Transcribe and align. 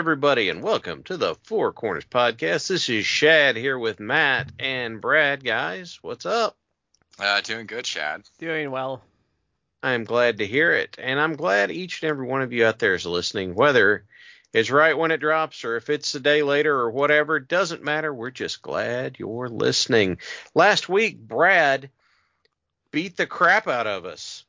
Everybody, 0.00 0.48
and 0.48 0.62
welcome 0.62 1.02
to 1.02 1.18
the 1.18 1.34
Four 1.42 1.74
Corners 1.74 2.06
Podcast. 2.06 2.68
This 2.68 2.88
is 2.88 3.04
Shad 3.04 3.54
here 3.54 3.78
with 3.78 4.00
Matt 4.00 4.50
and 4.58 4.98
Brad. 4.98 5.44
Guys, 5.44 5.98
what's 6.00 6.24
up? 6.24 6.56
Uh, 7.18 7.42
doing 7.42 7.66
good, 7.66 7.86
Shad. 7.86 8.22
Doing 8.38 8.70
well. 8.70 9.02
I'm 9.82 10.04
glad 10.04 10.38
to 10.38 10.46
hear 10.46 10.72
it, 10.72 10.96
and 10.98 11.20
I'm 11.20 11.36
glad 11.36 11.70
each 11.70 12.02
and 12.02 12.08
every 12.08 12.26
one 12.26 12.40
of 12.40 12.50
you 12.50 12.64
out 12.64 12.78
there 12.78 12.94
is 12.94 13.04
listening, 13.04 13.54
whether 13.54 14.06
it's 14.54 14.70
right 14.70 14.96
when 14.96 15.10
it 15.10 15.20
drops 15.20 15.66
or 15.66 15.76
if 15.76 15.90
it's 15.90 16.14
a 16.14 16.20
day 16.20 16.42
later 16.42 16.74
or 16.74 16.90
whatever. 16.90 17.36
It 17.36 17.48
doesn't 17.48 17.84
matter. 17.84 18.12
We're 18.12 18.30
just 18.30 18.62
glad 18.62 19.18
you're 19.18 19.50
listening. 19.50 20.16
Last 20.54 20.88
week, 20.88 21.18
Brad 21.18 21.90
beat 22.90 23.18
the 23.18 23.26
crap 23.26 23.68
out 23.68 23.86
of 23.86 24.06
us. 24.06 24.46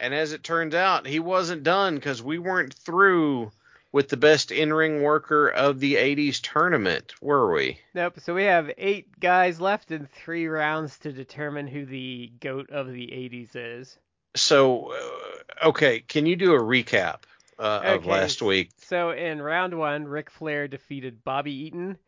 And 0.00 0.12
as 0.12 0.32
it 0.32 0.42
turns 0.42 0.74
out, 0.74 1.06
he 1.06 1.20
wasn't 1.20 1.62
done 1.62 1.94
because 1.94 2.20
we 2.20 2.40
weren't 2.40 2.74
through 2.74 3.52
with 3.92 4.08
the 4.08 4.16
best 4.16 4.52
in-ring 4.52 5.02
worker 5.02 5.48
of 5.48 5.80
the 5.80 5.96
80s 5.96 6.40
tournament, 6.40 7.14
were 7.20 7.52
we? 7.52 7.80
Nope. 7.94 8.20
So 8.20 8.34
we 8.34 8.44
have 8.44 8.70
eight 8.78 9.18
guys 9.18 9.60
left 9.60 9.90
in 9.90 10.06
three 10.06 10.46
rounds 10.46 10.98
to 10.98 11.12
determine 11.12 11.66
who 11.66 11.84
the 11.84 12.32
goat 12.40 12.70
of 12.70 12.86
the 12.92 13.06
80s 13.08 13.50
is. 13.54 13.98
So, 14.36 14.92
uh, 14.92 15.68
okay, 15.68 16.00
can 16.00 16.26
you 16.26 16.36
do 16.36 16.54
a 16.54 16.60
recap 16.60 17.22
uh, 17.58 17.80
of 17.84 18.06
last 18.06 18.42
week? 18.42 18.70
So 18.78 19.10
in 19.10 19.42
round 19.42 19.76
one, 19.76 20.06
Ric 20.06 20.30
Flair 20.30 20.68
defeated 20.68 21.24
Bobby 21.24 21.52
Eaton. 21.52 21.98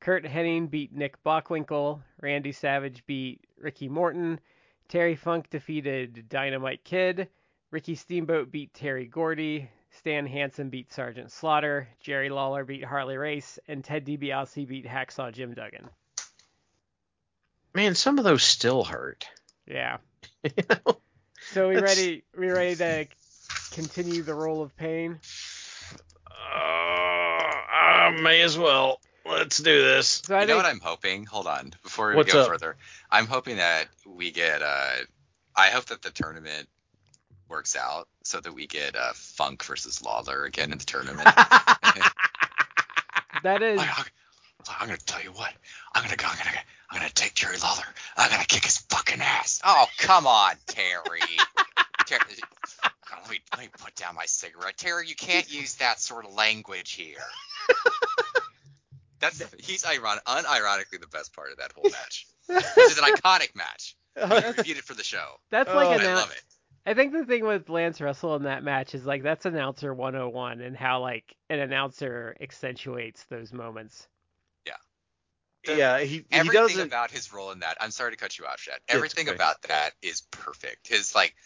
Curt 0.00 0.24
Hennig 0.24 0.70
beat 0.70 0.92
Nick 0.92 1.22
Bockwinkel. 1.24 2.00
Randy 2.20 2.52
Savage 2.52 3.04
beat 3.06 3.40
Ricky 3.58 3.88
Morton. 3.88 4.40
Terry 4.88 5.16
Funk 5.16 5.50
defeated 5.50 6.28
Dynamite 6.28 6.84
Kid. 6.84 7.28
Ricky 7.70 7.94
Steamboat 7.94 8.52
beat 8.52 8.74
Terry 8.74 9.06
Gordy. 9.06 9.68
Stan 9.98 10.26
Hansen 10.26 10.68
beat 10.70 10.92
Sergeant 10.92 11.30
Slaughter. 11.30 11.88
Jerry 12.00 12.28
Lawler 12.30 12.64
beat 12.64 12.84
Harley 12.84 13.16
Race. 13.16 13.58
And 13.68 13.84
Ted 13.84 14.04
DiBiase 14.06 14.66
beat 14.66 14.86
Hacksaw 14.86 15.32
Jim 15.32 15.54
Duggan. 15.54 15.88
Man, 17.74 17.94
some 17.94 18.18
of 18.18 18.24
those 18.24 18.42
still 18.42 18.84
hurt. 18.84 19.26
Yeah. 19.66 19.98
You 20.44 20.50
know? 20.68 20.96
So 21.52 21.68
we 21.68 21.74
That's- 21.76 21.96
ready? 21.98 22.24
We 22.36 22.50
ready 22.50 22.74
to 22.76 23.06
continue 23.72 24.22
the 24.22 24.34
roll 24.34 24.62
of 24.62 24.76
pain? 24.76 25.18
Uh, 26.26 26.32
I 26.32 28.16
may 28.20 28.42
as 28.42 28.58
well. 28.58 29.00
Let's 29.24 29.58
do 29.58 29.82
this. 29.82 30.22
So 30.26 30.34
I 30.36 30.42
you 30.42 30.46
know 30.48 30.56
what 30.56 30.66
I'm 30.66 30.80
hoping? 30.80 31.26
Hold 31.26 31.46
on, 31.46 31.72
before 31.82 32.10
we 32.10 32.16
What's 32.16 32.32
go 32.32 32.42
up? 32.42 32.48
further. 32.48 32.76
I'm 33.10 33.26
hoping 33.26 33.56
that 33.56 33.86
we 34.06 34.30
get. 34.32 34.62
Uh, 34.62 34.90
I 35.54 35.68
hope 35.68 35.86
that 35.86 36.02
the 36.02 36.10
tournament 36.10 36.68
works 37.48 37.76
out 37.76 38.08
so 38.22 38.40
that 38.40 38.52
we 38.52 38.66
get 38.66 38.96
uh, 38.96 39.12
Funk 39.14 39.64
versus 39.64 40.02
Lawler 40.02 40.44
again 40.44 40.72
in 40.72 40.78
the 40.78 40.84
tournament. 40.84 41.24
that 43.42 43.62
is. 43.62 43.80
I, 43.80 44.04
am 44.80 44.86
gonna 44.86 44.96
tell 44.98 45.22
you 45.22 45.32
what. 45.32 45.52
I'm 45.94 46.02
gonna 46.02 46.16
go. 46.16 46.26
I'm 46.28 46.38
gonna. 46.38 46.56
I'm 46.90 46.98
gonna 46.98 47.10
take 47.10 47.34
Jerry 47.34 47.56
Lawler. 47.62 47.84
I'm 48.16 48.30
gonna 48.30 48.44
kick 48.44 48.64
his 48.64 48.78
fucking 48.78 49.20
ass. 49.20 49.60
Oh 49.64 49.86
come 49.98 50.26
on, 50.26 50.54
Terry. 50.66 51.20
Terry 52.06 52.20
let 53.22 53.30
me 53.30 53.38
let 53.52 53.62
me 53.62 53.68
put 53.78 53.94
down 53.94 54.14
my 54.14 54.26
cigarette. 54.26 54.76
Terry, 54.76 55.08
you 55.08 55.14
can't 55.14 55.50
use 55.52 55.76
that 55.76 56.00
sort 56.00 56.26
of 56.26 56.34
language 56.34 56.92
here. 56.92 57.18
That's 59.20 59.42
he's 59.60 59.86
ironic, 59.86 60.24
unironically 60.24 61.00
the 61.00 61.06
best 61.06 61.34
part 61.34 61.52
of 61.52 61.58
that 61.58 61.72
whole 61.72 61.84
match. 61.84 62.26
This 62.48 62.92
is 62.92 62.98
an 62.98 63.04
iconic 63.04 63.54
match. 63.54 63.96
We 64.14 64.44
reviewed 64.44 64.76
it 64.76 64.84
for 64.84 64.92
the 64.92 65.02
show. 65.02 65.40
That's 65.50 65.70
Oh, 65.70 65.74
like 65.74 65.98
I 65.98 66.14
love 66.14 66.30
it. 66.30 66.42
I 66.84 66.94
think 66.94 67.12
the 67.12 67.24
thing 67.24 67.44
with 67.46 67.68
Lance 67.68 68.00
Russell 68.00 68.34
in 68.36 68.42
that 68.44 68.64
match 68.64 68.94
is 68.94 69.06
like 69.06 69.22
that's 69.22 69.46
announcer 69.46 69.94
101 69.94 70.60
and 70.60 70.76
how 70.76 71.00
like 71.00 71.36
an 71.48 71.60
announcer 71.60 72.36
accentuates 72.40 73.24
those 73.30 73.52
moments. 73.52 74.08
The- 75.64 75.76
yeah, 75.76 76.00
he, 76.00 76.06
he 76.16 76.24
Everything 76.32 76.60
doesn't. 76.60 76.86
about 76.88 77.12
his 77.12 77.32
role 77.32 77.52
in 77.52 77.60
that. 77.60 77.76
I'm 77.80 77.92
sorry 77.92 78.10
to 78.10 78.16
cut 78.16 78.36
you 78.36 78.46
off, 78.46 78.58
Shad. 78.58 78.80
Everything 78.88 79.28
about 79.28 79.62
that 79.62 79.92
is 80.02 80.22
perfect. 80.32 80.88
His 80.88 81.14
like 81.14 81.36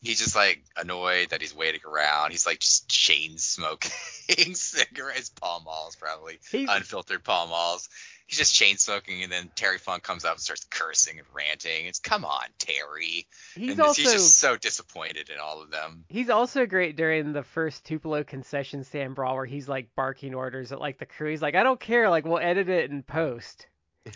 he's 0.00 0.18
just 0.18 0.34
like 0.34 0.64
annoyed 0.78 1.28
that 1.28 1.42
he's 1.42 1.54
waiting 1.54 1.82
around. 1.86 2.30
He's 2.30 2.46
like 2.46 2.60
just 2.60 2.88
chain 2.88 3.36
smoking 3.36 3.90
cigarettes, 4.54 5.28
Pall 5.28 5.60
Malls 5.62 5.94
probably, 5.94 6.38
He's 6.50 6.68
unfiltered 6.70 7.22
Pall 7.22 7.48
Malls. 7.48 7.90
He's 8.26 8.38
just 8.38 8.54
chain 8.54 8.76
smoking, 8.76 9.22
and 9.22 9.30
then 9.30 9.50
Terry 9.54 9.78
Funk 9.78 10.02
comes 10.02 10.24
up 10.24 10.32
and 10.32 10.40
starts 10.40 10.64
cursing 10.68 11.18
and 11.18 11.26
ranting. 11.32 11.86
It's 11.86 12.00
come 12.00 12.24
on, 12.24 12.46
Terry. 12.58 13.26
he's 13.54 13.72
and 13.72 13.80
also 13.80 14.02
he's 14.02 14.12
just 14.12 14.38
so 14.38 14.56
disappointed 14.56 15.30
in 15.30 15.38
all 15.38 15.62
of 15.62 15.70
them. 15.70 16.04
he's 16.08 16.28
also 16.28 16.66
great 16.66 16.96
during 16.96 17.32
the 17.32 17.44
first 17.44 17.84
Tupelo 17.84 18.24
concession 18.24 18.82
stand 18.82 19.14
brawl 19.14 19.36
where 19.36 19.46
he's 19.46 19.68
like 19.68 19.94
barking 19.94 20.34
orders 20.34 20.72
at 20.72 20.80
like 20.80 20.98
the 20.98 21.06
crew. 21.06 21.30
He's 21.30 21.42
like, 21.42 21.54
I 21.54 21.62
don't 21.62 21.78
care, 21.78 22.10
like 22.10 22.24
we'll 22.24 22.38
edit 22.38 22.68
it 22.68 22.90
and 22.90 23.06
post. 23.06 23.66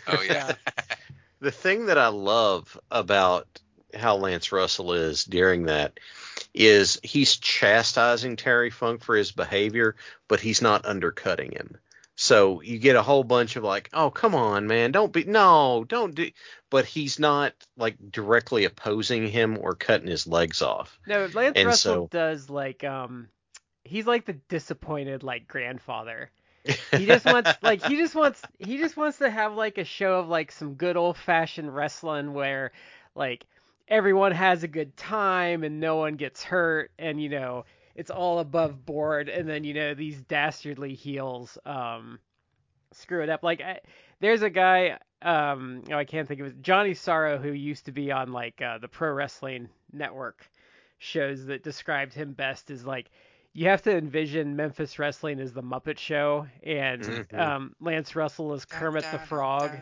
Oh 0.07 0.21
yeah. 0.21 0.53
The 1.41 1.51
thing 1.51 1.87
that 1.87 1.97
I 1.97 2.09
love 2.09 2.79
about 2.91 3.47
how 3.95 4.15
Lance 4.15 4.51
Russell 4.51 4.93
is 4.93 5.25
during 5.25 5.63
that 5.63 5.99
is 6.53 6.99
he's 7.03 7.37
chastising 7.37 8.35
Terry 8.35 8.69
Funk 8.69 9.03
for 9.03 9.15
his 9.15 9.31
behavior, 9.31 9.95
but 10.27 10.39
he's 10.39 10.61
not 10.61 10.85
undercutting 10.85 11.51
him. 11.51 11.77
So 12.21 12.61
you 12.61 12.77
get 12.77 12.95
a 12.95 13.01
whole 13.01 13.23
bunch 13.23 13.55
of 13.55 13.63
like, 13.63 13.89
oh 13.93 14.11
come 14.11 14.35
on, 14.35 14.67
man, 14.67 14.91
don't 14.91 15.11
be 15.11 15.23
no, 15.23 15.83
don't 15.87 16.13
do. 16.13 16.29
But 16.69 16.85
he's 16.85 17.17
not 17.17 17.53
like 17.75 17.95
directly 18.11 18.65
opposing 18.65 19.27
him 19.27 19.57
or 19.59 19.73
cutting 19.73 20.07
his 20.07 20.27
legs 20.27 20.61
off. 20.61 20.99
No, 21.07 21.27
Lance 21.33 21.53
And 21.55 21.65
Russell 21.69 21.93
so- 21.95 22.09
does 22.11 22.47
like 22.47 22.83
um 22.83 23.27
he's 23.83 24.05
like 24.05 24.25
the 24.25 24.33
disappointed 24.33 25.23
like 25.23 25.47
grandfather. 25.47 26.29
He 26.95 27.07
just 27.07 27.25
wants 27.25 27.49
like 27.63 27.83
he 27.83 27.97
just 27.97 28.13
wants 28.13 28.39
he 28.59 28.77
just 28.77 28.95
wants 28.95 29.17
to 29.17 29.27
have 29.27 29.55
like 29.55 29.79
a 29.79 29.83
show 29.83 30.19
of 30.19 30.27
like 30.29 30.51
some 30.51 30.75
good 30.75 30.97
old 30.97 31.17
fashioned 31.17 31.73
wrestling 31.73 32.35
where 32.35 32.71
like 33.15 33.47
everyone 33.87 34.31
has 34.31 34.61
a 34.61 34.67
good 34.67 34.95
time 34.95 35.63
and 35.63 35.79
no 35.79 35.95
one 35.95 36.17
gets 36.17 36.43
hurt 36.43 36.91
and 36.99 37.19
you 37.19 37.29
know 37.29 37.65
it's 37.95 38.11
all 38.11 38.39
above 38.39 38.85
board 38.85 39.29
and 39.29 39.47
then 39.47 39.63
you 39.63 39.73
know 39.73 39.93
these 39.93 40.21
dastardly 40.21 40.93
heels 40.93 41.57
um 41.65 42.19
screw 42.93 43.21
it 43.23 43.29
up 43.29 43.43
like 43.43 43.61
I, 43.61 43.79
there's 44.19 44.41
a 44.41 44.49
guy 44.49 44.97
um 45.21 45.83
oh, 45.91 45.95
I 45.95 46.05
can't 46.05 46.27
think 46.27 46.41
of 46.41 46.47
it 46.47 46.61
Johnny 46.61 46.93
Sorrow 46.93 47.37
who 47.37 47.51
used 47.51 47.85
to 47.85 47.91
be 47.91 48.11
on 48.11 48.31
like 48.31 48.61
uh, 48.61 48.77
the 48.79 48.87
pro 48.87 49.11
wrestling 49.11 49.69
network 49.91 50.49
shows 50.99 51.45
that 51.45 51.63
described 51.63 52.13
him 52.13 52.33
best 52.33 52.69
as 52.71 52.85
like 52.85 53.09
you 53.53 53.67
have 53.67 53.81
to 53.83 53.95
envision 53.95 54.55
Memphis 54.55 54.97
wrestling 54.99 55.39
as 55.39 55.53
the 55.53 55.63
Muppet 55.63 55.97
Show 55.97 56.47
and 56.63 57.01
Mhm. 57.31 57.39
um 57.39 57.75
Lance 57.79 58.15
Russell 58.15 58.53
as 58.53 58.65
Kermit 58.65 59.09
the 59.11 59.19
Frog. 59.19 59.81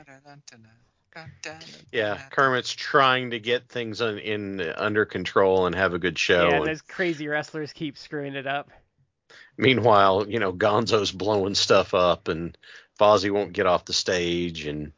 Yeah, 1.91 2.19
Kermit's 2.31 2.73
trying 2.73 3.31
to 3.31 3.39
get 3.39 3.67
things 3.69 4.01
in, 4.01 4.19
in 4.19 4.61
under 4.61 5.05
control 5.05 5.65
and 5.65 5.75
have 5.75 5.93
a 5.93 5.99
good 5.99 6.17
show. 6.17 6.47
yeah, 6.47 6.55
and 6.55 6.55
and 6.57 6.67
those 6.67 6.81
crazy 6.81 7.27
wrestlers 7.27 7.73
keep 7.73 7.97
screwing 7.97 8.35
it 8.35 8.47
up. 8.47 8.69
meanwhile, 9.57 10.25
you 10.29 10.39
know, 10.39 10.53
Gonzo's 10.53 11.11
blowing 11.11 11.55
stuff 11.55 11.93
up 11.93 12.27
and 12.27 12.57
Fozzie 12.99 13.31
won't 13.31 13.53
get 13.53 13.65
off 13.65 13.85
the 13.85 13.93
stage 13.93 14.65
and 14.65 14.91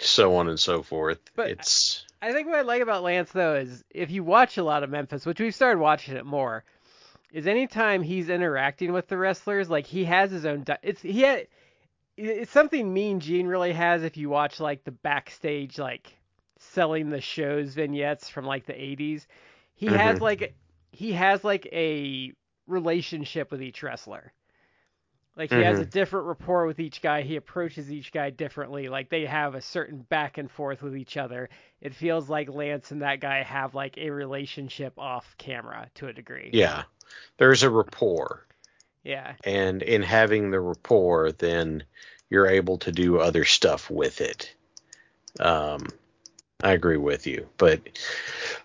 so 0.00 0.36
on 0.36 0.48
and 0.48 0.58
so 0.58 0.82
forth. 0.82 1.18
But- 1.34 1.50
it's 1.50 2.04
I 2.20 2.32
think 2.32 2.48
what 2.48 2.56
I 2.58 2.62
like 2.62 2.82
about 2.82 3.04
Lance 3.04 3.30
though 3.30 3.54
is 3.54 3.84
if 3.90 4.10
you 4.10 4.24
watch 4.24 4.58
a 4.58 4.64
lot 4.64 4.82
of 4.82 4.90
Memphis, 4.90 5.24
which 5.24 5.38
we've 5.40 5.54
started 5.54 5.78
watching 5.78 6.16
it 6.16 6.26
more, 6.26 6.64
is 7.32 7.46
anytime 7.46 8.02
he's 8.02 8.28
interacting 8.28 8.92
with 8.92 9.06
the 9.06 9.16
wrestlers, 9.16 9.70
like 9.70 9.86
he 9.86 10.04
has 10.04 10.30
his 10.32 10.44
own. 10.44 10.64
Di- 10.64 10.78
it's 10.82 11.00
he 11.00 11.20
had, 11.20 11.46
it's 12.18 12.50
something 12.50 12.92
Mean 12.92 13.20
Gene 13.20 13.46
really 13.46 13.72
has. 13.72 14.02
If 14.02 14.16
you 14.16 14.28
watch 14.28 14.60
like 14.60 14.84
the 14.84 14.90
backstage 14.90 15.78
like 15.78 16.12
selling 16.58 17.10
the 17.10 17.20
shows 17.20 17.74
vignettes 17.74 18.28
from 18.28 18.44
like 18.44 18.66
the 18.66 18.72
80s. 18.72 19.26
He 19.74 19.86
has 19.86 20.18
Mhm. 20.18 20.22
like 20.22 20.54
he 20.90 21.12
has 21.12 21.44
like 21.44 21.66
a 21.66 22.32
relationship 22.66 23.50
with 23.50 23.62
each 23.62 23.82
wrestler. 23.82 24.32
Like 25.36 25.50
he 25.50 25.62
has 25.62 25.78
a 25.78 25.86
different 25.86 26.26
rapport 26.26 26.66
with 26.66 26.80
each 26.80 27.00
guy. 27.00 27.22
He 27.22 27.36
approaches 27.36 27.92
each 27.92 28.10
guy 28.10 28.30
differently. 28.30 28.88
Like 28.88 29.08
they 29.08 29.24
have 29.24 29.54
a 29.54 29.60
certain 29.62 30.02
back 30.02 30.36
and 30.36 30.50
forth 30.50 30.82
with 30.82 30.96
each 30.96 31.16
other. 31.16 31.48
It 31.80 31.94
feels 31.94 32.28
like 32.28 32.48
Lance 32.48 32.90
and 32.90 33.02
that 33.02 33.20
guy 33.20 33.44
have 33.44 33.72
like 33.72 33.96
a 33.98 34.10
relationship 34.10 34.98
off 34.98 35.36
camera 35.38 35.88
to 35.94 36.08
a 36.08 36.12
degree. 36.12 36.50
Yeah. 36.52 36.82
There's 37.36 37.62
a 37.62 37.70
rapport. 37.70 38.47
Yeah. 39.02 39.34
And 39.44 39.82
in 39.82 40.02
having 40.02 40.50
the 40.50 40.60
rapport, 40.60 41.32
then 41.32 41.84
you're 42.30 42.48
able 42.48 42.78
to 42.78 42.92
do 42.92 43.18
other 43.18 43.44
stuff 43.44 43.90
with 43.90 44.20
it. 44.20 44.54
Um, 45.40 45.86
I 46.62 46.72
agree 46.72 46.96
with 46.96 47.26
you. 47.26 47.48
But 47.56 47.80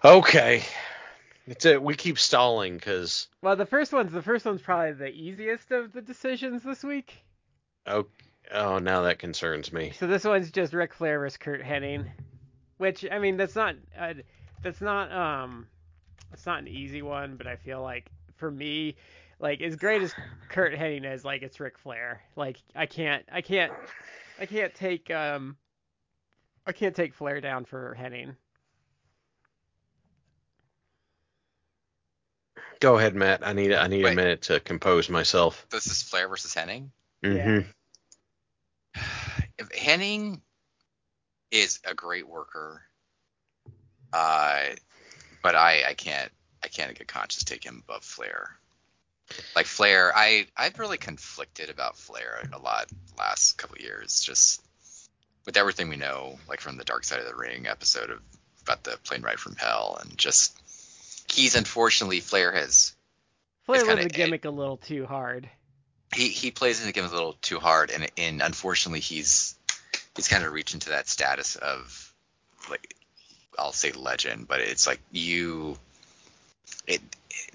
okay. 0.03 0.63
It's 1.45 1.65
a, 1.65 1.77
we 1.77 1.95
keep 1.95 2.17
stalling 2.17 2.75
because 2.75 3.27
Well, 3.41 3.55
the 3.55 3.65
first 3.65 3.91
one's 3.91 4.11
the 4.11 4.21
first 4.21 4.45
one's 4.45 4.61
probably 4.61 4.93
the 4.93 5.11
easiest 5.11 5.71
of 5.71 5.91
the 5.91 6.01
decisions 6.01 6.63
this 6.63 6.83
week. 6.83 7.21
oh, 7.85 8.05
oh 8.51 8.79
now 8.79 9.01
that 9.03 9.19
concerns 9.19 9.73
me. 9.73 9.91
So 9.99 10.07
this 10.07 10.23
one's 10.23 10.51
just 10.51 10.73
Ric 10.73 10.93
Flair 10.93 11.19
versus 11.19 11.37
Curt 11.37 11.61
Hennig, 11.61 12.05
which 12.77 13.05
I 13.09 13.19
mean 13.19 13.37
that's 13.37 13.55
not 13.55 13.75
uh, 13.99 14.13
that's 14.61 14.79
not 14.79 15.11
um 15.11 15.67
it's 16.31 16.45
not 16.45 16.59
an 16.59 16.67
easy 16.67 17.01
one, 17.01 17.35
but 17.35 17.45
I 17.45 17.57
feel 17.57 17.81
like 17.81 18.09
for 18.37 18.49
me, 18.49 18.95
like 19.43 19.61
as 19.61 19.75
great 19.75 20.01
as 20.01 20.15
Curt 20.49 20.73
Hennig 20.73 21.05
is, 21.05 21.25
like 21.25 21.43
it's 21.43 21.59
Ric 21.59 21.77
Flair. 21.77 22.21
Like 22.35 22.57
I 22.73 22.85
can't 22.85 23.23
I 23.31 23.41
can't 23.41 23.73
I 24.39 24.45
can't 24.45 24.73
take 24.73 25.11
um 25.11 25.57
I 26.65 26.71
can't 26.71 26.95
take 26.95 27.13
Flair 27.13 27.41
down 27.41 27.65
for 27.65 27.95
Hennig. 27.99 28.35
Go 32.79 32.97
ahead, 32.97 33.15
Matt. 33.15 33.45
I 33.45 33.51
need 33.53 33.73
I 33.73 33.87
need 33.87 34.05
a 34.05 34.15
minute 34.15 34.43
to 34.43 34.61
compose 34.61 35.09
myself. 35.09 35.67
This 35.69 35.87
is 35.87 36.01
Flair 36.01 36.29
versus 36.29 36.55
Hennig. 36.55 36.89
hmm 37.21 37.59
If 39.57 39.69
Hennig 39.77 40.39
is 41.51 41.79
a 41.85 41.93
great 41.93 42.27
worker, 42.27 42.81
uh, 44.13 44.63
but 45.41 45.55
I 45.55 45.83
I 45.89 45.93
can't 45.95 46.31
I 46.63 46.69
can't 46.69 46.89
in 46.91 46.95
good 46.95 47.07
conscience 47.07 47.43
take 47.43 47.65
him 47.65 47.83
above 47.85 48.05
Flair. 48.05 48.57
Like 49.55 49.65
Flair, 49.65 50.11
I 50.15 50.47
I've 50.57 50.79
really 50.79 50.97
conflicted 50.97 51.69
about 51.69 51.97
Flair 51.97 52.47
a 52.53 52.59
lot 52.59 52.87
last 53.17 53.57
couple 53.57 53.75
of 53.75 53.81
years. 53.81 54.21
Just 54.21 54.61
with 55.45 55.57
everything 55.57 55.89
we 55.89 55.97
know, 55.97 56.39
like 56.47 56.61
from 56.61 56.77
the 56.77 56.83
Dark 56.83 57.03
Side 57.03 57.19
of 57.19 57.25
the 57.25 57.35
Ring 57.35 57.67
episode 57.67 58.09
of 58.09 58.21
about 58.61 58.83
the 58.83 58.97
plane 59.03 59.21
ride 59.21 59.39
from 59.39 59.55
hell, 59.55 59.97
and 60.01 60.17
just 60.17 60.57
he's 61.31 61.55
unfortunately 61.55 62.19
Flair 62.19 62.51
has 62.51 62.93
Flair 63.65 63.85
kinda- 63.85 64.03
the 64.03 64.09
gimmick 64.09 64.45
a 64.45 64.49
little 64.49 64.77
too 64.77 65.05
hard. 65.05 65.49
he 66.15 66.29
he 66.29 66.51
plays 66.51 66.79
in 66.79 66.87
the 66.87 66.93
game 66.93 67.05
a 67.05 67.09
little 67.09 67.33
too 67.41 67.59
hard, 67.59 67.91
and 67.91 68.09
and 68.17 68.41
unfortunately 68.41 68.99
he's 68.99 69.55
he's 70.15 70.27
kind 70.27 70.43
of 70.43 70.53
reaching 70.53 70.79
to 70.81 70.89
that 70.89 71.07
status 71.09 71.55
of 71.55 72.13
like 72.69 72.95
I'll 73.57 73.71
say 73.71 73.91
legend, 73.91 74.47
but 74.47 74.61
it's 74.61 74.87
like 74.87 74.99
you 75.11 75.77
it 76.87 77.01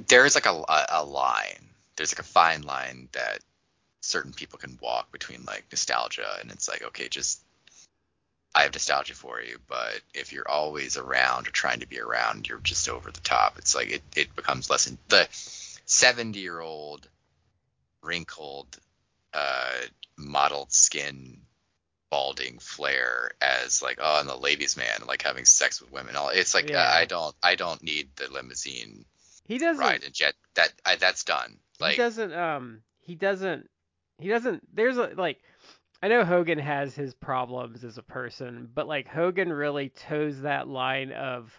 there's 0.08 0.34
like 0.34 0.46
a, 0.46 0.50
a, 0.52 0.86
a 0.90 1.04
line 1.04 1.67
there's 1.98 2.12
like 2.14 2.20
a 2.20 2.22
fine 2.22 2.62
line 2.62 3.08
that 3.12 3.40
certain 4.00 4.32
people 4.32 4.58
can 4.58 4.78
walk 4.80 5.12
between 5.12 5.44
like 5.44 5.64
nostalgia 5.70 6.38
and 6.40 6.50
it's 6.50 6.68
like 6.68 6.82
okay 6.82 7.08
just 7.08 7.42
I 8.54 8.62
have 8.62 8.72
nostalgia 8.72 9.14
for 9.14 9.40
you, 9.40 9.58
but 9.68 10.00
if 10.14 10.32
you're 10.32 10.48
always 10.48 10.96
around 10.96 11.46
or 11.46 11.50
trying 11.50 11.80
to 11.80 11.86
be 11.86 12.00
around, 12.00 12.48
you're 12.48 12.58
just 12.58 12.88
over 12.88 13.10
the 13.10 13.20
top. 13.20 13.58
It's 13.58 13.74
like 13.74 13.90
it, 13.90 14.02
it 14.16 14.34
becomes 14.34 14.70
less 14.70 14.86
in 14.86 14.98
the 15.08 15.28
70 15.84 16.40
year 16.40 16.58
old 16.58 17.06
wrinkled, 18.02 18.78
uh, 19.34 19.72
mottled 20.16 20.72
skin, 20.72 21.42
balding 22.10 22.58
Flair 22.58 23.32
as 23.40 23.82
like, 23.82 23.98
oh, 24.00 24.18
I'm 24.20 24.26
the 24.26 24.36
ladies' 24.36 24.76
man, 24.76 25.04
like 25.06 25.22
having 25.22 25.44
sex 25.44 25.80
with 25.80 25.92
women. 25.92 26.16
All 26.16 26.30
it's 26.30 26.54
like, 26.54 26.70
Yeah. 26.70 26.82
uh, 26.82 26.90
I 26.94 27.04
don't, 27.04 27.36
I 27.42 27.54
don't 27.54 27.82
need 27.82 28.08
the 28.16 28.28
limousine 28.32 29.04
He 29.46 29.58
doesn't 29.58 29.78
ride 29.78 30.04
and 30.04 30.14
jet. 30.14 30.34
That, 30.54 30.72
I, 30.84 30.96
that's 30.96 31.24
done. 31.24 31.58
Like, 31.80 31.92
he 31.92 31.96
doesn't 31.98 32.32
um 32.32 32.82
he 33.00 33.14
doesn't 33.14 33.68
he 34.18 34.28
doesn't 34.28 34.62
there's 34.74 34.96
a 34.96 35.12
like 35.16 35.38
I 36.02 36.08
know 36.08 36.24
Hogan 36.24 36.58
has 36.58 36.94
his 36.94 37.14
problems 37.14 37.82
as 37.82 37.98
a 37.98 38.02
person, 38.02 38.68
but 38.72 38.86
like 38.86 39.08
Hogan 39.08 39.52
really 39.52 39.88
toes 39.88 40.42
that 40.42 40.68
line 40.68 41.12
of 41.12 41.52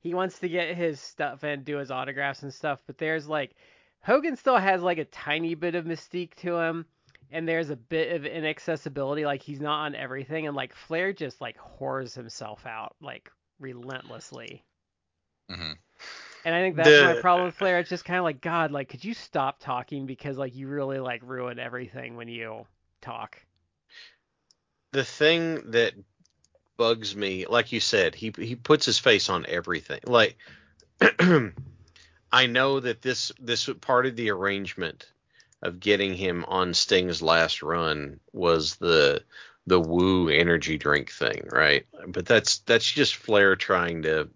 he 0.00 0.14
wants 0.14 0.38
to 0.38 0.48
get 0.48 0.74
his 0.76 1.00
stuff 1.00 1.42
and 1.42 1.64
do 1.64 1.76
his 1.76 1.90
autographs 1.90 2.42
and 2.42 2.54
stuff, 2.54 2.82
but 2.86 2.96
there's 2.98 3.28
like 3.28 3.54
Hogan 4.00 4.36
still 4.36 4.56
has 4.56 4.82
like 4.82 4.98
a 4.98 5.04
tiny 5.04 5.54
bit 5.54 5.74
of 5.74 5.84
mystique 5.84 6.34
to 6.36 6.56
him 6.56 6.86
and 7.30 7.46
there's 7.48 7.70
a 7.70 7.76
bit 7.76 8.12
of 8.14 8.24
inaccessibility 8.24 9.24
like 9.24 9.42
he's 9.42 9.60
not 9.60 9.84
on 9.86 9.94
everything 9.94 10.46
and 10.46 10.56
like 10.56 10.74
Flair 10.74 11.12
just 11.12 11.40
like 11.40 11.56
whores 11.58 12.14
himself 12.14 12.64
out 12.66 12.94
like 13.00 13.30
relentlessly. 13.58 14.64
mhm. 15.50 15.76
And 16.46 16.54
I 16.54 16.62
think 16.62 16.76
that's 16.76 16.88
The- 16.88 17.14
my 17.14 17.20
problem 17.20 17.46
with 17.46 17.56
Flair. 17.56 17.80
It's 17.80 17.90
just 17.90 18.04
kind 18.04 18.18
of 18.18 18.24
like, 18.24 18.40
God, 18.40 18.70
like, 18.70 18.88
could 18.88 19.04
you 19.04 19.14
stop 19.14 19.58
talking 19.58 20.06
because 20.06 20.38
like 20.38 20.54
you 20.54 20.68
really 20.68 21.00
like 21.00 21.20
ruin 21.24 21.58
everything 21.58 22.14
when 22.14 22.28
you 22.28 22.64
talk. 23.02 23.42
The 24.92 25.04
thing 25.04 25.72
that 25.72 25.94
bugs 26.76 27.16
me, 27.16 27.46
like 27.46 27.72
you 27.72 27.80
said, 27.80 28.14
he 28.14 28.32
he 28.38 28.54
puts 28.54 28.86
his 28.86 29.00
face 29.00 29.28
on 29.28 29.44
everything. 29.46 29.98
Like 30.04 30.36
I 32.32 32.46
know 32.46 32.78
that 32.78 33.02
this 33.02 33.32
this 33.40 33.68
part 33.80 34.06
of 34.06 34.14
the 34.14 34.30
arrangement 34.30 35.10
of 35.62 35.80
getting 35.80 36.14
him 36.14 36.44
on 36.46 36.74
Sting's 36.74 37.22
last 37.22 37.60
run 37.60 38.20
was 38.32 38.76
the 38.76 39.24
the 39.66 39.80
woo 39.80 40.28
energy 40.28 40.78
drink 40.78 41.10
thing, 41.10 41.48
right? 41.50 41.86
But 42.06 42.24
that's 42.24 42.58
that's 42.58 42.88
just 42.88 43.16
Flair 43.16 43.56
trying 43.56 44.02
to 44.02 44.28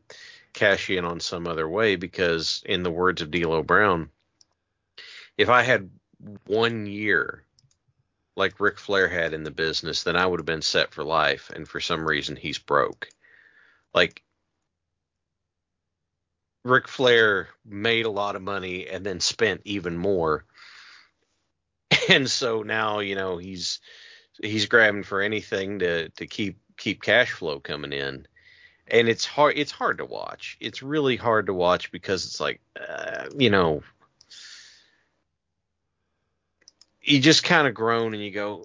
cash 0.52 0.90
in 0.90 1.04
on 1.04 1.20
some 1.20 1.46
other 1.46 1.68
way 1.68 1.96
because 1.96 2.62
in 2.66 2.82
the 2.82 2.90
words 2.90 3.22
of 3.22 3.30
D'Lo 3.30 3.62
Brown, 3.62 4.10
if 5.36 5.48
I 5.48 5.62
had 5.62 5.90
one 6.46 6.86
year 6.86 7.44
like 8.36 8.60
Ric 8.60 8.78
Flair 8.78 9.08
had 9.08 9.34
in 9.34 9.42
the 9.42 9.50
business, 9.50 10.02
then 10.02 10.16
I 10.16 10.26
would 10.26 10.40
have 10.40 10.46
been 10.46 10.62
set 10.62 10.92
for 10.92 11.04
life. 11.04 11.50
And 11.54 11.68
for 11.68 11.80
some 11.80 12.06
reason, 12.06 12.36
he's 12.36 12.58
broke. 12.58 13.08
Like 13.94 14.22
Ric 16.64 16.88
Flair 16.88 17.48
made 17.64 18.06
a 18.06 18.10
lot 18.10 18.36
of 18.36 18.42
money 18.42 18.88
and 18.88 19.04
then 19.04 19.20
spent 19.20 19.62
even 19.64 19.96
more. 19.96 20.44
And 22.08 22.28
so 22.28 22.62
now, 22.62 23.00
you 23.00 23.14
know, 23.14 23.36
he's 23.36 23.78
he's 24.42 24.66
grabbing 24.66 25.04
for 25.04 25.20
anything 25.20 25.80
to 25.80 26.08
to 26.08 26.26
keep 26.26 26.58
keep 26.76 27.02
cash 27.02 27.30
flow 27.32 27.60
coming 27.60 27.92
in. 27.92 28.26
And 28.90 29.08
it's 29.08 29.26
hard 29.26 29.56
it's 29.56 29.72
hard 29.72 29.98
to 29.98 30.04
watch. 30.04 30.56
It's 30.60 30.82
really 30.82 31.16
hard 31.16 31.46
to 31.46 31.54
watch 31.54 31.92
because 31.92 32.26
it's 32.26 32.40
like 32.40 32.60
uh, 32.78 33.26
you 33.36 33.50
know, 33.50 33.82
you 37.02 37.20
just 37.20 37.44
kind 37.44 37.66
of 37.66 37.74
groan 37.74 38.14
and 38.14 38.22
you 38.22 38.30
go, 38.30 38.64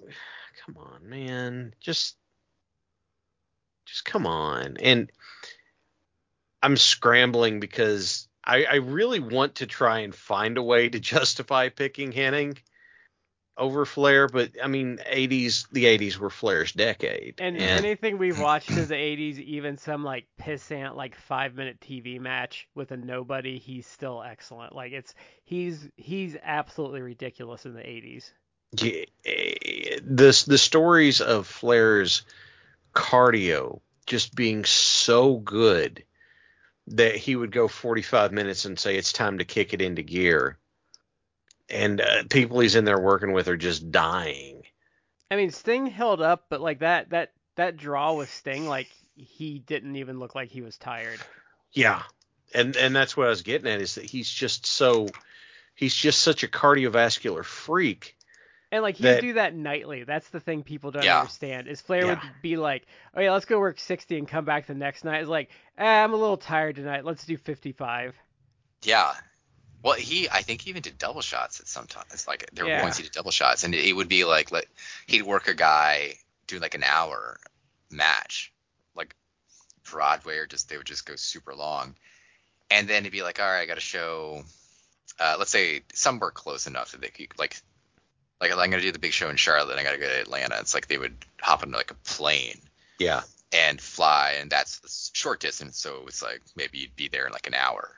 come 0.64 0.76
on, 0.78 1.08
man, 1.08 1.74
just, 1.80 2.16
just 3.86 4.04
come 4.04 4.26
on. 4.26 4.76
And 4.80 5.10
I'm 6.62 6.76
scrambling 6.76 7.60
because 7.60 8.28
I, 8.44 8.64
I 8.64 8.74
really 8.76 9.20
want 9.20 9.56
to 9.56 9.66
try 9.66 10.00
and 10.00 10.14
find 10.14 10.58
a 10.58 10.62
way 10.62 10.88
to 10.88 11.00
justify 11.00 11.68
picking 11.68 12.12
Hennig 12.12 12.58
over 13.58 13.86
Flair, 13.86 14.28
but 14.28 14.52
I 14.62 14.66
mean, 14.66 14.98
80s, 15.10 15.66
the 15.70 15.84
80s 15.84 16.18
were 16.18 16.30
Flair's 16.30 16.72
decade. 16.72 17.36
And 17.38 17.56
anything 17.56 18.18
we've 18.18 18.38
watched 18.40 18.70
in 18.70 18.86
the 18.86 18.94
80s, 18.94 19.38
even 19.38 19.78
some 19.78 20.04
like 20.04 20.26
pissant 20.40 20.94
like 20.94 21.16
five 21.16 21.54
minute 21.54 21.80
TV 21.80 22.20
match 22.20 22.68
with 22.74 22.90
a 22.90 22.96
nobody, 22.96 23.58
he's 23.58 23.86
still 23.86 24.22
excellent. 24.22 24.74
Like 24.74 24.92
it's 24.92 25.14
he's 25.44 25.88
he's 25.96 26.36
absolutely 26.42 27.02
ridiculous 27.02 27.64
in 27.64 27.74
the 27.74 27.80
80s. 27.80 28.30
Yeah, 28.72 29.04
the 30.02 30.44
the 30.46 30.58
stories 30.58 31.20
of 31.20 31.46
Flair's 31.46 32.22
cardio 32.94 33.80
just 34.06 34.34
being 34.34 34.64
so 34.64 35.36
good 35.36 36.04
that 36.88 37.16
he 37.16 37.34
would 37.34 37.50
go 37.50 37.68
45 37.68 38.32
minutes 38.32 38.64
and 38.64 38.78
say 38.78 38.96
it's 38.96 39.12
time 39.12 39.38
to 39.38 39.44
kick 39.44 39.74
it 39.74 39.82
into 39.82 40.02
gear, 40.02 40.56
and 41.68 42.00
uh, 42.00 42.24
people 42.30 42.60
he's 42.60 42.74
in 42.76 42.84
there 42.84 42.98
working 42.98 43.32
with 43.32 43.48
are 43.48 43.56
just 43.56 43.90
dying. 43.90 44.62
I 45.30 45.36
mean, 45.36 45.50
Sting 45.50 45.86
held 45.86 46.20
up, 46.20 46.46
but 46.48 46.60
like 46.60 46.80
that 46.80 47.10
that 47.10 47.32
that 47.56 47.76
draw 47.76 48.14
with 48.14 48.32
Sting, 48.32 48.66
like 48.66 48.88
he 49.16 49.58
didn't 49.58 49.96
even 49.96 50.18
look 50.18 50.34
like 50.34 50.50
he 50.50 50.60
was 50.62 50.76
tired. 50.78 51.26
Yeah, 51.72 52.02
and 52.54 52.76
and 52.76 52.94
that's 52.94 53.16
what 53.16 53.26
I 53.26 53.30
was 53.30 53.42
getting 53.42 53.70
at 53.70 53.80
is 53.80 53.96
that 53.96 54.04
he's 54.04 54.30
just 54.30 54.66
so 54.66 55.08
he's 55.74 55.94
just 55.94 56.22
such 56.22 56.42
a 56.44 56.48
cardiovascular 56.48 57.44
freak 57.44 58.16
And 58.72 58.82
like 58.82 58.96
he'd 58.96 59.20
do 59.20 59.32
that 59.34 59.54
nightly. 59.54 60.04
That's 60.04 60.28
the 60.30 60.40
thing 60.40 60.62
people 60.62 60.90
don't 60.90 61.02
Yeah. 61.04 61.18
understand. 61.20 61.66
Is 61.68 61.80
Flair 61.80 62.06
would 62.06 62.20
be 62.42 62.56
like, 62.56 62.86
"Oh 63.14 63.20
yeah, 63.20 63.32
let's 63.32 63.44
go 63.46 63.58
work 63.58 63.78
60 63.80 64.18
and 64.18 64.28
come 64.28 64.44
back 64.44 64.66
the 64.66 64.74
next 64.74 65.04
night." 65.04 65.20
It's 65.20 65.28
like, 65.28 65.50
eh, 65.78 65.84
"I'm 66.04 66.12
a 66.12 66.16
little 66.16 66.36
tired 66.36 66.76
tonight. 66.76 67.04
Let's 67.04 67.24
do 67.26 67.36
55." 67.36 68.14
Yeah. 68.82 69.14
Well, 69.82 69.94
he 69.94 70.28
I 70.28 70.42
think 70.42 70.62
he 70.62 70.70
even 70.70 70.82
did 70.82 70.98
double 70.98 71.20
shots 71.22 71.60
at 71.60 71.68
sometimes. 71.68 72.26
Like 72.26 72.50
there 72.52 72.64
were 72.64 72.70
Yeah. 72.70 72.82
points 72.82 72.96
he 72.96 73.04
did 73.04 73.12
double 73.12 73.30
shots, 73.30 73.64
and 73.64 73.74
it, 73.74 73.84
it 73.84 73.92
would 73.92 74.08
be 74.08 74.24
like 74.24 74.50
like 74.50 74.68
he'd 75.06 75.22
work 75.22 75.48
a 75.48 75.54
guy 75.54 76.14
do 76.46 76.58
like 76.58 76.74
an 76.74 76.84
hour 76.84 77.38
match, 77.90 78.52
like 78.94 79.14
Broadway 79.90 80.38
or 80.38 80.46
just 80.46 80.68
they 80.68 80.76
would 80.76 80.86
just 80.86 81.06
go 81.06 81.16
super 81.16 81.54
long, 81.54 81.94
and 82.70 82.88
then 82.88 83.04
he'd 83.04 83.10
be 83.12 83.22
like, 83.22 83.40
all 83.40 83.46
right, 83.46 83.60
I 83.60 83.66
got 83.66 83.74
to 83.74 83.80
show. 83.80 84.42
Uh, 85.18 85.36
let's 85.38 85.50
say 85.50 85.82
somewhere 85.94 86.30
close 86.30 86.66
enough 86.66 86.92
that 86.92 87.00
they 87.00 87.08
could 87.08 87.38
like 87.38 87.56
like 88.40 88.50
I'm 88.50 88.70
gonna 88.70 88.80
do 88.82 88.92
the 88.92 88.98
big 88.98 89.12
show 89.12 89.30
in 89.30 89.36
Charlotte, 89.36 89.70
and 89.72 89.80
I 89.80 89.84
gotta 89.84 89.98
go 89.98 90.08
to 90.08 90.20
Atlanta. 90.20 90.56
It's 90.60 90.74
like 90.74 90.88
they 90.88 90.98
would 90.98 91.16
hop 91.40 91.62
into 91.62 91.76
like 91.76 91.90
a 91.90 91.94
plane 91.94 92.60
Yeah. 92.98 93.22
and 93.52 93.80
fly, 93.80 94.36
and 94.40 94.50
that's 94.50 94.80
the 94.80 94.88
short 95.16 95.40
distance. 95.40 95.78
So 95.78 96.04
it's 96.06 96.22
like 96.22 96.42
maybe 96.56 96.78
you'd 96.78 96.96
be 96.96 97.08
there 97.08 97.26
in 97.26 97.32
like 97.32 97.46
an 97.46 97.54
hour. 97.54 97.92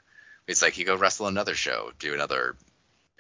It's 0.49 0.63
like 0.63 0.77
you 0.79 0.85
go 0.85 0.97
wrestle 0.97 1.29
another 1.29 1.55
show, 1.55 1.93
do 2.01 2.13
another, 2.15 2.57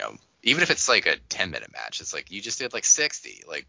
you 0.01 0.05
know, 0.07 0.17
even 0.43 0.63
if 0.63 0.71
it's 0.71 0.89
like 0.89 1.07
a 1.07 1.17
10 1.29 1.51
minute 1.51 1.71
match, 1.73 2.01
it's 2.01 2.13
like 2.13 2.31
you 2.33 2.41
just 2.41 2.59
did 2.59 2.73
like 2.73 2.85
60. 2.85 3.45
Like, 3.47 3.67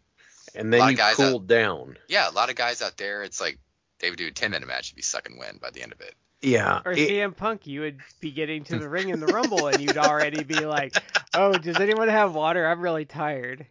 And 0.54 0.72
then 0.72 0.88
you 0.90 0.96
guys 0.96 1.20
out- 1.20 1.30
cooled 1.30 1.46
down. 1.46 1.96
yeah, 2.08 2.28
a 2.28 2.32
lot 2.32 2.50
of 2.50 2.56
guys 2.56 2.82
out 2.82 2.96
there, 2.96 3.22
it's 3.22 3.40
like 3.40 3.58
they 4.00 4.08
would 4.10 4.18
do 4.18 4.26
a 4.26 4.30
10 4.32 4.50
minute 4.50 4.66
match, 4.66 4.90
you'd 4.90 4.96
be 4.96 5.02
suck 5.02 5.28
wind 5.38 5.60
by 5.60 5.70
the 5.70 5.82
end 5.82 5.92
of 5.92 6.00
it. 6.00 6.14
Yeah. 6.42 6.80
Or 6.86 6.92
it- 6.92 7.08
CM 7.10 7.36
Punk, 7.36 7.66
you 7.66 7.82
would 7.82 8.00
be 8.20 8.30
getting 8.32 8.64
to 8.64 8.78
the 8.78 8.88
ring 8.88 9.10
in 9.10 9.20
the 9.20 9.26
Rumble, 9.26 9.66
and 9.66 9.78
you'd 9.78 9.98
already 9.98 10.42
be 10.42 10.60
like, 10.64 10.94
"Oh, 11.34 11.52
does 11.52 11.76
anyone 11.78 12.08
have 12.08 12.34
water? 12.34 12.66
I'm 12.66 12.80
really 12.80 13.04
tired." 13.04 13.66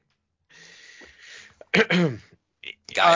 Guys 1.73 2.19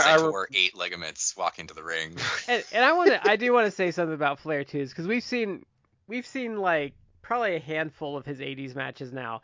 I- 0.06 0.14
I 0.14 0.18
that 0.18 0.32
wore 0.32 0.48
eight 0.54 0.76
ligaments 0.76 1.36
walk 1.38 1.60
into 1.60 1.74
the 1.74 1.84
ring. 1.84 2.16
And, 2.48 2.64
and 2.72 2.84
I 2.86 2.94
want 2.94 3.10
to, 3.12 3.28
I 3.30 3.36
do 3.36 3.52
want 3.54 3.66
to 3.66 3.72
say 3.72 3.92
something 3.92 4.14
about 4.14 4.40
Flair 4.40 4.64
too, 4.64 4.86
because 4.88 5.08
we've 5.08 5.24
seen, 5.24 5.66
we've 6.14 6.28
seen 6.28 6.58
like 6.58 6.94
probably 7.22 7.56
a 7.56 7.60
handful 7.60 8.16
of 8.16 8.26
his 8.26 8.40
'80s 8.40 8.76
matches 8.76 9.12
now, 9.12 9.42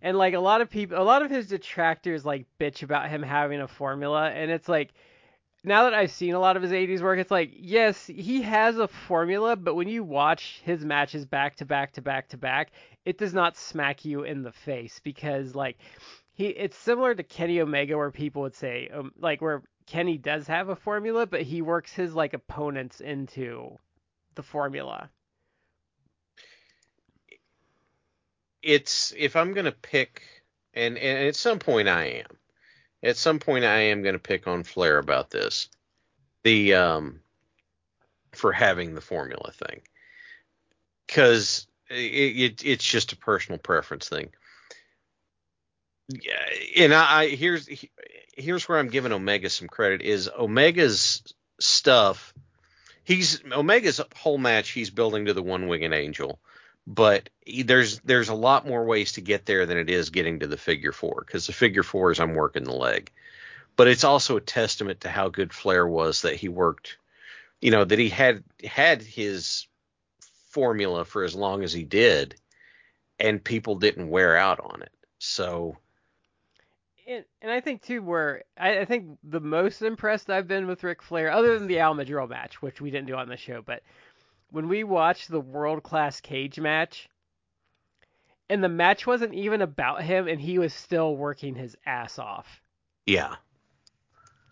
and 0.00 0.16
like 0.16 0.34
a 0.34 0.40
lot 0.40 0.60
of 0.60 0.70
people, 0.70 1.00
a 1.00 1.02
lot 1.02 1.22
of 1.22 1.30
his 1.30 1.48
detractors 1.48 2.24
like 2.24 2.46
bitch 2.60 2.82
about 2.82 3.10
him 3.10 3.22
having 3.22 3.60
a 3.60 3.68
formula, 3.68 4.30
and 4.30 4.50
it's 4.50 4.68
like. 4.68 4.90
Now 5.62 5.82
that 5.84 5.92
I've 5.92 6.10
seen 6.10 6.32
a 6.32 6.40
lot 6.40 6.56
of 6.56 6.62
his 6.62 6.72
80s 6.72 7.02
work, 7.02 7.18
it's 7.18 7.30
like, 7.30 7.50
yes, 7.54 8.06
he 8.06 8.40
has 8.40 8.78
a 8.78 8.88
formula, 8.88 9.56
but 9.56 9.74
when 9.74 9.88
you 9.88 10.02
watch 10.02 10.62
his 10.64 10.86
matches 10.86 11.26
back 11.26 11.56
to 11.56 11.66
back 11.66 11.92
to 11.92 12.00
back 12.00 12.30
to 12.30 12.38
back, 12.38 12.70
it 13.04 13.18
does 13.18 13.34
not 13.34 13.58
smack 13.58 14.06
you 14.06 14.22
in 14.22 14.42
the 14.42 14.52
face 14.52 15.02
because, 15.04 15.54
like, 15.54 15.76
he 16.40 16.46
it's 16.46 16.78
similar 16.78 17.14
to 17.14 17.22
Kenny 17.22 17.60
Omega 17.60 17.98
where 17.98 18.10
people 18.10 18.40
would 18.40 18.54
say 18.54 18.88
um, 18.94 19.12
like 19.18 19.42
where 19.42 19.62
Kenny 19.86 20.16
does 20.16 20.46
have 20.46 20.70
a 20.70 20.76
formula 20.76 21.26
but 21.26 21.42
he 21.42 21.60
works 21.60 21.92
his 21.92 22.14
like 22.14 22.32
opponents 22.32 23.02
into 23.02 23.76
the 24.36 24.42
formula. 24.42 25.10
It's 28.62 29.12
if 29.16 29.36
I'm 29.36 29.52
gonna 29.52 29.72
pick, 29.72 30.22
and, 30.74 30.98
and 30.98 31.28
at 31.28 31.36
some 31.36 31.58
point 31.58 31.88
I 31.88 32.04
am, 32.06 32.36
at 33.02 33.16
some 33.16 33.38
point 33.38 33.64
I 33.64 33.78
am 33.80 34.02
gonna 34.02 34.18
pick 34.18 34.46
on 34.46 34.64
Flair 34.64 34.98
about 34.98 35.30
this, 35.30 35.68
the 36.42 36.74
um, 36.74 37.20
for 38.32 38.52
having 38.52 38.94
the 38.94 39.00
formula 39.00 39.52
thing, 39.52 39.80
because 41.06 41.66
it, 41.88 41.94
it 41.94 42.64
it's 42.64 42.84
just 42.84 43.12
a 43.12 43.16
personal 43.16 43.58
preference 43.58 44.08
thing. 44.08 44.30
Yeah, 46.08 46.84
and 46.84 46.92
I, 46.94 47.22
I 47.22 47.28
here's 47.28 47.68
here's 48.36 48.68
where 48.68 48.78
I'm 48.78 48.88
giving 48.88 49.12
Omega 49.12 49.48
some 49.48 49.68
credit 49.68 50.02
is 50.02 50.28
Omega's 50.28 51.22
stuff. 51.60 52.34
He's 53.04 53.42
Omega's 53.52 54.00
whole 54.16 54.38
match. 54.38 54.70
He's 54.70 54.90
building 54.90 55.26
to 55.26 55.34
the 55.34 55.42
one 55.42 55.68
winged 55.68 55.94
angel 55.94 56.40
but 56.86 57.28
there's 57.64 58.00
there's 58.00 58.28
a 58.28 58.34
lot 58.34 58.66
more 58.66 58.84
ways 58.84 59.12
to 59.12 59.20
get 59.20 59.46
there 59.46 59.66
than 59.66 59.78
it 59.78 59.90
is 59.90 60.10
getting 60.10 60.40
to 60.40 60.46
the 60.46 60.56
figure 60.56 60.92
four 60.92 61.22
because 61.26 61.46
the 61.46 61.52
figure 61.52 61.82
four 61.82 62.10
is 62.10 62.20
I'm 62.20 62.34
working 62.34 62.64
the 62.64 62.72
leg, 62.72 63.10
but 63.76 63.88
it's 63.88 64.04
also 64.04 64.36
a 64.36 64.40
testament 64.40 65.02
to 65.02 65.08
how 65.08 65.28
good 65.28 65.52
Flair 65.52 65.86
was 65.86 66.22
that 66.22 66.36
he 66.36 66.48
worked, 66.48 66.98
you 67.60 67.70
know, 67.70 67.84
that 67.84 67.98
he 67.98 68.08
had 68.08 68.42
had 68.64 69.02
his 69.02 69.66
formula 70.50 71.04
for 71.04 71.22
as 71.24 71.34
long 71.34 71.62
as 71.62 71.72
he 71.72 71.84
did, 71.84 72.34
and 73.18 73.42
people 73.42 73.76
didn't 73.76 74.10
wear 74.10 74.36
out 74.36 74.60
on 74.60 74.82
it. 74.82 74.92
So 75.18 75.76
And, 77.06 77.24
and 77.42 77.50
I 77.50 77.60
think 77.60 77.82
too 77.82 78.02
where 78.02 78.44
I, 78.56 78.80
I 78.80 78.84
think 78.84 79.18
the 79.22 79.40
most 79.40 79.82
impressed 79.82 80.30
I've 80.30 80.48
been 80.48 80.66
with 80.66 80.84
Ric 80.84 81.02
Flair, 81.02 81.30
other 81.30 81.58
than 81.58 81.68
the 81.68 81.80
Al 81.80 81.94
Madrigal 81.94 82.28
match, 82.28 82.62
which 82.62 82.80
we 82.80 82.90
didn't 82.90 83.06
do 83.08 83.14
on 83.16 83.28
the 83.28 83.36
show, 83.36 83.62
but 83.62 83.82
when 84.50 84.68
we 84.68 84.84
watched 84.84 85.28
the 85.30 85.40
world 85.40 85.82
class 85.82 86.20
cage 86.20 86.58
match, 86.58 87.08
and 88.48 88.62
the 88.64 88.68
match 88.68 89.06
wasn't 89.06 89.34
even 89.34 89.62
about 89.62 90.02
him, 90.02 90.26
and 90.26 90.40
he 90.40 90.58
was 90.58 90.74
still 90.74 91.16
working 91.16 91.54
his 91.54 91.76
ass 91.86 92.18
off. 92.18 92.60
yeah, 93.06 93.36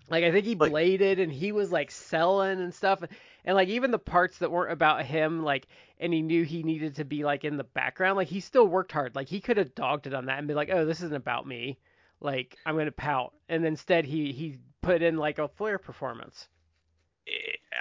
Like 0.08 0.24
I 0.24 0.32
think 0.32 0.46
he 0.46 0.54
Like- 0.54 0.70
bladed 0.72 1.18
and 1.20 1.30
he 1.32 1.52
was 1.52 1.70
like 1.70 1.90
selling 1.90 2.60
and 2.60 2.72
stuff, 2.74 3.02
and 3.44 3.54
like 3.54 3.68
even 3.68 3.90
the 3.90 3.98
parts 3.98 4.38
that 4.38 4.50
weren't 4.50 4.72
about 4.72 5.04
him, 5.04 5.42
like 5.42 5.66
and 6.00 6.12
he 6.12 6.22
knew 6.22 6.44
he 6.44 6.62
needed 6.62 6.94
to 6.96 7.04
be 7.04 7.24
like 7.24 7.44
in 7.44 7.56
the 7.56 7.64
background, 7.64 8.16
like 8.16 8.28
he 8.28 8.40
still 8.40 8.66
worked 8.66 8.92
hard. 8.92 9.14
Like 9.14 9.28
he 9.28 9.40
could 9.40 9.56
have 9.58 9.74
dogged 9.74 10.06
it 10.06 10.14
on 10.14 10.26
that 10.26 10.38
and 10.38 10.48
be 10.48 10.54
like, 10.54 10.70
oh, 10.72 10.84
this 10.86 11.02
isn't 11.02 11.14
about 11.16 11.46
me. 11.46 11.78
Like 12.20 12.56
I'm 12.64 12.76
gonna 12.76 12.90
pout, 12.92 13.34
and 13.48 13.64
instead 13.66 14.04
he 14.06 14.32
he 14.32 14.58
put 14.80 15.02
in 15.02 15.16
like 15.18 15.38
a 15.38 15.48
Flair 15.48 15.78
performance. 15.78 16.48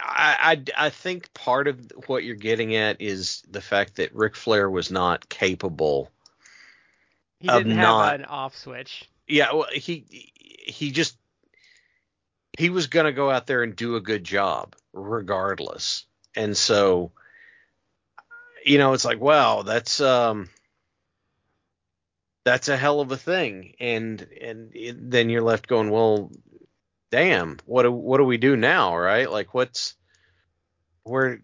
I, 0.02 0.64
I 0.78 0.86
I 0.88 0.90
think 0.90 1.34
part 1.34 1.68
of 1.68 1.92
what 2.08 2.24
you're 2.24 2.36
getting 2.36 2.76
at 2.76 3.02
is 3.02 3.44
the 3.50 3.62
fact 3.62 3.96
that 3.96 4.14
Ric 4.16 4.36
Flair 4.36 4.70
was 4.70 4.92
not 4.92 5.28
capable 5.30 6.10
He 7.40 7.50
Of 7.50 7.64
didn't 7.64 7.78
not- 7.78 8.12
have 8.12 8.20
an 8.22 8.26
off 8.26 8.56
switch. 8.56 9.10
Yeah, 9.28 9.54
well, 9.54 9.68
he 9.72 10.32
he 10.66 10.92
just 10.92 11.18
he 12.58 12.70
was 12.70 12.88
going 12.88 13.06
to 13.06 13.12
go 13.12 13.30
out 13.30 13.46
there 13.46 13.62
and 13.64 13.76
do 13.76 13.96
a 13.96 14.02
good 14.02 14.24
job 14.24 14.76
regardless. 14.94 16.06
And 16.36 16.56
so 16.58 17.12
you 18.66 18.78
know, 18.78 18.94
it's 18.94 19.06
like, 19.06 19.20
wow, 19.22 19.62
that's 19.64 20.02
um 20.02 20.50
that's 22.44 22.70
a 22.70 22.78
hell 22.78 23.02
of 23.02 23.12
a 23.12 23.18
thing. 23.18 23.74
And 23.80 24.26
and 24.42 24.72
it, 24.76 25.12
then 25.12 25.30
you're 25.30 25.42
left 25.44 25.68
going, 25.68 25.90
well, 25.90 26.32
damn, 27.12 27.58
what 27.66 27.84
do 27.84 27.92
what 27.92 28.18
do 28.18 28.24
we 28.26 28.38
do 28.38 28.56
now, 28.56 28.96
right? 28.98 29.30
Like 29.30 29.54
what's 29.54 29.96
where 31.04 31.42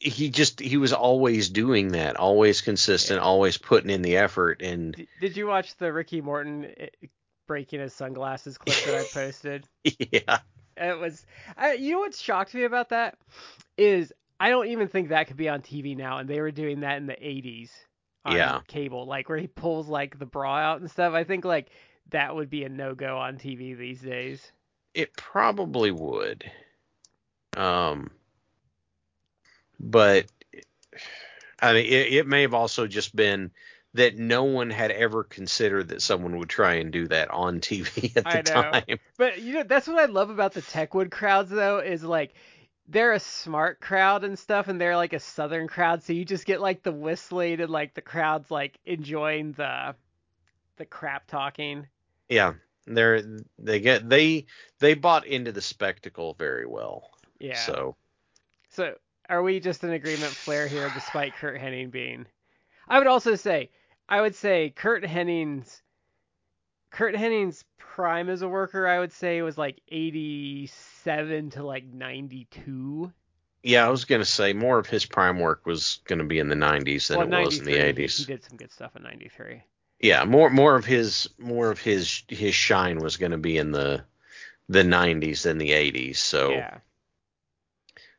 he 0.00 0.30
just 0.30 0.60
he 0.60 0.76
was 0.76 0.92
always 0.92 1.48
doing 1.48 1.88
that, 1.88 2.16
always 2.16 2.60
consistent, 2.60 3.20
Yeah. 3.20 3.24
always 3.24 3.58
putting 3.58 3.90
in 3.90 4.02
the 4.02 4.16
effort 4.18 4.62
and 4.62 4.94
D- 4.94 5.08
did 5.20 5.36
you 5.36 5.46
watch 5.46 5.76
the 5.76 5.92
Ricky 5.92 6.20
Morton 6.20 6.66
eh, 6.76 6.88
breaking 7.46 7.80
his 7.80 7.92
sunglasses 7.94 8.58
clip 8.58 8.76
that 8.84 8.94
I 8.94 9.02
posted? 9.12 9.66
yeah. 9.84 10.38
It 10.76 10.98
was. 10.98 11.26
I, 11.56 11.72
you 11.72 11.92
know 11.92 11.98
what 12.00 12.14
shocked 12.14 12.54
me 12.54 12.62
about 12.64 12.90
that 12.90 13.18
is 13.76 14.12
I 14.38 14.50
don't 14.50 14.68
even 14.68 14.86
think 14.86 15.08
that 15.08 15.26
could 15.26 15.36
be 15.36 15.48
on 15.48 15.60
TV 15.60 15.96
now, 15.96 16.18
and 16.18 16.28
they 16.28 16.40
were 16.40 16.52
doing 16.52 16.80
that 16.80 16.98
in 16.98 17.06
the 17.06 17.14
'80s 17.14 17.70
on 18.24 18.36
Yeah. 18.36 18.60
cable, 18.68 19.04
like 19.06 19.28
where 19.28 19.38
he 19.38 19.48
pulls 19.48 19.88
like 19.88 20.18
the 20.18 20.26
bra 20.26 20.56
out 20.58 20.80
and 20.80 20.88
stuff. 20.88 21.14
I 21.14 21.24
think 21.24 21.44
like 21.44 21.70
that 22.10 22.34
would 22.34 22.50
be 22.50 22.64
a 22.64 22.68
no 22.68 22.94
go 22.94 23.18
on 23.18 23.36
TV 23.38 23.76
these 23.76 24.00
days. 24.00 24.52
It 24.94 25.16
probably 25.16 25.90
would. 25.90 26.50
Um, 27.56 28.10
but 29.78 30.26
I 31.60 31.72
mean, 31.72 31.86
it, 31.86 32.12
it 32.12 32.26
may 32.26 32.42
have 32.42 32.54
also 32.54 32.86
just 32.86 33.14
been 33.14 33.50
that 33.94 34.16
no 34.16 34.44
one 34.44 34.70
had 34.70 34.90
ever 34.90 35.24
considered 35.24 35.88
that 35.88 36.02
someone 36.02 36.38
would 36.38 36.48
try 36.48 36.74
and 36.74 36.92
do 36.92 37.08
that 37.08 37.30
on 37.30 37.60
TV 37.60 38.12
at 38.16 38.24
the 38.24 38.38
I 38.38 38.42
know. 38.42 38.72
time. 38.72 38.98
But 39.16 39.40
you 39.40 39.54
know 39.54 39.62
that's 39.64 39.88
what 39.88 39.98
I 39.98 40.06
love 40.06 40.30
about 40.30 40.54
the 40.54 40.62
Techwood 40.62 41.10
crowds 41.10 41.50
though 41.50 41.78
is 41.78 42.04
like 42.04 42.34
they're 42.88 43.12
a 43.12 43.20
smart 43.20 43.80
crowd 43.80 44.24
and 44.24 44.38
stuff, 44.38 44.68
and 44.68 44.80
they're 44.80 44.96
like 44.96 45.12
a 45.12 45.20
southern 45.20 45.68
crowd, 45.68 46.02
so 46.02 46.12
you 46.12 46.24
just 46.24 46.46
get 46.46 46.60
like 46.60 46.82
the 46.82 46.92
whistling 46.92 47.60
and 47.60 47.70
like 47.70 47.94
the 47.94 48.00
crowds 48.00 48.50
like 48.50 48.78
enjoying 48.86 49.52
the 49.52 49.94
the 50.76 50.86
crap 50.86 51.26
talking. 51.26 51.86
Yeah, 52.28 52.54
they're 52.86 53.22
they 53.58 53.80
get 53.80 54.08
they 54.08 54.46
they 54.80 54.94
bought 54.94 55.26
into 55.26 55.52
the 55.52 55.60
spectacle 55.60 56.34
very 56.34 56.66
well. 56.66 57.10
Yeah. 57.38 57.54
So 57.54 57.96
So 58.70 58.94
are 59.28 59.42
we 59.42 59.60
just 59.60 59.84
in 59.84 59.90
agreement 59.90 60.32
Flair 60.32 60.66
here 60.68 60.90
despite 60.90 61.34
Curt 61.36 61.60
Hennig 61.60 61.90
being 61.90 62.26
I 62.88 62.98
would 62.98 63.06
also 63.06 63.34
say 63.34 63.70
I 64.08 64.20
would 64.20 64.34
say 64.34 64.70
Curt 64.70 65.04
Hennig's 65.04 65.82
Curt 66.90 67.14
Hennig's 67.14 67.64
prime 67.78 68.28
as 68.28 68.42
a 68.42 68.48
worker 68.48 68.86
I 68.86 68.98
would 68.98 69.12
say 69.12 69.42
was 69.42 69.58
like 69.58 69.80
87 69.88 71.50
to 71.50 71.62
like 71.64 71.84
92. 71.84 73.12
yeah, 73.62 73.86
I 73.86 73.90
was 73.90 74.04
gonna 74.04 74.24
say 74.24 74.52
more 74.52 74.78
of 74.78 74.86
his 74.86 75.04
prime 75.04 75.38
work 75.38 75.66
was 75.66 76.00
gonna 76.04 76.24
be 76.24 76.38
in 76.38 76.48
the 76.48 76.54
'90s 76.54 77.08
than 77.08 77.30
well, 77.30 77.40
it 77.40 77.44
was 77.44 77.58
in 77.58 77.64
the 77.64 77.72
93, 77.72 78.04
he- 78.04 78.08
'80s. 78.08 78.18
He 78.18 78.24
did 78.24 78.44
some 78.44 78.56
good 78.56 78.72
stuff 78.72 78.96
in 78.96 79.02
93. 79.02 79.62
Yeah, 80.00 80.24
more 80.24 80.48
more 80.50 80.76
of 80.76 80.84
his 80.84 81.28
more 81.38 81.70
of 81.70 81.80
his 81.80 82.22
his 82.28 82.54
shine 82.54 82.98
was 82.98 83.16
going 83.16 83.32
to 83.32 83.38
be 83.38 83.58
in 83.58 83.72
the 83.72 84.04
the 84.68 84.82
90s 84.82 85.42
than 85.42 85.58
the 85.58 85.70
80s. 85.70 86.16
So 86.16 86.50
Yeah. 86.50 86.78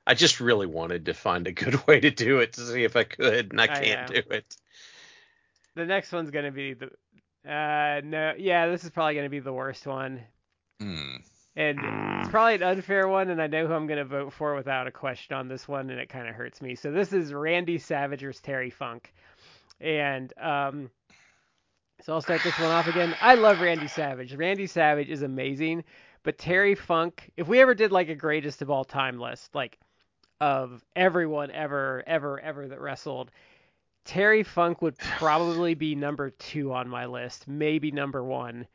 I 0.06 0.16
just 0.16 0.40
really 0.40 0.66
wanted 0.66 1.06
to 1.06 1.14
find 1.14 1.48
a 1.48 1.52
good 1.52 1.76
way 1.88 2.00
to 2.00 2.10
do 2.12 2.40
it 2.40 2.54
to 2.54 2.62
see 2.62 2.84
if 2.84 2.96
I 2.96 3.04
could, 3.04 3.52
and 3.52 3.62
I 3.62 3.66
I 3.66 3.68
can't 3.68 4.10
know. 4.14 4.22
do 4.22 4.30
it. 4.32 4.56
The 5.76 5.86
next 5.86 6.12
one's 6.12 6.32
gonna 6.32 6.52
be 6.52 6.74
the. 6.74 6.88
Uh 7.48 8.02
no, 8.04 8.34
yeah, 8.38 8.68
this 8.68 8.84
is 8.84 8.90
probably 8.90 9.16
gonna 9.16 9.30
be 9.30 9.40
the 9.40 9.54
worst 9.54 9.88
one, 9.88 10.22
Hmm. 10.82 11.18
and 11.56 11.80
Mm. 11.80 12.20
it's 12.22 12.30
probably 12.30 12.56
an 12.56 12.64
unfair 12.64 13.08
one, 13.08 13.30
and 13.30 13.42
I 13.42 13.48
know 13.48 13.68
who 13.68 13.74
I'm 13.74 13.88
gonna 13.88 14.04
vote 14.04 14.34
for 14.34 14.56
without 14.56 14.88
a 14.88 14.92
question 14.92 15.36
on 15.36 15.48
this 15.48 15.68
one, 15.68 15.90
and 15.90 16.00
it 16.00 16.10
kind 16.10 16.28
of 16.28 16.36
hurts 16.36 16.62
me. 16.62 16.76
So 16.76 16.92
this 16.92 17.14
is 17.14 17.32
Randy 17.34 17.78
Savage 17.78 18.22
versus 18.22 18.42
Terry 18.42 18.70
Funk, 18.72 19.14
and 19.80 20.34
um, 20.38 20.90
so 22.02 22.14
I'll 22.14 22.22
start 22.22 22.42
this 22.44 22.58
one 22.58 22.72
off 22.72 22.88
again. 22.88 23.16
I 23.22 23.36
love 23.36 23.60
Randy 23.60 23.88
Savage. 23.88 24.34
Randy 24.34 24.68
Savage 24.68 25.10
is 25.10 25.22
amazing, 25.22 25.84
but 26.24 26.38
Terry 26.38 26.76
Funk, 26.76 27.32
if 27.36 27.48
we 27.48 27.60
ever 27.60 27.76
did 27.76 27.92
like 27.92 28.10
a 28.10 28.16
greatest 28.16 28.62
of 28.62 28.70
all 28.70 28.86
time 28.86 29.20
list, 29.20 29.54
like 29.54 29.78
of 30.40 30.84
everyone 30.96 31.52
ever, 31.52 32.04
ever, 32.08 32.40
ever 32.40 32.68
that 32.68 32.80
wrestled, 32.80 33.32
Terry 34.06 34.44
Funk 34.44 34.82
would 34.82 34.98
probably 34.98 35.76
be 35.76 35.94
number 35.94 36.30
two 36.30 36.74
on 36.74 36.88
my 36.88 37.06
list, 37.06 37.48
maybe 37.48 37.92
number 37.92 38.24
one. 38.24 38.66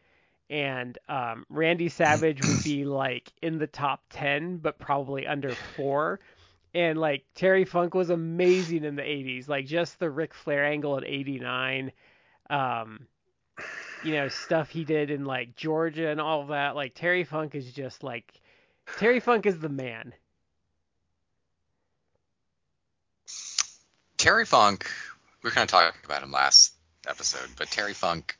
And 0.50 0.98
um, 1.08 1.46
Randy 1.48 1.88
Savage 1.88 2.46
would 2.46 2.62
be 2.62 2.84
like 2.84 3.32
in 3.40 3.58
the 3.58 3.66
top 3.66 4.04
10, 4.10 4.58
but 4.58 4.78
probably 4.78 5.26
under 5.26 5.54
four. 5.76 6.20
And 6.74 6.98
like 6.98 7.24
Terry 7.34 7.64
Funk 7.64 7.94
was 7.94 8.10
amazing 8.10 8.84
in 8.84 8.96
the 8.96 9.02
80s, 9.02 9.48
like 9.48 9.64
just 9.64 9.98
the 9.98 10.10
Ric 10.10 10.34
Flair 10.34 10.64
angle 10.64 10.98
at 10.98 11.04
89. 11.04 11.90
Um, 12.50 13.06
you 14.04 14.12
know, 14.12 14.28
stuff 14.28 14.70
he 14.70 14.84
did 14.84 15.10
in 15.10 15.24
like 15.24 15.56
Georgia 15.56 16.08
and 16.08 16.20
all 16.20 16.46
that. 16.46 16.76
Like 16.76 16.94
Terry 16.94 17.24
Funk 17.24 17.54
is 17.54 17.72
just 17.72 18.02
like 18.02 18.32
Terry 18.98 19.20
Funk 19.20 19.46
is 19.46 19.58
the 19.58 19.68
man. 19.68 20.12
Terry 24.16 24.44
Funk, 24.44 24.90
we 25.42 25.48
were 25.48 25.54
kind 25.54 25.64
of 25.64 25.70
talking 25.70 26.00
about 26.04 26.22
him 26.22 26.32
last 26.32 26.72
episode, 27.08 27.48
but 27.56 27.68
Terry 27.68 27.94
Funk 27.94 28.36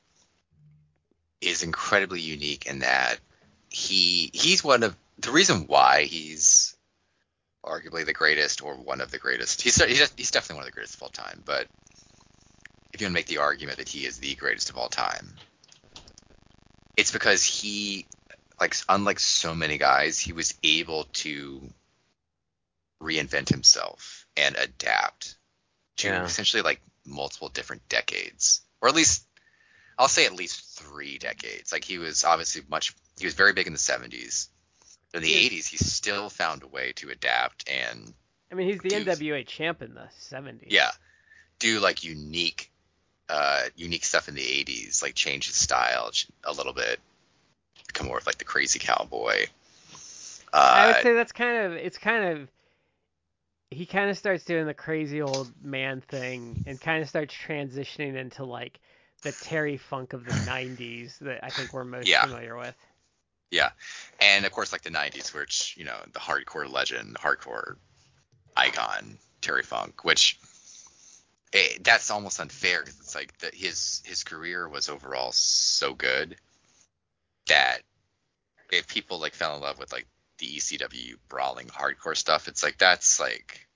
is 1.40 1.62
incredibly 1.62 2.21
unique 2.21 2.66
in 2.66 2.80
that 2.80 3.18
he 3.68 4.30
he's 4.33 4.62
one 4.62 4.83
of 4.83 4.97
the 5.18 5.30
reason 5.30 5.66
why 5.66 6.04
he's 6.04 6.76
arguably 7.64 8.04
the 8.04 8.12
greatest 8.12 8.62
or 8.62 8.75
one 8.75 9.00
of 9.00 9.11
the 9.11 9.18
greatest. 9.18 9.62
He's 9.62 9.83
he's, 9.83 10.12
he's 10.16 10.30
definitely 10.30 10.56
one 10.56 10.64
of 10.64 10.66
the 10.68 10.75
greatest 10.75 10.97
of 10.97 11.02
all 11.02 11.09
time, 11.09 11.42
but 11.44 11.66
if 12.92 13.00
you 13.00 13.06
want 13.06 13.12
to 13.12 13.18
make 13.18 13.26
the 13.26 13.38
argument 13.38 13.78
that 13.78 13.88
he 13.88 14.06
is 14.06 14.18
the 14.18 14.35
greatest 14.37 14.71
of 14.71 14.78
all 14.78 14.88
time, 14.88 15.35
it's 16.96 17.10
because 17.12 17.44
he 17.44 18.06
like 18.60 18.74
unlike 18.88 19.18
so 19.20 19.54
many 19.54 19.78
guys, 19.78 20.18
he 20.18 20.32
was 20.32 20.54
able 20.62 21.04
to 21.12 21.60
reinvent 23.02 23.48
himself 23.48 24.26
and 24.36 24.56
adapt 24.56 25.36
to 25.96 26.08
Yeah. 26.08 26.24
essentially 26.24 26.62
like 26.62 26.80
multiple 27.04 27.48
different 27.48 27.86
decades, 27.88 28.62
or 28.80 28.88
at 28.88 28.94
least 28.94 29.26
I'll 29.98 30.08
say 30.08 30.26
at 30.26 30.32
least 30.34 30.78
three 30.78 31.18
decades. 31.18 31.72
Like 31.72 31.84
he 31.84 31.98
was 31.98 32.24
obviously 32.24 32.62
much, 32.68 32.94
he 33.18 33.26
was 33.26 33.34
very 33.34 33.52
big 33.52 33.66
in 33.66 33.72
the 33.72 33.78
70s. 33.78 34.48
In 35.12 35.22
the 35.22 35.30
Yeah. 35.30 35.48
80s, 35.48 35.66
he 35.68 35.76
still 35.76 36.28
found 36.28 36.62
a 36.64 36.66
way 36.66 36.92
to 36.96 37.10
adapt 37.10 37.68
and 37.68 38.12
I 38.50 38.56
mean, 38.56 38.68
he's 38.68 38.80
the 38.80 38.90
Dude. 38.90 39.06
NWA 39.06 39.46
champ 39.46 39.82
in 39.82 39.94
the 39.94 40.08
70s. 40.30 40.66
yeah, 40.68 40.90
do 41.58 41.80
like 41.80 42.04
unique, 42.04 42.70
uh, 43.28 43.64
unique 43.76 44.04
stuff 44.04 44.28
in 44.28 44.35
the 44.35 44.47
80s, 44.47 45.02
like 45.02 45.14
change 45.14 45.47
his 45.47 45.57
style 45.57 46.11
a 46.45 46.52
little 46.52 46.73
bit, 46.73 47.00
become 47.87 48.07
more 48.09 48.19
of 48.19 48.26
like 48.26 48.38
the 48.38 48.45
crazy 48.45 48.78
cowboy. 48.78 49.47
I 50.75 50.87
Uh, 50.87 50.87
would 50.87 51.00
say 51.00 51.14
that's 51.14 51.33
kind 51.33 51.66
of 51.66 51.73
it's 51.73 51.99
kind 51.99 52.25
of 52.38 52.49
he 53.71 53.87
kind 53.87 54.09
of 54.11 54.16
starts 54.16 54.45
doing 54.45 54.66
the 54.66 54.75
crazy 54.75 55.21
old 55.21 55.52
man 55.63 56.00
thing 56.00 56.58
and 56.67 56.80
kind 56.80 57.02
of 57.02 57.08
starts 57.08 57.34
transitioning 57.34 58.17
into 58.17 58.45
like 58.45 58.80
the 59.23 59.32
Terry 59.32 59.76
Funk 59.76 60.13
of 60.15 60.25
the 60.25 60.34
90s 60.34 61.19
that 61.21 61.45
I 61.45 61.50
think 61.50 61.73
we're 61.73 61.84
most 61.84 62.15
Yeah. 62.15 62.17
familiar 62.17 62.56
with. 62.56 62.76
Yeah. 63.50 63.71
And 64.21 64.45
of 64.45 64.52
course 64.52 64.73
like 64.73 64.82
the 64.82 64.91
90s 64.91 65.32
which 65.32 65.76
you 65.76 65.84
know 65.84 65.97
the 66.13 66.21
hardcore 66.21 66.71
legend 66.71 67.17
hardcore 67.17 67.76
icon 68.56 69.19
terry 69.41 69.63
funk 69.63 70.04
which 70.04 70.39
eh, 71.54 71.78
that's 71.82 72.10
almost 72.10 72.40
unfair 72.40 72.80
because 72.80 73.00
it's 73.00 73.14
like 73.14 73.36
that 73.38 73.54
his 73.54 74.02
his 74.04 74.25
career 74.25 74.69
was 74.69 74.88
overall 74.88 75.32
so 75.32 75.95
good 75.95 76.36
that 77.47 77.78
if 78.71 78.86
people 78.88 79.19
like 79.19 79.34
fell 79.34 79.54
in 79.56 79.62
love 79.62 79.78
with 79.78 79.93
like 79.93 80.06
the 80.38 80.47
ecw 80.56 81.14
brawling 81.28 81.69
hardcore 81.69 82.17
stuff 82.17 82.49
it's 82.49 82.62
like 82.62 82.76
that's 82.78 83.21
like 83.21 83.67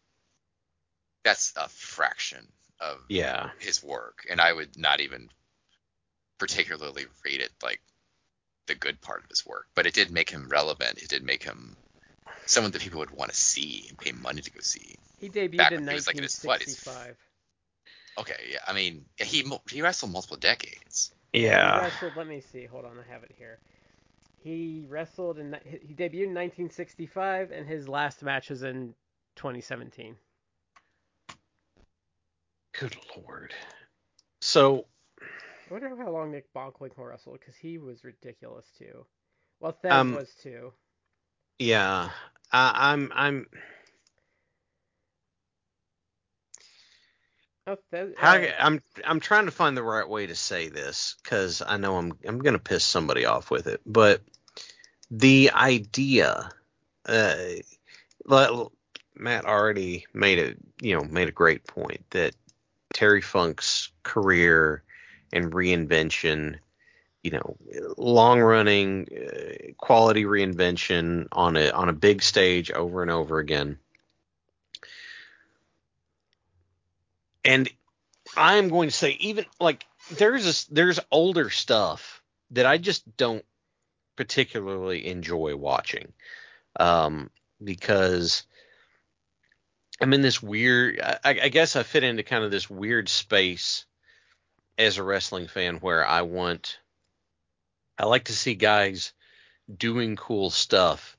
that's 1.25 1.53
a 1.57 1.69
fraction 1.69 2.47
of 2.81 2.99
Yeah. 3.09 3.51
his 3.59 3.83
work, 3.83 4.27
and 4.31 4.41
I 4.41 4.53
would 4.53 4.79
not 4.79 5.01
even 5.01 5.29
particularly 6.39 7.07
rate 7.25 7.41
it 7.41 7.51
like 7.63 7.81
the 8.67 8.75
good 8.75 9.01
part 9.01 9.25
of 9.25 9.29
his 9.29 9.45
work. 9.45 9.67
But 9.75 9.87
it 9.87 9.95
did 9.95 10.11
make 10.11 10.31
him 10.31 10.49
relevant. 10.49 10.99
It 11.03 11.09
did 11.09 11.23
make 11.23 11.43
him 11.43 11.77
someone 12.47 12.71
that 12.73 12.83
people 12.83 13.01
would 13.01 13.11
want 13.11 13.31
to 13.31 13.37
see 13.37 13.87
and 13.89 13.99
pay 13.99 14.13
money 14.13 14.41
to 14.41 14.51
go 14.51 14.61
see. 14.61 14.95
He 15.21 15.29
debuted 15.29 15.57
Back 15.57 15.73
in 15.73 15.81
when 15.81 15.89
he 15.89 15.95
was, 15.95 16.07
like, 16.07 16.17
in 16.17 16.23
his, 16.23 16.43
what, 16.45 16.63
his- 16.63 16.77
1965. 16.87 17.17
Okay, 18.19 18.51
yeah, 18.53 18.59
I 18.67 18.73
mean 18.73 19.05
he 19.17 19.45
he 19.71 19.83
wrestled 19.83 20.13
multiple 20.13 20.37
decades. 20.37 21.13
He 21.61 21.71
Yeah. 21.71 21.73
wrestled, 21.73 22.17
let 22.17 22.27
me 22.27 22.41
see. 22.41 22.65
Hold 22.67 22.85
on, 22.85 22.99
I 22.99 23.03
have 23.13 23.23
it 23.23 23.33
here. 23.37 23.61
He 24.39 24.87
wrestled 24.89 25.39
in 25.39 25.53
he 25.65 25.95
debuted 25.95 26.25
in 26.25 26.35
1965 26.35 27.51
and 27.53 27.67
his 27.67 27.89
last 27.89 28.23
match 28.23 28.51
was 28.51 28.63
in 28.63 28.95
2017. 29.37 30.17
Good 32.73 32.97
lord. 33.17 33.55
So 34.41 34.87
I 35.71 35.73
wonder 35.75 35.95
how 35.97 36.11
long 36.11 36.33
Nick 36.33 36.53
Bockwinkel 36.53 37.07
wrestled 37.09 37.41
because 37.41 37.57
he 37.57 37.79
was 37.79 38.05
ridiculous 38.05 38.71
too. 38.79 39.07
Well, 39.61 39.73
Thesz 39.73 40.01
Um, 40.01 40.13
was 40.13 40.35
too. 40.35 40.73
yeah, 41.59 42.11
I, 42.53 42.93
I'm 42.93 43.13
I'm 43.15 43.47
How, 48.17 48.37
uh, 48.37 48.47
I'm 48.59 48.83
I'm 49.05 49.21
trying 49.21 49.47
to 49.47 49.51
find 49.51 49.77
the 49.77 49.83
right 49.83 50.09
way 50.09 50.27
to 50.27 50.35
say 50.35 50.69
this 50.69 51.17
because 51.23 51.63
I 51.67 51.77
know 51.77 51.97
I'm 51.97 52.13
I'm 52.27 52.39
gonna 52.39 52.59
piss 52.59 52.85
somebody 52.85 53.25
off 53.25 53.51
with 53.51 53.67
it, 53.67 53.81
but 53.85 54.23
the 55.11 55.51
idea, 55.55 56.51
uh, 57.07 57.37
Matt 59.17 59.45
already 59.45 60.07
made 60.15 60.39
a 60.39 60.55
you 60.85 60.97
know 60.97 61.05
made 61.05 61.29
a 61.29 61.33
great 61.33 61.67
point 61.67 62.05
that 62.11 62.35
Terry 62.93 63.21
Funk's 63.21 63.91
career 64.03 64.83
and 65.33 65.53
reinvention, 65.53 66.59
you 67.23 67.33
know, 67.33 67.57
long 67.97 68.41
running 68.41 69.09
uh, 69.13 69.73
quality 69.77 70.25
reinvention 70.25 71.29
on 71.33 71.57
a 71.57 71.71
on 71.71 71.89
a 71.89 71.93
big 71.95 72.23
stage 72.23 72.71
over 72.71 73.03
and 73.03 73.11
over 73.11 73.39
again. 73.39 73.79
And 77.45 77.69
I'm 78.37 78.69
going 78.69 78.89
to 78.89 78.95
say 78.95 79.13
even 79.21 79.47
like 79.61 79.87
there's 80.11 80.45
this 80.45 80.65
there's 80.65 81.01
older 81.11 81.51
stuff 81.51 82.23
that 82.51 82.67
I 82.67 82.79
just 82.79 83.17
don't 83.17 83.45
particularly 84.17 85.07
enjoy 85.07 85.57
watching. 85.57 86.13
Um 86.79 87.31
because 87.63 88.45
I'm 90.01 90.13
in 90.13 90.23
this 90.23 90.43
weird 90.43 91.01
I, 91.01 91.19
I 91.25 91.49
guess 91.49 91.77
I 91.77 91.83
fit 91.83 92.05
into 92.05 92.23
kind 92.23 92.45
of 92.45 92.51
this 92.51 92.71
weird 92.71 93.09
space 93.09 93.85
as 94.77 94.97
a 94.97 95.03
wrestling 95.03 95.49
fan 95.49 95.77
where 95.77 96.07
I 96.07 96.23
want 96.23 96.79
I 97.99 98.07
like 98.07 98.25
to 98.25 98.33
see 98.33 98.55
guys 98.55 99.13
doing 99.77 100.17
cool 100.17 100.51
stuff, 100.51 101.17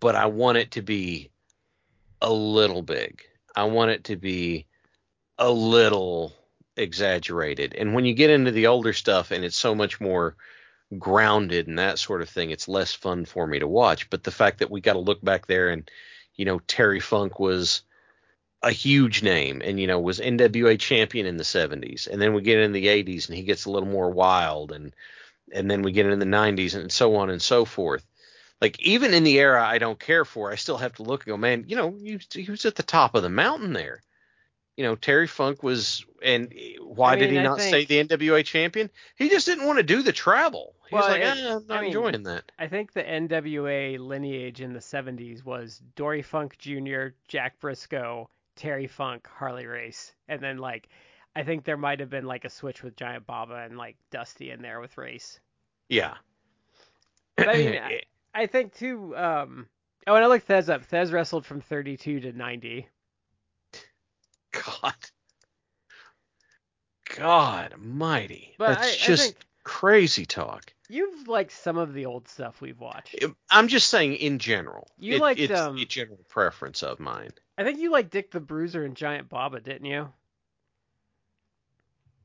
but 0.00 0.16
I 0.16 0.26
want 0.26 0.58
it 0.58 0.72
to 0.72 0.82
be 0.82 1.30
a 2.22 2.32
little 2.32 2.82
big. 2.82 3.22
I 3.54 3.64
want 3.64 3.90
it 3.90 4.04
to 4.04 4.16
be 4.16 4.66
a 5.38 5.50
little 5.50 6.32
exaggerated. 6.76 7.74
And 7.74 7.94
when 7.94 8.04
you 8.04 8.14
get 8.14 8.30
into 8.30 8.50
the 8.50 8.66
older 8.66 8.92
stuff 8.92 9.30
and 9.30 9.44
it's 9.44 9.56
so 9.56 9.74
much 9.74 10.00
more 10.00 10.36
grounded 10.98 11.66
and 11.66 11.78
that 11.78 11.98
sort 11.98 12.22
of 12.22 12.28
thing, 12.28 12.50
it's 12.50 12.68
less 12.68 12.94
fun 12.94 13.24
for 13.24 13.46
me 13.46 13.58
to 13.58 13.68
watch. 13.68 14.10
But 14.10 14.24
the 14.24 14.30
fact 14.30 14.58
that 14.58 14.70
we 14.70 14.80
got 14.80 14.94
to 14.94 15.00
look 15.00 15.22
back 15.22 15.46
there 15.46 15.68
and, 15.68 15.88
you 16.34 16.44
know, 16.44 16.60
Terry 16.60 17.00
Funk 17.00 17.38
was 17.38 17.82
a 18.62 18.72
huge 18.72 19.22
name 19.22 19.62
and, 19.64 19.78
you 19.78 19.86
know, 19.86 20.00
was 20.00 20.18
NWA 20.18 20.78
champion 20.78 21.26
in 21.26 21.36
the 21.36 21.44
70s. 21.44 22.08
And 22.08 22.20
then 22.20 22.34
we 22.34 22.42
get 22.42 22.58
in 22.58 22.72
the 22.72 22.86
80s 22.86 23.28
and 23.28 23.36
he 23.36 23.44
gets 23.44 23.66
a 23.66 23.70
little 23.70 23.88
more 23.88 24.10
wild 24.10 24.72
and, 24.72 24.94
and 25.52 25.70
then 25.70 25.82
we 25.82 25.92
get 25.92 26.06
in 26.06 26.18
the 26.18 26.26
90s 26.26 26.74
and 26.74 26.90
so 26.90 27.16
on 27.16 27.30
and 27.30 27.42
so 27.42 27.64
forth. 27.64 28.04
Like 28.60 28.80
even 28.80 29.14
in 29.14 29.22
the 29.22 29.38
era 29.38 29.64
I 29.64 29.78
don't 29.78 30.00
care 30.00 30.24
for, 30.24 30.50
I 30.50 30.56
still 30.56 30.78
have 30.78 30.94
to 30.94 31.04
look 31.04 31.24
and 31.24 31.32
go, 31.32 31.36
man, 31.36 31.64
you 31.68 31.76
know, 31.76 31.96
he, 32.02 32.18
he 32.32 32.50
was 32.50 32.64
at 32.64 32.74
the 32.74 32.82
top 32.82 33.14
of 33.14 33.22
the 33.22 33.28
mountain 33.28 33.72
there. 33.72 34.02
You 34.78 34.84
know, 34.84 34.94
Terry 34.94 35.26
Funk 35.26 35.64
was, 35.64 36.06
and 36.22 36.54
why 36.80 37.14
I 37.14 37.16
did 37.16 37.32
he 37.32 37.38
I 37.40 37.42
not 37.42 37.60
stay 37.60 37.84
think- 37.84 38.08
the 38.08 38.16
NWA 38.16 38.44
champion? 38.44 38.88
He 39.16 39.28
just 39.28 39.44
didn't 39.44 39.66
want 39.66 39.78
to 39.78 39.82
do 39.82 40.02
the 40.02 40.12
travel. 40.12 40.76
He 40.88 40.94
was 40.94 41.04
like, 41.04 41.20
"Eh, 41.20 41.32
I'm 41.56 41.66
not 41.66 41.78
I 41.78 41.80
mean, 41.80 41.86
enjoying 41.88 42.22
that. 42.22 42.52
I 42.60 42.68
think 42.68 42.92
the 42.92 43.02
NWA 43.02 43.98
lineage 43.98 44.60
in 44.60 44.72
the 44.72 44.78
70s 44.80 45.44
was 45.44 45.82
Dory 45.96 46.22
Funk 46.22 46.56
Jr., 46.58 47.08
Jack 47.26 47.58
Brisco, 47.60 48.28
Terry 48.54 48.86
Funk, 48.86 49.26
Harley 49.26 49.66
Race, 49.66 50.14
and 50.28 50.40
then 50.40 50.58
like 50.58 50.88
I 51.34 51.42
think 51.42 51.64
there 51.64 51.76
might 51.76 51.98
have 51.98 52.08
been 52.08 52.24
like 52.24 52.44
a 52.44 52.50
switch 52.50 52.84
with 52.84 52.94
Giant 52.94 53.26
Baba 53.26 53.56
and 53.56 53.76
like 53.76 53.96
Dusty 54.12 54.52
in 54.52 54.62
there 54.62 54.80
with 54.80 54.96
Race. 54.96 55.40
Yeah. 55.88 56.14
But 57.36 57.48
I 57.48 57.54
mean, 57.54 57.74
I, 57.82 58.02
I 58.32 58.46
think 58.46 58.74
too. 58.76 59.16
Um, 59.16 59.66
oh, 60.06 60.14
and 60.14 60.24
I 60.24 60.28
looked 60.28 60.46
Thesz 60.46 60.68
up. 60.68 60.88
Thesz 60.88 61.12
wrestled 61.12 61.44
from 61.44 61.60
32 61.60 62.20
to 62.20 62.32
90. 62.32 62.88
God. 64.82 64.94
God 67.16 67.72
almighty. 67.72 68.54
But 68.58 68.80
That's 68.80 68.94
I, 68.94 69.06
just 69.06 69.22
I 69.22 69.26
think 69.26 69.36
crazy 69.64 70.26
talk. 70.26 70.72
you've 70.88 71.26
liked 71.28 71.52
some 71.52 71.76
of 71.78 71.94
the 71.94 72.06
old 72.06 72.28
stuff 72.28 72.60
we've 72.60 72.78
watched. 72.80 73.24
I'm 73.50 73.68
just 73.68 73.88
saying 73.88 74.14
in 74.16 74.38
general. 74.38 74.88
You 74.98 75.16
It- 75.16 75.20
liked, 75.20 75.40
it's 75.40 75.58
um, 75.58 75.76
a 75.76 75.84
general 75.84 76.20
preference 76.28 76.82
of 76.82 77.00
mine. 77.00 77.30
I 77.56 77.64
think 77.64 77.78
you 77.78 77.90
liked 77.90 78.10
Dick 78.10 78.30
the 78.30 78.40
Bruiser 78.40 78.84
and 78.84 78.96
Giant 78.96 79.28
Baba, 79.28 79.60
didn't 79.60 79.86
you? 79.86 80.12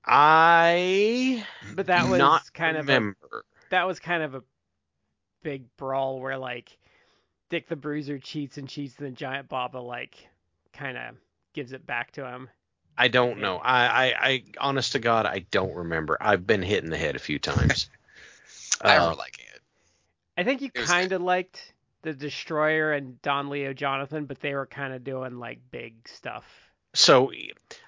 I 0.06 1.46
But 1.76 1.88
that 1.88 2.08
was 2.10 2.20
not 2.20 2.54
kind 2.54 2.78
of 2.78 2.90
a 2.90 3.14
that 3.70 3.88
was 3.88 4.00
kind 4.00 4.22
of 4.22 4.36
a 4.36 4.44
big 5.44 5.64
brawl 5.78 6.20
where 6.20 6.38
like 6.38 6.78
Dick 7.50 7.68
the 7.68 7.76
Bruiser 7.76 8.20
cheats 8.20 8.58
and 8.58 8.68
cheats, 8.68 8.96
and 8.98 9.08
then 9.08 9.16
Giant 9.16 9.48
Baba 9.48 9.78
like 9.78 10.28
kind 10.74 10.98
of 10.98 11.16
gives 11.54 11.72
it 11.74 11.86
back 11.86 12.12
to 12.14 12.26
him. 12.28 12.50
I 12.98 13.08
don't 13.08 13.40
know. 13.40 13.58
I, 13.58 13.86
I, 13.88 14.14
I, 14.30 14.44
honest 14.60 14.92
to 14.92 15.00
God, 15.00 15.26
I 15.26 15.46
don't 15.52 15.74
remember. 15.74 16.18
I've 16.22 16.46
been 16.46 16.62
hit 16.62 16.84
in 16.84 16.90
the 16.92 16.98
head 16.98 17.16
a 17.16 17.20
few 17.20 17.40
times. 17.40 17.90
I 18.82 18.92
Uh, 18.96 19.00
remember 19.00 19.16
liking 19.18 19.46
it. 19.54 19.62
I 20.38 20.44
think 20.44 20.62
you 20.62 20.70
kind 20.72 21.12
of 21.12 21.22
liked 21.22 21.74
the 22.04 22.14
Destroyer 22.14 22.92
and 22.94 23.22
Don 23.22 23.50
Leo 23.50 23.74
Jonathan, 23.74 24.26
but 24.26 24.40
they 24.42 24.54
were 24.54 24.66
kind 24.66 24.94
of 24.94 25.04
doing 25.04 25.40
like 25.40 25.60
big 25.72 26.08
stuff. 26.08 26.44
so 26.94 27.32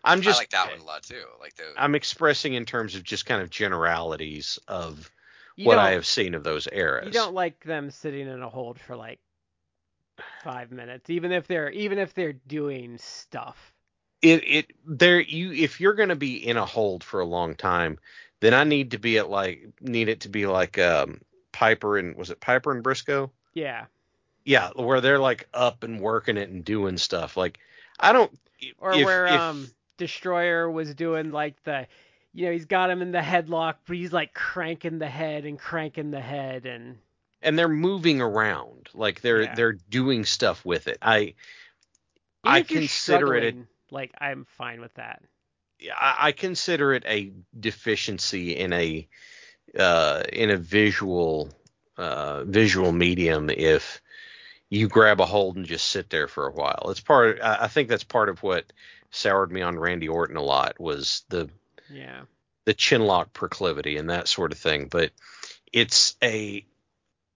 I'm 0.04 0.22
just 0.22 0.38
I 0.38 0.42
like 0.42 0.50
that 0.52 0.72
one 0.72 0.80
a 0.80 0.84
lot 0.84 1.04
too. 1.04 1.24
Like 1.40 1.56
the 1.56 1.64
I'm 1.78 1.94
expressing 1.96 2.54
in 2.54 2.66
terms 2.66 2.96
of 2.96 3.04
just 3.04 3.26
kind 3.26 3.42
of 3.42 3.50
generalities 3.50 4.58
of 4.68 5.12
You 5.56 5.68
what 5.68 5.78
I 5.80 5.92
have 5.92 6.06
seen 6.06 6.34
of 6.34 6.44
those 6.44 6.68
eras. 6.72 7.06
you 7.08 7.12
don't 7.12 7.34
like 7.36 7.64
them 7.64 7.92
sitting 7.92 8.28
in 8.28 8.42
a 8.42 8.50
hold 8.50 8.80
for 8.80 8.96
like 8.96 9.20
five 10.44 10.72
minutes, 10.72 11.10
even 11.10 11.32
if 11.32 11.48
they're 11.48 11.70
even 11.72 11.98
if 12.00 12.14
they're 12.14 12.34
doing 12.34 12.98
stuff. 12.98 13.74
it 14.22 14.44
it 14.46 14.72
there 14.86 15.20
you 15.20 15.52
if 15.52 15.80
you're 15.80 15.94
going 15.94 16.10
to 16.10 16.16
be 16.16 16.36
in 16.48 16.58
a 16.58 16.66
hold 16.66 17.04
for 17.04 17.20
a 17.20 17.26
long 17.26 17.56
time, 17.56 18.00
then 18.40 18.54
I 18.54 18.64
need 18.64 18.92
to 18.92 18.98
be 18.98 19.18
at 19.18 19.30
like 19.30 19.68
need 19.82 20.10
it 20.10 20.22
to 20.22 20.30
be 20.30 20.46
like 20.48 20.78
um 20.80 21.22
Piper 21.52 21.98
and 21.98 22.16
was 22.16 22.30
it 22.32 22.40
Piper 22.40 22.72
and 22.72 22.84
Brisco? 22.84 23.30
Yeah. 23.54 23.86
Yeah, 24.44 24.70
where 24.76 25.02
they're 25.02 25.20
like 25.20 25.48
up 25.54 25.84
and 25.84 26.00
working 26.00 26.38
it 26.38 26.50
and 26.50 26.64
doing 26.64 26.98
stuff. 26.98 27.36
Like 27.38 27.60
I 28.00 28.14
don't 28.14 28.32
Or 28.78 28.94
if- 28.94 29.06
where 29.06 29.26
if- 29.28 29.34
um 29.34 29.68
Destroyer 29.98 30.70
was 30.70 30.94
doing 30.94 31.32
like 31.32 31.62
the 31.64 31.88
you 32.34 32.46
know, 32.46 32.52
he's 32.52 32.66
got 32.66 32.90
him 32.90 33.02
in 33.02 33.14
the 33.14 33.20
headlock, 33.20 33.76
but 33.88 33.96
he's 33.96 34.12
like 34.12 34.34
cranking 34.34 35.00
the 35.00 35.08
head 35.08 35.46
and 35.46 35.58
cranking 35.58 36.12
the 36.12 36.20
head 36.20 36.66
and 36.66 36.98
and 37.46 37.58
they're 37.58 37.70
moving 37.70 38.20
around 38.22 38.90
like 38.94 39.22
they're 39.22 39.44
Yeah. 39.44 39.56
they're 39.56 39.74
doing 39.90 40.26
stuff 40.26 40.66
with 40.66 40.88
it. 40.88 40.98
I 41.02 41.20
even 41.20 41.36
I 42.44 42.62
consider 42.64 43.36
it 43.36 43.56
a- 43.56 43.68
like 43.94 44.12
I'm 44.20 44.46
fine 44.58 44.82
with 44.82 44.94
that. 44.96 45.24
I, 45.96 46.16
I 46.20 46.32
consider 46.32 46.94
it 46.94 47.04
a 47.06 47.32
deficiency 47.58 48.56
in 48.58 48.74
a 48.74 49.08
uh, 49.78 50.24
in 50.32 50.50
a 50.50 50.58
visual 50.58 51.52
uh, 51.98 52.44
visual 52.46 52.92
medium 52.92 53.50
if 53.50 54.02
you 54.70 54.88
grab 54.88 55.20
a 55.22 55.26
hold 55.26 55.56
and 55.58 55.66
just 55.66 55.88
sit 55.88 56.10
there 56.10 56.28
for 56.28 56.48
a 56.48 56.52
while. 56.52 56.88
It's 56.90 57.00
part. 57.00 57.40
I 57.42 57.64
I 57.64 57.68
think 57.68 57.90
that's 57.90 58.04
part 58.04 58.30
of 58.30 58.42
what 58.44 58.72
soured 59.12 59.52
me 59.52 59.62
on 59.62 59.78
Randy 59.80 60.08
Orton 60.08 60.38
a 60.38 60.42
lot 60.44 60.80
was 60.80 61.24
the 61.30 61.50
Yeah. 61.90 62.22
the 62.66 62.74
chinlock 62.74 63.32
proclivity 63.34 63.98
and 63.98 64.10
that 64.10 64.28
sort 64.28 64.52
of 64.52 64.58
thing. 64.58 64.88
But 64.88 65.12
it's 65.72 66.16
a 66.24 66.66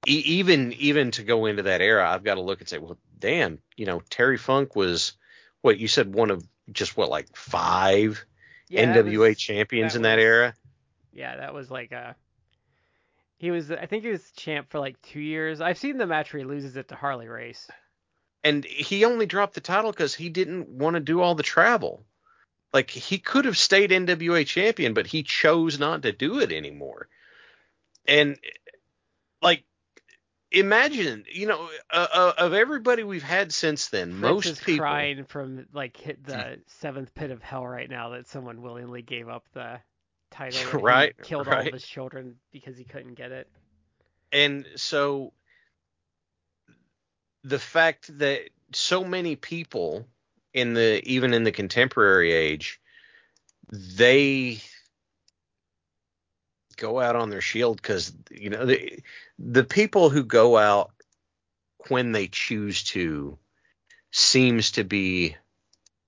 e- 0.07 0.23
even 0.25 0.73
even 0.73 1.11
to 1.11 1.23
go 1.23 1.45
into 1.45 1.63
that 1.63 1.81
era, 1.81 2.09
I've 2.09 2.23
got 2.23 2.35
to 2.35 2.41
look 2.41 2.59
and 2.59 2.69
say, 2.69 2.77
well, 2.77 2.97
damn, 3.19 3.59
you 3.75 3.85
know, 3.85 4.01
Terry 4.09 4.37
Funk 4.37 4.75
was 4.75 5.13
what 5.61 5.79
you 5.79 5.87
said 5.87 6.13
one 6.13 6.31
of 6.31 6.43
just 6.71 6.95
what 6.95 7.09
like 7.09 7.35
five 7.35 8.23
yeah 8.69 8.93
that 8.93 9.05
NWA 9.05 9.29
was- 9.29 9.37
champions 9.37 9.93
that 9.93 9.99
in 9.99 10.03
that 10.03 10.15
was- 10.17 10.23
era. 10.23 10.53
Yeah, 11.11 11.37
that 11.37 11.53
was 11.53 11.69
like 11.71 11.91
a. 11.91 12.15
He 13.39 13.51
was, 13.51 13.71
I 13.71 13.85
think 13.85 14.03
he 14.03 14.09
was 14.09 14.31
champ 14.33 14.69
for 14.69 14.79
like 14.79 15.01
two 15.01 15.21
years. 15.21 15.61
I've 15.61 15.77
seen 15.77 15.97
the 15.97 16.05
match 16.05 16.33
where 16.33 16.39
he 16.39 16.45
loses 16.45 16.75
it 16.75 16.89
to 16.89 16.95
Harley 16.95 17.27
Race. 17.29 17.67
And 18.43 18.65
he 18.65 19.05
only 19.05 19.25
dropped 19.25 19.53
the 19.53 19.61
title 19.61 19.91
because 19.91 20.13
he 20.13 20.29
didn't 20.29 20.67
want 20.69 20.95
to 20.95 20.99
do 20.99 21.21
all 21.21 21.35
the 21.35 21.43
travel. 21.43 22.03
Like 22.73 22.89
he 22.89 23.17
could 23.17 23.45
have 23.45 23.57
stayed 23.57 23.91
NWA 23.91 24.45
champion, 24.45 24.93
but 24.93 25.07
he 25.07 25.23
chose 25.23 25.79
not 25.79 26.01
to 26.03 26.11
do 26.11 26.39
it 26.39 26.51
anymore. 26.51 27.07
And 28.07 28.37
like, 29.41 29.63
imagine, 30.51 31.25
you 31.31 31.47
know, 31.47 31.69
uh, 31.91 32.07
uh, 32.13 32.33
of 32.37 32.53
everybody 32.53 33.03
we've 33.03 33.23
had 33.23 33.51
since 33.51 33.87
then, 33.87 34.11
Fritz 34.11 34.21
most 34.21 34.45
is 34.45 34.59
people. 34.59 34.83
crying 34.83 35.25
from 35.25 35.65
like 35.73 35.97
hit 35.97 36.23
the 36.25 36.59
seventh 36.67 37.13
pit 37.13 37.31
of 37.31 37.41
hell 37.41 37.65
right 37.65 37.89
now 37.89 38.09
that 38.09 38.27
someone 38.27 38.61
willingly 38.61 39.01
gave 39.01 39.29
up 39.29 39.45
the 39.53 39.79
title. 40.31 40.79
Right, 40.81 41.15
killed 41.21 41.47
all 41.47 41.53
right. 41.53 41.67
of 41.67 41.73
his 41.73 41.85
children 41.85 42.35
because 42.51 42.77
he 42.77 42.83
couldn't 42.83 43.15
get 43.15 43.31
it. 43.31 43.47
And 44.31 44.65
so 44.75 45.33
the 47.43 47.59
fact 47.59 48.17
that 48.19 48.49
so 48.73 49.03
many 49.03 49.35
people 49.35 50.05
in 50.53 50.73
the 50.73 51.01
even 51.05 51.33
in 51.33 51.43
the 51.43 51.51
contemporary 51.51 52.31
age 52.31 52.79
they 53.71 54.59
go 56.79 56.99
out 56.99 57.15
on 57.15 57.29
their 57.29 57.41
shield 57.41 57.81
cuz 57.81 58.13
you 58.31 58.49
know 58.49 58.65
the 58.65 58.99
the 59.37 59.63
people 59.63 60.09
who 60.09 60.23
go 60.23 60.57
out 60.57 60.91
when 61.87 62.11
they 62.11 62.27
choose 62.27 62.83
to 62.83 63.37
seems 64.11 64.71
to 64.71 64.83
be 64.83 65.35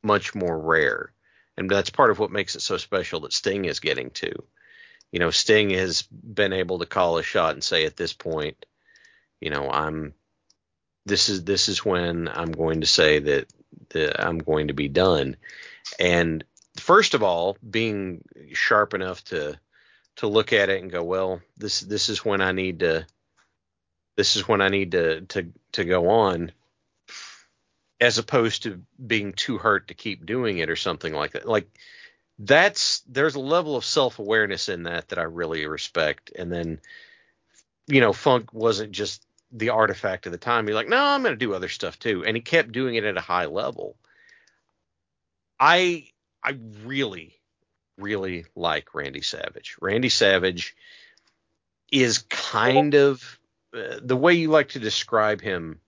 much 0.04 0.34
more 0.34 0.60
rare 0.60 1.14
and 1.58 1.70
that's 1.70 1.90
part 1.90 2.12
of 2.12 2.20
what 2.20 2.32
makes 2.32 2.56
it 2.56 2.62
so 2.62 2.78
special 2.78 3.22
that 3.22 3.34
Sting 3.34 3.66
is 3.66 3.80
getting 3.80 4.10
to 4.12 4.32
you 5.12 5.20
know 5.20 5.30
Sting 5.30 5.70
has 5.72 6.02
been 6.04 6.54
able 6.54 6.80
to 6.80 6.86
call 6.86 7.18
a 7.18 7.24
shot 7.24 7.54
and 7.54 7.64
say 7.64 7.86
at 7.86 7.98
this 7.98 8.14
point 8.14 8.66
you 9.40 9.50
know 9.50 9.70
I'm 9.70 10.14
this 11.06 11.30
is 11.30 11.44
this 11.44 11.70
is 11.70 11.84
when 11.84 12.28
I'm 12.28 12.52
going 12.52 12.82
to 12.82 12.88
say 12.88 13.20
that, 13.20 13.48
that 13.90 14.24
I'm 14.24 14.38
going 14.38 14.68
to 14.68 14.74
be 14.74 14.88
done. 14.88 15.36
And 16.00 16.44
first 16.78 17.14
of 17.14 17.24
all, 17.24 17.58
being 17.68 18.24
sharp 18.54 18.94
enough 18.94 19.24
to 19.26 19.60
to 20.22 20.28
look 20.28 20.54
at 20.54 20.70
it 20.70 20.82
and 20.82 20.92
go, 20.92 21.04
well, 21.04 21.42
this 21.58 21.82
this 21.82 22.08
is 22.08 22.24
when 22.24 22.42
I 22.42 22.52
need 22.52 22.80
to 22.80 23.06
this 24.16 24.36
is 24.36 24.48
when 24.48 24.62
I 24.62 24.70
need 24.70 24.92
to 24.92 25.22
to 25.22 25.52
to 25.74 25.84
go 25.84 26.10
on 26.10 26.52
as 28.00 28.20
opposed 28.20 28.64
to 28.64 28.82
being 29.06 29.34
too 29.34 29.58
hurt 29.58 29.88
to 29.88 29.94
keep 29.96 30.26
doing 30.26 30.60
it 30.60 30.70
or 30.70 30.76
something 30.76 31.12
like 31.12 31.32
that. 31.32 31.48
Like 31.48 31.68
that's 32.38 33.02
there's 33.10 33.34
a 33.34 33.40
level 33.40 33.76
of 33.76 33.84
self-awareness 33.84 34.70
in 34.70 34.84
that 34.84 35.10
that 35.10 35.20
I 35.20 35.24
really 35.24 35.66
respect. 35.66 36.32
And 36.36 36.52
then 36.52 36.80
you 37.88 38.00
know, 38.00 38.14
Funk 38.14 38.54
wasn't 38.54 38.92
just 38.92 39.26
the 39.52 39.70
artifact 39.70 40.28
of 40.28 40.32
the 40.32 40.38
time. 40.38 40.68
He's 40.68 40.76
like, 40.76 40.88
no, 40.88 41.04
I'm 41.04 41.24
going 41.24 41.34
to 41.34 41.46
do 41.46 41.56
other 41.56 41.68
stuff 41.68 41.98
too, 41.98 42.24
and 42.24 42.38
he 42.38 42.42
kept 42.42 42.72
doing 42.72 42.94
it 42.94 43.04
at 43.06 43.18
a 43.18 43.22
high 43.22 43.48
level. 43.48 43.96
I 45.60 46.10
I 46.44 46.60
really 46.84 47.41
really 48.02 48.46
like 48.56 48.94
Randy 48.94 49.22
Savage. 49.22 49.78
Randy 49.80 50.10
Savage 50.10 50.76
is 51.92 52.20
kind 52.30 52.96
of 52.96 53.40
uh, 53.76 54.00
the 54.02 54.18
way 54.18 54.34
you 54.34 54.50
like 54.50 54.70
to 54.70 54.80
describe 54.80 55.42
him, 55.42 55.80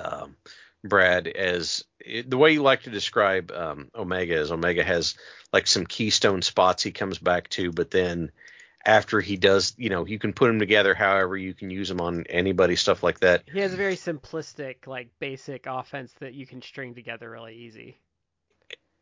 um, 0.00 0.36
Brad, 0.84 1.26
as 1.26 1.84
the 2.26 2.36
way 2.36 2.52
you 2.52 2.62
like 2.62 2.82
to 2.82 2.90
describe 2.90 3.50
um, 3.50 3.90
Omega 3.94 4.34
is 4.34 4.50
Omega 4.50 4.84
has 4.84 5.16
like 5.52 5.66
some 5.66 5.86
keystone 5.86 6.42
spots 6.42 6.82
he 6.82 6.92
comes 6.92 7.18
back 7.18 7.48
to, 7.50 7.72
but 7.72 7.90
then 7.90 8.30
after 8.84 9.20
he 9.20 9.36
does, 9.36 9.74
you 9.76 9.90
know, 9.90 10.06
you 10.06 10.18
can 10.18 10.32
put 10.32 10.46
them 10.46 10.60
together 10.60 10.94
however 10.94 11.36
you 11.36 11.52
can 11.54 11.70
use 11.70 11.88
them 11.88 12.00
on 12.00 12.24
anybody, 12.28 12.76
stuff 12.76 13.02
like 13.02 13.20
that. 13.20 13.42
He 13.52 13.58
has 13.58 13.74
a 13.74 13.76
very 13.76 13.96
simplistic, 13.96 14.86
like 14.86 15.08
basic 15.18 15.66
offense 15.66 16.12
that 16.20 16.34
you 16.34 16.46
can 16.46 16.62
string 16.62 16.94
together 16.94 17.28
really 17.28 17.56
easy. 17.56 17.98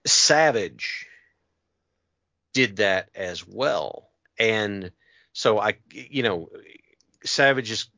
Savage 0.06 1.06
did 2.54 2.76
that 2.76 3.10
as 3.14 3.46
well. 3.46 4.08
And 4.38 4.90
so 5.34 5.58
I, 5.58 5.74
you 5.92 6.22
know, 6.22 6.48
Savage 7.24 7.70
is 7.70 7.88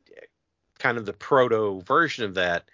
kind 0.79 0.97
of 0.97 1.05
the 1.05 1.13
proto 1.13 1.81
version 1.81 2.25
of 2.25 2.33
that. 2.35 2.65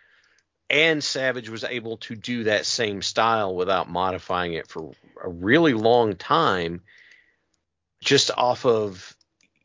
and 0.69 1.03
Savage 1.03 1.49
was 1.49 1.63
able 1.63 1.97
to 1.97 2.15
do 2.15 2.45
that 2.45 2.65
same 2.65 3.01
style 3.03 3.53
without 3.55 3.89
modifying 3.89 4.53
it 4.53 4.67
for 4.67 4.91
a 5.23 5.29
really 5.29 5.73
long 5.73 6.15
time, 6.15 6.81
just 8.01 8.31
off 8.35 8.65
of 8.65 9.15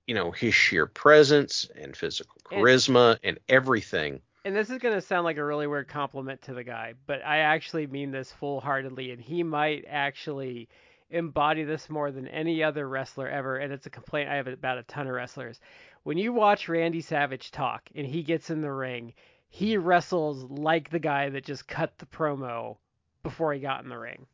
you 0.07 0.15
know 0.15 0.31
his 0.31 0.55
sheer 0.55 0.87
presence 0.87 1.67
and 1.75 1.97
physical 1.97 2.37
And- 2.51 2.61
charisma 2.63 3.19
and 3.23 3.39
everything. 3.49 4.21
and 4.45 4.55
this 4.57 4.71
is 4.71 4.79
going 4.79 4.95
to 4.95 5.01
sound 5.01 5.25
like 5.25 5.37
a 5.37 5.45
really 5.45 5.67
weird 5.67 5.89
compliment 5.89 6.43
to 6.43 6.55
the 6.55 6.65
guy, 6.65 6.95
but 7.07 7.25
I 7.25 7.39
actually 7.39 7.87
mean 7.87 8.11
this 8.11 8.33
full 8.33 8.61
heartedly, 8.61 9.11
and 9.13 9.21
he 9.21 9.43
might 9.43 9.85
actually 9.89 10.69
embody 11.11 11.65
this 11.65 11.89
more 11.89 12.11
than 12.11 12.29
any 12.29 12.63
other 12.63 12.89
wrestler 12.89 13.29
ever. 13.29 13.57
And 13.57 13.73
it's 13.73 13.87
a 13.87 13.91
complaint 13.91 14.29
I 14.29 14.37
have 14.37 14.47
about 14.47 14.79
a 14.79 14.83
ton 14.83 15.07
of 15.07 15.15
wrestlers. 15.15 15.61
When 16.03 16.19
you 16.19 16.33
watch 16.33 16.69
Randy 16.69 17.01
Savage 17.01 17.51
talk 17.51 17.89
and 17.95 18.07
he 18.07 18.23
gets 18.23 18.51
in 18.51 18.61
the 18.61 18.73
ring, 18.73 19.15
he 19.49 19.77
wrestles 19.77 20.45
like 20.45 20.91
the 20.91 20.99
guy 20.99 21.31
that 21.31 21.45
just 21.45 21.67
cut 21.67 21.97
the 21.99 22.07
promo 22.07 22.77
before 23.23 23.53
he 23.53 23.61
got 23.61 23.83
in 23.83 23.89
the 23.89 23.99
ring. 23.99 24.27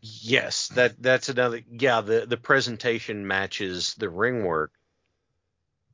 Yes, 0.00 0.68
that 0.68 1.02
that's 1.02 1.28
another. 1.28 1.60
Yeah, 1.70 2.00
the 2.00 2.24
the 2.26 2.38
presentation 2.38 3.26
matches 3.26 3.94
the 3.98 4.08
ring 4.08 4.44
work, 4.44 4.72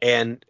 and 0.01 0.45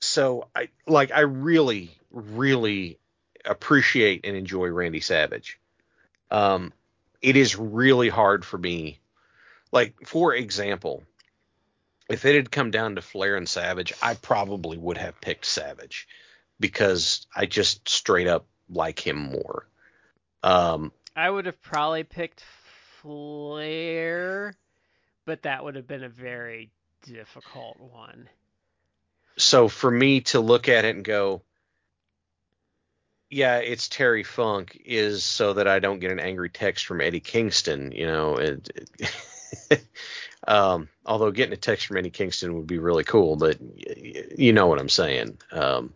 so 0.00 0.48
I 0.54 0.68
like 0.86 1.10
I 1.10 1.20
really 1.20 1.90
really 2.10 2.98
appreciate 3.44 4.26
and 4.26 4.36
enjoy 4.36 4.68
Randy 4.68 5.00
Savage. 5.00 5.58
Um, 6.30 6.74
it 7.20 7.36
is 7.36 7.56
really 7.56 8.08
hard 8.08 8.44
for 8.44 8.58
me. 8.58 9.00
Like 9.72 9.94
for 10.06 10.34
example, 10.34 11.04
if 12.08 12.24
it 12.24 12.34
had 12.34 12.50
come 12.50 12.70
down 12.70 12.94
to 12.94 13.02
Flair 13.02 13.36
and 13.36 13.48
Savage, 13.48 13.92
I 14.02 14.14
probably 14.14 14.78
would 14.78 14.96
have 14.96 15.20
picked 15.20 15.44
Savage 15.44 16.08
because 16.58 17.26
I 17.34 17.46
just 17.46 17.88
straight 17.88 18.26
up 18.26 18.46
like 18.70 19.06
him 19.06 19.16
more. 19.16 19.66
Um, 20.42 20.92
I 21.14 21.28
would 21.28 21.46
have 21.46 21.60
probably 21.60 22.04
picked 22.04 22.44
Flair, 23.02 24.54
but 25.24 25.42
that 25.42 25.64
would 25.64 25.76
have 25.76 25.86
been 25.86 26.04
a 26.04 26.08
very 26.08 26.70
difficult 27.02 27.78
one. 27.78 28.28
so 29.36 29.68
for 29.68 29.90
me 29.90 30.20
to 30.20 30.40
look 30.40 30.68
at 30.68 30.84
it 30.84 30.96
and 30.96 31.04
go, 31.04 31.42
yeah, 33.30 33.58
it's 33.58 33.88
Terry 33.88 34.22
Funk, 34.22 34.80
is 34.84 35.24
so 35.24 35.52
that 35.54 35.68
I 35.68 35.78
don't 35.78 35.98
get 36.00 36.10
an 36.10 36.20
angry 36.20 36.48
text 36.50 36.86
from 36.86 37.00
Eddie 37.00 37.20
Kingston. 37.20 37.92
You 37.92 38.06
know, 38.06 38.36
it, 38.36 38.70
it- 38.98 39.84
um, 40.46 40.88
although 41.06 41.30
getting 41.30 41.52
a 41.52 41.56
text 41.58 41.86
from 41.86 41.96
Eddie 41.96 42.10
Kingston 42.10 42.54
would 42.54 42.66
be 42.66 42.78
really 42.78 43.04
cool, 43.04 43.36
but 43.36 43.60
y- 43.60 43.68
y- 43.86 44.24
you 44.36 44.52
know 44.52 44.66
what 44.66 44.78
I'm 44.78 44.88
saying. 44.88 45.38
Um, 45.52 45.92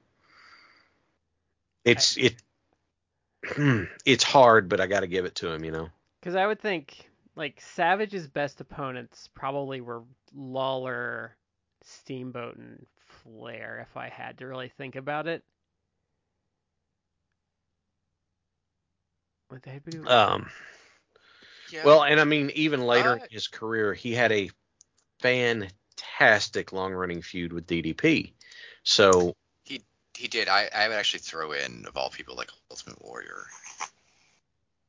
it's 1.84 2.16
it, 2.16 2.34
it's 4.04 4.24
hard, 4.24 4.68
but 4.68 4.80
I 4.80 4.86
got 4.86 5.00
to 5.00 5.06
give 5.06 5.24
it 5.24 5.34
to 5.36 5.50
him. 5.52 5.64
You 5.64 5.72
know. 5.72 5.88
Because 6.20 6.34
I 6.36 6.46
would 6.46 6.60
think 6.60 7.10
like 7.34 7.60
Savage's 7.60 8.26
best 8.28 8.60
opponents 8.60 9.28
probably 9.34 9.80
were 9.80 10.02
Lawler, 10.34 11.36
Steamboat, 11.82 12.56
and 12.56 12.86
Flair. 13.06 13.86
If 13.88 13.96
I 13.96 14.08
had 14.08 14.38
to 14.38 14.46
really 14.46 14.70
think 14.76 14.96
about 14.96 15.26
it. 15.26 15.42
What 19.52 19.62
the 19.62 19.68
heck? 19.70 19.84
would 19.84 19.92
you- 19.94 20.08
Um, 20.08 20.50
Yeah. 21.68 21.84
Well, 21.84 22.02
and 22.04 22.18
I 22.20 22.24
mean, 22.24 22.50
even 22.54 22.80
later 22.82 23.12
Uh, 23.12 23.16
in 23.16 23.28
his 23.30 23.48
career, 23.48 23.92
he 23.94 24.14
had 24.14 24.32
a 24.32 24.50
fantastic 25.20 26.72
long 26.72 26.92
running 26.92 27.20
feud 27.22 27.52
with 27.52 27.66
DDP. 27.66 28.32
So, 28.82 29.36
he 29.64 29.82
he 30.14 30.28
did. 30.28 30.48
I, 30.48 30.68
I 30.74 30.88
would 30.88 30.96
actually 30.96 31.20
throw 31.20 31.52
in 31.52 31.84
of 31.86 31.96
all 31.98 32.08
people 32.10 32.34
like 32.34 32.50
Ultimate 32.70 33.00
Warrior. 33.02 33.46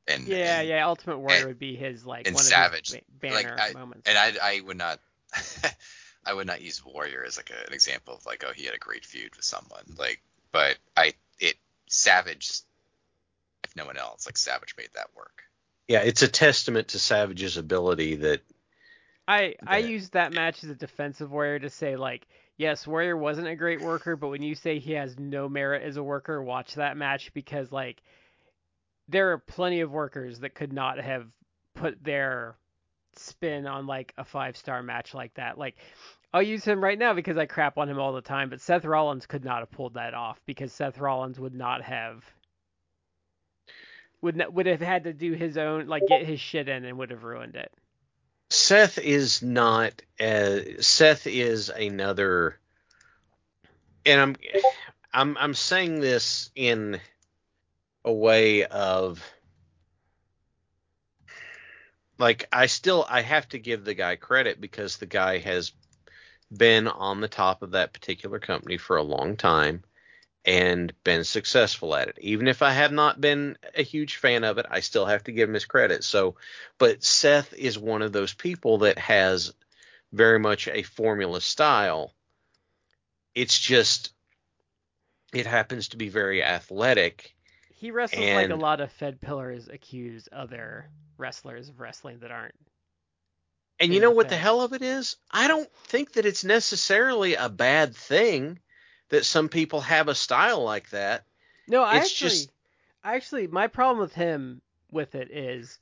And 0.08 0.26
yeah, 0.26 0.60
and, 0.60 0.68
yeah. 0.68 0.86
Ultimate 0.86 1.18
Warrior 1.18 1.36
and- 1.38 1.46
would 1.46 1.58
be 1.58 1.76
his 1.76 2.04
like 2.06 2.26
and 2.26 2.34
one 2.34 2.44
Savage, 2.44 2.90
of 2.90 2.94
his 2.96 3.04
ba- 3.20 3.34
like, 3.34 3.44
banner 3.46 3.60
I- 3.60 3.72
moments. 3.72 4.08
And 4.08 4.16
I 4.18 4.56
I 4.56 4.60
would 4.60 4.76
not 4.78 4.98
I 6.24 6.32
would 6.34 6.46
not 6.46 6.60
use 6.62 6.82
Warrior 6.84 7.22
as 7.24 7.36
like 7.36 7.50
a, 7.50 7.66
an 7.66 7.72
example 7.74 8.14
of 8.14 8.24
like 8.26 8.44
oh 8.46 8.52
he 8.52 8.64
had 8.64 8.74
a 8.74 8.78
great 8.78 9.04
feud 9.04 9.36
with 9.36 9.44
someone 9.44 9.84
like 9.98 10.22
but 10.52 10.78
I 10.96 11.14
it 11.38 11.56
Savage 11.86 12.60
if 13.74 13.80
no 13.80 13.86
one 13.86 13.96
else 13.98 14.26
like 14.26 14.36
Savage 14.36 14.74
made 14.76 14.90
that 14.94 15.08
work. 15.16 15.42
yeah, 15.88 16.00
it's 16.00 16.22
a 16.22 16.28
testament 16.28 16.88
to 16.88 16.98
Savage's 16.98 17.56
ability 17.56 18.16
that 18.16 18.40
I 19.26 19.54
I 19.66 19.80
that- 19.82 19.88
used 19.88 20.12
that 20.12 20.32
match 20.32 20.62
as 20.64 20.70
a 20.70 20.74
defensive 20.74 21.30
warrior 21.30 21.58
to 21.60 21.70
say 21.70 21.96
like, 21.96 22.26
yes, 22.56 22.86
Warrior 22.86 23.16
wasn't 23.16 23.48
a 23.48 23.56
great 23.56 23.80
worker, 23.80 24.16
but 24.16 24.28
when 24.28 24.42
you 24.42 24.54
say 24.54 24.78
he 24.78 24.92
has 24.92 25.18
no 25.18 25.48
merit 25.48 25.82
as 25.82 25.96
a 25.96 26.02
worker, 26.02 26.42
watch 26.42 26.74
that 26.74 26.96
match 26.96 27.32
because 27.34 27.72
like 27.72 28.02
there 29.08 29.32
are 29.32 29.38
plenty 29.38 29.80
of 29.80 29.90
workers 29.90 30.40
that 30.40 30.54
could 30.54 30.72
not 30.72 30.98
have 30.98 31.26
put 31.74 32.02
their 32.02 32.56
spin 33.16 33.66
on 33.66 33.86
like 33.86 34.12
a 34.18 34.24
five 34.24 34.56
star 34.56 34.82
match 34.82 35.14
like 35.14 35.32
that. 35.34 35.56
Like 35.58 35.76
I'll 36.32 36.42
use 36.42 36.64
him 36.64 36.82
right 36.82 36.98
now 36.98 37.14
because 37.14 37.36
I 37.38 37.46
crap 37.46 37.78
on 37.78 37.88
him 37.88 37.98
all 37.98 38.12
the 38.12 38.20
time, 38.20 38.50
but 38.50 38.60
Seth 38.60 38.84
Rollins 38.84 39.24
could 39.26 39.44
not 39.44 39.60
have 39.60 39.70
pulled 39.70 39.94
that 39.94 40.14
off 40.14 40.40
because 40.46 40.72
Seth 40.72 40.98
Rollins 40.98 41.38
would 41.38 41.54
not 41.54 41.82
have 41.82 42.24
would 44.24 44.42
would 44.52 44.66
have 44.66 44.80
had 44.80 45.04
to 45.04 45.12
do 45.12 45.32
his 45.32 45.56
own 45.56 45.86
like 45.86 46.02
get 46.08 46.26
his 46.26 46.40
shit 46.40 46.68
in 46.68 46.84
and 46.84 46.98
would 46.98 47.10
have 47.10 47.22
ruined 47.22 47.54
it. 47.54 47.70
Seth 48.50 48.98
is 48.98 49.42
not 49.42 50.02
uh, 50.18 50.58
Seth 50.80 51.26
is 51.26 51.68
another 51.68 52.58
and 54.04 54.20
I'm 54.20 54.36
I'm 55.12 55.36
I'm 55.38 55.54
saying 55.54 56.00
this 56.00 56.50
in 56.54 57.00
a 58.04 58.12
way 58.12 58.64
of 58.64 59.22
like 62.18 62.48
I 62.50 62.66
still 62.66 63.06
I 63.08 63.20
have 63.20 63.48
to 63.50 63.58
give 63.58 63.84
the 63.84 63.94
guy 63.94 64.16
credit 64.16 64.60
because 64.60 64.96
the 64.96 65.06
guy 65.06 65.38
has 65.38 65.72
been 66.56 66.88
on 66.88 67.20
the 67.20 67.28
top 67.28 67.62
of 67.62 67.72
that 67.72 67.92
particular 67.92 68.38
company 68.38 68.78
for 68.78 68.96
a 68.96 69.02
long 69.02 69.36
time 69.36 69.82
and 70.44 70.92
been 71.04 71.24
successful 71.24 71.94
at 71.94 72.08
it. 72.08 72.18
Even 72.20 72.48
if 72.48 72.62
I 72.62 72.72
have 72.72 72.92
not 72.92 73.20
been 73.20 73.56
a 73.74 73.82
huge 73.82 74.16
fan 74.16 74.44
of 74.44 74.58
it, 74.58 74.66
I 74.70 74.80
still 74.80 75.06
have 75.06 75.24
to 75.24 75.32
give 75.32 75.48
him 75.48 75.54
his 75.54 75.64
credit. 75.64 76.04
So 76.04 76.36
but 76.78 77.02
Seth 77.02 77.52
is 77.54 77.78
one 77.78 78.02
of 78.02 78.12
those 78.12 78.34
people 78.34 78.78
that 78.78 78.98
has 78.98 79.52
very 80.12 80.38
much 80.38 80.68
a 80.68 80.82
formula 80.82 81.40
style. 81.40 82.12
It's 83.34 83.58
just 83.58 84.12
it 85.32 85.46
happens 85.46 85.88
to 85.88 85.96
be 85.96 86.08
very 86.08 86.42
athletic. 86.44 87.34
He 87.70 87.90
wrestles 87.90 88.24
like 88.24 88.50
a 88.50 88.54
lot 88.54 88.80
of 88.80 88.92
Fed 88.92 89.20
pillars 89.20 89.68
accuse 89.68 90.28
other 90.30 90.88
wrestlers 91.18 91.68
of 91.68 91.80
wrestling 91.80 92.20
that 92.20 92.30
aren't. 92.30 92.54
And 93.80 93.92
you 93.92 94.00
know 94.00 94.10
the 94.10 94.16
what 94.16 94.28
the 94.28 94.36
hell 94.36 94.60
of 94.60 94.72
it 94.72 94.82
is? 94.82 95.16
I 95.30 95.48
don't 95.48 95.70
think 95.86 96.12
that 96.12 96.26
it's 96.26 96.44
necessarily 96.44 97.34
a 97.34 97.48
bad 97.48 97.96
thing 97.96 98.60
that 99.14 99.24
some 99.24 99.48
people 99.48 99.80
have 99.80 100.08
a 100.08 100.14
style 100.14 100.62
like 100.62 100.90
that. 100.90 101.24
No, 101.68 101.82
I 101.82 101.96
It's 101.96 102.06
actually, 102.10 102.28
just- 102.30 102.50
actually, 103.02 103.46
my 103.46 103.66
problem 103.68 103.98
with 104.00 104.12
him 104.14 104.60
with 104.90 105.14
it 105.14 105.30
is, 105.30 105.78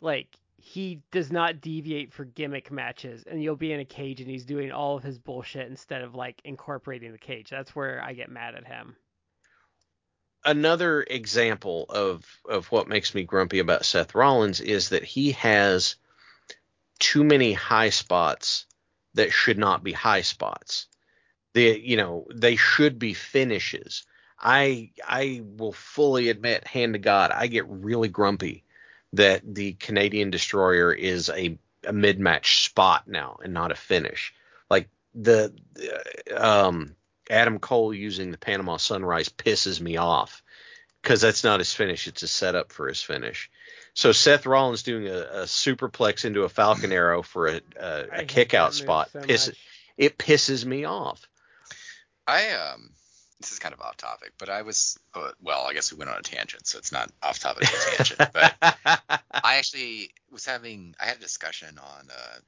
like, 0.00 0.28
he 0.60 1.00
does 1.12 1.30
not 1.30 1.60
deviate 1.60 2.12
for 2.12 2.24
gimmick 2.24 2.70
matches, 2.70 3.22
and 3.24 3.42
you'll 3.42 3.56
be 3.56 3.72
in 3.72 3.80
a 3.80 3.84
cage 3.84 4.20
and 4.20 4.28
he's 4.28 4.44
doing 4.44 4.72
all 4.72 4.96
of 4.96 5.04
his 5.04 5.18
bullshit 5.18 5.68
instead 5.68 6.02
of 6.02 6.14
like 6.16 6.40
incorporating 6.44 7.12
the 7.12 7.18
cage. 7.18 7.48
That's 7.48 7.76
where 7.76 8.02
I 8.02 8.12
get 8.12 8.28
mad 8.28 8.56
at 8.56 8.66
him. 8.66 8.96
Another 10.44 11.02
example 11.04 11.86
of 11.88 12.24
of 12.48 12.70
what 12.72 12.88
makes 12.88 13.14
me 13.14 13.22
grumpy 13.22 13.60
about 13.60 13.84
Seth 13.84 14.14
Rollins 14.16 14.60
is 14.60 14.88
that 14.88 15.04
he 15.04 15.32
has 15.32 15.94
too 16.98 17.22
many 17.22 17.52
high 17.52 17.90
spots 17.90 18.66
that 19.14 19.32
should 19.32 19.58
not 19.58 19.84
be 19.84 19.92
high 19.92 20.22
spots. 20.22 20.87
The 21.58 21.80
you 21.84 21.96
know, 21.96 22.24
they 22.32 22.54
should 22.54 23.00
be 23.00 23.14
finishes. 23.14 24.04
I 24.40 24.92
I 25.04 25.42
will 25.44 25.72
fully 25.72 26.28
admit, 26.28 26.68
hand 26.68 26.92
to 26.92 27.00
God, 27.00 27.32
I 27.32 27.48
get 27.48 27.68
really 27.68 28.08
grumpy 28.08 28.62
that 29.14 29.42
the 29.44 29.72
Canadian 29.72 30.30
Destroyer 30.30 30.92
is 30.92 31.28
a, 31.28 31.58
a 31.84 31.92
mid 31.92 32.20
match 32.20 32.64
spot 32.64 33.08
now 33.08 33.38
and 33.42 33.52
not 33.52 33.72
a 33.72 33.74
finish. 33.74 34.32
Like 34.70 34.88
the 35.16 35.52
uh, 36.32 36.68
um 36.68 36.94
Adam 37.28 37.58
Cole 37.58 37.92
using 37.92 38.30
the 38.30 38.38
Panama 38.38 38.76
Sunrise 38.76 39.28
pisses 39.28 39.80
me 39.80 39.96
off 39.96 40.44
because 41.02 41.20
that's 41.20 41.42
not 41.42 41.58
his 41.58 41.74
finish; 41.74 42.06
it's 42.06 42.22
a 42.22 42.28
setup 42.28 42.70
for 42.70 42.86
his 42.86 43.02
finish. 43.02 43.50
So 43.94 44.12
Seth 44.12 44.46
Rollins 44.46 44.84
doing 44.84 45.08
a, 45.08 45.18
a 45.18 45.42
superplex 45.42 46.24
into 46.24 46.44
a 46.44 46.48
Falcon 46.48 46.92
Arrow 46.92 47.22
for 47.22 47.48
a 47.48 47.60
hate 48.12 48.28
kick 48.28 48.54
out 48.54 48.74
spot 48.74 49.10
so 49.10 49.22
pisses 49.22 49.48
much. 49.48 49.66
it 49.96 50.18
pisses 50.18 50.64
me 50.64 50.84
off. 50.84 51.26
I 52.28 52.52
um 52.52 52.90
this 53.40 53.52
is 53.52 53.60
kind 53.60 53.74
of 53.74 53.80
off 53.80 53.96
topic, 53.96 54.34
but 54.38 54.50
I 54.50 54.62
was 54.62 54.98
uh, 55.14 55.32
well, 55.42 55.66
I 55.66 55.74
guess 55.74 55.92
we 55.92 55.98
went 55.98 56.10
on 56.10 56.18
a 56.18 56.22
tangent, 56.22 56.66
so 56.68 56.78
it's 56.78 56.92
not 56.92 57.12
off 57.22 57.40
topic 57.40 57.64
of 57.64 57.74
a 57.74 57.96
tangent, 57.96 58.32
but 58.34 58.56
I 59.44 59.56
actually 59.56 60.12
was 60.30 60.46
having 60.46 60.94
I 61.00 61.06
had 61.06 61.18
a 61.18 61.20
discussion 61.20 61.78
on 61.78 62.08
uh 62.10 62.38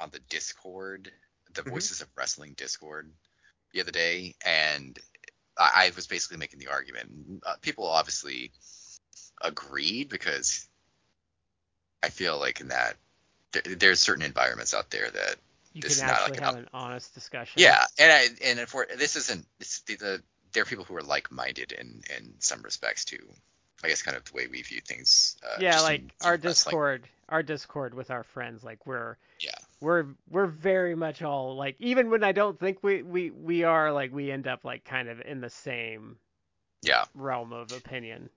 on 0.00 0.10
the 0.10 0.20
Discord, 0.20 1.12
the 1.54 1.62
Mhm. 1.62 1.70
Voices 1.70 2.02
of 2.02 2.08
Wrestling 2.16 2.54
Discord 2.54 3.12
the 3.72 3.82
other 3.82 3.92
day, 3.92 4.36
and 4.44 4.98
I, 5.58 5.86
I 5.86 5.92
was 5.96 6.06
basically 6.08 6.38
making 6.38 6.60
the 6.60 6.68
argument. 6.68 7.42
Uh, 7.46 7.56
people 7.62 7.86
obviously 7.86 8.52
agreed 9.42 10.08
because 10.08 10.68
I 12.02 12.10
feel 12.10 12.38
like 12.38 12.60
in 12.60 12.68
that 12.68 12.96
there, 13.52 13.62
there's 13.76 14.00
certain 14.00 14.24
environments 14.24 14.74
out 14.74 14.90
there 14.90 15.10
that 15.10 15.36
You 15.76 15.82
This 15.82 16.00
can 16.00 16.08
is 16.08 16.10
not 16.12 16.20
actually 16.22 16.32
like 16.32 16.40
have 16.40 16.54
an 16.54 16.60
an 16.60 16.68
honest 16.72 17.14
discussion. 17.14 17.60
yeah, 17.62 17.84
and 17.98 18.10
I 18.12 18.28
and 18.44 18.60
for 18.68 18.86
this 18.96 19.16
isn't 19.16 19.46
it's 19.60 19.80
the, 19.82 19.96
the 19.96 20.22
there 20.52 20.62
are 20.62 20.66
people 20.66 20.84
who 20.84 20.96
are 20.96 21.02
like-minded 21.02 21.72
in 21.72 22.02
in 22.16 22.34
some 22.38 22.62
respects 22.62 23.04
too. 23.04 23.28
I 23.84 23.88
guess 23.88 24.00
kind 24.02 24.16
of 24.16 24.24
the 24.24 24.32
way 24.32 24.46
we 24.46 24.62
view 24.62 24.80
things. 24.80 25.36
Uh, 25.44 25.58
yeah, 25.60 25.80
like 25.80 26.00
in- 26.00 26.10
our. 26.24 26.38
Discord, 26.38 27.06
our 27.28 27.42
Discord 27.42 27.92
with 27.92 28.10
our 28.10 28.22
friends, 28.22 28.64
like 28.64 28.86
we're 28.86 29.16
Yeah. 29.40 29.50
we're 29.80 30.06
we're 30.30 30.46
very 30.46 30.94
much 30.94 31.20
all 31.20 31.56
like 31.56 31.76
even 31.78 32.08
when 32.08 32.24
I 32.24 32.32
don't 32.32 32.58
think 32.58 32.78
we 32.82 33.02
we 33.02 33.30
we 33.30 33.64
are 33.64 33.92
like 33.92 34.12
we 34.14 34.30
end 34.30 34.46
up 34.46 34.64
like 34.64 34.84
kind 34.84 35.10
of 35.10 35.20
in 35.20 35.42
the 35.42 35.50
same 35.50 36.16
Yeah. 36.82 37.04
realm 37.14 37.52
of 37.52 37.72
opinion. 37.72 38.30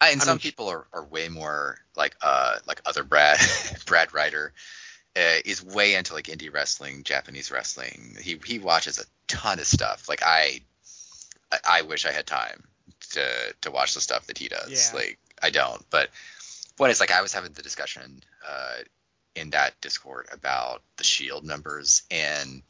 I, 0.00 0.10
and 0.12 0.22
I 0.22 0.24
some 0.24 0.34
mean, 0.36 0.40
people 0.40 0.68
are, 0.68 0.86
are 0.94 1.04
way 1.04 1.28
more 1.28 1.78
like 1.94 2.16
uh 2.22 2.56
like 2.66 2.80
other 2.86 3.04
Brad 3.04 3.38
Brad 3.86 4.14
Ryder 4.14 4.54
uh, 5.16 5.40
is 5.44 5.64
way 5.64 5.94
into 5.94 6.14
like 6.14 6.26
indie 6.26 6.52
wrestling, 6.52 7.02
Japanese 7.02 7.50
wrestling. 7.50 8.16
He 8.20 8.38
he 8.44 8.58
watches 8.58 8.98
a 8.98 9.04
ton 9.26 9.58
of 9.58 9.66
stuff. 9.66 10.08
Like 10.08 10.22
I 10.24 10.60
I, 11.64 11.82
wish 11.82 12.04
I 12.04 12.12
had 12.12 12.26
time 12.26 12.64
to 13.12 13.54
to 13.62 13.70
watch 13.70 13.94
the 13.94 14.00
stuff 14.00 14.26
that 14.26 14.36
he 14.38 14.48
does. 14.48 14.92
Yeah. 14.92 14.98
Like 14.98 15.18
I 15.42 15.50
don't. 15.50 15.84
But 15.90 16.10
what 16.76 16.90
it's 16.90 17.00
like 17.00 17.12
I 17.12 17.22
was 17.22 17.32
having 17.32 17.52
the 17.52 17.62
discussion 17.62 18.22
uh 18.46 18.76
in 19.34 19.50
that 19.50 19.80
Discord 19.80 20.28
about 20.32 20.82
the 20.96 21.04
Shield 21.04 21.44
numbers 21.44 22.02
and 22.10 22.62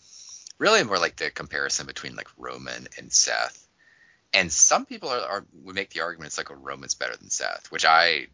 really 0.59 0.83
more 0.85 0.99
like 0.99 1.17
the 1.17 1.31
comparison 1.31 1.87
between 1.87 2.17
like 2.17 2.29
Roman 2.37 2.89
and 2.99 3.13
Seth. 3.13 3.67
And 4.35 4.53
some 4.53 4.85
people 4.85 5.09
are, 5.09 5.21
are 5.21 5.47
would 5.65 5.75
make 5.75 5.91
the 5.91 6.03
argument 6.03 6.29
it's 6.29 6.39
like 6.39 6.51
a 6.51 6.55
Roman's 6.57 6.95
better 6.95 7.17
than 7.17 7.31
Seth, 7.31 7.71
which 7.71 7.85
I 7.85 8.27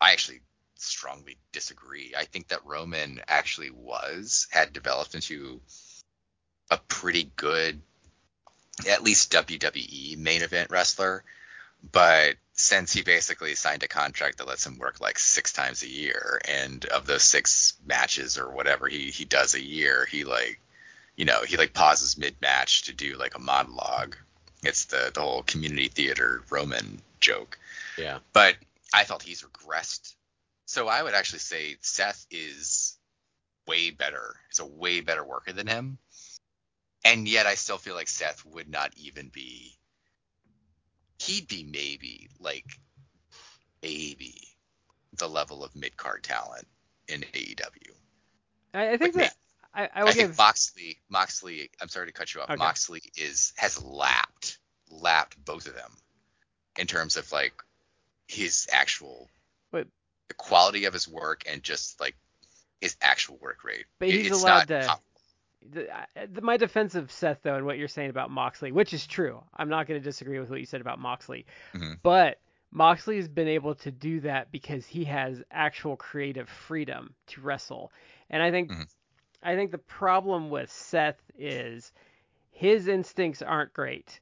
I 0.00 0.12
actually 0.12 0.40
strongly 0.78 1.36
disagree. 1.52 2.14
I 2.16 2.24
think 2.24 2.48
that 2.48 2.64
Roman 2.64 3.20
actually 3.28 3.70
was 3.70 4.46
had 4.50 4.72
developed 4.72 5.14
into 5.14 5.60
a 6.70 6.78
pretty 6.88 7.30
good 7.36 7.80
at 8.88 9.02
least 9.02 9.32
WWE 9.32 10.16
main 10.18 10.42
event 10.42 10.70
wrestler, 10.70 11.24
but 11.92 12.36
since 12.52 12.92
he 12.92 13.02
basically 13.02 13.54
signed 13.54 13.82
a 13.82 13.88
contract 13.88 14.38
that 14.38 14.46
lets 14.46 14.66
him 14.66 14.78
work 14.78 15.00
like 15.00 15.18
six 15.18 15.52
times 15.52 15.82
a 15.82 15.88
year, 15.88 16.40
and 16.46 16.84
of 16.86 17.06
those 17.06 17.22
six 17.22 17.74
matches 17.86 18.38
or 18.38 18.50
whatever 18.50 18.86
he 18.88 19.10
he 19.10 19.24
does 19.24 19.54
a 19.54 19.62
year, 19.62 20.06
he 20.10 20.24
like 20.24 20.60
you 21.16 21.24
know 21.24 21.42
he 21.42 21.56
like 21.56 21.72
pauses 21.74 22.16
mid 22.18 22.34
match 22.40 22.82
to 22.82 22.92
do 22.94 23.16
like 23.16 23.34
a 23.34 23.40
monologue. 23.40 24.16
It's 24.62 24.86
the 24.86 25.10
the 25.14 25.20
whole 25.20 25.42
community 25.42 25.88
theater 25.88 26.42
Roman 26.50 27.00
joke 27.20 27.58
Yeah. 27.96 28.18
but 28.32 28.56
I 28.94 29.04
felt 29.04 29.22
he's 29.22 29.42
regressed. 29.42 30.14
So 30.68 30.86
I 30.86 31.02
would 31.02 31.14
actually 31.14 31.38
say 31.38 31.76
Seth 31.80 32.26
is 32.30 32.98
way 33.66 33.90
better. 33.90 34.34
He's 34.50 34.58
a 34.58 34.66
way 34.66 35.00
better 35.00 35.24
worker 35.24 35.54
than 35.54 35.66
him. 35.66 35.96
And 37.06 37.26
yet 37.26 37.46
I 37.46 37.54
still 37.54 37.78
feel 37.78 37.94
like 37.94 38.06
Seth 38.08 38.44
would 38.44 38.68
not 38.68 38.92
even 38.98 39.30
be 39.30 39.72
he'd 41.20 41.48
be 41.48 41.64
maybe 41.64 42.28
like 42.38 42.66
maybe 43.82 44.34
the 45.14 45.26
level 45.26 45.64
of 45.64 45.74
mid 45.74 45.96
card 45.96 46.22
talent 46.22 46.66
in 47.08 47.22
AEW. 47.22 47.92
I, 48.74 48.90
I 48.90 48.96
think 48.98 49.16
Like, 49.16 49.24
that 49.24 49.34
I, 49.72 49.82
I 49.84 49.88
I, 49.94 50.04
will 50.04 50.12
think 50.12 50.28
give 50.28 50.36
Moxley 50.38 50.98
Moxley 51.08 51.70
I'm 51.80 51.88
sorry 51.88 52.08
to 52.08 52.12
cut 52.12 52.34
you 52.34 52.42
off. 52.42 52.50
Okay. 52.50 52.58
Moxley 52.58 53.00
is 53.16 53.54
has 53.56 53.82
lapped 53.82 54.58
lapped 54.90 55.42
both 55.42 55.66
of 55.66 55.74
them 55.74 55.96
in 56.76 56.86
terms 56.86 57.16
of 57.16 57.32
like 57.32 57.54
his 58.26 58.68
actual 58.70 59.30
But- 59.72 59.88
the 60.28 60.34
quality 60.34 60.84
of 60.84 60.92
his 60.92 61.08
work 61.08 61.42
and 61.46 61.62
just 61.62 62.00
like 62.00 62.16
his 62.80 62.96
actual 63.00 63.38
work 63.38 63.64
rate. 63.64 63.86
But 63.98 64.10
he's 64.10 64.30
allowed 64.30 64.68
to- 64.68 64.98
my 66.40 66.56
defense 66.56 66.94
of 66.94 67.10
Seth 67.10 67.42
though, 67.42 67.56
and 67.56 67.66
what 67.66 67.78
you're 67.78 67.88
saying 67.88 68.10
about 68.10 68.30
Moxley, 68.30 68.70
which 68.70 68.94
is 68.94 69.06
true. 69.06 69.42
I'm 69.54 69.68
not 69.68 69.86
going 69.86 70.00
to 70.00 70.04
disagree 70.04 70.38
with 70.38 70.50
what 70.50 70.60
you 70.60 70.66
said 70.66 70.80
about 70.80 70.98
Moxley, 71.00 71.46
Mhm. 71.74 71.98
but 72.02 72.40
Moxley 72.70 73.16
has 73.16 73.28
been 73.28 73.48
able 73.48 73.74
to 73.76 73.90
do 73.90 74.20
that 74.20 74.52
because 74.52 74.86
he 74.86 75.04
has 75.04 75.42
actual 75.50 75.96
creative 75.96 76.48
freedom 76.48 77.14
to 77.28 77.40
wrestle, 77.40 77.92
and 78.30 78.42
I 78.42 78.50
think, 78.50 78.70
Mhm. 78.70 78.88
I 79.42 79.56
think 79.56 79.72
the 79.72 79.78
problem 79.78 80.50
with 80.50 80.70
Seth 80.70 81.20
is 81.36 81.92
his 82.50 82.86
instincts 82.86 83.42
aren't 83.42 83.72
great, 83.72 84.20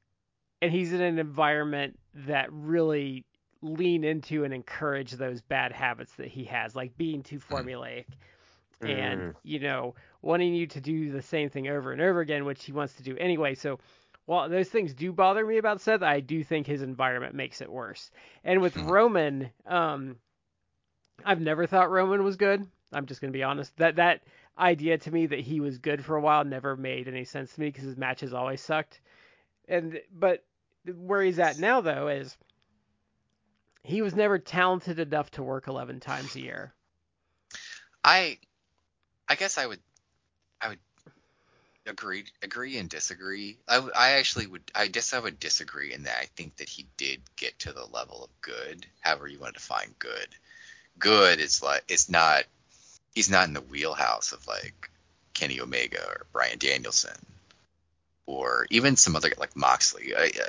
and 0.62 0.72
he's 0.72 0.92
in 0.92 1.02
an 1.02 1.18
environment 1.18 1.98
that 2.14 2.50
really 2.50 3.26
lean 3.62 4.04
into 4.04 4.44
and 4.44 4.52
encourage 4.54 5.12
those 5.12 5.40
bad 5.40 5.72
habits 5.72 6.14
that 6.14 6.28
he 6.28 6.44
has, 6.44 6.74
like 6.76 6.96
being 6.96 7.22
too 7.22 7.38
formulaic 7.38 8.06
and 8.84 9.34
you 9.42 9.58
know 9.58 9.94
wanting 10.22 10.54
you 10.54 10.66
to 10.66 10.80
do 10.80 11.10
the 11.10 11.22
same 11.22 11.48
thing 11.48 11.68
over 11.68 11.92
and 11.92 12.00
over 12.00 12.20
again, 12.20 12.44
which 12.44 12.64
he 12.64 12.72
wants 12.72 12.94
to 12.94 13.02
do 13.02 13.16
anyway. 13.16 13.54
So 13.54 13.78
while 14.26 14.48
those 14.48 14.68
things 14.68 14.94
do 14.94 15.12
bother 15.12 15.44
me 15.46 15.58
about 15.58 15.80
Seth, 15.80 16.02
I 16.02 16.20
do 16.20 16.42
think 16.44 16.66
his 16.66 16.82
environment 16.82 17.34
makes 17.34 17.60
it 17.60 17.70
worse. 17.70 18.10
And 18.44 18.60
with 18.60 18.76
Mhm. 18.76 18.88
Roman, 18.88 19.50
um, 19.66 20.16
I've 21.24 21.40
never 21.40 21.66
thought 21.66 21.90
Roman 21.90 22.22
was 22.24 22.36
good. 22.36 22.66
I'm 22.92 23.06
just 23.06 23.20
gonna 23.20 23.32
be 23.32 23.42
honest. 23.42 23.76
That 23.76 23.96
that 23.96 24.22
idea 24.58 24.98
to 24.98 25.10
me 25.10 25.26
that 25.26 25.40
he 25.40 25.60
was 25.60 25.78
good 25.78 26.04
for 26.04 26.16
a 26.16 26.20
while 26.20 26.44
never 26.44 26.76
made 26.76 27.08
any 27.08 27.24
sense 27.24 27.54
to 27.54 27.60
me 27.60 27.68
because 27.68 27.84
his 27.84 27.96
matches 27.96 28.32
always 28.32 28.60
sucked. 28.60 29.00
And 29.68 30.00
but 30.12 30.44
where 30.94 31.22
he's 31.22 31.38
at 31.38 31.58
now 31.58 31.80
though 31.80 32.08
is 32.08 32.36
he 33.86 34.02
was 34.02 34.14
never 34.14 34.38
talented 34.38 34.98
enough 34.98 35.30
to 35.32 35.42
work 35.42 35.68
11 35.68 36.00
times 36.00 36.34
a 36.34 36.40
year. 36.40 36.74
I 38.04 38.38
I 39.28 39.36
guess 39.36 39.58
I 39.58 39.66
would 39.66 39.80
I 40.60 40.68
would 40.70 40.78
agree 41.86 42.24
agree 42.42 42.78
and 42.78 42.88
disagree. 42.90 43.58
I, 43.68 43.76
I 43.96 44.10
actually 44.12 44.48
would 44.48 44.70
I 44.74 44.88
guess 44.88 45.14
I 45.14 45.20
would 45.20 45.38
disagree 45.38 45.92
in 45.92 46.02
that 46.04 46.18
I 46.20 46.26
think 46.36 46.56
that 46.56 46.68
he 46.68 46.86
did 46.96 47.22
get 47.36 47.58
to 47.60 47.72
the 47.72 47.86
level 47.86 48.24
of 48.24 48.40
good, 48.40 48.86
however 49.00 49.28
you 49.28 49.38
want 49.38 49.54
to 49.54 49.60
define 49.60 49.94
good. 49.98 50.28
Good 50.98 51.38
is 51.38 51.62
like 51.62 51.84
it's 51.88 52.08
not 52.08 52.44
he's 53.14 53.30
not 53.30 53.46
in 53.46 53.54
the 53.54 53.60
wheelhouse 53.60 54.32
of 54.32 54.46
like 54.48 54.90
Kenny 55.32 55.60
Omega 55.60 56.04
or 56.04 56.26
Bryan 56.32 56.58
Danielson 56.58 57.24
or 58.26 58.66
even 58.70 58.96
some 58.96 59.16
other 59.16 59.32
like 59.38 59.56
Moxley. 59.56 60.14
I, 60.16 60.26
uh, 60.26 60.48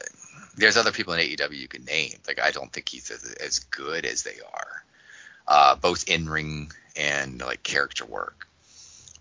there's 0.56 0.78
other 0.78 0.92
people 0.92 1.14
in 1.14 1.20
AEW 1.20 1.58
you 1.58 1.68
can 1.68 1.86
name. 1.86 2.14
Like 2.28 2.40
I 2.42 2.52
don't 2.52 2.72
think 2.72 2.90
he's 2.90 3.12
as, 3.12 3.24
as 3.34 3.60
good 3.60 4.06
as 4.06 4.24
they 4.24 4.38
are, 4.54 4.84
uh, 5.48 5.76
both 5.76 6.10
in 6.10 6.28
ring 6.28 6.72
and 6.96 7.40
like 7.40 7.64
character 7.64 8.06
work. 8.06 8.48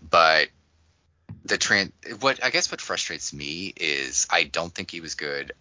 But 0.07 0.49
the 1.45 1.57
trend, 1.57 1.93
what 2.19 2.43
I 2.43 2.49
guess 2.49 2.71
what 2.71 2.81
frustrates 2.81 3.33
me 3.33 3.73
is 3.75 4.27
I 4.29 4.43
don't 4.43 4.73
think 4.73 4.91
he 4.91 5.01
was 5.01 5.15
good. 5.15 5.53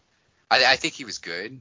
I, 0.51 0.65
I 0.65 0.77
think 0.77 0.95
he 0.95 1.05
was 1.05 1.19
good. 1.19 1.61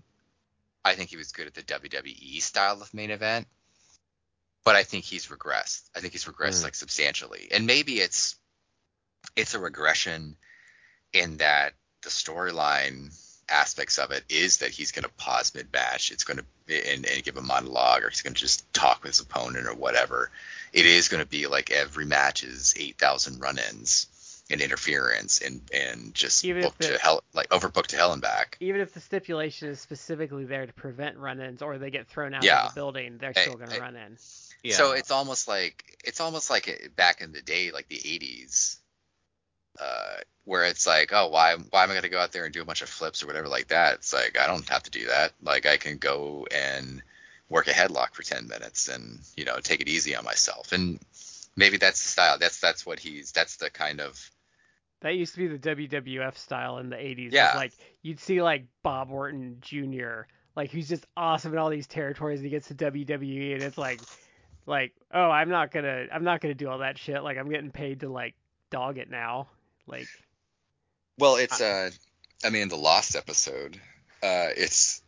I 0.83 0.93
think 0.93 1.09
he 1.09 1.17
was 1.17 1.31
good 1.31 1.47
at 1.47 1.53
the 1.55 1.63
WWE 1.63 2.41
style 2.41 2.81
of 2.81 2.93
main 2.93 3.09
event, 3.09 3.47
but 4.63 4.75
I 4.75 4.83
think 4.83 5.03
he's 5.03 5.27
regressed. 5.27 5.81
I 5.95 5.99
think 5.99 6.13
he's 6.13 6.25
regressed 6.25 6.61
Mm. 6.61 6.65
like 6.65 6.75
substantially, 6.75 7.49
and 7.51 7.65
maybe 7.65 7.93
it's 7.99 8.35
it's 9.35 9.55
a 9.55 9.59
regression 9.59 10.37
in 11.15 11.37
that 11.37 11.73
the 12.03 12.09
storyline 12.09 13.11
aspects 13.49 13.97
of 13.99 14.11
it 14.11 14.23
is 14.29 14.57
that 14.57 14.71
he's 14.71 14.91
going 14.91 15.03
to 15.03 15.09
pause 15.09 15.53
mid 15.55 15.71
match. 15.71 16.11
It's 16.11 16.23
going 16.23 16.37
to 16.39 16.45
and, 16.93 17.05
and 17.05 17.23
give 17.23 17.37
a 17.37 17.41
monologue, 17.41 18.03
or 18.03 18.09
he's 18.09 18.21
going 18.23 18.33
to 18.33 18.39
just 18.39 18.71
talk 18.73 19.03
with 19.03 19.11
his 19.11 19.19
opponent 19.19 19.67
or 19.67 19.73
whatever. 19.75 20.31
It 20.73 20.85
is 20.85 21.07
going 21.09 21.21
to 21.23 21.29
be 21.29 21.47
like 21.47 21.71
every 21.71 22.05
match 22.05 22.43
is 22.43 22.73
eight 22.77 22.97
thousand 22.97 23.39
run-ins 23.39 24.07
and 24.49 24.61
interference 24.61 25.41
and 25.41 25.61
and 25.73 26.13
just 26.13 26.43
Even 26.45 26.63
if 26.63 26.69
booked 26.69 26.81
to 26.83 26.93
the- 26.93 26.99
hell 26.99 27.23
like 27.33 27.49
overbooked 27.49 27.87
to 27.87 27.95
hell 27.97 28.13
and 28.13 28.21
back. 28.21 28.57
even 28.59 28.81
if 28.81 28.93
the 28.93 28.99
stipulation 28.99 29.69
is 29.69 29.79
specifically 29.79 30.45
there 30.45 30.65
to 30.65 30.73
prevent 30.73 31.17
run-ins 31.17 31.61
or 31.63 31.77
they 31.79 31.89
get 31.91 32.07
thrown 32.07 32.33
out 32.33 32.43
Yeah. 32.43 32.65
of 32.65 32.73
the 32.73 32.79
building, 32.79 33.17
they're 33.19 33.33
still 33.33 33.55
going 33.55 33.69
to 33.71 33.79
run 33.79 33.95
in. 33.95 34.17
Yeah. 34.63 34.75
So 34.75 34.91
it's 34.93 35.11
almost 35.11 35.47
like 35.47 35.97
it's 36.03 36.19
almost 36.19 36.49
like 36.49 36.91
back 36.95 37.21
in 37.21 37.31
the 37.31 37.41
day, 37.41 37.71
like 37.71 37.87
the 37.87 37.97
'80s, 37.97 38.77
uh, 39.79 40.17
where 40.45 40.65
it's 40.65 40.87
like, 40.87 41.11
oh, 41.13 41.27
why 41.29 41.55
why 41.69 41.83
am 41.83 41.91
I 41.91 41.95
gonna 41.95 42.09
go 42.09 42.19
out 42.19 42.31
there 42.31 42.45
and 42.45 42.53
do 42.53 42.61
a 42.61 42.65
bunch 42.65 42.81
of 42.81 42.89
flips 42.89 43.23
or 43.23 43.27
whatever 43.27 43.47
like 43.47 43.67
that? 43.67 43.95
It's 43.95 44.13
like 44.13 44.37
I 44.39 44.47
don't 44.47 44.67
have 44.69 44.83
to 44.83 44.91
do 44.91 45.07
that. 45.07 45.33
Like 45.41 45.65
I 45.65 45.77
can 45.77 45.97
go 45.97 46.47
and 46.51 47.01
work 47.49 47.67
a 47.67 47.71
headlock 47.71 48.13
for 48.13 48.23
10 48.23 48.47
minutes 48.47 48.87
and 48.87 49.19
you 49.35 49.45
know 49.45 49.59
take 49.59 49.81
it 49.81 49.89
easy 49.89 50.15
on 50.15 50.23
myself. 50.23 50.71
And 50.71 50.99
maybe 51.55 51.77
that's 51.77 52.01
the 52.01 52.09
style. 52.09 52.37
That's 52.39 52.59
that's 52.59 52.85
what 52.85 52.99
he's. 52.99 53.31
That's 53.31 53.57
the 53.57 53.69
kind 53.69 53.99
of 53.99 54.31
That 55.01 55.15
used 55.15 55.33
to 55.35 55.39
be 55.39 55.57
the 55.57 55.87
WWF 55.89 56.37
style 56.37 56.77
in 56.77 56.89
the 56.89 56.95
80s. 56.95 57.31
Yeah. 57.31 57.53
Like 57.55 57.73
you'd 58.01 58.19
see 58.19 58.41
like 58.41 58.65
Bob 58.83 59.11
Orton 59.11 59.57
Jr. 59.61 60.21
Like 60.55 60.69
he's 60.69 60.87
just 60.87 61.05
awesome 61.17 61.53
in 61.53 61.59
all 61.59 61.69
these 61.69 61.87
territories 61.87 62.39
and 62.39 62.45
he 62.45 62.51
gets 62.51 62.67
to 62.69 62.75
WWE 62.75 63.53
and 63.53 63.63
it's 63.63 63.77
like 63.77 63.99
like, 64.65 64.93
"Oh, 65.13 65.29
I'm 65.29 65.49
not 65.49 65.71
going 65.71 65.85
to 65.85 66.07
I'm 66.13 66.23
not 66.23 66.41
going 66.41 66.55
to 66.55 66.57
do 66.57 66.69
all 66.69 66.79
that 66.79 66.97
shit. 66.97 67.23
Like 67.23 67.37
I'm 67.37 67.49
getting 67.49 67.71
paid 67.71 68.01
to 68.01 68.09
like 68.09 68.35
dog 68.69 68.97
it 68.97 69.09
now." 69.09 69.47
Like 69.87 70.07
Well, 71.17 71.35
it's 71.35 71.61
uh, 71.61 71.89
I 72.43 72.49
mean, 72.49 72.69
the 72.69 72.75
last 72.75 73.15
episode. 73.15 73.79
Uh, 74.23 74.49
it's 74.55 75.01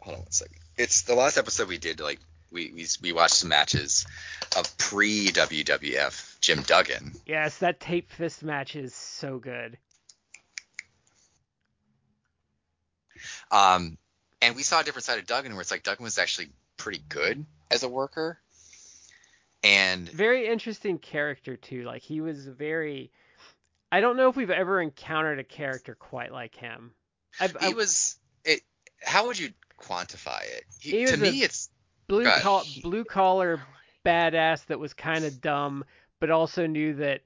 hold 0.00 0.16
on 0.16 0.22
one 0.22 0.30
second. 0.30 0.56
It's 0.76 1.02
the 1.02 1.14
last 1.14 1.36
episode 1.36 1.68
we 1.68 1.78
did. 1.78 2.00
Like 2.00 2.20
we 2.50 2.72
we 2.72 2.86
we 3.02 3.12
watched 3.12 3.34
some 3.34 3.50
matches 3.50 4.06
of 4.56 4.76
pre 4.78 5.28
WWF 5.28 6.40
Jim 6.40 6.62
Duggan. 6.62 7.12
Yes, 7.26 7.58
that 7.58 7.80
tape 7.80 8.10
fist 8.12 8.42
match 8.42 8.76
is 8.76 8.94
so 8.94 9.38
good. 9.38 9.78
Um, 13.50 13.98
and 14.40 14.56
we 14.56 14.62
saw 14.62 14.80
a 14.80 14.84
different 14.84 15.04
side 15.04 15.18
of 15.18 15.26
Duggan 15.26 15.52
where 15.52 15.60
it's 15.60 15.70
like 15.70 15.82
Duggan 15.82 16.04
was 16.04 16.18
actually 16.18 16.48
pretty 16.76 17.02
good 17.08 17.44
as 17.70 17.82
a 17.82 17.88
worker. 17.88 18.38
And 19.62 20.08
Very 20.08 20.46
interesting 20.48 20.98
character 20.98 21.56
too. 21.56 21.82
Like 21.84 22.02
he 22.02 22.20
was 22.20 22.46
very. 22.46 23.10
I 23.90 24.00
don't 24.00 24.16
know 24.16 24.28
if 24.28 24.36
we've 24.36 24.50
ever 24.50 24.80
encountered 24.80 25.38
a 25.38 25.44
character 25.44 25.94
quite 25.94 26.30
like 26.32 26.54
him. 26.54 26.92
I, 27.40 27.48
he 27.66 27.74
was 27.74 28.16
it. 28.44 28.60
How 29.02 29.26
would 29.26 29.38
you 29.38 29.50
quantify 29.80 30.42
it? 30.42 30.64
He, 30.80 30.90
He 30.90 31.04
to 31.06 31.12
was 31.12 31.20
me, 31.20 31.42
a- 31.42 31.44
it's 31.46 31.70
blue 32.06 32.24
col- 32.40 32.64
blue 32.82 33.04
collar 33.04 33.60
badass 34.04 34.64
that 34.66 34.78
was 34.78 34.92
kind 34.94 35.24
of 35.24 35.40
dumb, 35.40 35.84
but 36.20 36.30
also 36.30 36.66
knew 36.66 36.94
that 36.96 37.22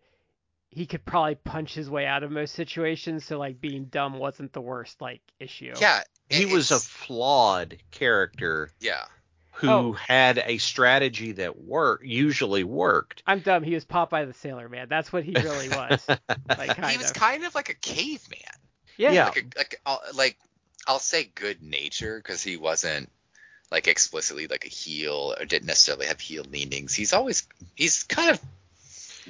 he 0.70 0.86
could 0.86 1.04
probably 1.04 1.34
punch 1.34 1.74
his 1.74 1.90
way 1.90 2.06
out 2.06 2.22
of 2.22 2.30
most 2.30 2.54
situations. 2.54 3.24
So 3.26 3.38
like 3.38 3.60
being 3.60 3.86
dumb 3.86 4.18
wasn't 4.18 4.52
the 4.52 4.60
worst 4.62 5.00
like 5.00 5.20
issue. 5.38 5.74
yeah. 5.80 6.02
He 6.30 6.46
was 6.46 6.70
a 6.70 6.78
flawed 6.78 7.76
character 7.90 8.70
yeah. 8.80 9.04
Who 9.62 9.70
Oh. 9.70 9.92
had 9.92 10.38
a 10.44 10.58
strategy 10.58 11.32
that 11.32 11.58
worked 11.58 12.04
usually 12.04 12.64
worked. 12.64 13.22
I'm 13.26 13.40
dumb. 13.40 13.62
He 13.62 13.74
was 13.74 13.84
Popeye 13.86 14.26
the 14.26 14.34
Sailor 14.34 14.68
Man. 14.68 14.88
That's 14.90 15.12
what 15.12 15.24
he 15.24 15.32
really 15.34 15.68
was. 15.70 16.06
like 16.08 16.76
kind 16.76 16.90
he 16.92 16.98
was 16.98 17.10
of. 17.10 17.14
kind 17.16 17.44
of 17.44 17.54
like 17.54 17.70
a 17.70 17.74
caveman. 17.74 18.38
yeah. 18.98 19.12
Yeah. 19.12 19.24
Like 19.26 19.36
a, 19.38 19.58
like 19.58 19.80
I'll, 19.86 20.00
like 20.14 20.36
I'll 20.86 20.98
say 20.98 21.30
good 21.34 21.62
nature 21.62 22.18
because 22.18 22.42
he 22.42 22.56
wasn't 22.58 23.10
like 23.70 23.88
explicitly 23.88 24.48
like 24.48 24.66
a 24.66 24.68
heel 24.68 25.34
or 25.38 25.46
didn't 25.46 25.66
necessarily 25.66 26.06
have 26.06 26.20
heel 26.20 26.44
leanings. 26.50 26.92
He's 26.92 27.12
always 27.14 27.46
he's 27.74 28.02
kind 28.02 28.30
of 28.30 28.40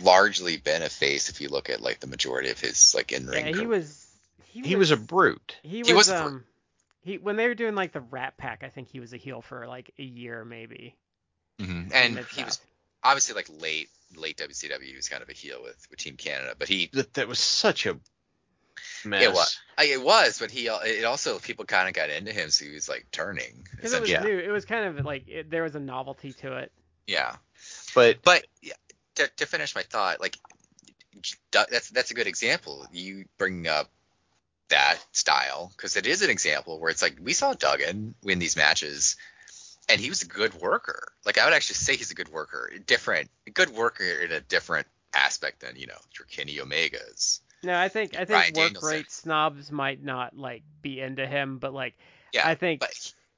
largely 0.03 0.57
been 0.57 0.83
a 0.83 0.89
face 0.89 1.29
if 1.29 1.41
you 1.41 1.49
look 1.49 1.71
at 1.71 1.81
like 1.81 2.01
the 2.01 2.07
majority 2.07 2.51
of 2.51 2.59
his 2.59 2.95
like 2.95 3.13
in 3.13 3.27
ring. 3.27 3.49
Yeah, 3.49 3.61
he 3.61 3.67
was. 3.67 3.99
He, 4.47 4.61
He 4.63 4.77
was 4.77 4.91
a 4.91 4.97
brute. 4.99 5.57
He 5.63 5.79
was, 5.79 5.89
he 5.89 5.95
was 5.95 6.09
a 6.11 6.13
brute. 6.23 6.27
um. 6.27 6.45
He 7.03 7.19
when 7.19 7.37
they 7.37 7.49
were 7.49 7.55
doing 7.55 7.75
like 7.75 7.93
the 7.93 8.01
Rat 8.01 8.37
Pack, 8.37 8.63
I 8.65 8.69
think 8.69 8.89
he 8.89 9.01
was 9.01 9.13
a 9.13 9.17
heel 9.17 9.43
for 9.43 9.67
like 9.67 9.93
a 9.99 10.03
year 10.03 10.45
maybe. 10.45 10.97
Mm-hmm. 11.61 11.93
and 11.93 12.15
Mid 12.15 12.27
he 12.27 12.45
was 12.45 12.61
obviously 13.05 13.35
like 13.35 13.49
late 13.61 13.89
late 14.17 14.39
WCW. 14.39 14.83
He 14.83 14.97
was 14.97 15.09
kind 15.09 15.23
of 15.23 15.29
a 15.29 15.33
heel 15.33 15.61
with 15.63 15.87
with 15.91 15.99
Team 15.99 16.17
Canada, 16.17 16.55
but 16.59 16.69
he 16.69 16.89
That 16.93 17.15
that 17.15 17.29
was 17.29 17.39
such 17.41 17.87
a 17.87 17.99
mess. 19.05 19.23
It 19.23 19.33
was. 19.33 19.59
It 19.79 20.03
was, 20.03 20.39
but 20.39 20.51
he 20.51 20.69
it 20.69 21.05
also 21.05 21.39
people 21.39 21.65
kind 21.65 21.89
of 21.89 21.95
got 21.95 22.11
into 22.11 22.33
him, 22.33 22.51
so 22.51 22.65
he 22.65 22.73
was 22.73 22.89
like 22.89 23.07
turning. 23.11 23.67
Because 23.75 23.93
it 23.93 24.01
was 24.01 24.11
Yeah. 24.11 24.23
new. 24.23 24.39
It 24.39 24.51
was 24.51 24.65
kind 24.65 24.87
of 24.87 25.05
like 25.05 25.29
it, 25.29 25.51
there 25.51 25.63
was 25.65 25.75
a 25.75 25.81
novelty 25.81 26.33
to 26.35 26.57
it. 26.59 26.73
Yeah. 27.07 27.37
But 27.95 28.23
But 28.23 28.47
yeah, 28.63 28.75
to, 29.17 29.29
to 29.39 29.47
finish 29.47 29.75
my 29.75 29.83
thought, 29.83 30.21
like 30.21 30.39
that's 31.51 31.91
that's 31.91 32.11
a 32.11 32.15
good 32.15 32.27
example. 32.27 32.87
You 32.93 33.25
bring 33.39 33.67
up 33.67 33.91
that 34.73 34.99
style 35.13 35.73
because 35.77 35.97
it 35.97 36.07
is 36.07 36.23
an 36.23 36.31
example 36.31 36.79
where 36.81 36.91
it's 36.91 37.03
like 37.03 37.17
we 37.23 37.33
saw 37.33 37.55
Duggan 37.55 38.15
win 38.23 38.39
these 38.39 38.57
matches, 38.57 39.17
and 39.89 40.01
he 40.01 40.09
was 40.09 40.23
a 40.23 40.27
good 40.27 40.55
worker. 40.55 41.13
Like 41.25 41.39
I 41.39 41.45
would 41.45 41.55
actually 41.55 41.77
say 41.77 41.97
he's 41.97 42.11
a 42.11 42.15
good 42.15 42.29
worker, 42.29 42.71
different, 42.87 43.31
a 43.47 43.51
good 43.51 43.71
worker 43.71 44.05
in 44.05 44.33
a 44.33 44.41
different 44.41 44.87
aspect 45.15 45.61
than 45.61 45.77
you 45.77 45.87
know 45.87 45.99
your 46.19 46.27
Kenny 46.27 46.57
Omegas. 46.57 47.41
No, 47.63 47.79
I 47.79 47.89
think 47.89 48.17
I 48.17 48.25
think 48.25 48.45
work 48.47 48.55
Danielson. 48.55 48.89
rate 48.91 49.11
snobs 49.13 49.71
might 49.71 50.03
not 50.03 50.37
like 50.37 50.63
be 50.83 51.01
into 51.01 51.27
him, 51.27 51.59
but 51.59 51.73
like 51.73 51.95
Yeah, 52.33 52.49
I 52.49 52.55
think 52.57 52.81
but 52.81 52.91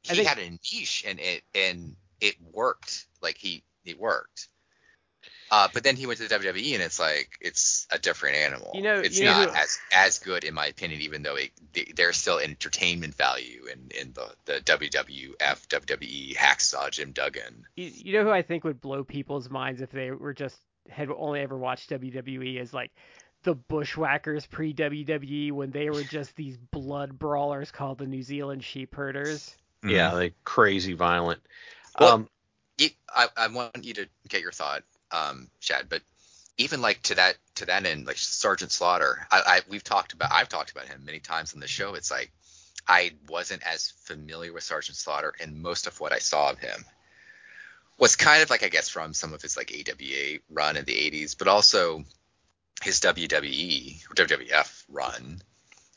he, 0.03 0.11
he 0.11 0.15
think- 0.17 0.29
had 0.29 0.39
a 0.39 0.51
niche 0.51 1.05
and 1.07 1.21
it 1.21 1.43
and 1.55 1.97
it 2.21 2.37
worked. 2.53 3.07
Like 3.21 3.37
he 3.37 3.63
it 3.85 3.99
worked. 3.99 4.49
Uh, 5.51 5.69
but 5.73 5.85
then 5.85 5.95
he 5.97 6.07
went 6.07 6.19
to 6.19 6.27
the 6.27 6.35
WWE 6.35 6.75
and 6.75 6.83
it's 6.83 6.99
like 6.99 7.37
it's 7.41 7.87
a 7.91 7.99
different 7.99 8.37
animal. 8.37 8.71
You 8.75 8.83
know- 8.83 9.01
it's 9.01 9.19
you 9.19 9.27
know 9.27 9.33
not 9.33 9.51
who- 9.51 9.57
as 9.57 9.79
as 9.93 10.19
good 10.19 10.43
in 10.45 10.55
my 10.55 10.67
opinion, 10.67 11.03
even 11.03 11.23
though 11.23 11.37
it, 11.37 11.51
they- 11.73 11.93
there's 11.95 12.17
still 12.17 12.39
entertainment 12.39 13.15
value 13.15 13.67
in 13.73 13.91
in 13.99 14.13
the 14.15 14.35
the 14.47 14.61
WWF 14.63 15.67
WWE 15.69 16.35
hacksaw 16.37 16.91
Jim 16.91 17.13
Duggan. 17.13 17.65
you, 17.77 17.91
you 17.95 18.13
know 18.15 18.25
who 18.25 18.31
I 18.31 18.43
think 18.43 18.65
would 18.65 18.81
blow 18.81 19.05
people's 19.05 19.51
minds 19.51 19.81
if 19.81 19.91
they 19.91 20.11
were 20.11 20.35
just 20.35 20.57
had 20.89 21.09
only 21.11 21.41
ever 21.41 21.57
watched 21.57 21.91
WWE 21.91 22.61
is 22.61 22.73
like 22.75 22.91
the 23.43 23.55
Bushwhackers 23.55 24.47
pre 24.47 24.73
WWE 24.73 25.53
when 25.53 25.71
they 25.71 25.91
were 25.91 26.03
just 26.05 26.35
these 26.37 26.57
blood 26.57 27.19
brawlers 27.19 27.71
called 27.71 27.99
the 27.99 28.07
New 28.07 28.23
Zealand 28.23 28.65
Sheep 28.65 28.95
Herders. 28.95 29.55
yeah, 29.87 30.13
like 30.13 30.35
crazy 30.45 30.95
violent. 30.95 31.41
Well, 32.01 32.13
um, 32.15 32.29
I, 33.15 33.29
I 33.37 33.49
want 33.49 33.85
you 33.85 33.95
to 33.95 34.09
get 34.29 34.41
your 34.41 34.51
thought, 34.51 34.83
um, 35.11 35.49
Chad, 35.61 35.89
but 35.89 36.03
even 36.57 36.81
like 36.81 37.03
to 37.03 37.15
that 37.17 37.37
to 37.57 37.67
that 37.67 37.87
end, 37.87 38.07
like 38.07 38.17
Sergeant 38.17 38.73
Slaughter, 38.73 39.27
I, 39.31 39.43
I 39.47 39.61
we've 39.69 39.85
talked 39.85 40.13
about 40.13 40.33
I've 40.33 40.49
talked 40.49 40.71
about 40.71 40.87
him 40.87 41.05
many 41.05 41.21
times 41.21 41.55
on 41.55 41.61
the 41.61 41.69
show. 41.69 41.95
It's 41.95 42.11
like 42.11 42.33
I 42.87 43.13
wasn't 43.29 43.63
as 43.67 43.93
familiar 44.05 44.53
with 44.53 44.63
Sergeant 44.63 44.97
Slaughter, 44.97 45.35
and 45.41 45.63
most 45.63 45.87
of 45.87 46.01
what 46.01 46.13
I 46.13 46.19
saw 46.19 46.51
of 46.51 46.59
him 46.59 46.85
was 47.99 48.17
kind 48.17 48.43
of 48.43 48.51
like 48.51 48.63
I 48.63 48.69
guess 48.69 48.89
from 48.89 49.15
some 49.15 49.33
of 49.33 49.43
his 49.43 49.57
like 49.57 49.73
AWA 49.73 50.39
run 50.51 50.77
in 50.77 50.85
the 50.85 50.93
80s, 50.93 51.37
but 51.37 51.49
also 51.49 52.05
his 52.83 53.01
WWE 53.01 54.03
or 54.11 54.15
WWF 54.15 54.85
run. 54.89 55.41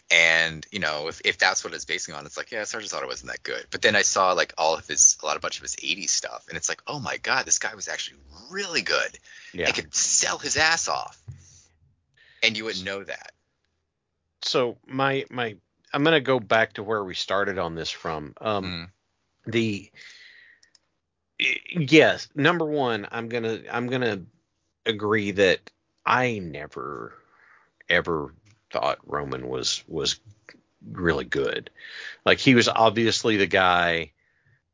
And 0.10 0.66
you 0.72 0.80
know, 0.80 1.10
if, 1.10 1.22
if 1.26 1.38
that's 1.38 1.64
what 1.64 1.74
it's 1.74 1.84
basing 1.86 2.16
on, 2.16 2.26
it's 2.26 2.38
like, 2.38 2.52
yeah, 2.52 2.64
Sergeant 2.64 2.92
Slaughter 2.92 3.08
wasn't 3.08 3.32
that 3.32 3.44
good. 3.44 3.66
But 3.72 3.82
then 3.82 3.96
I 3.96 4.04
saw 4.04 4.32
like 4.32 4.54
all 4.58 4.74
of 4.76 4.88
his, 4.88 5.18
a 5.22 5.26
lot, 5.26 5.36
of 5.36 5.42
bunch 5.42 5.58
of 5.58 5.64
his 5.64 5.76
'80s 5.76 6.10
stuff, 6.10 6.46
and 6.48 6.56
it's 6.58 6.70
like, 6.70 6.82
oh 6.88 7.00
my 7.00 7.18
god, 7.18 7.46
this 7.46 7.60
guy 7.60 7.76
was 7.76 7.88
actually 7.90 8.18
really 8.50 8.82
good. 8.82 9.20
yeah. 9.54 9.66
He 9.66 9.74
could 9.74 9.94
sell 9.94 10.38
his 10.38 10.56
ass 10.56 10.88
off, 10.88 11.22
and 12.42 12.58
you 12.58 12.64
wouldn't 12.64 12.86
know 12.86 13.04
that. 13.04 13.32
so 14.44 14.78
my 14.88 15.26
my 15.30 15.58
I'm 15.94 16.04
gonna 16.06 16.22
go 16.22 16.40
back 16.40 16.74
to 16.74 16.84
where 16.84 17.04
we 17.04 17.14
started 17.14 17.58
on 17.58 17.76
this 17.76 17.90
from. 17.90 18.34
Um, 18.40 18.64
Mm. 18.64 19.52
the 19.52 19.92
yes, 21.70 22.30
number 22.36 22.66
one, 22.66 23.08
I'm 23.12 23.28
gonna 23.30 23.60
I'm 23.72 23.88
gonna 23.88 24.22
agree 24.86 25.32
that 25.32 25.60
I 26.06 26.40
never 26.40 27.14
ever 27.90 28.34
thought 28.72 29.00
Roman 29.06 29.48
was 29.48 29.84
was 29.88 30.20
really 30.92 31.26
good. 31.26 31.70
Like 32.26 32.40
he 32.40 32.56
was 32.56 32.68
obviously 32.68 33.38
the 33.38 33.48
guy 33.48 34.12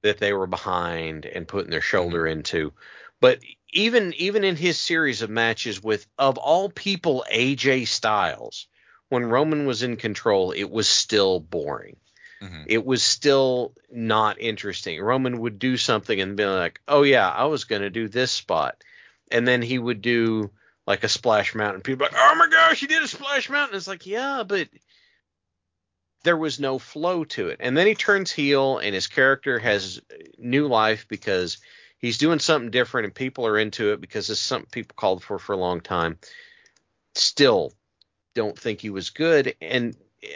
that 0.01 0.17
they 0.17 0.33
were 0.33 0.47
behind 0.47 1.25
and 1.25 1.47
putting 1.47 1.71
their 1.71 1.81
shoulder 1.81 2.27
into. 2.27 2.73
But 3.19 3.39
even 3.71 4.13
even 4.15 4.43
in 4.43 4.55
his 4.55 4.79
series 4.79 5.21
of 5.21 5.29
matches 5.29 5.81
with 5.81 6.05
of 6.17 6.37
all 6.37 6.69
people 6.69 7.25
AJ 7.31 7.87
Styles, 7.87 8.67
when 9.09 9.25
Roman 9.25 9.65
was 9.65 9.83
in 9.83 9.95
control, 9.97 10.51
it 10.51 10.69
was 10.69 10.87
still 10.87 11.39
boring. 11.39 11.97
Mhm. 12.41 12.65
It 12.67 12.85
was 12.85 13.01
still 13.01 13.73
not 13.89 14.39
interesting. 14.39 14.99
Roman 15.01 15.39
would 15.39 15.59
do 15.59 15.77
something 15.77 16.19
and 16.19 16.35
be 16.35 16.45
like, 16.45 16.81
"Oh 16.87 17.03
yeah, 17.03 17.29
I 17.29 17.45
was 17.45 17.63
going 17.63 17.81
to 17.81 17.89
do 17.89 18.07
this 18.09 18.31
spot." 18.31 18.83
And 19.31 19.47
then 19.47 19.61
he 19.61 19.79
would 19.79 20.01
do 20.01 20.51
like 20.85 21.03
a 21.03 21.09
splash 21.09 21.55
mountain. 21.55 21.81
People 21.81 22.05
are 22.05 22.09
like, 22.09 22.19
"Oh 22.19 22.35
my 22.35 22.47
gosh, 22.47 22.79
he 22.79 22.87
did 22.87 23.03
a 23.03 23.07
splash 23.07 23.49
mountain." 23.49 23.77
It's 23.77 23.87
like, 23.87 24.05
"Yeah, 24.05 24.43
but 24.45 24.69
there 26.23 26.37
was 26.37 26.59
no 26.59 26.79
flow 26.79 27.23
to 27.25 27.49
it. 27.49 27.57
And 27.59 27.77
then 27.77 27.87
he 27.87 27.95
turns 27.95 28.31
heel, 28.31 28.77
and 28.77 28.95
his 28.95 29.07
character 29.07 29.59
has 29.59 30.01
new 30.37 30.67
life 30.67 31.05
because 31.07 31.57
he's 31.97 32.17
doing 32.17 32.39
something 32.39 32.71
different, 32.71 33.05
and 33.05 33.15
people 33.15 33.45
are 33.45 33.59
into 33.59 33.93
it 33.93 34.01
because 34.01 34.29
it's 34.29 34.39
something 34.39 34.69
people 34.71 34.95
called 34.97 35.23
for 35.23 35.37
for 35.37 35.53
a 35.53 35.57
long 35.57 35.81
time. 35.81 36.17
Still, 37.15 37.73
don't 38.33 38.57
think 38.57 38.81
he 38.81 38.89
was 38.89 39.09
good. 39.11 39.55
And 39.61 39.95
eh, 40.23 40.27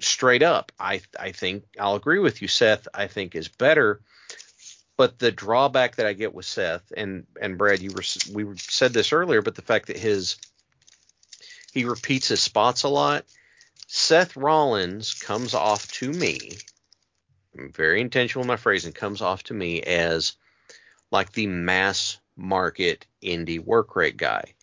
straight 0.00 0.42
up, 0.42 0.72
I 0.78 1.02
I 1.18 1.32
think 1.32 1.64
I'll 1.78 1.94
agree 1.96 2.18
with 2.18 2.42
you, 2.42 2.48
Seth. 2.48 2.88
I 2.92 3.06
think 3.06 3.34
is 3.34 3.48
better. 3.48 4.00
But 4.96 5.18
the 5.18 5.32
drawback 5.32 5.96
that 5.96 6.06
I 6.06 6.12
get 6.12 6.34
with 6.34 6.46
Seth 6.46 6.92
and 6.96 7.26
and 7.40 7.58
Brad, 7.58 7.80
you 7.80 7.90
were 7.90 8.04
we 8.32 8.56
said 8.58 8.92
this 8.92 9.12
earlier, 9.12 9.42
but 9.42 9.54
the 9.54 9.62
fact 9.62 9.88
that 9.88 9.96
his 9.96 10.36
he 11.72 11.84
repeats 11.84 12.28
his 12.28 12.40
spots 12.40 12.84
a 12.84 12.88
lot. 12.88 13.24
Seth 13.86 14.36
Rollins 14.36 15.14
comes 15.14 15.54
off 15.54 15.90
to 15.92 16.10
me, 16.10 16.56
I'm 17.58 17.72
very 17.72 18.00
intentional 18.00 18.42
in 18.42 18.48
my 18.48 18.56
phrasing, 18.56 18.92
comes 18.92 19.22
off 19.22 19.44
to 19.44 19.54
me 19.54 19.82
as 19.82 20.36
like 21.10 21.32
the 21.32 21.46
mass 21.46 22.18
market 22.36 23.06
indie 23.22 23.64
work 23.64 23.94
rate 23.96 24.16
guy. 24.16 24.54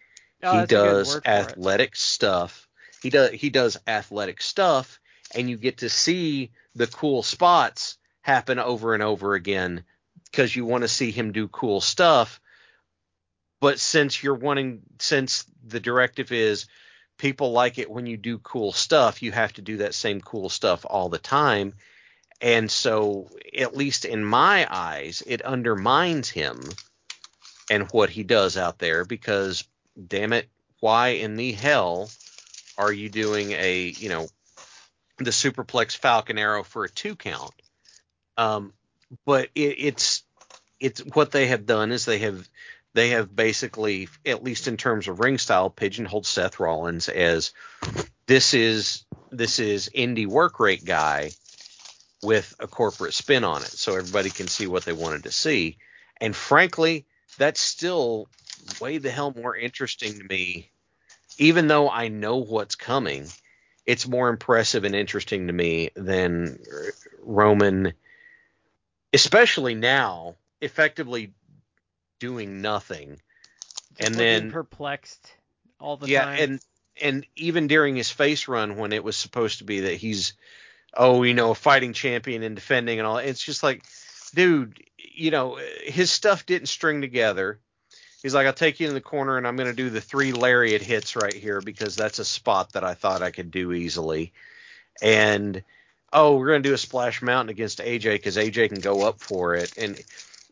Oh, 0.43 0.51
he 0.51 0.57
that's 0.57 0.71
a 0.71 0.75
good 0.75 0.83
does 0.83 1.15
it. 1.15 1.27
athletic 1.27 1.95
stuff. 1.95 2.67
He 3.01 3.09
does 3.09 3.31
he 3.31 3.49
does 3.49 3.77
athletic 3.87 4.41
stuff, 4.41 4.99
and 5.33 5.49
you 5.49 5.57
get 5.57 5.77
to 5.79 5.89
see 5.89 6.51
the 6.75 6.87
cool 6.87 7.23
spots 7.23 7.97
happen 8.21 8.59
over 8.59 8.93
and 8.93 9.01
over 9.01 9.33
again 9.33 9.83
because 10.31 10.55
you 10.55 10.65
want 10.65 10.83
to 10.83 10.87
see 10.87 11.11
him 11.11 11.31
do 11.31 11.47
cool 11.47 11.81
stuff. 11.81 12.39
But 13.59 13.79
since 13.79 14.23
you're 14.23 14.35
wanting, 14.35 14.81
since 14.99 15.45
the 15.63 15.79
directive 15.79 16.31
is 16.31 16.65
people 17.21 17.51
like 17.51 17.77
it 17.77 17.91
when 17.91 18.07
you 18.07 18.17
do 18.17 18.39
cool 18.39 18.71
stuff. 18.71 19.21
You 19.21 19.31
have 19.31 19.53
to 19.53 19.61
do 19.61 19.77
that 19.77 19.93
same 19.93 20.21
cool 20.21 20.49
stuff 20.49 20.87
all 20.89 21.07
the 21.07 21.19
time. 21.19 21.73
And 22.41 22.69
so, 22.69 23.29
at 23.55 23.77
least 23.77 24.05
in 24.05 24.25
my 24.25 24.67
eyes, 24.67 25.21
it 25.27 25.43
undermines 25.43 26.29
him 26.29 26.59
and 27.69 27.91
what 27.91 28.09
he 28.09 28.23
does 28.23 28.57
out 28.57 28.79
there 28.79 29.05
because, 29.05 29.63
damn 30.07 30.33
it, 30.33 30.49
why 30.79 31.09
in 31.09 31.35
the 31.35 31.51
hell 31.51 32.09
are 32.75 32.91
you 32.91 33.07
doing 33.07 33.51
a, 33.51 33.93
you 33.95 34.09
know, 34.09 34.27
the 35.19 35.29
superplex 35.29 35.95
falcon 35.95 36.39
arrow 36.39 36.63
for 36.63 36.85
a 36.85 36.89
two 36.89 37.15
count? 37.15 37.53
Um, 38.35 38.73
but 39.25 39.49
it, 39.55 39.75
it's 39.79 40.23
it's 40.79 41.01
what 41.13 41.31
they 41.31 41.47
have 41.47 41.65
done 41.65 41.91
is 41.91 42.05
they 42.05 42.19
have 42.19 42.47
they 42.93 43.09
have 43.09 43.33
basically, 43.33 44.09
at 44.25 44.43
least 44.43 44.67
in 44.67 44.77
terms 44.77 45.07
of 45.07 45.19
ring 45.19 45.37
style, 45.37 45.69
pigeonholed 45.69 46.25
Seth 46.25 46.59
Rollins 46.59 47.07
as 47.07 47.53
this 48.27 48.53
is 48.53 49.05
this 49.31 49.59
is 49.59 49.89
indie 49.95 50.27
work 50.27 50.59
rate 50.59 50.83
guy 50.83 51.31
with 52.21 52.53
a 52.59 52.67
corporate 52.67 53.13
spin 53.13 53.43
on 53.43 53.61
it, 53.61 53.69
so 53.69 53.95
everybody 53.95 54.29
can 54.29 54.47
see 54.47 54.67
what 54.67 54.83
they 54.83 54.93
wanted 54.93 55.23
to 55.23 55.31
see. 55.31 55.77
And 56.19 56.35
frankly, 56.35 57.05
that's 57.37 57.61
still 57.61 58.27
way 58.79 58.97
the 58.97 59.09
hell 59.09 59.33
more 59.35 59.55
interesting 59.55 60.19
to 60.19 60.23
me, 60.23 60.69
even 61.37 61.67
though 61.67 61.89
I 61.89 62.09
know 62.09 62.37
what's 62.37 62.75
coming. 62.75 63.27
It's 63.85 64.07
more 64.07 64.29
impressive 64.29 64.83
and 64.83 64.95
interesting 64.95 65.47
to 65.47 65.53
me 65.53 65.89
than 65.95 66.59
Roman, 67.23 67.93
especially 69.13 69.75
now, 69.75 70.35
effectively 70.61 71.33
doing 72.19 72.61
nothing. 72.61 73.19
Just 73.97 74.09
and 74.09 74.15
then 74.15 74.51
perplexed 74.51 75.33
all 75.79 75.97
the 75.97 76.07
yeah, 76.07 76.25
time. 76.25 76.39
and 76.39 76.59
and 77.01 77.25
even 77.35 77.67
during 77.67 77.95
his 77.95 78.09
face 78.09 78.47
run 78.47 78.77
when 78.77 78.93
it 78.93 79.03
was 79.03 79.17
supposed 79.17 79.59
to 79.59 79.63
be 79.63 79.81
that 79.81 79.95
he's 79.95 80.33
oh, 80.95 81.23
you 81.23 81.33
know, 81.33 81.51
a 81.51 81.55
fighting 81.55 81.93
champion 81.93 82.43
and 82.43 82.55
defending 82.55 82.99
and 82.99 83.07
all, 83.07 83.17
it's 83.17 83.43
just 83.43 83.63
like, 83.63 83.83
dude, 84.33 84.83
you 84.97 85.31
know, 85.31 85.57
his 85.83 86.11
stuff 86.11 86.45
didn't 86.45 86.67
string 86.67 87.01
together. 87.01 87.59
He's 88.21 88.35
like, 88.35 88.45
I'll 88.45 88.53
take 88.53 88.79
you 88.79 88.87
in 88.87 88.93
the 88.93 89.01
corner 89.01 89.37
and 89.37 89.47
I'm 89.47 89.55
going 89.55 89.69
to 89.69 89.75
do 89.75 89.89
the 89.89 90.01
three 90.01 90.31
lariat 90.31 90.81
hits 90.81 91.15
right 91.15 91.33
here 91.33 91.59
because 91.61 91.95
that's 91.95 92.19
a 92.19 92.25
spot 92.25 92.73
that 92.73 92.83
I 92.83 92.93
thought 92.93 93.23
I 93.23 93.31
could 93.31 93.51
do 93.51 93.71
easily. 93.73 94.31
And 95.01 95.63
oh, 96.13 96.37
we're 96.37 96.47
going 96.47 96.63
to 96.63 96.69
do 96.69 96.73
a 96.73 96.77
splash 96.77 97.21
mountain 97.21 97.49
against 97.49 97.79
AJ 97.79 98.13
because 98.13 98.37
AJ 98.37 98.69
can 98.69 98.79
go 98.81 99.01
up 99.03 99.19
for 99.19 99.55
it. 99.55 99.73
And 99.77 100.01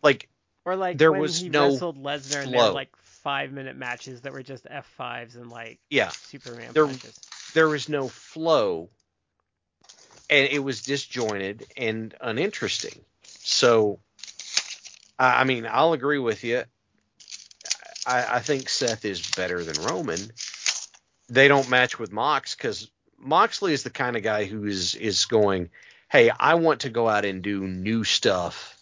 like, 0.02 0.30
or 0.66 0.76
like 0.76 0.98
there 0.98 1.12
when 1.12 1.22
was 1.22 1.40
he 1.42 1.50
no 1.50 1.70
wrestled 1.72 2.02
Lesnar 2.02 2.44
and 2.44 2.52
flow. 2.52 2.74
like 2.74 2.90
five 2.98 3.52
minute 3.52 3.76
matches 3.76 4.22
that 4.22 4.34
were 4.34 4.44
just 4.44 4.66
F5s 4.66 5.36
and 5.36 5.50
like 5.50 5.80
yeah, 5.90 6.10
Superman 6.10 6.72
There- 6.74 6.86
punches. 6.86 7.16
there 7.54 7.68
was 7.68 7.90
no 7.90 8.08
flow 8.08 8.90
and 10.30 10.48
it 10.52 10.60
was 10.60 10.84
disjointed 10.84 11.66
and 11.76 12.14
uninteresting 12.22 13.00
so 13.24 14.00
i 15.18 15.42
I 15.42 15.44
mean 15.44 15.68
i'll 15.70 15.94
agree 15.94 16.20
with 16.20 16.44
you 16.44 16.64
i, 18.06 18.36
I 18.36 18.40
think 18.40 18.70
seth 18.70 19.06
is 19.06 19.32
better 19.32 19.64
than 19.64 19.84
roman 19.86 20.20
they 21.30 21.48
don't 21.48 21.70
match 21.70 21.98
with 21.98 22.12
mox 22.12 22.54
because 22.56 22.92
moxley 23.20 23.74
is 23.74 23.84
the 23.84 23.90
kind 23.90 24.16
of 24.16 24.24
guy 24.24 24.46
who 24.46 24.66
is 24.66 24.96
is 24.96 25.26
going 25.26 25.70
hey 26.10 26.32
i 26.40 26.56
want 26.56 26.82
to 26.82 26.90
go 26.90 27.08
out 27.08 27.26
and 27.26 27.42
do 27.42 27.68
new 27.68 28.04
stuff 28.04 28.80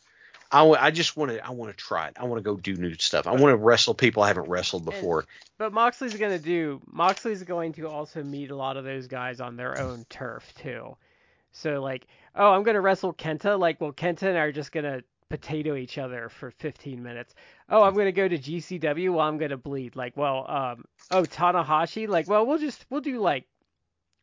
I 0.51 0.63
I 0.65 0.91
just 0.91 1.17
want 1.17 1.31
to 1.31 1.45
I 1.45 1.51
want 1.51 1.71
to 1.71 1.77
try 1.77 2.07
it. 2.07 2.17
I 2.19 2.25
want 2.25 2.39
to 2.39 2.43
go 2.43 2.55
do 2.55 2.75
new 2.75 2.93
stuff. 2.95 3.27
I 3.27 3.31
want 3.31 3.51
to 3.51 3.57
wrestle 3.57 3.93
people 3.93 4.23
I 4.23 4.27
haven't 4.27 4.49
wrestled 4.49 4.85
before. 4.85 5.25
But 5.57 5.73
Moxley's 5.73 6.15
gonna 6.15 6.39
do. 6.39 6.81
Moxley's 6.89 7.43
going 7.43 7.73
to 7.73 7.87
also 7.87 8.23
meet 8.23 8.51
a 8.51 8.55
lot 8.55 8.77
of 8.77 8.83
those 8.83 9.07
guys 9.07 9.41
on 9.41 9.55
their 9.55 9.77
own 9.79 10.05
turf 10.09 10.53
too. 10.55 10.95
So 11.51 11.81
like, 11.81 12.07
oh, 12.35 12.51
I'm 12.51 12.63
gonna 12.63 12.81
wrestle 12.81 13.13
Kenta. 13.13 13.59
Like, 13.59 13.81
well, 13.81 13.91
Kenta 13.91 14.23
and 14.23 14.37
I 14.37 14.41
are 14.41 14.51
just 14.51 14.71
gonna 14.71 15.01
potato 15.29 15.75
each 15.75 15.97
other 15.97 16.29
for 16.29 16.51
15 16.51 17.03
minutes. 17.03 17.35
Oh, 17.69 17.83
I'm 17.83 17.95
gonna 17.95 18.11
go 18.13 18.27
to 18.27 18.37
GCW. 18.37 19.11
Well, 19.11 19.27
I'm 19.27 19.37
gonna 19.37 19.57
bleed. 19.57 19.95
Like, 19.95 20.15
well, 20.15 20.45
um, 20.49 20.85
oh 21.11 21.23
Tanahashi. 21.23 22.07
Like, 22.07 22.29
well, 22.29 22.45
we'll 22.45 22.59
just 22.59 22.85
we'll 22.89 23.01
do 23.01 23.19
like 23.19 23.45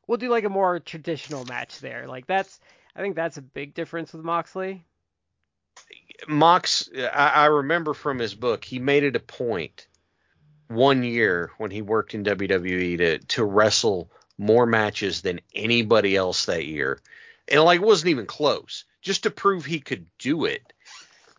we'll 0.06 0.18
do 0.18 0.28
like 0.28 0.44
a 0.44 0.48
more 0.48 0.80
traditional 0.80 1.44
match 1.44 1.80
there. 1.80 2.06
Like 2.06 2.26
that's 2.26 2.60
I 2.96 3.00
think 3.00 3.16
that's 3.16 3.36
a 3.36 3.42
big 3.42 3.74
difference 3.74 4.12
with 4.12 4.24
Moxley. 4.24 4.84
Mox, 6.28 6.88
I, 6.96 7.28
I 7.28 7.44
remember 7.46 7.94
from 7.94 8.18
his 8.18 8.34
book, 8.34 8.64
he 8.64 8.78
made 8.78 9.02
it 9.02 9.16
a 9.16 9.20
point 9.20 9.88
one 10.68 11.02
year 11.02 11.50
when 11.58 11.70
he 11.70 11.82
worked 11.82 12.14
in 12.14 12.24
WWE 12.24 12.98
to 12.98 13.18
to 13.18 13.44
wrestle 13.44 14.10
more 14.38 14.66
matches 14.66 15.22
than 15.22 15.40
anybody 15.54 16.16
else 16.16 16.46
that 16.46 16.66
year, 16.66 17.00
and 17.48 17.62
like 17.62 17.80
it 17.80 17.86
wasn't 17.86 18.10
even 18.10 18.26
close, 18.26 18.84
just 19.02 19.24
to 19.24 19.30
prove 19.30 19.64
he 19.64 19.80
could 19.80 20.06
do 20.18 20.44
it. 20.44 20.72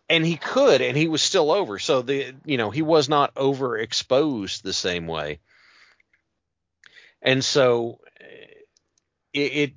And 0.08 0.24
he 0.24 0.36
could, 0.36 0.82
and 0.82 0.96
he 0.96 1.08
was 1.08 1.20
still 1.20 1.50
over. 1.50 1.80
So 1.80 2.02
the 2.02 2.34
you 2.44 2.58
know 2.58 2.70
he 2.70 2.82
was 2.82 3.08
not 3.08 3.34
overexposed 3.34 4.62
the 4.62 4.72
same 4.72 5.06
way. 5.08 5.40
And 7.22 7.44
so 7.44 7.98
it, 9.36 9.52
it 9.52 9.72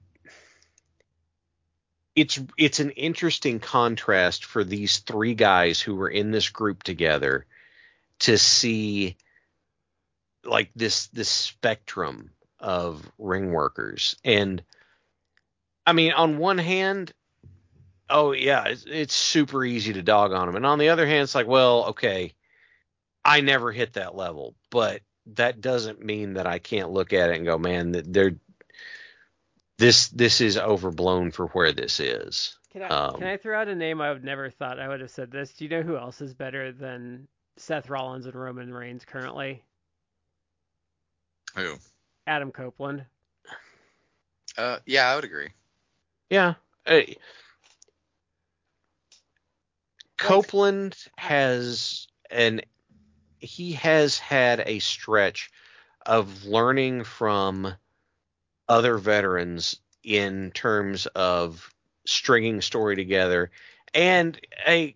it's 2.15 2.39
it's 2.57 2.79
an 2.79 2.91
interesting 2.91 3.59
contrast 3.59 4.45
for 4.45 4.63
these 4.63 4.99
three 4.99 5.35
guys 5.35 5.79
who 5.79 5.95
were 5.95 6.09
in 6.09 6.31
this 6.31 6.49
group 6.49 6.83
together 6.83 7.45
to 8.19 8.37
see 8.37 9.15
like 10.43 10.71
this 10.75 11.07
this 11.07 11.29
spectrum 11.29 12.31
of 12.59 13.09
ring 13.17 13.51
workers. 13.51 14.15
And 14.23 14.63
i 15.85 15.93
mean 15.93 16.11
on 16.11 16.37
one 16.37 16.57
hand 16.57 17.13
oh 18.09 18.31
yeah 18.31 18.65
it's, 18.65 18.85
it's 18.85 19.13
super 19.13 19.63
easy 19.63 19.93
to 19.93 20.03
dog 20.03 20.33
on 20.33 20.45
them 20.45 20.55
and 20.55 20.65
on 20.65 20.77
the 20.77 20.89
other 20.89 21.07
hand 21.07 21.23
it's 21.23 21.33
like 21.33 21.47
well 21.47 21.85
okay 21.85 22.33
i 23.23 23.41
never 23.41 23.71
hit 23.71 23.93
that 23.93 24.15
level. 24.15 24.55
But 24.71 25.01
that 25.35 25.61
doesn't 25.61 26.03
mean 26.03 26.33
that 26.33 26.47
i 26.47 26.59
can't 26.59 26.91
look 26.91 27.13
at 27.13 27.29
it 27.29 27.37
and 27.37 27.45
go 27.45 27.57
man 27.57 27.91
they're 28.07 28.35
this 29.79 30.09
this 30.09 30.41
is 30.41 30.57
overblown 30.57 31.31
for 31.31 31.47
where 31.47 31.71
this 31.71 31.99
is 31.99 32.57
Can 32.71 32.83
I 32.83 32.87
Um, 32.87 33.15
can 33.15 33.27
I 33.27 33.37
throw 33.37 33.59
out 33.59 33.67
a 33.67 33.75
name 33.75 34.01
I 34.01 34.11
would 34.11 34.23
never 34.23 34.51
thought 34.51 34.79
I 34.79 34.87
would 34.87 34.99
have 34.99 35.09
said 35.09 35.31
this? 35.31 35.53
Do 35.53 35.63
you 35.63 35.69
know 35.69 35.81
who 35.81 35.97
else 35.97 36.21
is 36.21 36.33
better 36.33 36.71
than 36.71 37.27
Seth 37.57 37.89
Rollins 37.89 38.25
and 38.25 38.35
Roman 38.35 38.73
Reigns 38.73 39.05
currently? 39.05 39.63
Who? 41.55 41.77
Adam 42.27 42.51
Copeland. 42.51 43.05
Uh, 44.57 44.77
yeah, 44.85 45.09
I 45.09 45.15
would 45.15 45.25
agree. 45.25 45.49
Yeah. 46.29 46.55
Hey. 46.85 47.17
Copeland 50.17 50.97
has 51.17 52.07
an 52.29 52.61
he 53.39 53.71
has 53.71 54.19
had 54.19 54.61
a 54.65 54.79
stretch 54.79 55.49
of 56.05 56.43
learning 56.43 57.05
from 57.05 57.73
other 58.69 58.97
veterans 58.97 59.79
in 60.03 60.51
terms 60.51 61.07
of 61.07 61.73
stringing 62.05 62.61
story 62.61 62.95
together. 62.95 63.51
And 63.93 64.39
I 64.65 64.95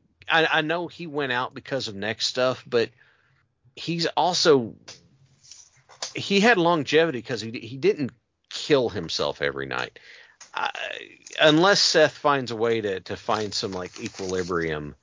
know 0.61 0.87
he 0.87 1.07
went 1.07 1.31
out 1.31 1.53
because 1.53 1.87
of 1.87 1.95
next 1.95 2.27
stuff, 2.27 2.63
but 2.65 2.91
he's 3.75 4.05
also 4.05 4.75
he 6.15 6.39
had 6.39 6.57
longevity 6.57 7.17
because 7.17 7.41
he 7.41 7.51
he 7.51 7.77
didn't 7.77 8.11
kill 8.49 8.89
himself 8.89 9.41
every 9.41 9.65
night. 9.65 9.99
I, 10.53 10.69
unless 11.41 11.81
Seth 11.81 12.13
finds 12.13 12.51
a 12.51 12.55
way 12.55 12.81
to 12.81 12.99
to 13.01 13.17
find 13.17 13.53
some 13.53 13.71
like 13.71 13.99
equilibrium, 13.99 14.95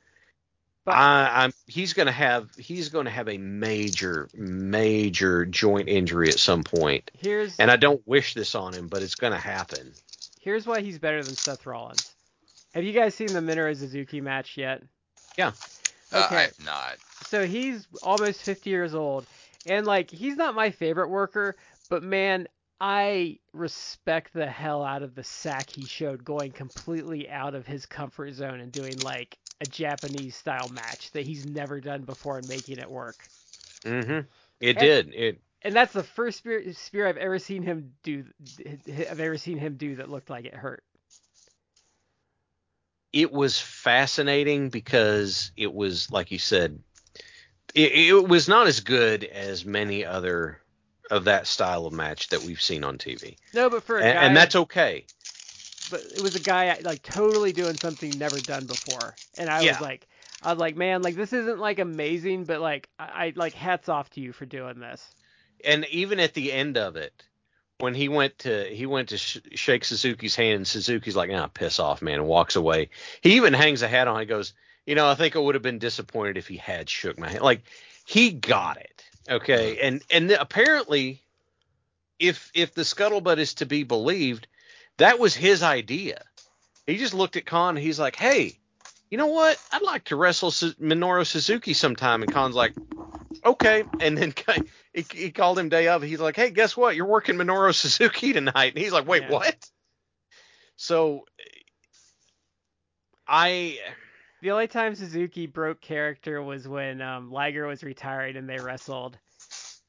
But- 0.90 0.98
I, 0.98 1.44
I'm 1.44 1.52
he's 1.66 1.92
gonna 1.92 2.12
have 2.12 2.50
he's 2.56 2.88
gonna 2.88 3.10
have 3.10 3.28
a 3.28 3.38
major 3.38 4.28
major 4.34 5.46
joint 5.46 5.88
injury 5.88 6.28
at 6.28 6.38
some 6.38 6.62
point, 6.62 7.10
Here's 7.18 7.56
and 7.58 7.70
I 7.70 7.76
don't 7.76 8.06
wish 8.06 8.34
this 8.34 8.54
on 8.54 8.74
him, 8.74 8.88
but 8.88 9.02
it's 9.02 9.14
gonna 9.14 9.38
happen. 9.38 9.92
here's 10.40 10.66
why 10.66 10.80
he's 10.80 10.98
better 10.98 11.22
than 11.22 11.34
Seth 11.34 11.66
Rollins. 11.66 12.14
Have 12.74 12.84
you 12.84 12.92
guys 12.92 13.14
seen 13.14 13.28
the 13.28 13.40
Minoru 13.40 13.76
Suzuki 13.76 14.20
match 14.20 14.56
yet? 14.56 14.82
Yeah. 15.36 15.52
Uh, 16.12 16.24
okay. 16.26 16.36
I 16.36 16.40
have 16.42 16.64
not. 16.64 16.96
So 17.26 17.46
he's 17.46 17.86
almost 18.02 18.42
50 18.42 18.70
years 18.70 18.94
old, 18.94 19.26
and 19.66 19.86
like 19.86 20.10
he's 20.10 20.36
not 20.36 20.54
my 20.54 20.70
favorite 20.70 21.08
worker, 21.08 21.56
but 21.88 22.02
man, 22.02 22.48
I 22.80 23.38
respect 23.52 24.32
the 24.32 24.46
hell 24.46 24.82
out 24.82 25.02
of 25.02 25.14
the 25.14 25.22
sack 25.24 25.68
he 25.70 25.84
showed 25.84 26.24
going 26.24 26.52
completely 26.52 27.28
out 27.28 27.54
of 27.54 27.66
his 27.66 27.84
comfort 27.86 28.32
zone 28.32 28.60
and 28.60 28.72
doing 28.72 28.98
like 29.00 29.36
a 29.60 29.66
Japanese 29.66 30.36
style 30.36 30.68
match 30.68 31.10
that 31.12 31.24
he's 31.26 31.44
never 31.44 31.80
done 31.80 32.02
before 32.02 32.38
and 32.38 32.48
making 32.48 32.78
it 32.78 32.90
work. 32.90 33.28
Mm-hmm. 33.84 34.20
It 34.60 34.76
And- 34.76 34.78
did. 34.78 35.14
It 35.14 35.40
And 35.62 35.74
that's 35.76 35.92
the 35.92 36.02
first 36.02 36.38
spear, 36.38 36.72
spear 36.72 37.06
I've 37.06 37.16
ever 37.18 37.38
seen 37.38 37.62
him 37.62 37.92
do. 38.02 38.24
I've 38.88 39.20
ever 39.20 39.36
seen 39.36 39.58
him 39.58 39.74
do 39.76 39.96
that 39.96 40.08
looked 40.10 40.30
like 40.30 40.44
it 40.46 40.54
hurt. 40.54 40.82
it 43.12 43.32
was 43.32 43.60
fascinating 43.60 44.68
because 44.68 45.50
it 45.56 45.72
was 45.74 46.10
like 46.12 46.30
you 46.30 46.38
said 46.38 46.78
it, 47.74 47.90
it 47.92 48.28
was 48.28 48.48
not 48.48 48.68
as 48.68 48.80
good 48.80 49.24
as 49.24 49.64
many 49.64 50.04
other 50.04 50.60
of 51.10 51.24
that 51.24 51.48
style 51.48 51.86
of 51.86 51.92
match 51.92 52.28
that 52.28 52.40
we've 52.44 52.62
seen 52.62 52.84
on 52.84 52.98
TV, 52.98 53.36
No, 53.52 53.68
but 53.68 53.82
for 53.82 53.98
a 53.98 54.04
and, 54.04 54.14
guy, 54.14 54.24
and 54.24 54.36
that's 54.36 54.54
okay. 54.54 55.06
But 55.90 56.04
it 56.14 56.20
was 56.20 56.36
a 56.36 56.40
guy 56.40 56.78
like 56.82 57.02
totally 57.02 57.52
doing 57.52 57.76
something 57.78 58.18
never 58.18 58.40
done 58.40 58.66
before, 58.66 59.18
and 59.34 59.50
I 59.50 59.62
Yeah. 59.62 59.72
was 59.72 59.80
like, 59.80 60.08
I 60.42 60.50
was 60.50 60.58
like, 60.58 60.76
man, 60.76 61.02
like 61.02 61.16
this 61.16 61.32
isn't 61.32 61.58
like 61.58 61.78
amazing, 61.78 62.44
but 62.44 62.60
like 62.60 62.88
I, 62.98 63.04
I 63.04 63.32
like 63.36 63.54
hats 63.54 63.88
off 63.88 64.10
to 64.10 64.20
you 64.20 64.32
for 64.32 64.46
doing 64.46 64.80
this. 64.80 65.14
And 65.64 65.86
even 65.90 66.20
at 66.20 66.34
the 66.34 66.52
end 66.52 66.78
of 66.78 66.96
it, 66.96 67.24
when 67.78 67.94
he 67.94 68.08
went 68.08 68.38
to 68.40 68.64
he 68.64 68.86
went 68.86 69.10
to 69.10 69.18
sh- 69.18 69.38
shake 69.54 69.84
Suzuki's 69.84 70.36
hand, 70.36 70.56
and 70.56 70.68
Suzuki's 70.68 71.16
like, 71.16 71.30
"Ah, 71.32 71.48
piss 71.48 71.78
off, 71.78 72.02
man," 72.02 72.14
and 72.16 72.26
walks 72.26 72.56
away. 72.56 72.90
He 73.22 73.36
even 73.36 73.52
hangs 73.54 73.82
a 73.82 73.88
hat 73.88 74.08
on. 74.08 74.20
He 74.20 74.26
goes, 74.26 74.54
"You 74.86 74.94
know, 74.94 75.08
I 75.08 75.14
think 75.14 75.36
I 75.36 75.40
would 75.40 75.54
have 75.54 75.62
been 75.62 75.78
disappointed 75.78 76.38
if 76.38 76.48
he 76.48 76.56
had 76.56 76.88
shook 76.88 77.18
my 77.18 77.28
hand." 77.28 77.42
Like 77.42 77.62
he 78.04 78.30
got 78.32 78.78
it, 78.78 79.04
okay. 79.28 79.78
And 79.80 80.02
and 80.10 80.30
apparently, 80.32 81.22
if 82.18 82.50
if 82.54 82.74
the 82.74 82.82
scuttlebutt 82.82 83.38
is 83.38 83.54
to 83.54 83.66
be 83.66 83.82
believed, 83.82 84.46
that 84.98 85.18
was 85.18 85.34
his 85.34 85.62
idea. 85.62 86.22
He 86.86 86.96
just 86.96 87.14
looked 87.14 87.36
at 87.36 87.46
Khan. 87.46 87.76
He's 87.76 87.98
like, 87.98 88.16
"Hey, 88.16 88.58
you 89.10 89.18
know 89.18 89.26
what? 89.28 89.58
I'd 89.72 89.82
like 89.82 90.04
to 90.04 90.16
wrestle 90.16 90.50
Su- 90.50 90.74
Minoru 90.80 91.26
Suzuki 91.26 91.72
sometime." 91.72 92.22
And 92.22 92.32
Khan's 92.32 92.54
like, 92.56 92.74
"Okay." 93.44 93.84
And 94.00 94.16
then 94.18 94.34
he, 94.94 95.04
he 95.12 95.30
called 95.30 95.58
him 95.58 95.68
day 95.68 95.88
of. 95.88 96.02
He's 96.02 96.20
like, 96.20 96.36
"Hey, 96.36 96.50
guess 96.50 96.76
what? 96.76 96.96
You're 96.96 97.06
working 97.06 97.36
Minoru 97.36 97.74
Suzuki 97.74 98.32
tonight." 98.32 98.74
And 98.74 98.78
he's 98.78 98.92
like, 98.92 99.06
"Wait, 99.06 99.22
Yeah. 99.22 99.30
what?" 99.30 99.70
So 100.76 101.24
I 103.26 103.78
The 104.42 104.50
only 104.50 104.66
time 104.66 104.94
Suzuki 104.94 105.46
broke 105.46 105.80
character 105.80 106.42
was 106.42 106.66
when 106.66 107.00
um, 107.00 107.30
Liger 107.30 107.66
was 107.66 107.84
retired 107.84 108.36
and 108.36 108.48
they 108.48 108.58
wrestled, 108.58 109.18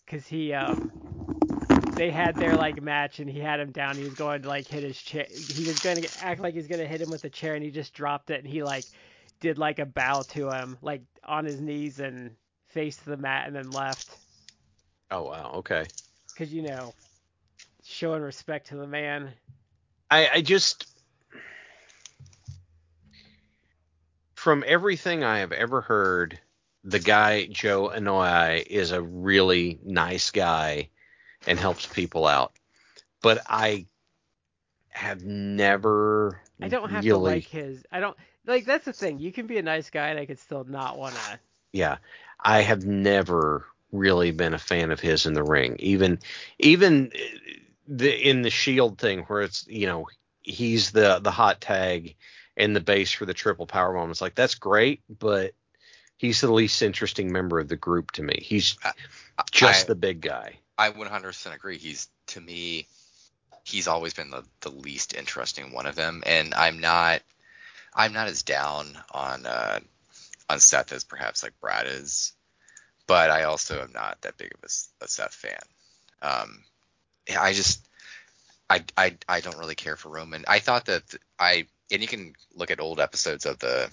cause 0.08 0.28
he 0.28 0.54
um 0.54 0.92
they 2.02 2.10
had 2.10 2.36
their 2.36 2.56
like 2.56 2.82
match 2.82 3.20
and 3.20 3.30
he 3.30 3.40
had 3.40 3.60
him 3.60 3.72
down. 3.72 3.96
He 3.96 4.04
was 4.04 4.16
going 4.16 4.42
to 4.42 4.48
like 4.48 4.68
hit 4.68 4.82
his 4.82 5.00
chair. 5.00 5.28
He 5.30 5.64
was 5.66 5.78
going 5.82 6.02
to 6.02 6.10
act 6.20 6.42
like 6.42 6.56
he's 6.56 6.66
going 6.66 6.82
to 6.82 6.88
hit 6.88 7.00
him 7.00 7.12
with 7.12 7.26
a 7.26 7.30
chair 7.30 7.54
and 7.54 7.64
he 7.64 7.70
just 7.70 7.94
dropped 7.94 8.32
it 8.32 8.44
and 8.44 8.52
he 8.52 8.64
like 8.64 8.88
did 9.40 9.60
like 9.60 9.78
a 9.78 9.86
bow 9.86 10.24
to 10.30 10.50
him 10.50 10.80
like 10.82 11.04
on 11.24 11.46
his 11.46 11.62
knees 11.62 12.00
and 12.00 12.32
faced 12.70 13.06
the 13.06 13.18
mat 13.18 13.46
and 13.46 13.56
then 13.56 13.72
left. 13.72 14.18
oh 15.12 15.26
wow, 15.26 15.52
okay. 15.58 15.86
Cause 16.36 16.52
you 16.52 16.64
know 16.64 16.92
showing 17.84 18.24
respect 18.24 18.70
to 18.70 18.78
the 18.78 18.88
man. 18.88 19.30
I, 20.10 20.28
I 20.34 20.42
just 20.42 20.88
from 24.34 24.64
everything 24.66 25.24
I 25.24 25.38
have 25.38 25.52
ever 25.52 25.82
heard, 25.82 26.40
the 26.84 26.98
guy 26.98 27.46
Joe 27.46 27.92
Anoa'i 27.96 28.66
is 28.66 28.90
a 28.90 29.04
really 29.04 29.80
nice 29.84 30.32
guy 30.32 30.90
and 31.48 31.60
helps 31.60 31.86
people 31.88 32.26
out. 32.28 32.54
But 33.22 33.42
I 33.48 33.88
have 34.90 35.24
never 35.24 36.42
I 36.62 36.68
don't 36.70 36.90
have 36.90 37.04
really, 37.04 37.10
to 37.10 37.18
like 37.18 37.48
his. 37.48 37.86
I 37.92 38.00
don't 38.00 38.18
like 38.46 38.66
that's 38.66 38.86
the 38.86 38.94
thing. 38.94 39.20
You 39.20 39.32
can 39.32 39.48
be 39.48 39.58
a 39.58 39.64
nice 39.64 39.90
guy 39.90 40.10
and 40.10 40.20
I 40.20 40.26
could 40.26 40.40
still 40.40 40.64
not 40.64 40.98
want 40.98 41.16
to. 41.16 41.40
yeah, 41.74 41.98
I 42.40 42.62
have 42.62 42.86
never 42.86 43.66
really 43.92 44.32
been 44.32 44.54
a 44.54 44.60
fan 44.60 44.92
of 44.92 45.00
his 45.00 45.26
in 45.26 45.34
the 45.34 45.44
ring. 45.44 45.76
Even 45.80 46.20
even 46.60 47.12
uh, 47.14 47.20
the 47.88 48.30
in 48.30 48.42
the 48.42 48.50
Shield 48.50 48.98
thing 48.98 49.22
where 49.22 49.42
it's 49.42 49.68
you 49.68 49.88
know 49.88 50.08
he's 50.42 50.92
the 50.92 51.20
the 51.20 51.32
hot 51.32 51.62
tag 51.62 52.16
and 52.58 52.76
the 52.76 52.82
base 52.82 53.12
for 53.12 53.26
the 53.26 53.34
triple 53.34 53.68
power 53.68 53.94
bomb. 53.94 54.12
It's 54.12 54.22
like 54.22 54.36
that's 54.36 54.56
great, 54.56 55.02
but 55.10 55.54
he's 56.18 56.42
the 56.42 56.52
least 56.52 56.82
interesting 56.82 57.32
member 57.32 57.60
of 57.60 57.68
the 57.68 57.78
group 57.78 58.12
to 58.12 58.24
me. 58.24 58.40
He's 58.42 58.78
just 59.52 59.86
I- 59.86 59.88
the 59.88 59.96
big 59.96 60.22
guy. 60.22 60.61
I 60.78 60.92
100% 60.92 61.54
agree. 61.54 61.78
He's 61.78 62.10
to 62.28 62.42
me, 62.42 62.88
he's 63.64 63.88
always 63.88 64.14
been 64.14 64.32
the, 64.32 64.44
the 64.62 64.72
least 64.72 65.14
interesting 65.14 65.74
one 65.74 65.86
of 65.86 65.96
them, 65.96 66.24
and 66.26 66.54
I'm 66.54 66.80
not, 66.80 67.22
I'm 67.94 68.14
not 68.14 68.28
as 68.28 68.44
down 68.44 68.98
on 69.12 69.46
uh, 69.46 69.80
on 70.50 70.60
Seth 70.60 70.92
as 70.92 71.04
perhaps 71.04 71.44
like 71.44 71.60
Brad 71.62 71.88
is, 71.88 72.34
but 73.08 73.30
I 73.30 73.44
also 73.44 73.82
am 73.82 73.92
not 73.94 74.22
that 74.22 74.38
big 74.38 74.54
of 74.54 74.70
a 75.02 75.08
Seth 75.08 75.34
fan. 75.34 75.60
Um, 76.22 76.64
I 77.38 77.54
just, 77.54 77.88
I, 78.70 78.84
I, 78.98 79.16
I 79.28 79.40
don't 79.40 79.58
really 79.58 79.76
care 79.76 79.96
for 79.96 80.10
Roman. 80.10 80.44
I 80.48 80.60
thought 80.60 80.86
that 80.86 81.04
I, 81.40 81.68
and 81.92 82.02
you 82.02 82.08
can 82.08 82.34
look 82.56 82.72
at 82.72 82.80
old 82.80 83.00
episodes 83.00 83.46
of 83.46 83.60
the, 83.60 83.90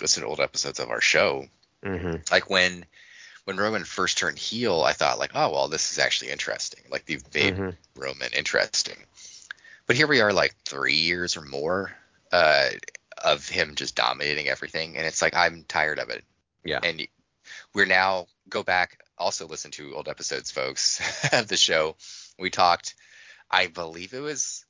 listen 0.00 0.22
to 0.22 0.28
old 0.28 0.40
episodes 0.40 0.80
of 0.80 0.90
our 0.90 1.00
show, 1.00 1.46
hmm 1.84 2.16
like 2.30 2.50
when 2.50 2.84
when 3.44 3.56
Roman 3.56 3.84
first 3.84 4.18
turned 4.18 4.38
heel, 4.38 4.82
I 4.82 4.92
thought 4.92 5.18
like, 5.18 5.32
oh 5.34 5.50
well, 5.50 5.68
this 5.68 5.92
is 5.92 5.98
actually 5.98 6.30
interesting. 6.30 6.84
Like 6.90 7.06
they've 7.06 7.34
made 7.34 7.56
Mhm. 7.56 7.76
Roman 7.96 8.32
interesting. 8.32 8.96
But 9.86 9.96
here 9.96 10.06
we 10.06 10.20
are, 10.20 10.32
like 10.32 10.54
three 10.64 10.94
years 10.96 11.36
or 11.36 11.42
more 11.42 11.92
uh, 12.32 12.70
of 13.24 13.48
him 13.48 13.74
just 13.74 13.96
dominating 13.96 14.48
everything, 14.48 14.96
and 14.96 15.06
it's 15.06 15.20
like 15.22 15.34
I'm 15.34 15.64
tired 15.64 15.98
of 15.98 16.10
it. 16.10 16.24
Yeah. 16.64 16.80
And 16.82 17.06
we're 17.74 17.86
now 17.86 18.26
go 18.48 18.62
back, 18.62 19.00
also 19.18 19.46
listen 19.46 19.70
to 19.72 19.94
old 19.94 20.08
episodes, 20.08 20.50
folks, 20.50 21.00
of 21.32 21.48
the 21.48 21.56
show. 21.56 21.96
We 22.38 22.50
talked, 22.50 22.94
I 23.50 23.66
believe 23.66 24.14
it 24.14 24.20
was 24.20 24.64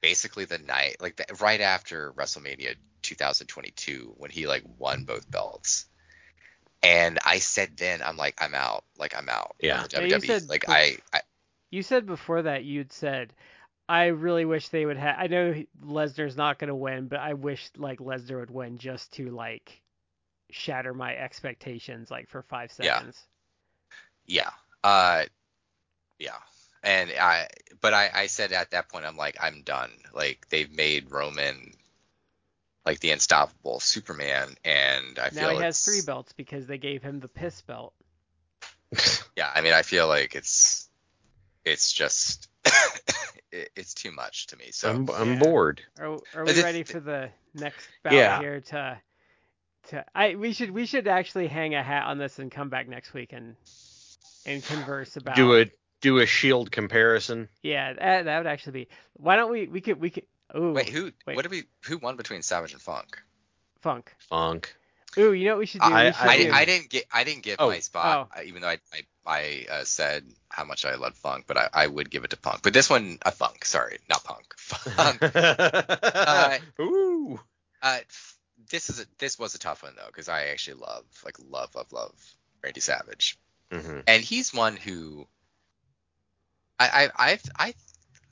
basically 0.00 0.44
the 0.44 0.58
night, 0.58 0.96
like 1.00 1.16
the, 1.16 1.24
right 1.40 1.60
after 1.60 2.12
WrestleMania 2.12 2.76
2022 3.02 4.14
when 4.16 4.30
he 4.30 4.46
like 4.46 4.64
won 4.78 5.04
both 5.04 5.30
belts. 5.30 5.86
And 6.82 7.18
I 7.24 7.38
said 7.38 7.76
then, 7.76 8.02
I'm 8.02 8.16
like, 8.16 8.36
I'm 8.40 8.54
out. 8.54 8.84
Like 8.98 9.16
I'm 9.16 9.28
out. 9.28 9.56
Yeah. 9.60 9.84
Of 9.84 9.90
Yeah, 9.92 10.06
you 10.06 10.20
WWE. 10.20 10.20
said 10.20 10.48
like 10.48 10.64
I, 10.68 10.98
I, 11.12 11.20
You 11.70 11.82
said 11.82 12.06
before 12.06 12.42
that 12.42 12.64
you'd 12.64 12.92
said, 12.92 13.34
I 13.88 14.06
really 14.06 14.44
wish 14.44 14.68
they 14.68 14.84
would 14.86 14.96
have. 14.98 15.16
I 15.18 15.26
know 15.28 15.52
he- 15.52 15.68
Lesnar's 15.82 16.36
not 16.36 16.58
going 16.58 16.68
to 16.68 16.74
win, 16.74 17.08
but 17.08 17.20
I 17.20 17.34
wish 17.34 17.70
like 17.76 18.00
Lesnar 18.00 18.40
would 18.40 18.50
win 18.50 18.78
just 18.78 19.12
to 19.14 19.30
like 19.30 19.82
shatter 20.50 20.94
my 20.94 21.16
expectations 21.16 22.10
like 22.10 22.28
for 22.28 22.42
five 22.42 22.72
Yeah. 22.78 23.00
seconds. 23.00 23.26
Yeah. 24.26 24.50
Uh 24.84 25.24
yeah. 26.18 26.38
And 26.82 27.10
I 27.18 27.48
but 27.80 27.94
I 27.94 28.10
I 28.14 28.26
said 28.26 28.52
at 28.52 28.70
that 28.70 28.88
point 28.88 29.04
I'm 29.04 29.16
like 29.16 29.36
I'm 29.40 29.62
done. 29.62 29.90
Like 30.12 30.46
they've 30.50 30.70
made 30.72 31.10
Roman 31.10 31.72
like 32.88 33.00
the 33.00 33.10
unstoppable 33.10 33.80
Superman 33.80 34.56
and 34.64 35.18
I 35.18 35.28
Now 35.30 35.40
feel 35.40 35.48
now 35.50 35.58
he 35.58 35.60
has 35.64 35.78
three 35.84 36.00
belts 36.00 36.32
because 36.32 36.66
they 36.66 36.78
gave 36.78 37.02
him 37.02 37.20
the 37.20 37.28
piss 37.28 37.60
belt. 37.60 37.92
Yeah, 39.36 39.50
I 39.54 39.60
mean 39.60 39.74
I 39.74 39.82
feel 39.82 40.08
like 40.08 40.34
it's 40.34 40.88
it's 41.66 41.92
just 41.92 42.48
it, 43.52 43.70
it's 43.76 43.92
too 43.92 44.10
much 44.10 44.46
to 44.48 44.56
me. 44.56 44.70
So 44.70 44.88
I'm 44.90 45.08
I'm 45.10 45.28
Yeah. 45.28 45.38
bored. 45.38 45.82
Are, 46.00 46.18
are 46.34 46.44
we 46.46 46.62
ready 46.62 46.82
for 46.82 46.98
the 46.98 47.28
next 47.54 47.86
bout 48.02 48.14
Yeah. 48.14 48.38
here 48.38 48.60
to 48.60 48.98
to 49.88 50.04
I 50.14 50.34
we 50.34 50.54
should 50.54 50.70
we 50.70 50.86
should 50.86 51.06
actually 51.08 51.46
hang 51.46 51.74
a 51.74 51.82
hat 51.82 52.06
on 52.06 52.16
this 52.16 52.38
and 52.38 52.50
come 52.50 52.70
back 52.70 52.88
next 52.88 53.12
week 53.12 53.34
and 53.34 53.54
and 54.46 54.64
converse 54.64 55.16
about 55.16 55.36
Do 55.36 55.60
a 55.60 55.66
do 56.00 56.18
a 56.18 56.26
shield 56.26 56.70
comparison. 56.70 57.48
Yeah, 57.62 57.92
that, 57.92 58.24
that 58.24 58.38
would 58.38 58.46
actually 58.46 58.72
be. 58.72 58.88
Why 59.14 59.36
don't 59.36 59.50
we 59.52 59.66
we 59.66 59.80
could 59.82 60.00
we 60.00 60.10
could 60.10 60.24
ooh 60.56 60.72
wait, 60.72 60.88
who 60.88 61.12
wait. 61.26 61.36
what 61.36 61.42
did 61.42 61.50
we 61.50 61.64
who 61.84 61.98
won 61.98 62.16
between 62.16 62.42
Savage 62.42 62.72
and 62.72 62.82
Funk? 62.82 63.20
funk. 63.80 64.14
Funk. 64.28 64.74
Ooh, 65.16 65.32
you 65.32 65.46
know 65.46 65.52
what 65.52 65.60
we 65.60 65.66
should 65.66 65.80
do? 65.80 65.86
I- 65.86 66.10
should 66.10 66.20
I, 66.28 66.36
do, 66.36 66.42
didn't 66.44 66.54
I 66.54 66.64
didn't 66.64 66.90
get 66.90 67.04
I 67.12 67.24
didn't 67.24 67.42
get 67.42 67.56
Oh. 67.58 67.68
my 67.68 67.78
spot 67.80 68.30
uh, 68.36 68.40
even 68.44 68.62
though 68.62 68.68
I 68.68 68.78
I, 68.92 69.02
I 69.26 69.66
uh, 69.70 69.84
said 69.84 70.24
how 70.48 70.64
much 70.64 70.84
I 70.84 70.94
love 70.96 71.14
Funk, 71.16 71.44
but 71.46 71.56
I, 71.56 71.68
I 71.72 71.86
would 71.86 72.10
give 72.10 72.24
it 72.24 72.30
to 72.30 72.36
Punk. 72.36 72.62
But 72.62 72.72
this 72.72 72.90
one 72.90 73.18
a 73.22 73.30
Funk, 73.30 73.64
sorry, 73.64 73.98
not 74.08 74.22
Punk. 74.24 74.54
Funk. 74.58 75.22
Ooh. 76.80 77.40
Uh, 77.82 77.98
this 78.70 78.90
is 78.90 79.00
a, 79.00 79.06
this 79.18 79.38
was 79.38 79.54
a 79.54 79.58
tough 79.58 79.82
one 79.82 79.94
though 79.96 80.06
because 80.08 80.28
I 80.28 80.46
actually 80.46 80.80
love 80.80 81.04
like 81.24 81.36
love 81.48 81.74
love 81.74 81.92
love 81.92 82.14
Randy 82.62 82.80
Savage, 82.80 83.38
Mhm. 83.70 84.02
and 84.06 84.22
he's 84.22 84.52
one 84.52 84.76
who 84.76 85.26
I 86.78 87.08
I 87.16 87.30
I 87.30 87.38
I, 87.56 87.74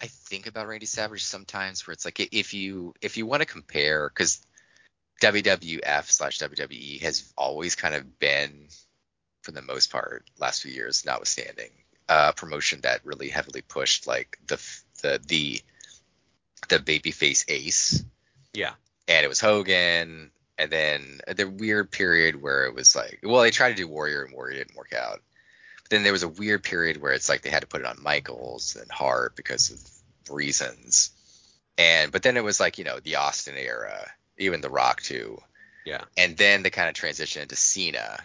I 0.00 0.06
think 0.06 0.46
about 0.46 0.66
Randy 0.68 0.86
Savage 0.86 1.24
sometimes 1.24 1.86
where 1.86 1.92
it's 1.92 2.04
like 2.04 2.20
if 2.32 2.52
you 2.54 2.94
if 3.00 3.16
you 3.16 3.26
want 3.26 3.40
to 3.40 3.46
compare 3.46 4.08
because 4.08 4.44
WWF 5.22 6.04
slash 6.10 6.38
WWE 6.38 7.00
has 7.02 7.32
always 7.36 7.74
kind 7.74 7.94
of 7.94 8.18
been 8.18 8.68
for 9.42 9.52
the 9.52 9.62
most 9.62 9.90
part 9.90 10.24
last 10.38 10.62
few 10.62 10.72
years 10.72 11.06
notwithstanding 11.06 11.70
a 12.08 12.32
promotion 12.32 12.80
that 12.82 13.04
really 13.04 13.28
heavily 13.28 13.62
pushed 13.62 14.06
like 14.06 14.38
the 14.46 14.56
the 15.02 15.20
the 15.26 15.60
the 16.68 16.78
babyface 16.78 17.44
ace 17.48 18.04
Yeah. 18.52 18.72
and 19.08 19.24
it 19.24 19.28
was 19.28 19.40
Hogan, 19.40 20.30
and 20.58 20.70
then 20.70 21.20
the 21.36 21.44
weird 21.48 21.90
period 21.90 22.40
where 22.40 22.64
it 22.66 22.74
was 22.74 22.96
like, 22.96 23.20
well, 23.22 23.42
they 23.42 23.50
tried 23.50 23.70
to 23.70 23.74
do 23.76 23.88
Warrior 23.88 24.22
and 24.24 24.34
Warrior 24.34 24.58
didn't 24.58 24.76
work 24.76 24.92
out. 24.94 25.20
But 25.88 25.90
then 25.96 26.02
there 26.02 26.12
was 26.12 26.24
a 26.24 26.28
weird 26.28 26.64
period 26.64 27.00
where 27.00 27.12
it's 27.12 27.28
like 27.28 27.42
they 27.42 27.50
had 27.50 27.60
to 27.62 27.68
put 27.68 27.80
it 27.80 27.86
on 27.86 28.02
Michaels 28.02 28.74
and 28.80 28.90
Hart 28.90 29.36
because 29.36 29.70
of 29.70 30.34
reasons. 30.34 31.10
And 31.78 32.10
but 32.10 32.22
then 32.24 32.36
it 32.36 32.42
was 32.44 32.58
like 32.58 32.78
you 32.78 32.84
know 32.84 32.98
the 32.98 33.16
Austin 33.16 33.56
era, 33.56 34.10
even 34.36 34.60
The 34.62 34.70
Rock 34.70 35.02
too. 35.02 35.38
Yeah. 35.84 36.02
And 36.16 36.36
then 36.36 36.62
they 36.64 36.70
kind 36.70 36.88
of 36.88 36.94
transitioned 36.94 37.42
into 37.42 37.54
Cena, 37.54 38.18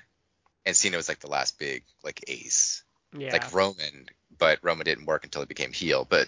and 0.65 0.75
Cena 0.75 0.97
was 0.97 1.07
like 1.07 1.19
the 1.19 1.29
last 1.29 1.59
big 1.59 1.83
like 2.03 2.23
ace. 2.27 2.83
yeah. 3.15 3.31
Like 3.31 3.53
Roman 3.53 4.07
but 4.39 4.57
Roman 4.63 4.85
didn't 4.85 5.05
work 5.05 5.23
until 5.23 5.43
he 5.43 5.45
became 5.45 5.71
heel. 5.73 6.03
But 6.09 6.27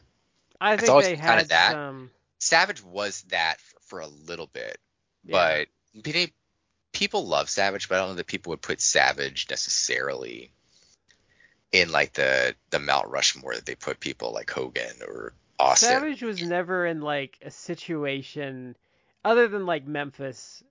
I 0.62 0.74
It's 0.74 0.82
think 0.82 0.92
always 0.92 1.08
they 1.08 1.16
kinda 1.16 1.32
had 1.32 1.50
that. 1.50 1.72
some. 1.72 2.12
Savage 2.38 2.84
was 2.84 3.24
that 3.30 3.60
for, 3.62 3.80
for 3.88 4.00
a 4.02 4.08
little 4.08 4.48
bit, 4.48 4.78
Yeah. 5.24 5.64
but 6.04 6.04
people 6.92 7.26
love 7.26 7.50
Savage, 7.50 7.90
but 7.90 7.96
I 7.96 7.98
don't 8.00 8.10
know 8.10 8.16
that 8.16 8.28
people 8.28 8.52
would 8.52 8.62
put 8.62 8.82
Savage 8.82 9.48
necessarily 9.50 10.52
in 11.74 11.92
like 11.92 12.14
the 12.14 12.56
the 12.70 12.80
Mount 12.80 13.10
Rushmore 13.10 13.56
that 13.56 13.66
they 13.66 13.76
put 13.76 14.00
people 14.00 14.32
like 14.32 14.50
Hogan 14.50 15.02
or 15.06 15.34
Austin. 15.60 15.90
Savage 15.90 16.22
was 16.24 16.42
never 16.42 16.86
in 16.86 17.02
like 17.02 17.38
a 17.42 17.52
situation 17.52 18.78
other 19.26 19.48
than 19.48 19.66
like 19.66 19.86
Memphis 19.86 20.64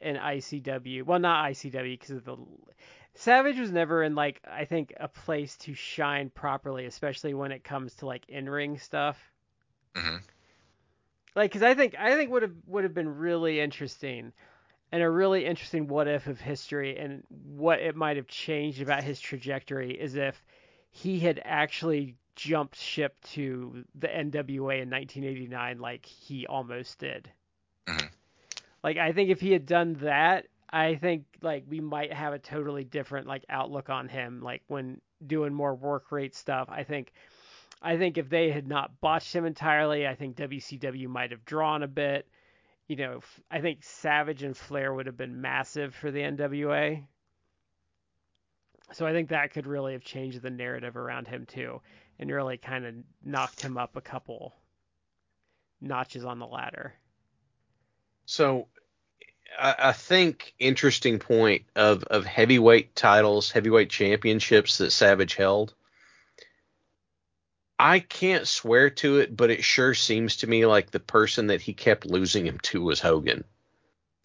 and 0.00 0.16
ICW. 0.16 1.04
Well, 1.04 1.18
not 1.18 1.44
ICW 1.50 1.92
because 1.92 2.10
of 2.10 2.24
the 2.24 2.36
Savage 3.14 3.58
was 3.58 3.70
never 3.70 4.02
in 4.02 4.14
like 4.14 4.40
I 4.50 4.64
think 4.64 4.94
a 4.98 5.08
place 5.08 5.56
to 5.58 5.74
shine 5.74 6.30
properly, 6.30 6.86
especially 6.86 7.34
when 7.34 7.52
it 7.52 7.62
comes 7.62 7.94
to 7.96 8.06
like 8.06 8.28
in-ring 8.28 8.78
stuff. 8.78 9.18
Mhm. 9.94 10.22
Like 11.34 11.52
cuz 11.52 11.62
I 11.62 11.74
think 11.74 11.94
I 11.98 12.14
think 12.14 12.30
would 12.30 12.42
have 12.42 12.54
would 12.66 12.84
have 12.84 12.94
been 12.94 13.18
really 13.18 13.60
interesting 13.60 14.32
and 14.92 15.02
a 15.02 15.10
really 15.10 15.44
interesting 15.44 15.88
what 15.88 16.08
if 16.08 16.26
of 16.26 16.40
history 16.40 16.96
and 16.98 17.22
what 17.28 17.80
it 17.80 17.96
might 17.96 18.16
have 18.16 18.26
changed 18.26 18.80
about 18.80 19.02
his 19.02 19.20
trajectory 19.20 19.92
is 19.92 20.14
if 20.14 20.44
he 20.90 21.18
had 21.18 21.40
actually 21.44 22.14
jumped 22.36 22.76
ship 22.76 23.16
to 23.22 23.84
the 23.94 24.08
NWA 24.08 24.82
in 24.82 24.90
1989 24.90 25.78
like 25.78 26.04
he 26.06 26.46
almost 26.46 26.98
did. 26.98 27.30
Mhm. 27.86 28.10
Like 28.82 28.98
I 28.98 29.12
think 29.12 29.30
if 29.30 29.40
he 29.40 29.52
had 29.52 29.66
done 29.66 29.94
that, 29.94 30.46
I 30.70 30.96
think 30.96 31.24
like 31.42 31.64
we 31.68 31.80
might 31.80 32.12
have 32.12 32.32
a 32.32 32.38
totally 32.38 32.84
different 32.84 33.26
like 33.26 33.44
outlook 33.48 33.90
on 33.90 34.08
him 34.08 34.40
like 34.42 34.62
when 34.68 35.00
doing 35.26 35.54
more 35.54 35.74
work 35.74 36.12
rate 36.12 36.34
stuff. 36.34 36.68
I 36.70 36.84
think 36.84 37.12
I 37.82 37.96
think 37.96 38.18
if 38.18 38.28
they 38.28 38.50
had 38.50 38.66
not 38.66 39.00
botched 39.00 39.34
him 39.34 39.44
entirely, 39.44 40.06
I 40.06 40.14
think 40.14 40.36
WCW 40.36 41.08
might 41.08 41.30
have 41.30 41.44
drawn 41.44 41.82
a 41.82 41.88
bit. 41.88 42.28
You 42.88 42.96
know, 42.96 43.20
I 43.50 43.60
think 43.60 43.82
Savage 43.82 44.42
and 44.42 44.56
Flair 44.56 44.94
would 44.94 45.06
have 45.06 45.16
been 45.16 45.40
massive 45.40 45.94
for 45.94 46.10
the 46.10 46.20
NWA. 46.20 47.02
So 48.92 49.06
I 49.06 49.12
think 49.12 49.30
that 49.30 49.52
could 49.52 49.66
really 49.66 49.94
have 49.94 50.04
changed 50.04 50.42
the 50.42 50.50
narrative 50.50 50.96
around 50.96 51.26
him 51.26 51.46
too, 51.46 51.80
and 52.18 52.30
really 52.30 52.56
kind 52.56 52.86
of 52.86 52.94
knocked 53.24 53.60
him 53.60 53.76
up 53.76 53.96
a 53.96 54.00
couple 54.00 54.54
notches 55.80 56.24
on 56.24 56.38
the 56.38 56.46
ladder. 56.46 56.94
So 58.26 58.68
I, 59.58 59.92
think 59.92 60.54
interesting 60.58 61.18
point 61.18 61.64
of 61.74 62.04
of 62.04 62.24
heavyweight 62.24 62.94
titles, 62.94 63.50
heavyweight 63.50 63.90
championships 63.90 64.78
that 64.78 64.90
Savage 64.90 65.34
held. 65.34 65.74
I 67.78 68.00
can't 68.00 68.48
swear 68.48 68.90
to 68.90 69.18
it, 69.18 69.36
but 69.36 69.50
it 69.50 69.62
sure 69.62 69.94
seems 69.94 70.36
to 70.38 70.46
me 70.46 70.64
like 70.66 70.90
the 70.90 71.00
person 71.00 71.48
that 71.48 71.60
he 71.60 71.74
kept 71.74 72.06
losing 72.06 72.46
him 72.46 72.58
to 72.60 72.82
was 72.82 73.00
Hogan. 73.00 73.44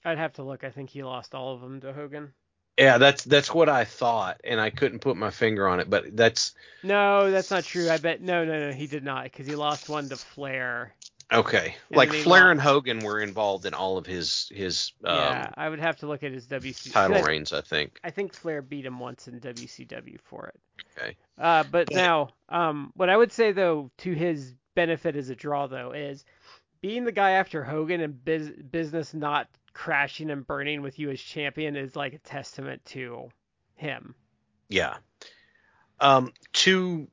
I'd 0.06 0.18
have 0.18 0.34
to 0.34 0.44
look. 0.44 0.64
I 0.64 0.70
think 0.70 0.90
he 0.90 1.04
lost 1.04 1.36
all 1.36 1.54
of 1.54 1.62
them 1.62 1.82
to 1.82 1.94
Hogan. 1.94 2.34
Yeah, 2.78 2.98
that's 2.98 3.24
that's 3.24 3.54
what 3.54 3.70
I 3.70 3.84
thought, 3.84 4.42
and 4.44 4.60
I 4.60 4.70
couldn't 4.70 5.00
put 5.00 5.18
my 5.18 5.30
finger 5.30 5.68
on 5.68 5.80
it, 5.80 5.90
but 5.90 6.16
that's 6.16 6.56
No, 6.82 7.30
that's 7.30 7.52
not 7.52 7.66
true. 7.66 7.90
I 7.90 7.98
bet 7.98 8.22
no, 8.22 8.46
no, 8.46 8.70
no, 8.70 8.72
he 8.72 8.88
did 8.88 9.04
not 9.04 9.26
because 9.26 9.46
he 9.46 9.56
lost 9.56 9.90
one 9.90 10.10
to 10.10 10.16
Flair. 10.16 10.94
Okay. 11.32 11.76
And 11.90 11.98
like 11.98 12.10
Flair 12.12 12.42
lost- 12.46 12.52
and 12.52 12.62
Hogan 12.62 13.00
were 13.00 13.20
involved 13.20 13.66
in 13.66 13.74
all 13.74 13.98
of 13.98 14.06
his 14.06 14.52
his 14.54 14.92
um, 15.04 15.16
yeah, 15.16 15.50
I 15.56 15.70
would 15.70 15.80
have 15.80 15.98
to 15.98 16.08
look 16.08 16.24
at 16.24 16.32
his 16.32 16.48
WCW 16.48 16.92
title 16.92 17.24
reigns, 17.24 17.54
I 17.54 17.62
think. 17.62 18.00
I 18.04 18.10
think 18.12 18.34
Flair 18.34 18.62
beat 18.62 18.86
him 18.86 19.00
once 19.00 19.28
in 19.28 19.40
WCW 19.40 20.20
for 20.24 20.48
it. 20.48 20.60
Okay. 20.98 21.16
Uh, 21.38 21.64
but 21.64 21.88
But- 21.88 21.96
now, 21.96 22.30
um, 22.50 22.92
what 22.96 23.10
I 23.10 23.18
would 23.18 23.32
say 23.32 23.52
though, 23.52 23.92
to 24.00 24.14
his 24.14 24.54
benefit 24.76 25.16
as 25.16 25.30
a 25.30 25.36
draw 25.36 25.68
though, 25.68 25.92
is 25.92 26.26
being 26.82 27.04
the 27.06 27.12
guy 27.12 27.32
after 27.32 27.64
Hogan 27.64 28.02
and 28.02 28.24
biz- 28.24 28.52
business 28.72 29.14
not 29.14 29.48
crashing 29.74 30.30
and 30.32 30.46
burning 30.46 30.82
with 30.82 31.00
you 31.00 31.10
as 31.12 31.22
champion 31.22 31.76
is 31.76 31.96
like 31.96 32.14
a 32.14 32.20
testament 32.20 32.84
to 32.86 33.30
him. 33.76 34.16
Yeah. 34.68 34.98
Um, 36.00 36.34
two. 36.54 37.08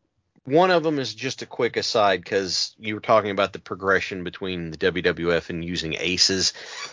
One 0.45 0.71
of 0.71 0.83
them 0.83 0.99
is 0.99 1.15
just 1.15 1.43
a 1.43 1.47
quick 1.47 1.77
aside 1.77 2.23
because 2.23 2.75
you 2.79 2.95
were 2.95 3.01
talking 3.01 3.31
about 3.31 3.53
the 3.53 3.59
progression 3.59 4.25
between 4.25 4.71
the 4.71 4.79
WWF 4.79 5.51
and 5.51 5.65
using 5.65 5.95
aces, 5.95 6.53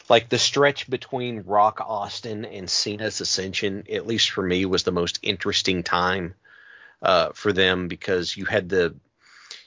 like 0.10 0.30
the 0.30 0.38
stretch 0.38 0.90
between 0.90 1.42
Rock 1.42 1.80
Austin 1.82 2.46
and 2.46 2.70
Cena's 2.70 3.22
Ascension. 3.22 3.86
At 3.92 4.08
least 4.08 4.32
for 4.32 4.42
me, 4.44 4.66
was 4.66 4.84
the 4.84 4.92
most 4.92 5.20
interesting 5.22 5.84
time 5.84 6.36
uh, 7.02 7.30
for 7.34 7.54
them 7.54 7.88
because 7.88 8.36
you 8.36 8.46
had 8.46 8.70
the 8.70 8.96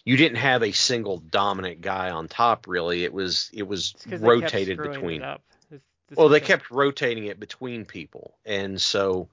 you 0.05 0.17
didn't 0.17 0.39
have 0.39 0.63
a 0.63 0.73
single 0.73 1.19
dominant 1.19 1.81
guy 1.81 2.11
on 2.11 2.29
top 2.29 2.67
really. 2.67 3.05
It 3.05 3.13
was 3.13 3.51
it 3.53 3.65
was 3.65 3.93
It's 3.95 4.05
'cause 4.05 4.21
they 4.21 4.41
kept 4.41 4.53
rotated 4.53 4.79
between. 4.83 5.23
It. 5.23 5.41
This- 5.71 5.81
this 6.09 6.17
Well, 6.17 6.29
they 6.31 6.41
kept 6.41 6.71
rotating 6.71 7.27
it 7.27 7.39
between 7.39 7.85
people, 7.85 8.39
and 8.47 8.81
so 8.81 9.29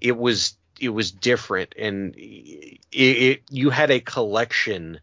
it 0.00 0.16
was 0.16 0.54
it 0.80 0.88
was 0.88 1.12
different, 1.12 1.74
and 1.78 2.14
it, 2.16 2.80
it 2.90 3.42
you 3.50 3.70
had 3.70 3.90
a 3.90 4.00
collection 4.00 5.00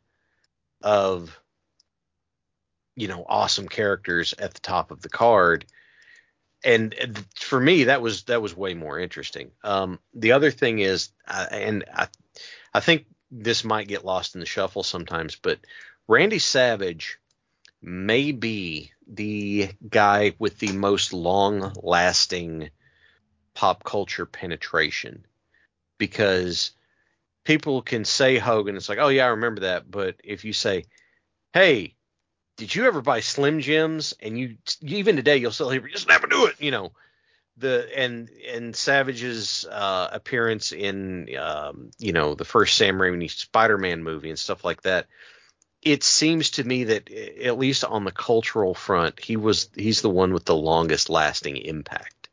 of 0.82 1.40
you 2.96 3.08
know 3.08 3.24
awesome 3.28 3.70
characters 3.70 4.34
at 4.38 4.54
the 4.54 4.60
top 4.60 4.92
of 4.92 5.02
the 5.02 5.10
card, 5.10 5.66
and 6.64 6.96
for 7.36 7.60
me 7.60 7.86
that 7.86 8.02
was 8.02 8.24
that 8.24 8.42
was 8.42 8.58
way 8.58 8.74
more 8.74 9.00
interesting. 9.00 9.52
Um, 9.64 10.00
the 10.14 10.32
other 10.34 10.52
thing 10.52 10.80
is, 10.80 11.10
uh, 11.28 11.46
and 11.52 11.86
I 11.94 12.08
I 12.74 12.80
think 12.80 13.06
this 13.30 13.64
might 13.64 13.88
get 13.88 14.06
lost 14.06 14.36
in 14.36 14.40
the 14.40 14.48
shuffle 14.48 14.84
sometimes, 14.84 15.36
but 15.36 15.60
Randy 16.08 16.40
Savage 16.40 17.20
may 17.82 18.32
be 18.32 18.92
the 19.08 19.70
guy 19.88 20.34
with 20.40 20.58
the 20.58 20.72
most 20.72 21.14
long 21.14 21.74
lasting 21.84 22.72
pop 23.54 23.84
culture 23.84 24.26
penetration 24.26 25.26
because 25.98 26.72
people 27.44 27.82
can 27.82 28.06
say 28.06 28.38
Hogan, 28.38 28.76
it's 28.76 28.90
like, 28.90 29.00
oh 29.00 29.08
yeah, 29.08 29.26
I 29.26 29.30
remember 29.30 29.62
that. 29.62 29.90
But 29.90 30.16
if 30.24 30.46
you 30.46 30.54
say, 30.54 30.86
hey, 31.54 31.96
did 32.58 32.74
you 32.74 32.86
ever 32.86 33.02
buy 33.02 33.20
Slim 33.20 33.62
Jims? 33.62 34.14
And 34.22 34.38
you 34.38 34.58
even 34.82 35.16
today 35.16 35.38
you'll 35.38 35.52
still 35.52 35.70
hear, 35.70 35.82
just 35.88 36.08
never 36.08 36.28
do 36.28 36.48
it, 36.48 36.56
you 36.60 36.72
know. 36.72 36.92
The 37.60 37.90
and 37.98 38.30
and 38.54 38.76
Savage's 38.76 39.66
uh, 39.66 40.10
appearance 40.12 40.72
in 40.72 41.36
um, 41.38 41.90
you 41.98 42.14
know 42.14 42.36
the 42.36 42.46
first 42.46 42.78
Sam 42.78 42.98
Raimi 42.98 43.32
Spider-Man 43.32 44.04
movie 44.04 44.30
and 44.30 44.38
stuff 44.38 44.64
like 44.64 44.84
that 44.84 45.08
it 45.82 46.04
seems 46.04 46.52
to 46.52 46.64
me 46.64 46.86
that 46.86 47.12
at 47.12 47.58
least 47.58 47.84
on 47.84 48.04
the 48.04 48.12
cultural 48.12 48.74
front, 48.74 49.20
he 49.20 49.38
was 49.38 49.70
he's 49.76 50.02
the 50.02 50.10
one 50.10 50.34
with 50.34 50.46
the 50.46 50.56
longest 50.56 51.10
lasting 51.10 51.58
impact. 51.58 52.30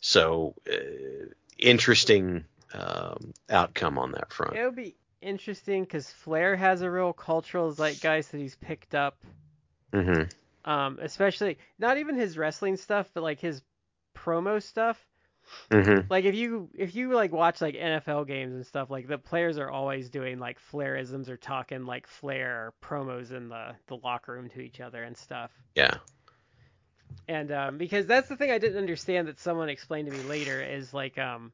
So 0.00 0.54
uh, 0.70 1.28
interesting 1.58 2.44
um, 2.74 3.32
outcome 3.50 3.98
on 3.98 4.12
that 4.12 4.32
front. 4.32 4.54
It 4.56 4.64
would 4.64 4.76
be 4.76 4.96
interesting 5.20 5.84
because 5.84 6.10
Flair 6.10 6.56
has 6.56 6.82
a 6.82 6.90
real 6.90 7.12
cultural 7.12 7.72
zeitgeist 7.72 8.32
that 8.32 8.38
he's 8.38 8.56
picked 8.56 8.94
up. 8.94 9.16
hmm 9.92 10.22
Um, 10.64 10.98
especially 11.02 11.58
not 11.78 11.98
even 11.98 12.16
his 12.16 12.38
wrestling 12.38 12.76
stuff, 12.76 13.10
but 13.14 13.22
like 13.22 13.40
his 13.40 13.62
promo 14.16 14.62
stuff. 14.62 14.98
hmm 15.70 16.00
Like 16.08 16.24
if 16.24 16.34
you 16.34 16.68
if 16.74 16.94
you 16.94 17.12
like 17.14 17.32
watch 17.32 17.60
like 17.60 17.74
NFL 17.74 18.26
games 18.26 18.54
and 18.54 18.66
stuff, 18.66 18.90
like 18.90 19.08
the 19.08 19.18
players 19.18 19.58
are 19.58 19.70
always 19.70 20.10
doing 20.10 20.38
like 20.38 20.58
Flairisms 20.70 21.28
or 21.28 21.36
talking 21.36 21.84
like 21.84 22.06
Flair 22.06 22.72
promos 22.82 23.32
in 23.32 23.48
the 23.48 23.74
the 23.86 23.96
locker 23.96 24.32
room 24.32 24.48
to 24.50 24.60
each 24.60 24.80
other 24.80 25.02
and 25.02 25.16
stuff. 25.16 25.50
Yeah. 25.74 25.96
And 27.28 27.50
um, 27.52 27.78
because 27.78 28.06
that's 28.06 28.28
the 28.28 28.36
thing 28.36 28.50
I 28.50 28.58
didn't 28.58 28.78
understand 28.78 29.28
that 29.28 29.38
someone 29.38 29.68
explained 29.68 30.06
to 30.06 30.12
me 30.12 30.22
later 30.22 30.60
is 30.60 30.92
like 30.92 31.18
um, 31.18 31.52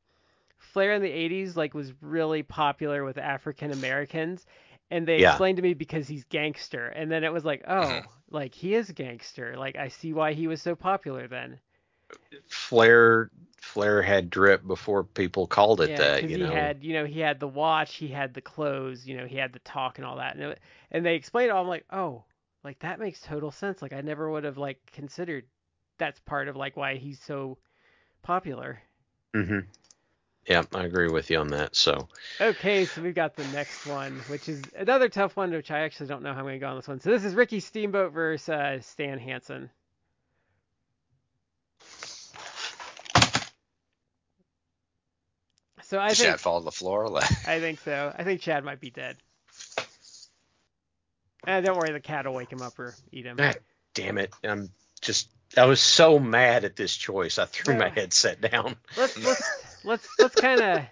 Flair 0.58 0.92
in 0.94 1.02
the 1.02 1.10
80s 1.10 1.56
like 1.56 1.74
was 1.74 1.92
really 2.02 2.42
popular 2.42 3.04
with 3.04 3.18
African 3.18 3.70
Americans 3.72 4.46
and 4.90 5.06
they 5.08 5.18
Yeah. 5.18 5.20
explained 5.20 5.56
to 5.56 5.62
me 5.62 5.74
because 5.74 6.08
he's 6.08 6.24
gangster 6.24 6.86
and 6.88 7.10
then 7.10 7.24
it 7.24 7.32
was 7.32 7.44
like 7.44 7.64
oh 7.68 8.04
Mhm. 8.04 8.08
like 8.30 8.54
he 8.54 8.74
is 8.74 8.90
gangster 8.92 9.56
like 9.56 9.76
I 9.76 9.88
see 9.88 10.12
why 10.12 10.34
he 10.34 10.46
was 10.46 10.62
so 10.62 10.74
popular 10.76 11.26
then 11.28 11.60
Flair 12.48 13.30
Flair 13.58 14.02
had 14.02 14.30
drip 14.30 14.66
before 14.66 15.04
people 15.04 15.46
called 15.46 15.80
it 15.80 15.94
yeah 15.94 15.96
that. 15.96 16.28
You 16.28 16.36
he 16.36 16.46
know. 16.46 16.48
had 16.48 16.82
you 16.82 16.92
know 16.94 17.04
he 17.04 17.20
had 17.20 17.38
the 17.40 17.48
watch 17.48 17.96
he 17.96 18.08
had 18.08 18.34
the 18.34 18.40
clothes 18.40 19.06
you 19.06 19.16
know 19.16 19.26
he 19.26 19.36
had 19.36 19.52
the 19.52 19.58
talk 19.60 19.98
and 19.98 20.06
all 20.06 20.16
that 20.16 20.34
and, 20.34 20.44
it, 20.44 20.60
and 20.90 21.04
they 21.04 21.14
explained 21.14 21.48
it 21.48 21.52
all 21.52 21.62
I'm 21.62 21.68
like 21.68 21.86
oh 21.90 22.24
like 22.64 22.78
that 22.80 22.98
makes 22.98 23.20
total 23.20 23.50
sense 23.50 23.80
like 23.82 23.92
I 23.92 24.00
never 24.00 24.30
would 24.30 24.44
have 24.44 24.58
like 24.58 24.80
considered 24.92 25.44
that's 25.98 26.20
part 26.20 26.48
of 26.48 26.56
like 26.56 26.76
why 26.76 26.96
he's 26.96 27.20
so 27.20 27.58
popular 28.22 28.80
hmm 29.34 29.60
Yeah, 30.48 30.62
I 30.74 30.84
agree 30.84 31.08
with 31.08 31.30
you 31.30 31.38
on 31.38 31.48
that. 31.48 31.76
So 31.76 32.08
Okay, 32.40 32.86
so 32.86 33.02
we've 33.02 33.14
got 33.14 33.36
the 33.36 33.46
next 33.48 33.86
one, 33.86 34.18
which 34.28 34.48
is 34.48 34.62
another 34.74 35.10
tough 35.10 35.36
one, 35.36 35.50
which 35.50 35.70
I 35.70 35.80
actually 35.80 36.06
don't 36.06 36.22
know 36.22 36.32
how 36.32 36.38
I'm 36.38 36.44
going 36.46 36.54
to 36.54 36.58
go 36.58 36.68
on 36.68 36.76
this 36.76 36.88
one. 36.88 37.00
So 37.00 37.10
this 37.10 37.24
is 37.24 37.34
Ricky 37.34 37.60
Steamboat 37.60 38.12
versus 38.12 38.48
uh, 38.48 38.80
Stan 38.80 39.18
Hansen. 39.18 39.68
So 45.82 45.98
I 45.98 46.08
Does 46.08 46.18
think 46.18 46.30
Chad 46.30 46.40
fall 46.40 46.60
to 46.60 46.64
the 46.64 46.70
floor? 46.70 47.14
I 47.46 47.60
think 47.60 47.80
so. 47.80 48.12
I 48.16 48.24
think 48.24 48.40
Chad 48.40 48.64
might 48.64 48.80
be 48.80 48.90
dead. 48.90 49.16
Eh, 51.46 51.60
don't 51.60 51.78
worry, 51.78 51.92
the 51.92 52.00
cat 52.00 52.26
will 52.26 52.34
wake 52.34 52.52
him 52.52 52.62
up 52.62 52.78
or 52.78 52.94
eat 53.12 53.24
him. 53.24 53.36
Ah, 53.38 53.54
damn 53.94 54.18
it! 54.18 54.34
I'm 54.44 54.70
just. 55.00 55.28
I 55.56 55.64
was 55.64 55.80
so 55.80 56.18
mad 56.18 56.64
at 56.64 56.76
this 56.76 56.94
choice. 56.94 57.38
I 57.38 57.46
threw 57.46 57.76
my 57.76 57.88
headset 57.88 58.40
down. 58.40 58.76
let's 58.98 59.16
let's 59.24 59.64
let's 59.84 60.08
let's 60.18 60.34
kind 60.34 60.60
of. 60.60 60.82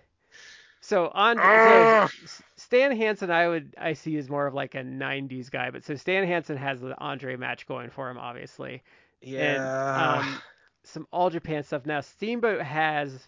So 0.82 1.10
on 1.12 1.36
so 1.38 2.08
Stan 2.54 2.96
Hansen, 2.96 3.28
I 3.28 3.48
would 3.48 3.74
I 3.76 3.94
see 3.94 4.16
as 4.18 4.28
more 4.28 4.46
of 4.46 4.54
like 4.54 4.76
a 4.76 4.82
'90s 4.82 5.50
guy, 5.50 5.70
but 5.70 5.84
so 5.84 5.96
Stan 5.96 6.24
Hansen 6.24 6.56
has 6.56 6.80
the 6.80 6.96
Andre 7.00 7.34
match 7.34 7.66
going 7.66 7.90
for 7.90 8.08
him, 8.08 8.18
obviously. 8.18 8.84
Yeah. 9.20 10.20
And 10.20 10.22
um, 10.22 10.38
some 10.84 11.06
All 11.10 11.28
Japan 11.28 11.64
stuff. 11.64 11.86
Now 11.86 12.02
Steamboat 12.02 12.62
has 12.62 13.26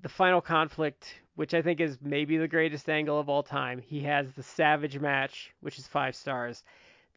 the 0.00 0.08
final 0.08 0.40
conflict, 0.40 1.20
which 1.34 1.52
I 1.52 1.62
think 1.62 1.80
is 1.80 1.98
maybe 2.00 2.38
the 2.38 2.48
greatest 2.48 2.88
angle 2.88 3.18
of 3.18 3.28
all 3.28 3.42
time. 3.42 3.78
He 3.78 4.00
has 4.02 4.32
the 4.32 4.42
Savage 4.42 4.98
match, 4.98 5.52
which 5.60 5.78
is 5.78 5.86
five 5.86 6.14
stars. 6.14 6.62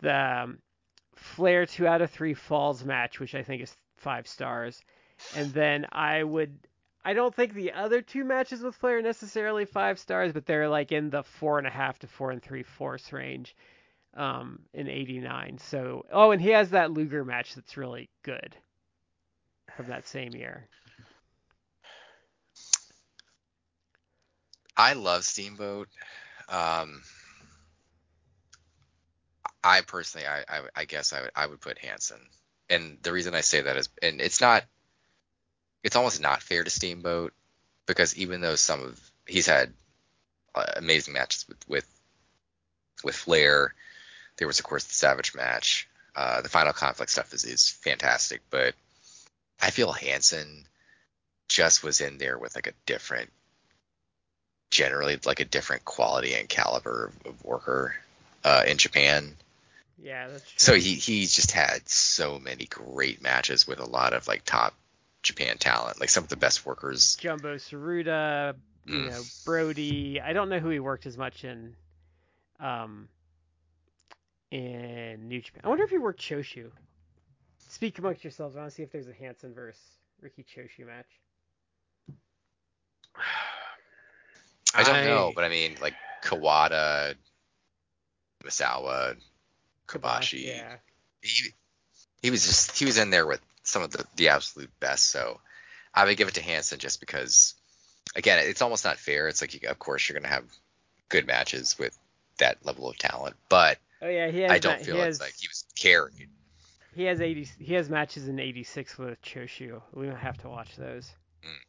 The 0.02 0.16
um, 0.16 0.60
Flair 1.16 1.66
two 1.66 1.88
out 1.88 2.02
of 2.02 2.12
three 2.12 2.34
falls 2.34 2.84
match, 2.84 3.20
which 3.20 3.36
I 3.36 3.44
think 3.44 3.62
is 3.64 3.76
five 3.98 4.28
stars. 4.28 4.82
And 5.36 5.52
then 5.54 5.86
I 5.92 6.24
would. 6.24 6.58
I 7.04 7.14
don't 7.14 7.34
think 7.34 7.54
the 7.54 7.72
other 7.72 8.02
two 8.02 8.24
matches 8.24 8.62
with 8.62 8.76
Flair 8.76 8.98
are 8.98 9.02
necessarily 9.02 9.66
five 9.66 10.00
stars, 10.00 10.34
but 10.34 10.46
they're 10.46 10.70
like 10.70 10.92
in 10.92 11.10
the 11.10 11.24
four 11.24 11.58
and 11.58 11.68
a 11.68 11.72
half 11.72 12.00
to 12.00 12.08
four 12.08 12.32
and 12.32 12.42
three 12.42 12.64
fourths 12.64 13.14
range 13.14 13.56
um, 14.16 14.60
in 14.74 14.88
'89. 14.90 15.60
So, 15.60 16.06
oh, 16.12 16.32
and 16.32 16.42
he 16.42 16.50
has 16.50 16.72
that 16.72 16.92
Luger 16.92 17.24
match 17.24 17.56
that's 17.56 17.78
really 17.78 18.10
good 18.24 18.56
from 19.78 19.88
that 19.88 20.08
same 20.08 20.34
year. 20.34 20.68
I 24.76 24.94
love 24.94 25.26
Steamboat. 25.26 25.88
Um, 26.48 27.02
I 29.64 29.82
personally, 29.82 30.28
I, 30.28 30.40
I, 30.48 30.62
I 30.76 30.86
guess 30.86 31.14
I 31.14 31.22
would, 31.22 31.32
I 31.36 31.46
would 31.46 31.62
put 31.62 31.78
Hansen, 31.78 32.20
and 32.70 32.98
the 33.02 33.12
reason 33.12 33.36
I 33.36 33.42
say 33.42 33.62
that 33.62 33.78
is, 33.78 33.90
and 34.02 34.22
it's 34.22 34.42
not, 34.42 34.64
it's 35.84 35.96
almost 35.96 36.22
not 36.22 36.42
fair 36.44 36.64
to 36.64 36.70
Steamboat 36.70 37.34
because 37.86 38.18
even 38.18 38.42
though 38.42 38.56
some 38.56 38.82
of 38.82 39.12
he's 39.26 39.48
had 39.48 39.72
uh, 40.56 40.66
amazing 40.78 41.14
matches 41.14 41.48
with 41.48 41.58
with 41.68 41.88
with 43.04 43.16
Flair, 43.16 43.74
there 44.38 44.48
was 44.48 44.60
of 44.60 44.66
course 44.66 44.86
the 44.86 44.94
Savage 44.94 45.36
match. 45.36 45.88
Uh, 46.16 46.42
the 46.42 46.50
final 46.50 46.74
conflict 46.74 47.12
stuff 47.12 47.34
is 47.34 47.46
is 47.46 47.70
fantastic, 47.70 48.42
but 48.50 48.76
I 49.62 49.72
feel 49.72 49.92
Hansen 49.92 50.66
just 51.48 51.84
was 51.84 52.02
in 52.02 52.18
there 52.18 52.38
with 52.38 52.56
like 52.56 52.68
a 52.68 52.74
different 52.86 53.32
generally 54.72 55.18
like 55.26 55.40
a 55.40 55.46
different 55.46 55.84
quality 55.86 56.36
and 56.36 56.48
caliber 56.48 57.06
of, 57.06 57.32
of 57.32 57.46
worker 57.46 57.96
uh, 58.44 58.64
in 58.68 58.78
Japan. 58.78 59.36
Yeah, 60.02 60.28
that's 60.28 60.44
true. 60.44 60.54
So 60.58 60.74
he 60.76 60.96
he's 60.96 61.34
just 61.34 61.52
had 61.52 61.88
so 61.90 62.40
many 62.40 62.66
great 62.66 63.22
matches 63.22 63.68
with 63.68 63.80
a 63.80 63.86
lot 63.86 64.14
of 64.14 64.28
like 64.28 64.44
top 64.46 64.74
Japan 65.24 65.58
talent, 65.58 66.00
like 66.00 66.10
some 66.10 66.24
of 66.24 66.30
the 66.30 66.38
best 66.38 66.66
workers. 66.66 67.16
Jumbo 67.18 67.56
Tsuruta, 67.56 68.56
you 68.86 68.94
Mm. 68.94 69.10
know, 69.10 69.22
Brody. 69.46 70.22
I 70.22 70.34
don't 70.34 70.50
know 70.50 70.60
who 70.60 70.70
he 70.70 70.80
worked 70.80 71.06
as 71.06 71.18
much 71.18 71.44
in 71.44 71.76
um 72.60 73.08
in 74.52 75.28
New 75.28 75.42
Japan. 75.42 75.62
I 75.64 75.70
wonder 75.70 75.84
if 75.84 75.90
he 75.90 75.98
worked 75.98 76.22
Choshu. 76.22 76.72
Speak 77.70 78.00
amongst 78.00 78.24
yourselves. 78.24 78.56
I 78.56 78.60
want 78.60 78.72
to 78.72 78.76
see 78.76 78.84
if 78.84 78.92
there's 78.92 79.08
a 79.08 79.14
Hansen 79.14 79.54
versus 79.54 79.80
Riki 80.22 80.44
Choshu 80.44 80.88
match. 80.88 81.06
I 84.74 84.84
don't 84.84 85.04
know, 85.04 85.32
but 85.36 85.44
I 85.44 85.50
mean 85.50 85.76
like 85.82 85.94
Kawada, 86.24 87.16
Misawa, 88.44 89.16
Kobashi. 89.88 90.46
Yeah. 90.48 90.78
He 91.22 91.54
he 92.22 92.32
was 92.32 92.46
just 92.46 92.78
he 92.78 92.86
was 92.86 92.98
in 92.98 93.10
there 93.10 93.28
with 93.28 93.42
some 93.70 93.82
of 93.82 93.92
the 93.92 94.06
the 94.16 94.30
absolute 94.30 94.72
best. 94.80 95.12
So 95.12 95.40
I 95.94 96.06
would 96.06 96.18
give 96.18 96.28
it 96.28 96.36
to 96.36 96.44
Hansen 96.44 96.80
just 96.80 97.00
because 97.00 97.56
again 98.16 98.40
it's 98.40 98.62
almost 98.62 98.86
not 98.86 98.98
fair. 98.98 99.28
It's 99.28 99.42
like 99.42 99.54
you, 99.54 99.70
of 99.70 99.80
course 99.80 100.08
you're 100.08 100.20
gonna 100.20 100.34
have 100.34 100.46
good 101.10 101.28
matches 101.28 101.78
with 101.80 101.98
that 102.38 102.58
level 102.66 102.90
of 102.90 102.98
talent, 102.98 103.36
but 103.50 103.78
Oh 104.02 104.08
yeah, 104.08 104.30
he 104.30 104.42
has. 104.42 104.52
I 104.52 104.60
don't 104.60 104.80
ma- 104.80 104.86
feel 104.86 104.96
it's 105.02 105.06
has, 105.06 105.20
like 105.20 105.34
he 105.38 105.48
was 105.48 105.66
carried. 105.76 106.30
He 106.96 107.04
has 107.04 107.22
80. 107.22 107.48
He 107.60 107.74
has 107.74 107.90
matches 107.90 108.28
in 108.28 108.40
86 108.40 108.98
with 108.98 109.22
Choshu. 109.22 109.82
We 109.94 110.08
don't 110.08 110.16
have 110.16 110.38
to 110.40 110.50
watch 110.50 110.76
those. 110.76 111.12
Mm. 111.44 111.60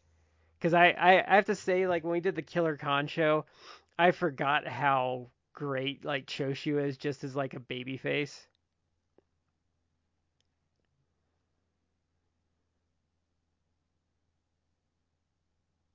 Because 0.58 0.74
I, 0.74 0.90
I 0.90 1.32
I 1.32 1.34
have 1.36 1.46
to 1.46 1.54
say 1.54 1.86
like 1.86 2.04
when 2.04 2.12
we 2.12 2.20
did 2.20 2.36
the 2.36 2.42
Killer 2.42 2.76
Khan 2.76 3.06
show, 3.06 3.44
I 3.98 4.12
forgot 4.12 4.66
how 4.66 5.30
great 5.52 6.04
like 6.04 6.26
Choshu 6.26 6.82
is 6.82 6.96
just 6.96 7.24
as 7.24 7.34
like 7.34 7.54
a 7.54 7.60
baby 7.60 7.96
face. 7.96 8.46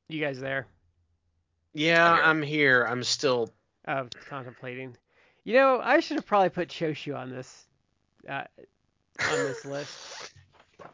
You 0.07 0.21
guys 0.21 0.39
there? 0.39 0.67
Yeah, 1.73 2.09
I'm 2.09 2.15
here. 2.15 2.23
I'm 2.23 2.41
here. 2.41 2.83
I'm 2.89 3.03
still. 3.03 3.51
Uh, 3.87 4.05
contemplating. 4.29 4.95
You 5.43 5.55
know, 5.55 5.79
I 5.83 5.99
should 5.99 6.17
have 6.17 6.25
probably 6.25 6.49
put 6.49 6.69
Choshu 6.69 7.15
on 7.15 7.29
this 7.29 7.65
uh, 8.27 8.43
on 9.19 9.37
this 9.43 9.65
list. 9.65 10.33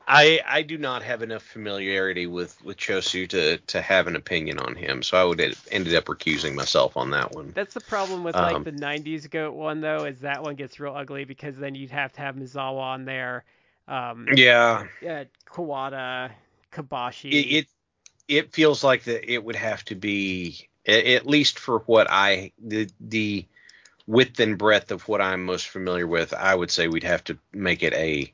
I 0.07 0.39
I 0.45 0.61
do 0.61 0.77
not 0.77 1.03
have 1.03 1.21
enough 1.21 1.43
familiarity 1.43 2.27
with 2.27 2.61
with 2.63 2.77
Choshu 2.77 3.27
to 3.29 3.57
to 3.57 3.81
have 3.81 4.07
an 4.07 4.15
opinion 4.15 4.59
on 4.59 4.75
him, 4.75 5.03
so 5.03 5.17
I 5.17 5.23
would 5.23 5.39
have 5.39 5.67
ended 5.71 5.95
up 5.95 6.05
recusing 6.05 6.53
myself 6.55 6.97
on 6.97 7.11
that 7.11 7.31
one. 7.33 7.51
That's 7.53 7.73
the 7.73 7.81
problem 7.81 8.23
with 8.23 8.35
like 8.35 8.55
Um, 8.55 8.63
the 8.63 8.71
'90s 8.71 9.29
goat 9.29 9.53
one 9.53 9.81
though, 9.81 10.05
is 10.05 10.19
that 10.21 10.41
one 10.43 10.55
gets 10.55 10.79
real 10.79 10.95
ugly 10.95 11.25
because 11.25 11.57
then 11.57 11.75
you'd 11.75 11.91
have 11.91 12.13
to 12.13 12.21
have 12.21 12.35
Misawa 12.35 12.81
on 12.81 13.05
there, 13.05 13.43
um, 13.87 14.27
Yeah, 14.35 14.85
yeah, 15.01 15.25
Kawada, 15.45 16.31
Kobashi. 16.71 17.31
it, 17.31 17.35
it 17.35 17.67
it 18.31 18.53
feels 18.53 18.81
like 18.81 19.03
that 19.03 19.29
it 19.31 19.43
would 19.43 19.57
have 19.57 19.83
to 19.85 19.95
be 19.95 20.69
at 20.87 21.27
least 21.27 21.59
for 21.59 21.79
what 21.79 22.07
I 22.09 22.53
the 22.57 22.89
the 22.99 23.45
width 24.07 24.39
and 24.39 24.57
breadth 24.57 24.91
of 24.91 25.07
what 25.07 25.21
I'm 25.21 25.45
most 25.45 25.67
familiar 25.67 26.07
with. 26.07 26.33
I 26.33 26.55
would 26.55 26.71
say 26.71 26.87
we'd 26.87 27.03
have 27.03 27.23
to 27.25 27.37
make 27.51 27.83
it 27.83 27.93
a 27.93 28.31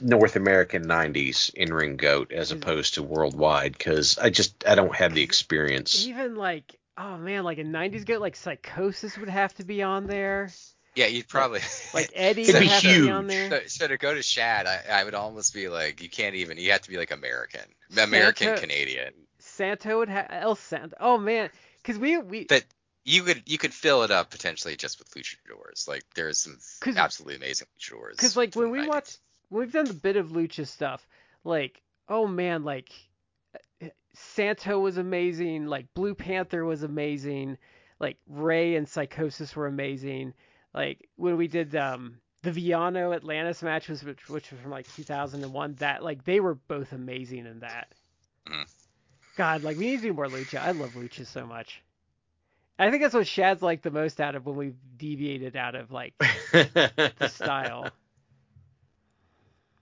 North 0.00 0.36
American 0.36 0.84
90s 0.84 1.52
in 1.54 1.72
ring 1.72 1.96
goat 1.96 2.30
as 2.30 2.52
opposed 2.52 2.94
to 2.94 3.02
worldwide 3.02 3.72
because 3.72 4.18
I 4.18 4.30
just 4.30 4.66
I 4.66 4.74
don't 4.74 4.94
have 4.94 5.14
the 5.14 5.22
experience. 5.22 6.06
even 6.06 6.36
like 6.36 6.78
oh 6.98 7.16
man, 7.16 7.42
like 7.42 7.58
a 7.58 7.64
'90s 7.64 8.04
goat 8.04 8.20
like 8.20 8.36
Psychosis 8.36 9.16
would 9.16 9.30
have 9.30 9.54
to 9.54 9.64
be 9.64 9.82
on 9.82 10.06
there. 10.06 10.50
Yeah, 10.96 11.06
you'd 11.06 11.28
probably 11.28 11.60
Like 11.94 12.10
Eddie 12.14 12.42
It'd 12.42 12.60
be 12.60 12.66
have 12.66 12.82
to 12.82 12.88
be 13.04 13.10
on 13.10 13.24
huge. 13.28 13.50
there. 13.50 13.50
So, 13.50 13.66
so 13.66 13.88
to 13.88 13.96
go 13.96 14.14
to 14.14 14.22
Chad, 14.22 14.66
I, 14.66 14.80
I 15.00 15.04
would 15.04 15.14
almost 15.14 15.54
be 15.54 15.68
like, 15.68 16.02
you 16.02 16.08
can't 16.08 16.34
even. 16.34 16.58
You 16.58 16.72
have 16.72 16.82
to 16.82 16.90
be 16.90 16.96
like 16.96 17.10
American, 17.10 17.62
American 17.96 18.48
Santa- 18.48 18.60
Canadian. 18.60 19.12
Santo 19.38 19.98
would 19.98 20.08
have 20.08 20.26
El 20.30 20.54
Santo. 20.56 20.96
Oh 21.00 21.16
man, 21.18 21.50
because 21.82 21.98
we 21.98 22.18
we 22.18 22.44
That 22.44 22.64
you 23.04 23.22
could 23.22 23.42
you 23.46 23.56
could 23.58 23.72
fill 23.72 24.02
it 24.02 24.10
up 24.10 24.30
potentially 24.30 24.76
just 24.76 24.98
with 24.98 25.10
luchadors. 25.14 25.88
Like 25.88 26.04
there's 26.14 26.38
some 26.38 26.58
absolutely 26.96 27.36
amazing 27.36 27.66
luchadors. 27.78 28.12
Because 28.12 28.36
like 28.36 28.54
when 28.54 28.70
we 28.70 28.80
90s. 28.80 28.88
watch, 28.88 29.16
when 29.48 29.60
we've 29.60 29.72
done 29.72 29.86
the 29.86 29.94
bit 29.94 30.16
of 30.16 30.28
lucha 30.28 30.66
stuff, 30.66 31.06
like 31.44 31.80
oh 32.08 32.26
man, 32.26 32.64
like 32.64 32.90
uh, 33.82 33.86
Santo 34.14 34.78
was 34.80 34.96
amazing, 34.98 35.66
like 35.66 35.86
Blue 35.94 36.14
Panther 36.14 36.64
was 36.64 36.82
amazing, 36.82 37.56
like 37.98 38.18
Rey 38.28 38.74
and 38.76 38.88
Psychosis 38.88 39.54
were 39.56 39.66
amazing. 39.68 40.34
Like 40.74 41.08
when 41.16 41.36
we 41.36 41.48
did 41.48 41.74
um 41.76 42.16
the 42.42 42.52
Villano 42.52 43.12
Atlantis 43.12 43.62
match 43.62 43.88
was 43.88 44.02
which, 44.02 44.28
which 44.28 44.50
was 44.50 44.60
from 44.60 44.70
like 44.70 44.88
2001. 44.88 45.74
That 45.76 46.02
like 46.02 46.24
they 46.24 46.40
were 46.40 46.54
both 46.54 46.92
amazing 46.92 47.46
in 47.46 47.60
that. 47.60 47.94
Mhm. 48.48 48.66
God, 49.36 49.62
like 49.62 49.76
we 49.76 49.86
need 49.86 49.96
to 50.02 50.08
do 50.08 50.12
more 50.14 50.26
lucha. 50.26 50.58
I 50.60 50.72
love 50.72 50.94
lucha 50.94 51.26
so 51.26 51.46
much. 51.46 51.82
I 52.78 52.90
think 52.90 53.02
that's 53.02 53.14
what 53.14 53.26
Chad's 53.26 53.62
like 53.62 53.82
the 53.82 53.90
most 53.90 54.20
out 54.20 54.34
of 54.34 54.46
when 54.46 54.56
we've 54.56 54.76
deviated 54.96 55.56
out 55.56 55.74
of 55.74 55.90
like 55.90 56.14
the 56.18 57.28
style. 57.34 57.92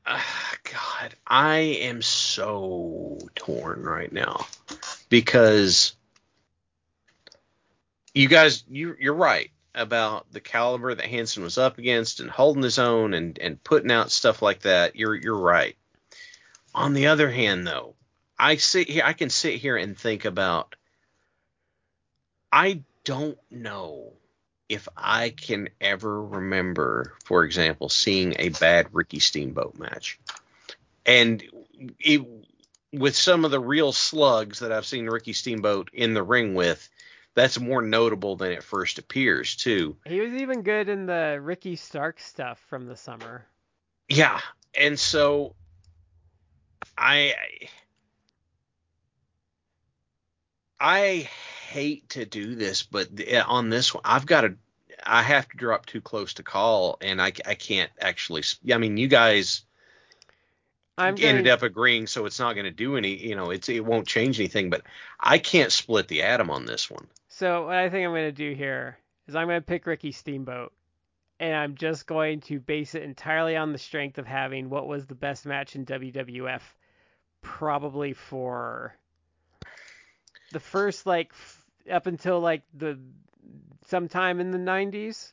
Ah, 0.05 0.55
God, 0.65 1.15
I 1.27 1.59
am 1.59 2.03
so 2.03 3.19
torn 3.37 3.83
right 3.83 4.13
now 4.13 4.47
because 5.11 5.95
you 8.15 8.27
guys, 8.27 8.65
you 8.69 8.97
you're 8.99 9.15
right 9.15 9.51
about 9.79 10.31
the 10.33 10.41
caliber 10.41 10.95
that 10.95 11.07
Hansen 11.07 11.43
was 11.43 11.57
up 11.57 11.79
against 11.79 12.21
and 12.21 12.31
holding 12.31 12.63
his 12.63 12.79
own 12.79 13.15
and 13.15 13.39
and 13.39 13.63
putting 13.63 13.91
out 13.91 14.11
stuff 14.11 14.43
like 14.43 14.61
that. 14.61 14.97
You're 14.97 15.15
you're 15.15 15.39
right. 15.39 15.77
On 16.75 16.93
the 16.93 17.07
other 17.07 17.31
hand, 17.31 17.67
though, 17.67 17.95
I 18.39 18.57
sit 18.57 18.89
here, 18.89 19.03
I 19.05 19.13
can 19.13 19.31
sit 19.31 19.55
here 19.55 19.77
and 19.77 19.97
think 19.97 20.25
about. 20.25 20.75
I 22.53 22.83
don't 23.05 23.39
know 23.51 24.13
if 24.69 24.89
I 24.97 25.31
can 25.31 25.71
ever 25.81 26.23
remember, 26.23 27.15
for 27.25 27.45
example, 27.45 27.89
seeing 27.89 28.35
a 28.39 28.51
bad 28.51 28.89
Ricky 28.93 29.19
Steamboat 29.19 29.79
match. 29.79 30.19
And 31.07 31.43
it, 31.99 32.27
with 32.93 33.17
some 33.17 33.45
of 33.45 33.51
the 33.51 33.61
real 33.61 33.93
slugs 33.93 34.59
that 34.61 34.73
I've 34.73 34.87
seen 34.87 35.07
Ricky 35.07 35.33
Steamboat 35.33 35.91
in 35.93 36.15
the 36.15 36.23
ring 36.23 36.55
with, 36.55 36.89
that's 37.35 37.61
more 37.61 37.83
notable 37.83 38.37
than 38.37 38.53
it 38.53 38.63
first 38.63 38.99
appears 38.99 39.57
too. 39.57 39.97
He 40.07 40.21
was 40.21 40.33
even 40.33 40.63
good 40.63 40.89
in 40.89 41.07
the 41.07 41.39
Ricky 41.41 41.77
Stark 41.77 42.21
stuff 42.21 42.59
from 42.69 42.87
the 42.87 42.97
summer. 42.97 43.47
Yeah, 44.09 44.41
and 44.75 44.99
so 44.99 45.55
I 46.97 47.35
I 50.81 51.29
hate 51.69 52.09
to 52.11 52.25
do 52.25 52.55
this, 52.55 52.83
but 52.83 53.09
on 53.47 53.71
this 53.71 53.93
one, 53.95 54.03
I've 54.05 54.27
got 54.27 54.43
to 54.43 54.57
I 55.05 55.23
have 55.23 55.49
to 55.49 55.57
drop 55.57 55.87
too 55.87 56.01
close 56.01 56.35
to 56.35 56.43
call, 56.43 56.99
and 57.01 57.21
I, 57.21 57.33
I 57.47 57.55
can't 57.55 57.91
actually. 58.01 58.43
I 58.73 58.79
mean, 58.79 58.97
you 58.97 59.09
guys 59.09 59.63
I'm 60.97 61.15
ended 61.15 61.45
going, 61.45 61.49
up 61.49 61.63
agreeing, 61.63 62.07
so 62.07 62.27
it's 62.27 62.41
not 62.41 62.55
going 62.55 62.65
to 62.65 62.71
do 62.71 62.97
any. 62.97 63.17
You 63.17 63.37
know, 63.37 63.51
it's 63.51 63.69
it 63.69 63.85
won't 63.85 64.07
change 64.07 64.39
anything. 64.41 64.71
But 64.71 64.83
I 65.19 65.39
can't 65.39 65.73
split 65.73 66.09
the 66.09 66.23
atom 66.23 66.51
on 66.51 66.67
this 66.67 66.91
one. 66.91 67.07
So 67.39 67.67
what 67.67 67.77
I 67.77 67.89
think 67.89 68.05
I'm 68.05 68.11
going 68.11 68.25
to 68.25 68.33
do 68.33 68.53
here 68.53 68.99
is 69.29 69.37
I'm 69.37 69.47
going 69.47 69.61
to 69.61 69.65
pick 69.65 69.87
Ricky 69.87 70.11
Steamboat, 70.11 70.73
and 71.39 71.55
I'm 71.55 71.77
just 71.77 72.05
going 72.05 72.41
to 72.43 72.59
base 72.59 72.97
it 72.97 73.05
entirely 73.05 73.55
on 73.55 73.71
the 73.71 73.79
strength 73.79 74.19
of 74.19 74.27
having 74.27 74.71
what 74.71 74.89
was 74.89 75.07
the 75.07 75.15
best 75.15 75.47
match 75.47 75.77
in 75.77 75.87
WWF, 75.87 76.63
probably 77.41 78.13
for 78.13 78.93
the 80.51 80.59
first 80.59 81.07
like 81.07 81.31
f- 81.31 81.65
up 81.89 82.09
until 82.09 82.41
like 82.41 82.63
the 82.75 82.99
sometime 83.87 84.41
in 84.41 84.51
the 84.51 84.59
90s. 84.59 85.31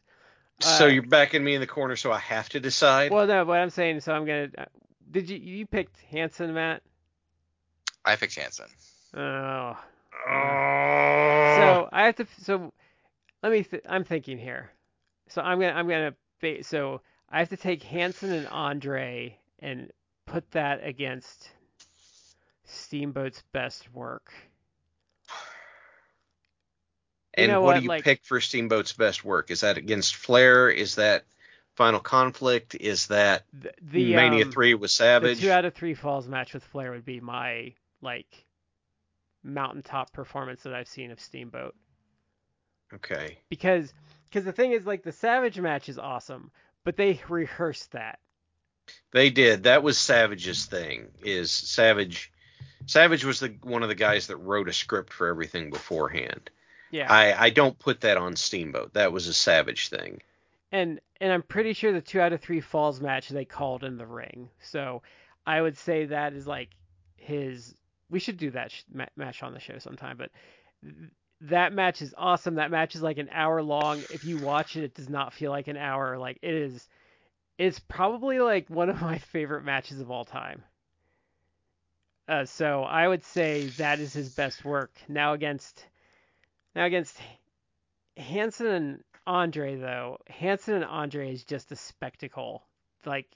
so 0.60 0.86
Uh, 0.86 0.90
you're 0.90 1.02
backing 1.02 1.44
me 1.44 1.56
in 1.56 1.60
the 1.60 1.66
corner, 1.66 1.96
so 1.96 2.12
I 2.12 2.20
have 2.20 2.50
to 2.50 2.60
decide. 2.60 3.10
Well, 3.10 3.26
no, 3.26 3.46
what 3.46 3.58
I'm 3.58 3.72
saying, 3.72 4.02
so 4.02 4.14
I'm 4.14 4.26
gonna. 4.26 4.50
uh, 4.56 4.66
Did 5.10 5.28
you 5.28 5.38
you 5.38 5.66
picked 5.66 5.98
Hansen, 6.12 6.54
Matt? 6.54 6.84
I 8.06 8.16
picked 8.16 8.36
Hansen. 8.36 8.68
Oh, 9.16 9.76
Oh. 10.28 11.56
so 11.58 11.90
I 11.92 12.06
have 12.06 12.16
to. 12.18 12.28
So 12.42 12.74
let 13.44 13.52
me. 13.52 13.64
Th- 13.64 13.84
I'm 13.88 14.04
thinking 14.04 14.38
here. 14.38 14.72
So 15.30 15.42
I'm 15.42 15.60
gonna. 15.60 15.74
I'm 15.74 15.88
gonna. 15.88 16.14
Ba- 16.42 16.64
so 16.64 17.02
I 17.30 17.40
have 17.40 17.50
to 17.50 17.58
take 17.58 17.84
Hansen 17.84 18.32
and 18.32 18.48
Andre 18.48 19.38
and 19.60 19.92
put 20.26 20.50
that 20.52 20.86
against 20.86 21.50
Steamboat's 22.66 23.44
best 23.52 23.94
work. 23.94 24.32
you 27.38 27.44
and 27.44 27.52
know 27.52 27.62
what, 27.62 27.74
what, 27.74 27.76
do 27.78 27.84
you 27.84 27.90
like- 27.90 28.04
pick 28.04 28.24
for 28.24 28.40
Steamboat's 28.40 28.94
best 28.94 29.24
work? 29.26 29.52
Is 29.52 29.62
that 29.62 29.78
against 29.78 30.16
Flair? 30.16 30.70
Is 30.70 30.96
that 30.96 31.26
Final 31.76 32.00
Conflict? 32.00 32.76
Is 32.76 33.08
that 33.08 33.44
The, 33.54 33.74
the 33.82 34.16
Mania 34.16 34.46
um, 34.46 34.52
Three 34.52 34.74
with 34.74 34.90
the 34.92 34.94
Savage? 34.96 35.42
two 35.42 35.52
out 35.52 35.66
of 35.66 35.74
three 35.74 35.94
falls 35.94 36.28
match 36.28 36.54
with 36.54 36.64
Flair 36.64 36.92
would 36.92 37.06
be 37.06 37.20
my 37.20 37.74
like 38.02 38.45
mountaintop 39.46 40.12
performance 40.12 40.64
that 40.64 40.74
I've 40.74 40.88
seen 40.88 41.12
of 41.12 41.20
Steamboat. 41.20 41.76
okay. 42.94 43.38
because 43.50 43.94
because 44.26 44.44
the 44.44 44.52
thing 44.52 44.72
is 44.72 44.86
like 44.86 45.04
the 45.04 45.12
Savage 45.12 45.60
match 45.60 45.88
is 45.88 45.98
awesome, 46.00 46.52
but 46.84 46.98
they 46.98 47.22
rehearsed 47.30 47.92
that. 47.94 48.20
They 49.12 49.30
did. 49.30 49.64
That 49.64 49.84
was 49.84 49.98
Savage's 49.98 50.66
thing. 50.66 51.08
Is 51.24 51.52
Savage? 51.52 52.32
Savage 52.86 53.24
was 53.24 53.40
the 53.40 53.56
one 53.64 53.82
of 53.84 53.90
the 53.90 53.96
guys 53.96 54.28
that 54.28 54.38
wrote 54.38 54.70
a 54.70 54.74
script 54.74 55.14
for 55.14 55.28
everything 55.28 55.70
beforehand. 55.70 56.50
Yeah. 56.92 57.12
I 57.12 57.46
I 57.46 57.50
don't 57.50 57.78
put 57.80 58.02
that 58.02 58.18
on 58.18 58.36
Steamboat. 58.36 58.94
That 58.94 59.12
was 59.12 59.28
a 59.28 59.34
Savage 59.34 59.90
thing. 59.90 60.22
and 60.72 61.00
and 61.22 61.32
I'm 61.32 61.42
pretty 61.44 61.74
sure 61.74 61.94
the 61.94 62.02
two 62.02 62.20
out 62.20 62.34
of 62.34 62.42
three 62.42 62.62
falls 62.62 63.00
match 63.00 63.30
they 63.30 63.46
called 63.46 63.84
in 63.84 63.98
the 63.98 64.06
ring. 64.06 64.50
So 64.62 65.02
I 65.48 65.62
would 65.62 65.78
say 65.78 66.06
that 66.06 66.34
is 66.34 66.46
like 66.46 66.70
his. 67.18 67.74
We 68.10 68.20
should 68.20 68.38
do 68.38 68.52
that 68.52 68.72
sh- 68.72 68.84
ma- 68.94 69.06
match 69.16 69.44
on 69.44 69.54
the 69.54 69.60
show 69.60 69.78
sometime, 69.80 70.18
but 70.18 70.32
th- 70.84 71.12
that 71.42 71.74
match 71.74 72.02
is 72.02 72.14
awesome. 72.18 72.56
That 72.56 72.72
match 72.72 72.96
is 72.96 73.02
like 73.02 73.18
an 73.18 73.30
hour 73.32 73.62
long. 73.62 74.04
If 74.12 74.26
you 74.26 74.38
watch 74.38 74.76
it, 74.76 74.84
it 74.84 74.94
does 74.94 75.10
not 75.10 75.34
feel 75.34 75.52
like 75.52 75.68
an 75.68 75.78
hour. 75.78 76.18
Like 76.18 76.40
it 76.42 76.54
is. 76.54 76.88
It's 77.58 77.80
probably 77.80 78.40
like 78.40 78.70
one 78.70 78.90
of 78.90 79.02
my 79.02 79.18
favorite 79.18 79.64
matches 79.64 80.00
of 80.00 80.12
all 80.12 80.26
time. 80.26 80.64
Uh, 82.28 82.46
so 82.46 82.84
I 82.84 83.08
would 83.08 83.24
say 83.24 83.68
that 83.78 84.00
is 84.00 84.14
his 84.14 84.34
best 84.34 84.66
work. 84.66 84.92
Now 85.08 85.34
against 85.34 85.86
now 86.76 86.86
against 86.86 87.18
Hansen 88.18 88.68
and 88.68 89.04
Andre 89.28 89.76
though, 89.76 90.18
Hansen 90.28 90.76
and 90.76 90.86
Andre 90.86 91.34
is 91.34 91.44
just 91.44 91.72
a 91.72 91.76
spectacle. 91.76 92.64
Like 93.06 93.28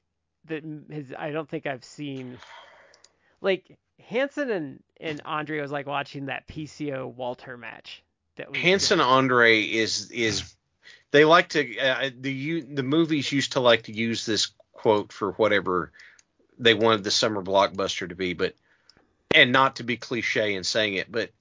that 0.46 0.64
his 0.90 1.14
I 1.18 1.32
don't 1.32 1.48
think 1.48 1.68
I've 1.68 1.84
seen 1.84 2.38
like 3.42 3.78
Hansen 4.08 4.50
and 4.50 4.84
and 5.00 5.22
Andre 5.26 5.62
was 5.62 5.72
like 5.72 5.88
watching 5.88 6.26
that 6.26 6.48
PCO 6.48 7.14
Walter 7.14 7.58
match. 7.58 8.04
That 8.36 8.56
Hansen 8.56 9.00
Andre 9.00 9.62
is 9.62 10.12
is 10.12 10.54
they 11.12 11.26
like 11.26 11.50
to 11.50 11.78
uh, 11.78 12.10
the 12.20 12.32
you 12.32 12.62
the 12.62 12.84
movies 12.84 13.32
used 13.32 13.54
to 13.54 13.60
like 13.60 13.84
to 13.84 13.94
use 13.94 14.26
this 14.26 14.52
quote 14.72 15.12
for 15.12 15.34
whatever 15.34 15.92
they 16.58 16.74
wanted 16.74 17.04
the 17.04 17.12
summer 17.12 17.42
blockbuster 17.42 18.08
to 18.08 18.16
be, 18.16 18.34
but 18.34 18.56
and 19.34 19.52
not 19.52 19.78
to 19.78 19.84
be 19.84 19.98
cliche 19.98 20.56
in 20.56 20.64
saying 20.64 20.96
it, 20.96 21.12
but 21.12 21.32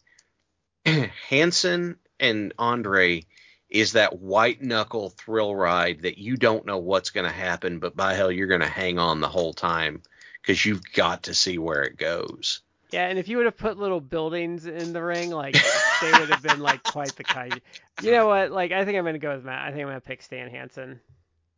Hansen 1.28 1.96
and 2.20 2.52
Andre 2.58 3.24
is 3.68 3.92
that 3.92 4.18
white 4.18 4.62
knuckle 4.62 5.10
thrill 5.10 5.54
ride 5.54 6.02
that 6.02 6.18
you 6.18 6.36
don't 6.36 6.66
know 6.66 6.78
what's 6.78 7.10
going 7.10 7.26
to 7.26 7.32
happen, 7.32 7.78
but 7.80 7.96
by 7.96 8.14
hell 8.14 8.30
you're 8.30 8.46
going 8.46 8.60
to 8.60 8.68
hang 8.68 8.98
on 8.98 9.20
the 9.20 9.28
whole 9.28 9.52
time 9.52 10.02
because 10.48 10.64
you've 10.64 10.82
got 10.94 11.24
to 11.24 11.34
see 11.34 11.58
where 11.58 11.82
it 11.82 11.98
goes. 11.98 12.62
Yeah, 12.90 13.06
and 13.08 13.18
if 13.18 13.28
you 13.28 13.36
would 13.36 13.44
have 13.44 13.58
put 13.58 13.76
little 13.76 14.00
buildings 14.00 14.64
in 14.64 14.94
the 14.94 15.02
ring, 15.02 15.30
like 15.30 15.54
they 16.00 16.10
would 16.12 16.30
have 16.30 16.42
been 16.42 16.60
like 16.60 16.82
quite 16.82 17.14
the 17.16 17.24
kind. 17.24 17.60
You 18.02 18.12
know 18.12 18.26
what? 18.26 18.50
Like 18.50 18.72
I 18.72 18.86
think 18.86 18.96
I'm 18.96 19.04
gonna 19.04 19.18
go 19.18 19.34
with 19.36 19.44
Matt. 19.44 19.66
I 19.66 19.70
think 19.72 19.82
I'm 19.82 19.88
gonna 19.88 20.00
pick 20.00 20.22
Stan 20.22 20.48
Hansen 20.48 21.00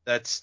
That's 0.06 0.42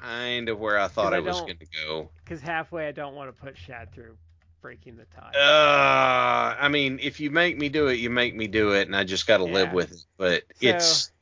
kind 0.00 0.48
of 0.48 0.58
where 0.58 0.76
I 0.76 0.88
thought 0.88 1.14
I 1.14 1.18
I, 1.18 1.20
was 1.20 1.40
going 1.40 1.58
to 1.58 1.66
go. 1.86 2.10
because 2.24 2.40
halfway 2.40 2.88
I 2.88 2.92
don't 2.92 3.14
want 3.14 3.28
to 3.34 3.40
put 3.40 3.54
Chad 3.54 3.92
through 3.92 4.16
breaking 4.60 4.96
the 4.96 5.04
tie. 5.04 5.30
Uh, 5.38 6.56
I 6.60 6.66
mean, 6.68 6.98
if 7.00 7.20
you 7.20 7.30
make 7.30 7.56
me 7.56 7.68
do 7.68 7.86
it, 7.86 8.00
you 8.00 8.10
make 8.10 8.34
me 8.34 8.48
do 8.48 8.72
it, 8.72 8.88
and 8.88 8.96
I 8.96 9.04
just 9.04 9.28
got 9.28 9.36
to 9.36 9.44
live 9.44 9.72
with 9.72 9.92
it. 9.92 10.04
But 10.16 10.42
So- 10.60 10.66
it's 10.68 11.12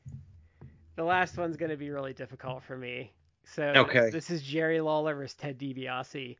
The 0.95 1.03
last 1.03 1.37
one's 1.37 1.55
gonna 1.57 1.77
be 1.77 1.91
really 1.91 2.13
difficult 2.13 2.63
for 2.63 2.75
me. 2.75 3.11
So 3.43 3.63
Okay. 3.63 4.09
this 4.09 4.31
is 4.31 4.41
Jerry 4.41 4.81
Lawler 4.81 5.13
versus 5.13 5.35
Ted 5.35 5.59
DiBiase. 5.59 6.37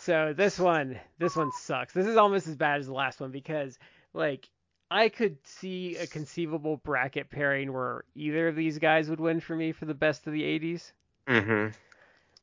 So 0.00 0.32
this 0.34 0.58
one, 0.58 0.98
this 1.18 1.36
one 1.36 1.52
sucks. 1.52 1.92
This 1.92 2.06
is 2.06 2.16
almost 2.16 2.46
as 2.46 2.56
bad 2.56 2.80
as 2.80 2.86
the 2.86 2.94
last 2.94 3.20
one 3.20 3.30
because 3.30 3.78
like 4.14 4.48
I 4.90 5.10
could 5.10 5.36
see 5.46 5.96
a 5.96 6.06
conceivable 6.06 6.78
bracket 6.78 7.30
pairing 7.30 7.72
where 7.72 8.04
either 8.14 8.48
of 8.48 8.56
these 8.56 8.78
guys 8.78 9.10
would 9.10 9.20
win 9.20 9.40
for 9.40 9.54
me 9.54 9.72
for 9.72 9.84
the 9.84 9.94
best 9.94 10.26
of 10.26 10.32
the 10.32 10.42
80s. 10.42 10.92
Mm-hmm. 11.26 11.72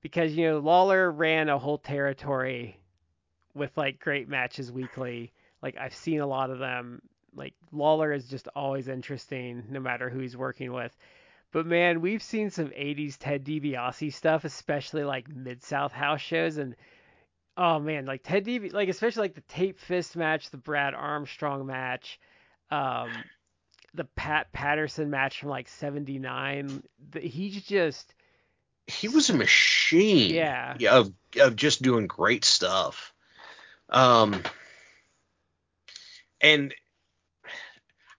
because 0.01 0.34
you 0.34 0.47
know 0.47 0.60
Lawler 0.60 1.12
ran 1.12 1.49
a 1.49 1.58
whole 1.58 1.80
territory 1.80 2.80
with 3.53 3.76
like 3.76 3.99
great 3.99 4.30
matches 4.30 4.72
weekly. 4.72 5.34
Like 5.62 5.76
I've 5.78 5.95
seen 5.95 6.22
a 6.22 6.28
lot 6.28 6.51
of 6.51 6.60
them. 6.60 7.01
Like 7.36 7.55
Lawler 7.72 8.14
is 8.14 8.30
just 8.30 8.47
always 8.55 8.88
interesting, 8.88 9.64
no 9.70 9.80
matter 9.80 10.10
who 10.10 10.20
he's 10.20 10.38
working 10.38 10.72
with. 10.72 10.95
But 11.51 11.66
man, 11.66 12.01
we've 12.01 12.22
seen 12.22 12.51
some 12.51 12.68
'80s 12.68 13.18
Ted 13.18 13.43
DiBiase 13.43 14.14
stuff, 14.14 14.45
especially 14.45 15.03
like 15.03 15.28
Mid 15.28 15.64
South 15.64 15.91
house 15.91 16.22
shows, 16.22 16.58
and 16.58 16.76
oh 17.58 17.80
man, 17.80 18.05
like 18.05 18.22
Ted 18.24 18.45
DiBiase, 18.45 18.74
like 18.74 18.89
especially 18.89 19.24
like 19.24 19.36
the 19.36 19.41
Tape 19.41 19.80
Fist 19.80 20.16
match, 20.16 20.51
the 20.51 20.58
Brad 20.58 20.93
Armstrong 20.93 21.66
match, 21.66 22.20
um, 22.70 23.12
the 23.93 24.05
Pat 24.05 24.53
Patterson 24.53 25.10
match 25.10 25.39
from 25.39 25.49
like 25.49 25.68
'79. 25.68 26.84
He's 27.20 27.62
just 27.64 28.14
he 28.86 29.08
was 29.10 29.30
a 29.30 29.34
machine. 29.34 30.34
Yeah. 30.34 30.76
yeah 30.80 30.97
Of 30.97 31.12
of 31.39 31.55
just 31.55 31.82
doing 31.82 32.08
great 32.08 32.45
stuff. 32.45 33.14
Um, 33.89 34.41
and 36.39 36.74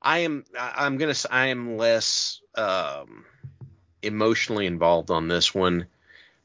I 0.03 0.21
am 0.21 0.45
I'm 0.59 0.99
gonna 0.99 1.15
I 1.31 1.47
am 1.47 1.77
less 1.77 2.41
um 2.55 3.25
emotionally 4.03 4.67
involved 4.67 5.11
on 5.11 5.29
this 5.29 5.55
one 5.55 5.87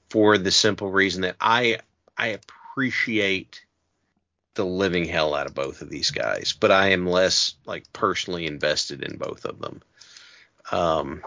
for 0.09 0.37
the 0.37 0.51
simple 0.51 0.91
reason 0.91 1.21
that 1.21 1.35
I 1.39 1.79
I 2.17 2.27
appreciate 2.27 2.62
the 4.55 4.65
living 4.65 5.05
hell 5.05 5.33
out 5.33 5.47
of 5.47 5.55
both 5.55 5.81
of 5.81 5.89
these 5.89 6.11
guys, 6.11 6.53
but 6.59 6.71
I 6.71 6.89
am 6.89 7.07
less 7.07 7.55
like 7.65 7.91
personally 7.91 8.45
invested 8.45 9.03
in 9.03 9.17
both 9.17 9.45
of 9.45 9.59
them. 9.59 9.81
Um, 10.71 11.23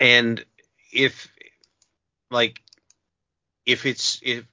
and 0.00 0.44
if 0.92 1.28
like 2.30 2.60
if 3.66 3.86
it's 3.86 4.20
if 4.22 4.44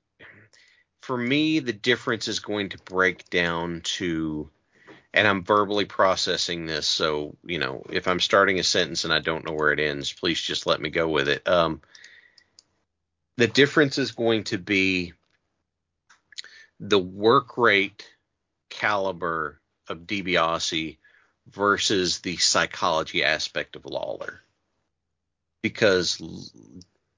for 1.01 1.17
me 1.17 1.59
the 1.59 1.73
difference 1.73 2.27
is 2.27 2.39
going 2.39 2.69
to 2.69 2.77
break 2.79 3.29
down 3.29 3.81
to 3.83 4.49
and 5.13 5.27
I'm 5.27 5.43
verbally 5.43 5.85
processing 5.85 6.65
this 6.65 6.87
so 6.87 7.35
you 7.43 7.59
know 7.59 7.83
if 7.89 8.07
I'm 8.07 8.19
starting 8.19 8.59
a 8.59 8.63
sentence 8.63 9.03
and 9.03 9.13
I 9.13 9.19
don't 9.19 9.45
know 9.45 9.53
where 9.53 9.71
it 9.71 9.79
ends 9.79 10.13
please 10.13 10.39
just 10.39 10.65
let 10.65 10.81
me 10.81 10.89
go 10.89 11.07
with 11.07 11.27
it 11.27 11.47
um 11.47 11.81
the 13.37 13.47
difference 13.47 13.97
is 13.97 14.11
going 14.11 14.43
to 14.45 14.57
be 14.57 15.13
the 16.79 16.99
work 16.99 17.57
rate 17.57 18.07
caliber 18.69 19.59
of 19.87 19.99
DiBiase 19.99 20.97
versus 21.47 22.19
the 22.19 22.37
psychology 22.37 23.23
aspect 23.23 23.75
of 23.75 23.85
Lawler. 23.85 24.41
Because 25.61 26.17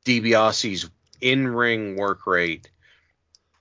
DiBiase's 0.06 0.90
in-ring 1.22 1.96
work 1.96 2.28
rate, 2.28 2.70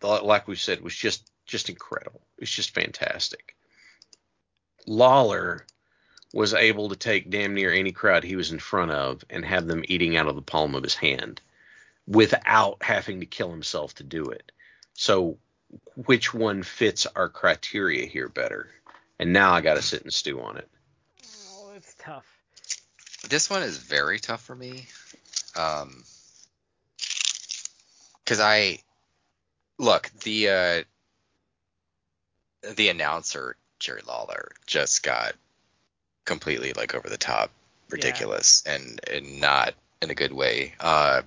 like 0.03 0.49
we 0.49 0.57
said, 0.57 0.81
was 0.81 0.95
just 0.95 1.31
just 1.47 1.69
incredible. 1.69 2.23
It's 2.39 2.51
just 2.51 2.75
fantastic. 2.75 3.57
Lawler 4.87 5.67
was 6.33 6.55
able 6.55 6.89
to 6.89 6.97
take 6.97 7.31
damn 7.31 7.55
near 7.55 7.73
any 7.73 7.93
crowd 7.93 8.25
he 8.25 8.37
was 8.37 8.53
in 8.53 8.59
front 8.59 8.91
of 8.91 9.25
and 9.29 9.45
have 9.45 9.67
them 9.67 9.85
eating 9.87 10.17
out 10.17 10.29
of 10.29 10.35
the 10.35 10.43
palm 10.43 10.75
of 10.75 10.83
his 10.83 10.95
hand 10.95 11.41
without 12.07 12.83
having 12.83 13.21
to 13.21 13.27
kill 13.27 13.51
himself 13.51 13.95
to 13.97 14.03
do 14.03 14.27
it. 14.27 14.53
So 14.95 15.39
which 15.95 16.35
one 16.35 16.63
fits 16.63 17.07
our 17.07 17.29
criteria 17.29 18.07
here 18.07 18.29
better? 18.29 18.69
And 19.19 19.33
now 19.33 19.53
I 19.53 19.61
got 19.61 19.75
to 19.75 19.83
sit 19.83 20.03
and 20.03 20.13
stew 20.13 20.41
on 20.41 20.57
it. 20.59 20.69
Oh, 21.55 21.73
it's 21.77 21.95
tough. 21.99 22.27
This 23.29 23.49
one 23.49 23.63
is 23.63 23.79
very 23.79 24.19
tough 24.19 24.43
for 24.43 24.55
me. 24.55 24.87
Um, 25.55 26.03
because 28.25 28.41
I 28.41 28.79
look 29.79 30.11
the 30.23 30.49
uh, 30.49 30.83
the 32.75 32.89
announcer 32.89 33.57
Jerry 33.79 34.03
Lawler 34.07 34.53
just 34.67 35.03
got 35.03 35.35
completely 36.25 36.73
like 36.73 36.95
over 36.95 37.09
the 37.09 37.17
top 37.17 37.51
ridiculous 37.91 38.63
yeah. 38.65 38.75
and 38.75 39.01
and 39.11 39.41
not 39.41 39.75
in 40.01 40.11
a 40.11 40.15
good 40.15 40.33
way. 40.33 40.75
Uh, 40.81 41.23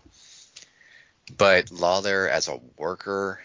but 1.36 1.72
Lawler 1.72 2.28
as 2.28 2.48
a 2.48 2.60
worker 2.78 3.40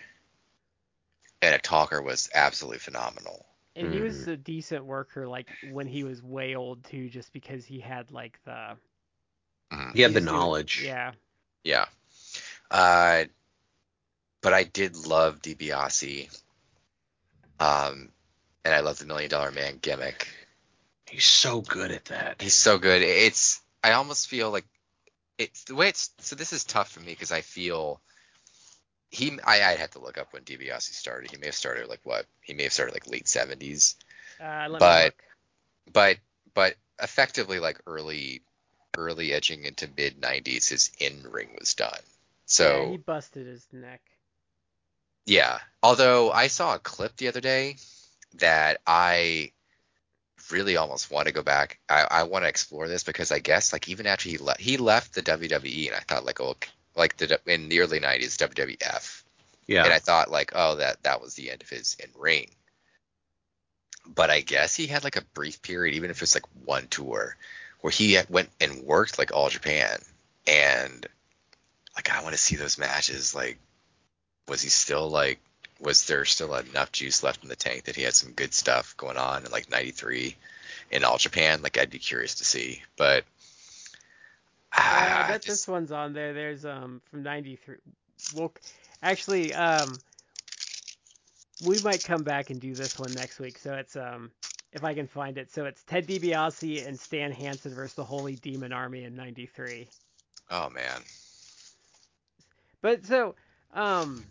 and 1.42 1.54
a 1.54 1.58
talker 1.58 2.02
was 2.02 2.28
absolutely 2.34 2.78
phenomenal. 2.78 3.46
And 3.76 3.94
he 3.94 4.00
was 4.00 4.22
mm-hmm. 4.22 4.32
a 4.32 4.36
decent 4.36 4.84
worker, 4.84 5.26
like 5.26 5.48
when 5.70 5.86
he 5.86 6.04
was 6.04 6.22
way 6.22 6.54
old 6.54 6.84
too, 6.84 7.08
just 7.08 7.32
because 7.32 7.64
he 7.64 7.80
had 7.80 8.10
like 8.10 8.38
the. 8.44 8.76
Mm-hmm. 9.72 9.90
He 9.94 10.02
had 10.02 10.12
the 10.12 10.20
knowledge. 10.20 10.82
yeah. 10.84 11.12
Yeah. 11.64 11.86
Uh, 12.70 13.24
but 14.42 14.54
I 14.54 14.64
did 14.64 14.96
love 14.96 15.40
DiBiase. 15.40 16.42
Um, 17.58 18.10
and 18.64 18.74
I 18.74 18.80
love 18.80 18.98
the 18.98 19.06
Million 19.06 19.30
Dollar 19.30 19.50
Man 19.50 19.78
gimmick. 19.80 20.28
He's 21.08 21.24
so 21.24 21.60
good 21.60 21.90
at 21.90 22.06
that. 22.06 22.40
He's 22.40 22.54
so 22.54 22.78
good. 22.78 23.02
It's 23.02 23.60
I 23.82 23.92
almost 23.92 24.28
feel 24.28 24.50
like 24.50 24.66
it's 25.40 25.64
the 25.64 25.74
way 25.74 25.88
it's 25.88 26.10
so 26.18 26.36
this 26.36 26.52
is 26.52 26.64
tough 26.64 26.92
for 26.92 27.00
me 27.00 27.12
because 27.12 27.32
I 27.32 27.40
feel 27.40 28.00
he 29.10 29.38
I 29.44 29.72
I 29.72 29.76
had 29.76 29.92
to 29.92 29.98
look 29.98 30.18
up 30.18 30.32
when 30.32 30.42
DiBiase 30.42 30.82
started. 30.82 31.30
He 31.30 31.38
may 31.38 31.46
have 31.46 31.54
started 31.54 31.88
like 31.88 32.00
what? 32.04 32.26
He 32.42 32.52
may 32.52 32.64
have 32.64 32.72
started 32.72 32.92
like 32.92 33.08
late 33.08 33.24
70s. 33.24 33.94
Uh, 34.40 34.78
but 34.78 35.14
but 35.92 36.18
but 36.54 36.74
effectively 37.02 37.58
like 37.58 37.80
early 37.86 38.42
early 38.98 39.32
edging 39.32 39.64
into 39.64 39.88
mid 39.96 40.20
90s 40.20 40.68
his 40.68 40.90
in 40.98 41.22
ring 41.22 41.56
was 41.58 41.74
done. 41.74 42.02
So 42.44 42.82
yeah, 42.82 42.90
he 42.90 42.96
busted 42.98 43.46
his 43.46 43.66
neck. 43.72 44.02
Yeah. 45.24 45.58
Although 45.82 46.30
I 46.30 46.48
saw 46.48 46.74
a 46.74 46.78
clip 46.78 47.16
the 47.16 47.28
other 47.28 47.40
day 47.40 47.76
that 48.34 48.80
I 48.86 49.52
really 50.52 50.76
almost 50.76 51.10
want 51.10 51.26
to 51.26 51.32
go 51.32 51.42
back. 51.42 51.78
I, 51.88 52.06
I 52.10 52.22
want 52.24 52.44
to 52.44 52.48
explore 52.48 52.88
this 52.88 53.04
because 53.04 53.32
I 53.32 53.38
guess 53.38 53.72
like 53.72 53.88
even 53.88 54.06
after 54.06 54.28
he 54.28 54.38
left, 54.38 54.60
he 54.60 54.76
left 54.76 55.14
the 55.14 55.22
WWE, 55.22 55.86
and 55.86 55.96
I 55.96 56.00
thought 56.00 56.24
like 56.24 56.40
oh 56.40 56.56
like 56.96 57.16
the 57.16 57.40
in 57.46 57.68
the 57.68 57.80
early 57.80 58.00
'90s 58.00 58.36
WWF. 58.36 59.22
Yeah. 59.66 59.84
And 59.84 59.92
I 59.92 59.98
thought 59.98 60.30
like 60.30 60.52
oh 60.54 60.76
that 60.76 61.02
that 61.02 61.20
was 61.20 61.34
the 61.34 61.50
end 61.50 61.62
of 61.62 61.68
his 61.68 61.96
in 62.02 62.10
ring. 62.18 62.50
But 64.06 64.30
I 64.30 64.40
guess 64.40 64.74
he 64.74 64.86
had 64.86 65.04
like 65.04 65.16
a 65.16 65.24
brief 65.34 65.62
period, 65.62 65.94
even 65.94 66.10
if 66.10 66.22
it's 66.22 66.34
like 66.34 66.46
one 66.64 66.86
tour, 66.88 67.36
where 67.80 67.90
he 67.90 68.18
went 68.28 68.50
and 68.60 68.82
worked 68.82 69.18
like 69.18 69.32
all 69.32 69.48
Japan, 69.48 70.00
and 70.46 71.06
like 71.94 72.10
I 72.10 72.22
want 72.22 72.34
to 72.34 72.40
see 72.40 72.56
those 72.56 72.78
matches. 72.78 73.34
Like, 73.34 73.58
was 74.48 74.62
he 74.62 74.68
still 74.68 75.08
like 75.08 75.38
was 75.80 76.06
there 76.06 76.24
still 76.24 76.54
enough 76.54 76.92
juice 76.92 77.22
left 77.22 77.42
in 77.42 77.48
the 77.48 77.56
tank 77.56 77.84
that 77.84 77.96
he 77.96 78.02
had 78.02 78.14
some 78.14 78.32
good 78.32 78.52
stuff 78.52 78.96
going 78.96 79.16
on 79.16 79.44
in 79.44 79.50
like 79.50 79.70
93 79.70 80.36
in 80.90 81.04
all 81.04 81.18
Japan? 81.18 81.62
Like 81.62 81.78
I'd 81.78 81.90
be 81.90 81.98
curious 81.98 82.36
to 82.36 82.44
see. 82.44 82.82
But 82.96 83.24
ah, 84.72 85.24
I 85.24 85.28
bet 85.28 85.42
just... 85.42 85.46
this 85.46 85.68
one's 85.68 85.92
on 85.92 86.12
there. 86.12 86.32
There's 86.34 86.64
um 86.64 87.00
from 87.10 87.22
93. 87.22 87.76
Well, 88.34 88.52
actually, 89.02 89.54
um, 89.54 89.96
we 91.66 91.80
might 91.82 92.04
come 92.04 92.22
back 92.22 92.50
and 92.50 92.60
do 92.60 92.74
this 92.74 92.98
one 92.98 93.12
next 93.14 93.38
week. 93.38 93.58
So 93.58 93.74
it's 93.74 93.96
um 93.96 94.30
if 94.72 94.84
I 94.84 94.94
can 94.94 95.06
find 95.06 95.38
it. 95.38 95.50
So 95.50 95.64
it's 95.64 95.82
Ted 95.84 96.06
DiBiase 96.06 96.86
and 96.86 96.98
Stan 96.98 97.32
Hansen 97.32 97.74
versus 97.74 97.94
the 97.94 98.04
Holy 98.04 98.36
Demon 98.36 98.72
Army 98.72 99.04
in 99.04 99.16
93. 99.16 99.88
Oh 100.50 100.68
man. 100.70 101.00
But 102.82 103.06
so 103.06 103.34
um 103.72 104.24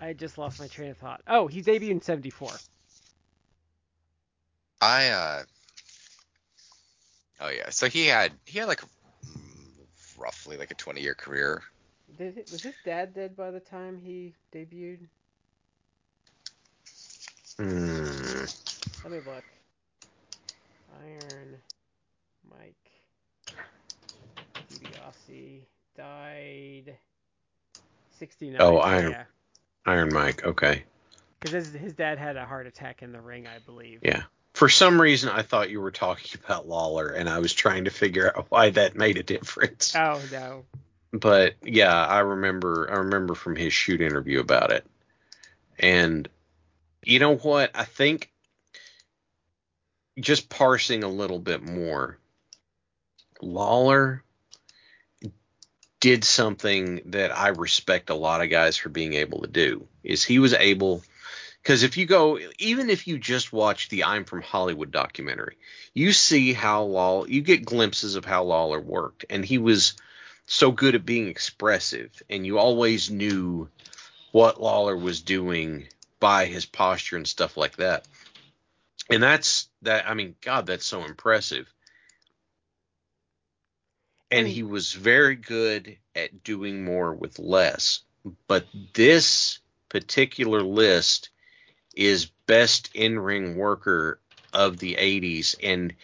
I 0.00 0.12
just 0.12 0.38
lost 0.38 0.60
my 0.60 0.68
train 0.68 0.90
of 0.90 0.96
thought. 0.96 1.22
Oh, 1.26 1.46
he 1.46 1.62
debuted 1.62 1.90
in 1.90 2.00
'74. 2.00 2.50
I 4.80 5.08
uh. 5.08 5.42
Oh 7.40 7.48
yeah, 7.48 7.70
so 7.70 7.88
he 7.88 8.06
had 8.06 8.32
he 8.44 8.58
had 8.58 8.68
like 8.68 8.82
roughly 10.18 10.56
like 10.56 10.70
a 10.70 10.74
20 10.74 11.00
year 11.00 11.14
career. 11.14 11.62
Did 12.16 12.38
it, 12.38 12.50
was 12.50 12.62
his 12.62 12.74
dad 12.84 13.14
dead 13.14 13.36
by 13.36 13.50
the 13.50 13.60
time 13.60 14.00
he 14.02 14.34
debuted? 14.52 15.06
Hmm. 17.56 18.44
Let 19.04 19.12
me 19.12 19.18
look. 19.26 19.44
Iron 21.04 21.56
Mike 22.50 22.74
DiBiase 24.70 25.60
died 25.96 26.96
69. 28.18 28.56
Oh, 28.60 28.78
Iron. 28.78 29.10
Yeah. 29.12 29.24
Iron 29.88 30.12
Mike. 30.12 30.44
Okay. 30.44 30.84
Because 31.40 31.52
his, 31.52 31.72
his 31.72 31.92
dad 31.94 32.18
had 32.18 32.36
a 32.36 32.44
heart 32.44 32.66
attack 32.66 33.02
in 33.02 33.12
the 33.12 33.20
ring, 33.20 33.46
I 33.46 33.58
believe. 33.64 34.00
Yeah. 34.02 34.24
For 34.52 34.68
some 34.68 35.00
reason, 35.00 35.30
I 35.30 35.42
thought 35.42 35.70
you 35.70 35.80
were 35.80 35.90
talking 35.90 36.38
about 36.44 36.68
Lawler, 36.68 37.08
and 37.08 37.28
I 37.28 37.38
was 37.38 37.54
trying 37.54 37.84
to 37.84 37.90
figure 37.90 38.30
out 38.36 38.46
why 38.50 38.70
that 38.70 38.96
made 38.96 39.16
a 39.16 39.22
difference. 39.22 39.94
Oh 39.96 40.20
no. 40.32 40.64
But 41.12 41.54
yeah, 41.62 41.94
I 41.94 42.18
remember. 42.18 42.88
I 42.90 42.96
remember 42.98 43.34
from 43.34 43.56
his 43.56 43.72
shoot 43.72 44.00
interview 44.00 44.40
about 44.40 44.72
it. 44.72 44.84
And 45.78 46.28
you 47.04 47.20
know 47.20 47.36
what? 47.36 47.70
I 47.74 47.84
think 47.84 48.30
just 50.18 50.48
parsing 50.48 51.04
a 51.04 51.08
little 51.08 51.38
bit 51.38 51.62
more, 51.62 52.18
Lawler 53.40 54.24
did 56.00 56.24
something 56.24 57.00
that 57.06 57.36
I 57.36 57.48
respect 57.48 58.10
a 58.10 58.14
lot 58.14 58.42
of 58.42 58.50
guys 58.50 58.76
for 58.76 58.88
being 58.88 59.14
able 59.14 59.42
to 59.42 59.48
do. 59.48 59.86
Is 60.02 60.24
he 60.24 60.38
was 60.38 60.54
able 60.54 61.02
because 61.62 61.82
if 61.82 61.96
you 61.96 62.06
go 62.06 62.38
even 62.58 62.88
if 62.88 63.06
you 63.06 63.18
just 63.18 63.52
watch 63.52 63.88
the 63.88 64.04
I'm 64.04 64.24
from 64.24 64.42
Hollywood 64.42 64.90
documentary, 64.90 65.56
you 65.92 66.12
see 66.12 66.52
how 66.52 66.84
Law 66.84 67.24
you 67.24 67.42
get 67.42 67.64
glimpses 67.64 68.14
of 68.14 68.24
how 68.24 68.44
Lawler 68.44 68.80
worked 68.80 69.24
and 69.28 69.44
he 69.44 69.58
was 69.58 69.94
so 70.46 70.70
good 70.70 70.94
at 70.94 71.04
being 71.04 71.28
expressive 71.28 72.22
and 72.30 72.46
you 72.46 72.58
always 72.58 73.10
knew 73.10 73.68
what 74.32 74.60
Lawler 74.60 74.96
was 74.96 75.20
doing 75.20 75.88
by 76.20 76.46
his 76.46 76.64
posture 76.64 77.16
and 77.16 77.26
stuff 77.26 77.56
like 77.56 77.76
that. 77.76 78.06
And 79.10 79.22
that's 79.22 79.68
that 79.82 80.08
I 80.08 80.14
mean 80.14 80.36
god 80.40 80.66
that's 80.66 80.86
so 80.86 81.04
impressive 81.04 81.66
and 84.30 84.46
he 84.46 84.62
was 84.62 84.92
very 84.92 85.34
good 85.34 85.96
at 86.14 86.42
doing 86.44 86.84
more 86.84 87.14
with 87.14 87.38
less. 87.38 88.00
But 88.46 88.66
this 88.94 89.58
particular 89.88 90.62
list 90.62 91.30
is 91.94 92.26
best 92.46 92.90
in 92.94 93.18
ring 93.18 93.56
worker 93.56 94.20
of 94.52 94.78
the 94.78 94.94
80s. 94.94 95.56
And 95.62 95.94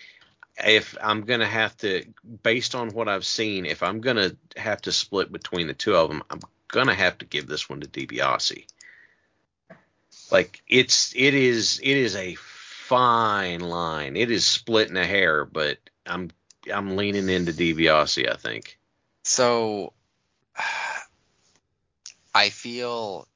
if 0.57 0.97
I'm 1.03 1.23
going 1.23 1.41
to 1.41 1.47
have 1.47 1.77
to, 1.79 2.05
based 2.43 2.75
on 2.75 2.91
what 2.91 3.09
I've 3.09 3.27
seen, 3.27 3.67
if 3.67 3.83
I'm 3.83 4.01
going 4.01 4.17
to 4.17 4.37
have 4.57 4.81
to 4.83 4.93
split 4.93 5.31
between 5.31 5.67
the 5.67 5.75
two 5.75 5.95
of 5.95 6.09
them, 6.09 6.23
I'm 6.31 6.41
going 6.69 6.87
to 6.87 6.95
have 6.95 7.19
to 7.19 7.27
give 7.27 7.47
this 7.47 7.69
one 7.69 7.81
to 7.81 7.89
DiBiase. 7.89 8.67
Like 10.31 10.63
it's, 10.67 11.13
it 11.15 11.35
is, 11.35 11.81
it 11.83 11.97
is 11.97 12.17
a 12.17 12.37
fine 12.37 13.61
line. 13.61 14.17
It 14.17 14.31
is 14.31 14.47
splitting 14.47 14.97
a 14.97 15.07
hair, 15.07 15.45
but 15.45 15.79
I'm 16.07 16.31
I'm 16.73 16.97
leaning 16.97 17.29
into 17.29 17.53
DiBiase. 17.53 18.31
I 18.31 18.37
think. 18.37 18.79
So, 19.25 19.93
I 22.35 22.49
feel, 22.51 23.27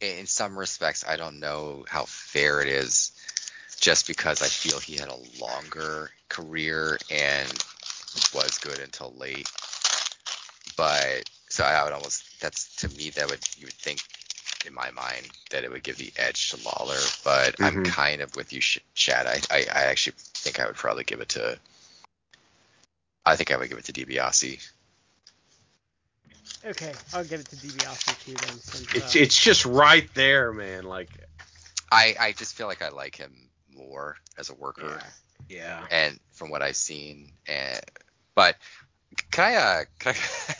in 0.00 0.26
some 0.26 0.58
respects, 0.58 1.04
I 1.06 1.16
don't 1.16 1.40
know 1.40 1.84
how 1.88 2.04
fair 2.04 2.60
it 2.60 2.68
is, 2.68 3.12
just 3.80 4.06
because 4.06 4.42
I 4.42 4.46
feel 4.46 4.78
he 4.80 4.96
had 4.96 5.08
a 5.08 5.40
longer 5.40 6.10
career 6.28 6.98
and 7.10 7.48
was 8.34 8.58
good 8.58 8.78
until 8.80 9.14
late. 9.16 9.48
But 10.76 11.28
so 11.48 11.64
I 11.64 11.82
would 11.84 11.92
almost 11.92 12.40
that's 12.40 12.76
to 12.76 12.88
me 12.96 13.10
that 13.10 13.28
would 13.30 13.40
you 13.56 13.66
would 13.66 13.72
think 13.74 14.00
in 14.66 14.74
my 14.74 14.90
mind 14.90 15.28
that 15.50 15.64
it 15.64 15.70
would 15.70 15.82
give 15.82 15.96
the 15.96 16.12
edge 16.16 16.50
to 16.50 16.56
Lawler, 16.64 16.98
but 17.24 17.56
I'm 17.60 17.82
Mhm. 17.84 17.84
kind 17.86 18.20
of 18.20 18.34
with 18.36 18.52
you, 18.52 18.60
Sh- 18.60 18.78
Chad. 18.94 19.26
I, 19.26 19.40
I 19.50 19.58
I 19.72 19.82
actually 19.84 20.14
think 20.18 20.60
I 20.60 20.66
would 20.66 20.76
probably 20.76 21.04
give 21.04 21.20
it 21.20 21.30
to. 21.30 21.58
I 23.28 23.36
think 23.36 23.52
I 23.52 23.56
would 23.56 23.68
give 23.68 23.78
it 23.78 23.84
to 23.84 23.92
DiBiase. 23.92 24.70
Okay, 26.64 26.92
I'll 27.12 27.24
give 27.24 27.40
it 27.40 27.46
to 27.46 27.56
DiBiase 27.56 28.24
too 28.24 28.34
then. 28.34 28.58
Since, 28.58 28.94
It's 28.94 29.16
uh, 29.16 29.18
it's 29.20 29.38
just 29.38 29.66
right 29.66 30.08
there, 30.14 30.52
man. 30.52 30.84
Like 30.84 31.10
I 31.92 32.16
I 32.18 32.32
just 32.32 32.54
feel 32.54 32.66
like 32.66 32.82
I 32.82 32.88
like 32.88 33.16
him 33.16 33.50
more 33.74 34.16
as 34.38 34.50
a 34.50 34.54
worker. 34.54 35.00
yeah. 35.48 35.80
yeah. 35.80 35.86
and 35.90 36.18
from 36.32 36.50
what 36.50 36.62
I've 36.62 36.76
seen, 36.76 37.32
and 37.46 37.80
but 38.34 38.56
can 39.30 39.44
I 39.44 39.54
uh 39.56 39.84
can 39.98 40.14
I 40.14 40.54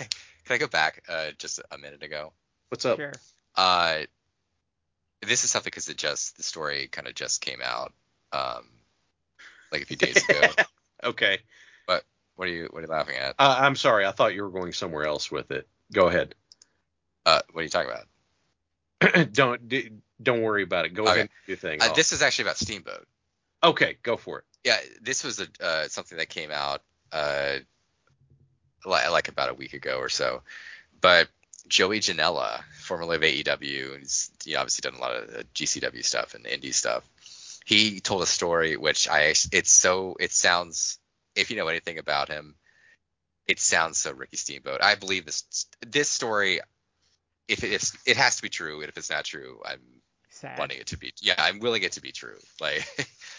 can 0.44 0.54
I 0.54 0.58
go 0.58 0.66
back 0.68 1.02
uh 1.08 1.30
just 1.38 1.60
a 1.70 1.78
minute 1.78 2.02
ago? 2.02 2.32
What's 2.68 2.84
up? 2.84 2.98
Sure. 2.98 3.12
Uh, 3.56 4.02
this 5.26 5.42
is 5.42 5.50
something 5.50 5.70
because 5.70 5.88
it 5.88 5.96
just 5.96 6.36
the 6.36 6.42
story 6.42 6.86
kind 6.88 7.08
of 7.08 7.14
just 7.14 7.40
came 7.40 7.60
out 7.64 7.92
um 8.32 8.64
like 9.72 9.82
a 9.82 9.86
few 9.86 9.96
days 9.96 10.22
ago. 10.28 10.40
Okay. 11.04 11.38
What 12.38 12.46
are 12.46 12.52
you 12.52 12.68
what 12.70 12.78
are 12.78 12.82
you 12.82 12.86
laughing 12.86 13.16
at? 13.16 13.34
Uh, 13.36 13.58
I'm 13.60 13.74
sorry. 13.74 14.06
I 14.06 14.12
thought 14.12 14.32
you 14.32 14.44
were 14.44 14.50
going 14.50 14.72
somewhere 14.72 15.04
else 15.04 15.28
with 15.28 15.50
it. 15.50 15.66
Go 15.92 16.06
ahead. 16.06 16.36
Uh, 17.26 17.40
what 17.50 17.60
are 17.60 17.64
you 17.64 17.68
talking 17.68 17.90
about? 17.90 19.32
don't 19.32 19.68
d- 19.68 19.90
don't 20.22 20.42
worry 20.42 20.62
about 20.62 20.84
it. 20.84 20.94
Go 20.94 21.02
Okay. 21.02 21.10
ahead 21.10 21.20
and 21.22 21.30
do 21.46 21.52
your 21.52 21.56
thing. 21.56 21.82
Uh, 21.82 21.92
this 21.94 22.12
is 22.12 22.22
actually 22.22 22.44
about 22.44 22.56
Steamboat. 22.58 23.08
okay, 23.64 23.96
go 24.04 24.16
for 24.16 24.38
it. 24.38 24.44
Yeah, 24.62 24.76
this 25.02 25.24
was 25.24 25.40
a 25.40 25.48
uh, 25.60 25.88
something 25.88 26.16
that 26.18 26.28
came 26.28 26.52
out 26.52 26.82
uh 27.10 27.56
like, 28.86 29.10
like 29.10 29.28
about 29.28 29.50
a 29.50 29.54
week 29.54 29.74
ago 29.74 29.98
or 29.98 30.08
so, 30.08 30.42
but 31.00 31.26
Joey 31.66 31.98
Janela, 31.98 32.60
formerly 32.80 33.16
of 33.16 33.22
AEW, 33.22 33.94
and 33.94 34.02
he's 34.02 34.30
know, 34.46 34.60
obviously 34.60 34.88
done 34.88 34.98
a 34.98 35.02
lot 35.02 35.16
of 35.16 35.28
uh, 35.34 35.42
GCW 35.56 36.04
stuff 36.04 36.34
and 36.34 36.44
indie 36.44 36.72
stuff. 36.72 37.02
He 37.64 37.98
told 38.00 38.22
a 38.22 38.26
story 38.26 38.76
which 38.76 39.08
I 39.08 39.34
it's 39.52 39.70
so 39.70 40.16
it 40.20 40.30
sounds 40.32 40.98
if 41.34 41.50
you 41.50 41.56
know 41.56 41.68
anything 41.68 41.98
about 41.98 42.28
him, 42.28 42.54
it 43.46 43.60
sounds 43.60 43.98
so 43.98 44.12
Ricky 44.12 44.36
Steamboat. 44.36 44.82
I 44.82 44.94
believe 44.94 45.24
this 45.24 45.66
this 45.86 46.08
story. 46.08 46.60
If 47.48 47.64
it 47.64 47.72
is, 47.72 47.96
it 48.04 48.18
has 48.18 48.36
to 48.36 48.42
be 48.42 48.50
true, 48.50 48.80
and 48.80 48.90
if 48.90 48.98
it's 48.98 49.10
not 49.10 49.24
true, 49.24 49.60
I'm 49.64 49.80
Sad. 50.28 50.58
wanting 50.58 50.78
it 50.78 50.88
to 50.88 50.98
be. 50.98 51.14
Yeah, 51.20 51.34
I'm 51.38 51.60
willing 51.60 51.82
it 51.82 51.92
to 51.92 52.02
be 52.02 52.12
true. 52.12 52.36
Like, 52.60 52.86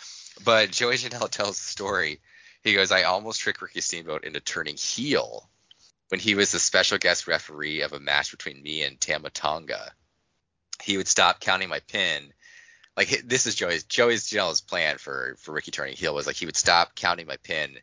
but 0.43 0.71
Joey 0.71 0.95
Janela 0.95 1.29
tells 1.29 1.57
the 1.57 1.63
story. 1.65 2.19
He 2.63 2.73
goes, 2.73 2.91
I 2.91 3.03
almost 3.03 3.39
tricked 3.39 3.61
Ricky 3.61 3.81
Steamboat 3.81 4.25
into 4.25 4.39
turning 4.39 4.75
heel 4.75 5.49
when 6.09 6.19
he 6.19 6.35
was 6.35 6.51
the 6.51 6.59
special 6.59 6.97
guest 6.97 7.27
referee 7.27 7.81
of 7.81 7.93
a 7.93 7.99
match 7.99 8.31
between 8.31 8.61
me 8.61 8.83
and 8.83 8.99
Tama 8.99 9.29
Tonga. 9.29 9.93
He 10.81 10.97
would 10.97 11.07
stop 11.07 11.39
counting 11.39 11.69
my 11.69 11.79
pin. 11.81 12.33
Like 12.99 13.21
this 13.23 13.47
is 13.47 13.55
Joey's 13.55 13.85
Joey's 13.85 14.29
Janela's 14.29 14.59
plan 14.59 14.97
for 14.97 15.37
for 15.39 15.53
Ricky 15.53 15.71
turning 15.71 15.95
heel 15.95 16.13
was 16.13 16.27
like 16.27 16.35
he 16.35 16.45
would 16.45 16.57
stop 16.57 16.95
counting 16.95 17.27
my 17.27 17.37
pin 17.37 17.77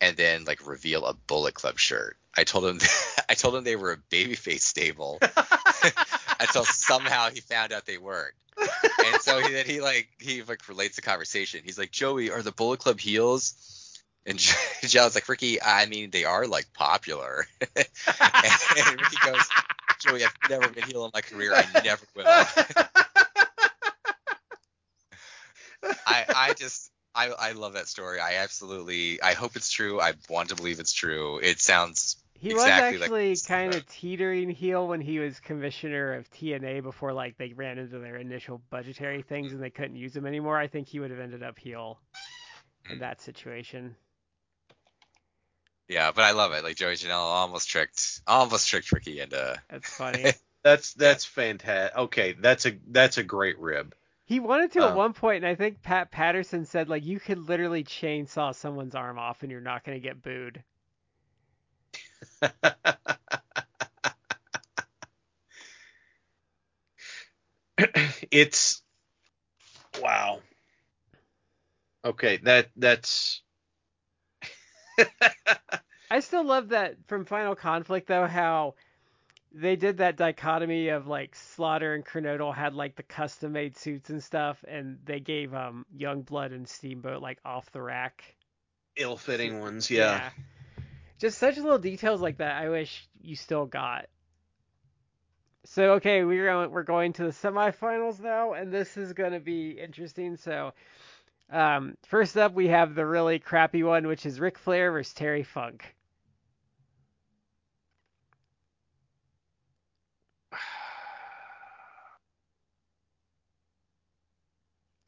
and 0.00 0.16
then 0.16 0.46
like 0.46 0.66
reveal 0.66 1.04
a 1.04 1.12
Bullet 1.12 1.52
Club 1.52 1.78
shirt. 1.78 2.16
I 2.34 2.44
told 2.44 2.64
him 2.64 2.78
I 3.28 3.34
told 3.34 3.54
him 3.54 3.64
they 3.64 3.76
were 3.76 3.92
a 3.92 3.98
babyface 3.98 4.62
stable 4.62 5.18
until 6.40 6.64
somehow 6.64 7.28
he 7.28 7.40
found 7.40 7.74
out 7.74 7.84
they 7.84 7.98
weren't. 7.98 8.32
And 8.56 9.20
so 9.20 9.40
he, 9.40 9.52
then 9.52 9.66
he 9.66 9.82
like 9.82 10.08
he 10.18 10.42
like 10.42 10.66
relates 10.66 10.96
the 10.96 11.02
conversation. 11.02 11.60
He's 11.62 11.78
like, 11.78 11.90
Joey, 11.90 12.30
are 12.30 12.40
the 12.40 12.50
Bullet 12.50 12.80
Club 12.80 12.98
heels? 12.98 14.00
And 14.24 14.38
Joe's 14.80 15.14
like, 15.14 15.28
Ricky, 15.28 15.60
I 15.60 15.84
mean, 15.84 16.12
they 16.12 16.24
are 16.24 16.46
like 16.46 16.72
popular. 16.72 17.44
and, 17.76 17.86
and 18.06 19.00
Ricky 19.02 19.16
goes, 19.22 19.42
Joey, 19.98 20.24
I've 20.24 20.32
never 20.48 20.68
been 20.70 20.84
heel 20.84 21.04
in 21.04 21.10
my 21.12 21.20
career. 21.20 21.52
I 21.54 21.66
never 21.84 22.06
will. 22.16 23.04
I 26.06 26.26
I 26.32 26.52
just 26.54 26.90
I 27.14 27.28
I 27.30 27.52
love 27.52 27.74
that 27.74 27.88
story. 27.88 28.20
I 28.20 28.36
absolutely 28.36 29.20
I 29.22 29.34
hope 29.34 29.56
it's 29.56 29.70
true. 29.70 30.00
I 30.00 30.14
want 30.28 30.48
to 30.50 30.56
believe 30.56 30.80
it's 30.80 30.92
true. 30.92 31.38
It 31.42 31.60
sounds 31.60 32.16
He 32.34 32.52
exactly 32.52 32.54
was 32.54 32.66
like 32.98 33.12
actually 33.12 33.38
this, 33.44 33.46
kind 33.46 33.72
of 33.72 33.86
teetering 33.86 34.50
heel 34.50 34.86
when 34.86 35.00
he 35.00 35.18
was 35.18 35.40
commissioner 35.40 36.12
of 36.12 36.28
TNA 36.30 36.80
before 36.80 37.14
like 37.14 37.38
they 37.38 37.54
ran 37.54 37.78
into 37.78 37.98
their 38.00 38.16
initial 38.18 38.58
budgetary 38.68 39.22
things 39.22 39.52
and 39.54 39.62
they 39.62 39.70
couldn't 39.70 39.96
use 39.96 40.14
him 40.14 40.26
anymore. 40.26 40.58
I 40.58 40.66
think 40.66 40.88
he 40.88 41.00
would 41.00 41.10
have 41.10 41.20
ended 41.20 41.42
up 41.42 41.58
heel 41.58 42.00
in 42.90 42.98
Mm. 42.98 43.00
that 43.00 43.20
situation. 43.22 43.96
yeah, 45.88 46.10
but 46.12 46.22
I 46.24 46.32
love 46.32 46.52
it. 46.52 46.64
Like 46.64 46.76
Joey 46.76 46.94
Janela 46.94 47.10
almost 47.12 47.68
tricked 47.68 48.20
almost 48.26 48.68
tricked 48.68 48.92
Ricky 48.92 49.20
into 49.20 49.60
That's 49.68 49.90
funny. 49.90 50.36
That's 50.64 50.94
that's 50.94 51.24
fantastic. 51.24 51.98
Okay, 51.98 52.34
that's 52.34 52.66
a 52.66 52.78
that's 52.86 53.18
a 53.18 53.24
great 53.24 53.58
rib. 53.58 53.96
He 54.32 54.40
wanted 54.40 54.72
to 54.72 54.78
at 54.86 54.92
Um, 54.92 54.96
one 54.96 55.12
point, 55.12 55.44
and 55.44 55.46
I 55.46 55.54
think 55.54 55.82
Pat 55.82 56.10
Patterson 56.10 56.64
said 56.64 56.88
like 56.88 57.04
you 57.04 57.20
could 57.20 57.36
literally 57.36 57.84
chainsaw 57.84 58.54
someone's 58.54 58.94
arm 58.94 59.18
off 59.18 59.42
and 59.42 59.52
you're 59.52 59.60
not 59.60 59.84
going 59.84 60.00
to 60.00 60.02
get 60.02 60.22
booed. 60.22 60.62
it's 68.30 68.82
wow. 70.00 70.40
Okay, 72.02 72.38
that 72.38 72.70
that's 72.74 73.42
I 76.10 76.20
still 76.20 76.44
love 76.46 76.70
that 76.70 76.96
from 77.06 77.26
Final 77.26 77.54
Conflict 77.54 78.08
though 78.08 78.26
how 78.26 78.76
they 79.54 79.76
did 79.76 79.98
that 79.98 80.16
dichotomy 80.16 80.88
of 80.88 81.06
like 81.06 81.34
Slaughter 81.34 81.94
and 81.94 82.04
Kernodle 82.04 82.54
had 82.54 82.74
like 82.74 82.96
the 82.96 83.02
custom 83.02 83.52
made 83.52 83.76
suits 83.76 84.08
and 84.10 84.22
stuff 84.22 84.64
and 84.66 84.98
they 85.04 85.20
gave 85.20 85.54
um 85.54 85.84
Youngblood 85.96 86.54
and 86.54 86.68
Steamboat 86.68 87.20
like 87.20 87.38
off 87.44 87.70
the 87.72 87.82
rack. 87.82 88.22
ill-fitting 88.96 89.60
ones. 89.60 89.90
Yeah. 89.90 90.30
Just 91.18 91.38
such 91.38 91.56
little 91.56 91.78
details 91.78 92.20
like 92.20 92.38
that 92.38 92.62
I 92.62 92.68
wish 92.70 93.06
you 93.20 93.36
still 93.36 93.66
got. 93.66 94.06
So 95.64 95.94
okay, 95.94 96.24
we're 96.24 96.46
going 96.46 96.70
we're 96.70 96.82
going 96.82 97.12
to 97.14 97.24
the 97.24 97.30
semifinals 97.30 98.20
now 98.20 98.54
and 98.54 98.72
this 98.72 98.96
is 98.96 99.12
going 99.12 99.32
to 99.32 99.40
be 99.40 99.72
interesting. 99.72 100.36
So 100.36 100.72
um 101.50 101.96
first 102.06 102.38
up 102.38 102.54
we 102.54 102.68
have 102.68 102.94
the 102.94 103.04
really 103.04 103.38
crappy 103.38 103.82
one 103.82 104.06
which 104.06 104.24
is 104.24 104.40
Ric 104.40 104.56
Flair 104.56 104.92
versus 104.92 105.12
Terry 105.12 105.42
Funk. 105.42 105.94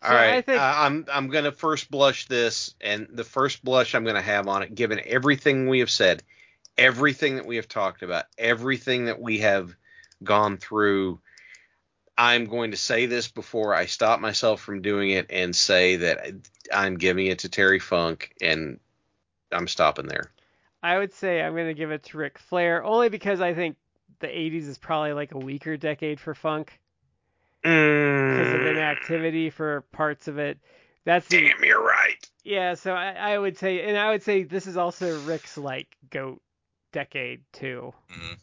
All 0.04 0.10
So 0.10 0.16
right, 0.16 0.34
I 0.34 0.40
think- 0.42 0.60
uh, 0.60 0.74
I'm 0.76 1.06
I'm 1.10 1.28
gonna 1.28 1.52
first 1.52 1.90
blush 1.90 2.26
this, 2.26 2.74
and 2.80 3.08
the 3.10 3.24
first 3.24 3.64
blush 3.64 3.94
I'm 3.94 4.04
gonna 4.04 4.20
have 4.20 4.48
on 4.48 4.62
it, 4.62 4.74
given 4.74 5.00
everything 5.04 5.68
we 5.68 5.78
have 5.78 5.90
said, 5.90 6.22
everything 6.76 7.36
that 7.36 7.46
we 7.46 7.56
have 7.56 7.68
talked 7.68 8.02
about, 8.02 8.26
everything 8.36 9.06
that 9.06 9.18
we 9.20 9.38
have 9.38 9.74
gone 10.22 10.58
through, 10.58 11.20
I'm 12.18 12.44
going 12.46 12.72
to 12.72 12.76
say 12.76 13.06
this 13.06 13.28
before 13.28 13.74
I 13.74 13.86
stop 13.86 14.20
myself 14.20 14.60
from 14.60 14.82
doing 14.82 15.10
it, 15.10 15.26
and 15.30 15.56
say 15.56 15.96
that 15.96 16.34
I'm 16.72 16.98
giving 16.98 17.26
it 17.26 17.40
to 17.40 17.48
Terry 17.48 17.78
Funk, 17.78 18.34
and 18.42 18.78
I'm 19.52 19.68
stopping 19.68 20.06
there. 20.06 20.30
I 20.82 20.98
would 20.98 21.14
say 21.14 21.40
I'm 21.40 21.54
going 21.54 21.68
to 21.68 21.74
give 21.74 21.90
it 21.90 22.02
to 22.04 22.18
Ric 22.18 22.38
Flair 22.38 22.84
only 22.84 23.08
because 23.08 23.40
I 23.40 23.54
think 23.54 23.76
the 24.20 24.26
80s 24.26 24.68
is 24.68 24.76
probably 24.78 25.14
like 25.14 25.32
a 25.32 25.38
weaker 25.38 25.76
decade 25.78 26.20
for 26.20 26.34
funk 26.34 26.78
because 27.64 28.52
of 28.52 28.60
Mm, 28.60 28.70
inactivity 28.72 29.50
for 29.50 29.82
parts 29.92 30.28
of 30.28 30.38
it. 30.38 30.58
That's 31.04 31.28
the 31.28 31.48
damn, 31.48 31.64
you're 31.64 31.82
right. 31.84 32.30
yeah. 32.44 32.74
So 32.74 32.92
I, 32.94 33.12
I 33.12 33.38
would 33.38 33.58
say, 33.58 33.82
and 33.82 33.96
I 33.96 34.10
would 34.10 34.22
say 34.22 34.42
this 34.44 34.66
is 34.66 34.76
also 34.76 35.08
Rick's 35.10 35.56
like 35.58 35.96
goat 36.10 36.40
decade 36.92 37.42
too. 37.52 37.92
Mhm. 38.10 38.38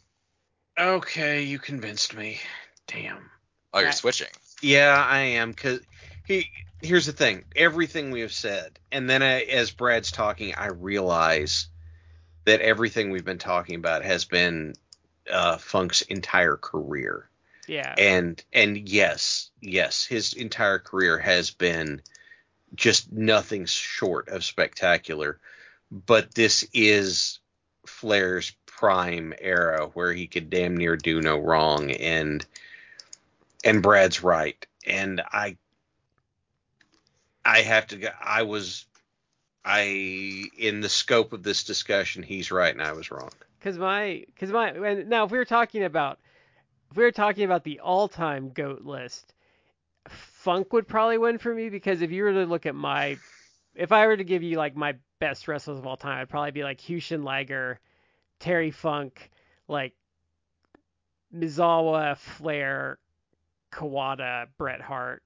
Okay, 0.80 1.44
you 1.44 1.60
convinced 1.60 2.16
me. 2.16 2.40
Damn. 2.88 3.30
Oh, 3.74 3.80
you're 3.80 3.88
Right. 3.88 3.96
switching. 3.96 4.28
Yeah, 4.62 5.04
I 5.08 5.20
am. 5.20 5.54
Cause 5.54 5.80
he 6.24 6.50
here's 6.82 7.06
the 7.06 7.14
thing. 7.14 7.46
Everything 7.56 8.12
we 8.12 8.22
have 8.22 8.34
said, 8.34 8.80
and 8.92 9.10
then 9.10 9.22
I, 9.24 9.42
as 9.44 9.72
Brad's 9.72 10.12
talking, 10.12 10.56
I 10.56 10.68
realize 10.68 11.68
that 12.46 12.62
everything 12.62 13.12
we've 13.12 13.26
been 13.26 13.38
talking 13.38 13.76
about 13.76 14.04
has 14.04 14.26
been 14.26 14.76
uh, 15.32 15.58
Funk's 15.58 16.02
entire 16.04 16.58
career. 16.58 17.30
Yeah. 17.72 17.96
And 17.98 18.44
and 18.52 18.90
yes, 18.90 19.50
yes, 19.62 20.04
his 20.06 20.34
entire 20.34 20.78
career 20.78 21.18
has 21.18 21.52
been 21.52 22.02
just 22.76 23.10
nothing 23.14 23.66
short 23.66 24.28
of 24.28 24.44
spectacular. 24.44 25.40
But 25.90 26.36
this 26.36 26.68
is 26.74 27.40
Flair's 27.86 28.52
prime 28.66 29.34
era 29.40 29.90
where 29.94 30.12
he 30.12 30.28
could 30.28 30.50
damn 30.50 30.76
near 30.76 30.98
do 30.98 31.22
no 31.22 31.38
wrong 31.38 31.92
and 31.92 32.46
and 33.64 33.82
Brad's 33.82 34.22
right. 34.22 34.66
And 34.86 35.22
I 35.32 35.56
I 37.46 37.62
have 37.62 37.88
to 37.88 37.96
go 37.96 38.10
I 38.20 38.42
was 38.44 38.86
I 39.64 40.50
in 40.58 40.82
the 40.82 40.90
scope 40.90 41.32
of 41.32 41.42
this 41.42 41.64
discussion 41.64 42.22
he's 42.22 42.52
right 42.52 42.74
and 42.74 42.84
I 42.84 42.92
was 42.92 43.12
wrong. 43.12 43.32
Because 43.60 43.78
my, 43.78 44.26
because 44.26 44.52
my, 44.52 44.72
and 44.72 45.08
now 45.08 45.24
if 45.24 45.32
we 45.32 45.38
were 45.38 45.46
talking 45.46 45.84
about 45.86 46.20
if 46.92 46.98
we 46.98 47.04
were 47.04 47.12
talking 47.12 47.46
about 47.46 47.64
the 47.64 47.80
all-time 47.80 48.50
goat 48.50 48.82
list, 48.84 49.34
Funk 50.10 50.74
would 50.74 50.88
probably 50.88 51.18
win 51.18 51.38
for 51.38 51.54
me 51.54 51.70
because 51.70 52.02
if 52.02 52.12
you 52.12 52.24
were 52.24 52.34
to 52.34 52.46
look 52.46 52.66
at 52.66 52.76
my, 52.76 53.18
if 53.76 53.94
I 53.94 54.08
were 54.08 54.18
to 54.18 54.24
give 54.26 54.44
you 54.44 54.58
like 54.58 54.76
my 54.76 54.96
best 55.20 55.48
wrestlers 55.48 55.80
of 55.80 55.88
all 55.88 55.96
time, 55.96 56.20
I'd 56.20 56.30
probably 56.30 56.52
be 56.52 56.64
like 56.64 56.80
Jushin 56.82 57.24
Liger, 57.24 57.80
Terry 58.40 58.72
Funk, 58.72 59.32
like 59.70 59.94
Misawa, 61.34 62.18
Flair, 62.18 62.98
Kawada, 63.72 64.48
Bret 64.58 64.82
Hart, 64.82 65.24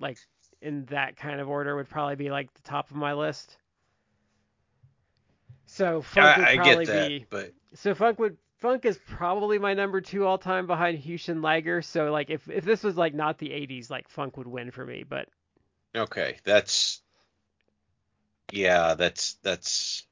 like 0.00 0.16
in 0.62 0.86
that 0.86 1.16
kind 1.16 1.40
of 1.40 1.48
order 1.48 1.76
would 1.76 1.90
probably 1.90 2.16
be 2.16 2.30
like 2.30 2.52
the 2.54 2.62
top 2.62 2.90
of 2.90 2.96
my 2.96 3.12
list. 3.12 3.58
So 5.66 6.00
Funk 6.00 6.38
would 6.38 6.46
I, 6.46 6.52
I 6.52 6.56
probably 6.56 6.86
get 6.86 6.94
that, 6.94 7.08
be 7.08 7.26
but 7.28 7.52
so 7.74 7.94
Funk 7.94 8.18
would 8.18 8.38
Funk 8.62 8.84
is 8.84 8.96
probably 9.08 9.58
my 9.58 9.74
number 9.74 10.00
two 10.00 10.24
all 10.24 10.38
time 10.38 10.68
behind 10.68 11.02
Jushin 11.02 11.42
Liger. 11.42 11.82
So 11.82 12.12
like 12.12 12.30
if 12.30 12.48
if 12.48 12.64
this 12.64 12.84
was 12.84 12.96
like 12.96 13.12
not 13.12 13.38
the 13.38 13.48
'80s, 13.48 13.90
like 13.90 14.08
Funk 14.08 14.36
would 14.36 14.46
win 14.46 14.70
for 14.70 14.86
me. 14.86 15.02
But 15.02 15.28
okay, 15.96 16.36
that's 16.44 17.02
yeah, 18.52 18.94
that's 18.94 19.34
that's 19.42 20.04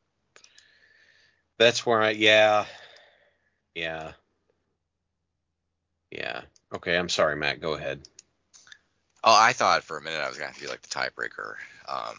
that's 1.58 1.86
where 1.86 2.02
I 2.02 2.10
yeah 2.10 2.64
yeah 3.76 4.14
yeah. 6.10 6.40
Okay, 6.74 6.96
I'm 6.98 7.08
sorry, 7.08 7.36
Matt. 7.36 7.60
Go 7.60 7.74
ahead. 7.74 8.00
Oh, 9.22 9.36
I 9.38 9.52
thought 9.52 9.84
for 9.84 9.96
a 9.96 10.02
minute 10.02 10.20
I 10.20 10.28
was 10.28 10.36
gonna 10.36 10.48
have 10.48 10.56
to 10.56 10.62
be 10.62 10.68
like 10.68 10.82
the 10.82 10.88
tiebreaker. 10.88 11.54
Um, 11.86 12.16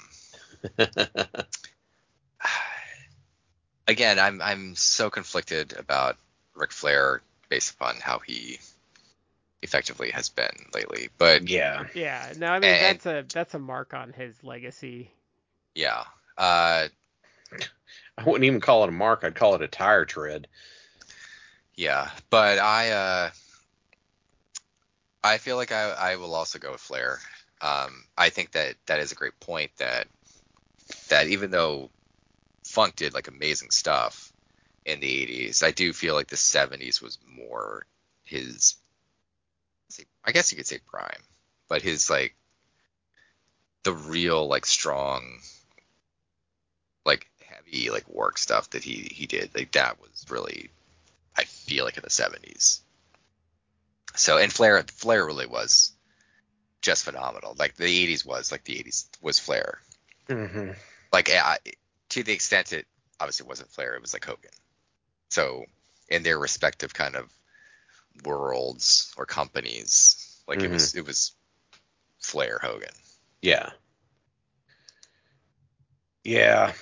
again, 3.88 4.20
I'm 4.20 4.42
I'm 4.42 4.76
so 4.76 5.10
conflicted 5.10 5.74
about 5.78 6.18
Ric 6.56 6.72
Flair 6.72 7.22
based 7.50 7.74
upon 7.74 7.96
how 7.98 8.20
he 8.20 8.60
effectively 9.62 10.12
has 10.12 10.30
been 10.30 10.50
lately. 10.74 11.10
But 11.18 11.48
yeah, 11.50 11.86
yeah, 11.94 12.34
no, 12.38 12.48
I 12.48 12.60
mean 12.60 12.70
And- 12.72 13.00
that's 13.00 13.06
a 13.06 13.26
that's 13.32 13.54
a 13.54 13.60
mark 13.60 13.94
on 13.94 14.14
his 14.14 14.44
legacy. 14.44 15.12
yeah, 15.76 16.04
uh, 16.38 16.88
I 18.18 18.24
wouldn't 18.26 18.46
even 18.46 18.62
call 18.62 18.84
it 18.84 18.90
a 18.90 18.94
mark. 18.94 19.24
I'd 19.24 19.36
call 19.36 19.56
it 19.56 19.62
a 19.62 19.68
tire 19.68 20.06
tread. 20.06 20.48
yeah. 21.76 22.10
But 22.30 22.60
I 22.60 22.92
uh, 22.92 23.30
I 25.24 25.38
feel 25.38 25.56
like 25.58 25.72
I 25.72 25.92
I 25.92 26.16
will 26.16 26.34
also 26.36 26.60
go 26.60 26.72
with 26.72 26.82
Flair. 26.82 27.20
Um, 27.62 28.04
I 28.18 28.30
think 28.30 28.52
that 28.52 28.76
that 28.88 29.00
is 29.00 29.12
a 29.12 29.16
great 29.16 29.40
point 29.40 29.72
that 29.78 30.08
that 31.10 31.28
even 31.28 31.52
though 31.52 31.90
Funk 32.72 32.96
did 32.96 33.14
like 33.14 33.28
amazing 33.28 33.70
stuff 33.70 34.32
in 34.86 35.00
the 35.00 35.08
80s, 35.08 35.64
I 35.64 35.72
do 35.72 35.94
feel 35.94 36.16
like 36.16 36.28
the 36.28 36.36
70s 36.36 37.02
was 37.02 37.20
more 37.28 37.86
his 38.24 38.76
I 40.24 40.32
guess 40.32 40.52
you 40.52 40.58
could 40.58 40.68
say 40.68 40.80
prime, 40.88 41.22
but 41.68 41.82
his 41.82 42.10
like 42.10 42.36
the 43.84 43.94
real 43.94 44.48
like 44.48 44.66
strong 44.66 45.40
like 47.06 47.30
heavy 47.46 47.90
like 47.90 48.08
work 48.08 48.38
stuff 48.38 48.70
that 48.70 48.84
he 48.84 49.12
he 49.12 49.26
did 49.28 49.54
like 49.54 49.72
that 49.74 50.00
was 50.00 50.26
really 50.30 50.70
I 51.36 51.44
feel 51.44 51.84
like 51.84 51.98
in 51.98 52.04
the 52.04 52.10
70s. 52.10 52.80
So 54.16 54.38
and 54.38 54.52
Flair 54.52 54.82
Flair 54.84 55.26
really 55.26 55.48
was 55.48 55.92
just 56.82 57.04
phenomenal. 57.04 57.56
Like 57.60 57.76
the 57.76 57.84
80s 57.84 58.26
was 58.26 58.52
like 58.52 58.64
the 58.64 58.76
80s 58.76 59.08
was 59.22 59.40
Flair. 59.40 59.80
Mm-hmm. 60.30 60.72
Like 61.12 61.30
I, 61.30 61.58
to 62.12 62.24
the 62.24 62.34
extent 62.34 62.74
it 62.74 62.86
obviously 63.20 63.48
wasn't 63.48 63.70
Flair, 63.72 63.96
it 63.96 64.02
was 64.02 64.14
like 64.14 64.26
Hogan. 64.26 64.52
So 65.30 65.66
in 66.10 66.24
their 66.24 66.38
respective 66.38 66.94
kind 66.94 67.16
of 67.16 67.32
worlds 68.26 69.14
or 69.18 69.26
companies, 69.26 70.42
like 70.48 70.62
it 70.62 70.70
was 70.70 70.90
mm-hmm. 70.90 71.00
it 71.00 71.08
was 71.08 71.34
Flair 72.20 72.60
Hogan. 72.62 72.94
Yeah. 73.42 73.70
Yeah. 76.24 76.74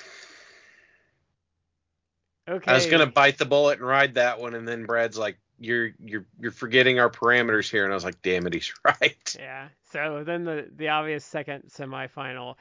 Okay. 2.48 2.72
I 2.72 2.74
was 2.74 2.88
gonna 2.88 3.06
bite 3.06 3.38
the 3.38 3.46
bullet 3.46 3.78
and 3.78 3.88
ride 3.88 4.16
that 4.16 4.40
one, 4.42 4.56
and 4.56 4.68
then 4.68 4.86
Brad's 4.86 5.18
like, 5.18 5.38
"You're 5.60 5.92
you're 6.04 6.26
you're 6.40 6.52
forgetting 6.52 7.00
our 7.00 7.12
parameters 7.12 7.70
here," 7.70 7.84
and 7.84 7.94
I 7.94 7.96
was 7.96 8.04
like, 8.04 8.24
"Damn 8.24 8.48
it, 8.48 8.56
he's 8.56 8.74
right." 8.84 9.36
Yeah. 9.38 9.68
So 9.92 10.24
then 10.26 10.46
the 10.46 10.68
the 10.76 10.90
obvious 10.90 11.24
second 11.24 11.66
semifinal 11.70 12.56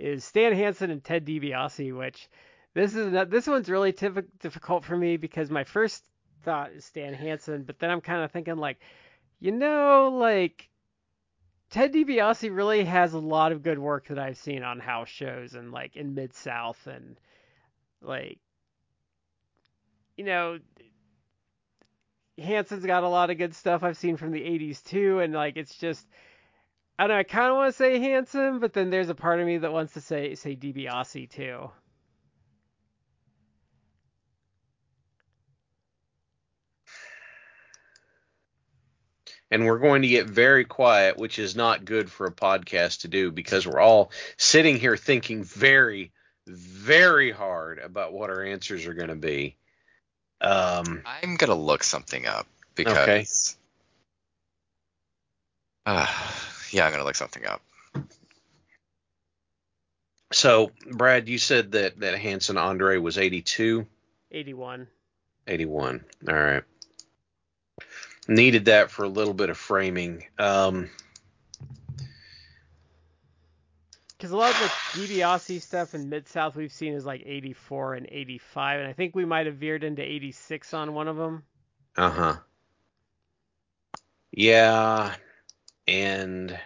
is 0.00 0.24
Stan 0.24 0.52
Hansen 0.52 0.90
and 0.90 1.02
Ted 1.04 1.26
DiBiase, 1.26 1.96
which 1.96 2.28
this 2.74 2.94
is 2.94 3.12
this 3.28 3.46
one's 3.46 3.68
really 3.68 3.92
tif- 3.92 4.26
difficult 4.40 4.84
for 4.84 4.96
me 4.96 5.16
because 5.16 5.50
my 5.50 5.64
first 5.64 6.04
thought 6.42 6.72
is 6.72 6.84
Stan 6.84 7.14
Hansen, 7.14 7.64
but 7.64 7.78
then 7.78 7.90
I'm 7.90 8.00
kind 8.00 8.22
of 8.22 8.30
thinking 8.30 8.56
like, 8.56 8.78
you 9.40 9.52
know, 9.52 10.10
like 10.12 10.70
Ted 11.70 11.92
DiBiase 11.92 12.54
really 12.54 12.84
has 12.84 13.14
a 13.14 13.18
lot 13.18 13.52
of 13.52 13.62
good 13.62 13.78
work 13.78 14.08
that 14.08 14.18
I've 14.18 14.38
seen 14.38 14.64
on 14.64 14.80
house 14.80 15.08
shows 15.08 15.54
and 15.54 15.70
like 15.70 15.96
in 15.96 16.14
Mid 16.14 16.34
South 16.34 16.86
and 16.86 17.16
like 18.02 18.38
you 20.16 20.24
know 20.24 20.58
Hansen's 22.38 22.84
got 22.84 23.04
a 23.04 23.08
lot 23.08 23.30
of 23.30 23.38
good 23.38 23.54
stuff 23.54 23.84
I've 23.84 23.96
seen 23.96 24.16
from 24.16 24.32
the 24.32 24.40
80s 24.40 24.82
too 24.82 25.20
and 25.20 25.32
like 25.32 25.56
it's 25.56 25.76
just 25.76 26.06
I 27.00 27.04
don't 27.04 27.16
know 27.16 27.20
I 27.20 27.22
kind 27.22 27.48
of 27.50 27.56
want 27.56 27.72
to 27.72 27.76
say 27.78 27.98
handsome, 27.98 28.58
but 28.58 28.74
then 28.74 28.90
there's 28.90 29.08
a 29.08 29.14
part 29.14 29.40
of 29.40 29.46
me 29.46 29.56
that 29.56 29.72
wants 29.72 29.94
to 29.94 30.02
say 30.02 30.34
say 30.34 30.54
DiBiase 30.54 31.30
too. 31.30 31.70
and 39.50 39.64
we're 39.64 39.78
going 39.78 40.02
to 40.02 40.08
get 40.08 40.26
very 40.26 40.66
quiet, 40.66 41.16
which 41.16 41.38
is 41.38 41.56
not 41.56 41.86
good 41.86 42.10
for 42.10 42.26
a 42.26 42.32
podcast 42.32 43.00
to 43.00 43.08
do 43.08 43.32
because 43.32 43.66
we're 43.66 43.80
all 43.80 44.12
sitting 44.36 44.78
here 44.78 44.98
thinking 44.98 45.42
very, 45.42 46.12
very 46.46 47.30
hard 47.30 47.78
about 47.78 48.12
what 48.12 48.28
our 48.28 48.44
answers 48.44 48.84
are 48.84 48.94
going 48.94 49.08
to 49.08 49.16
be. 49.16 49.56
Um, 50.42 51.02
I'm 51.06 51.36
gonna 51.36 51.54
look 51.54 51.82
something 51.82 52.26
up 52.26 52.46
because. 52.74 53.56
Uh, 55.86 56.06
yeah, 56.70 56.86
I'm 56.86 56.92
gonna 56.92 57.04
look 57.04 57.16
something 57.16 57.44
up. 57.46 57.62
so, 60.32 60.70
Brad, 60.92 61.28
you 61.28 61.38
said 61.38 61.72
that 61.72 62.00
that 62.00 62.18
Hansen 62.18 62.56
Andre 62.56 62.98
was 62.98 63.18
82, 63.18 63.86
81. 64.30 64.86
81. 65.46 66.04
All 66.28 66.34
right. 66.34 66.62
Needed 68.28 68.66
that 68.66 68.90
for 68.90 69.04
a 69.04 69.08
little 69.08 69.34
bit 69.34 69.50
of 69.50 69.56
framing. 69.58 70.24
Um, 70.38 70.90
Because 74.16 74.32
a 74.32 74.36
lot 74.36 74.50
of 74.50 74.60
the 74.60 75.00
DiBiase 75.00 75.62
stuff 75.62 75.94
in 75.94 76.10
Mid 76.10 76.28
South 76.28 76.54
we've 76.54 76.70
seen 76.70 76.92
is 76.92 77.06
like 77.06 77.22
84 77.24 77.94
and 77.94 78.06
85, 78.10 78.80
and 78.80 78.88
I 78.88 78.92
think 78.92 79.14
we 79.16 79.24
might 79.24 79.46
have 79.46 79.54
veered 79.56 79.82
into 79.82 80.02
86 80.02 80.74
on 80.74 80.92
one 80.92 81.08
of 81.08 81.16
them. 81.16 81.42
uh 81.96 82.10
huh. 82.10 82.36
Yeah, 84.30 85.14
and 85.86 86.58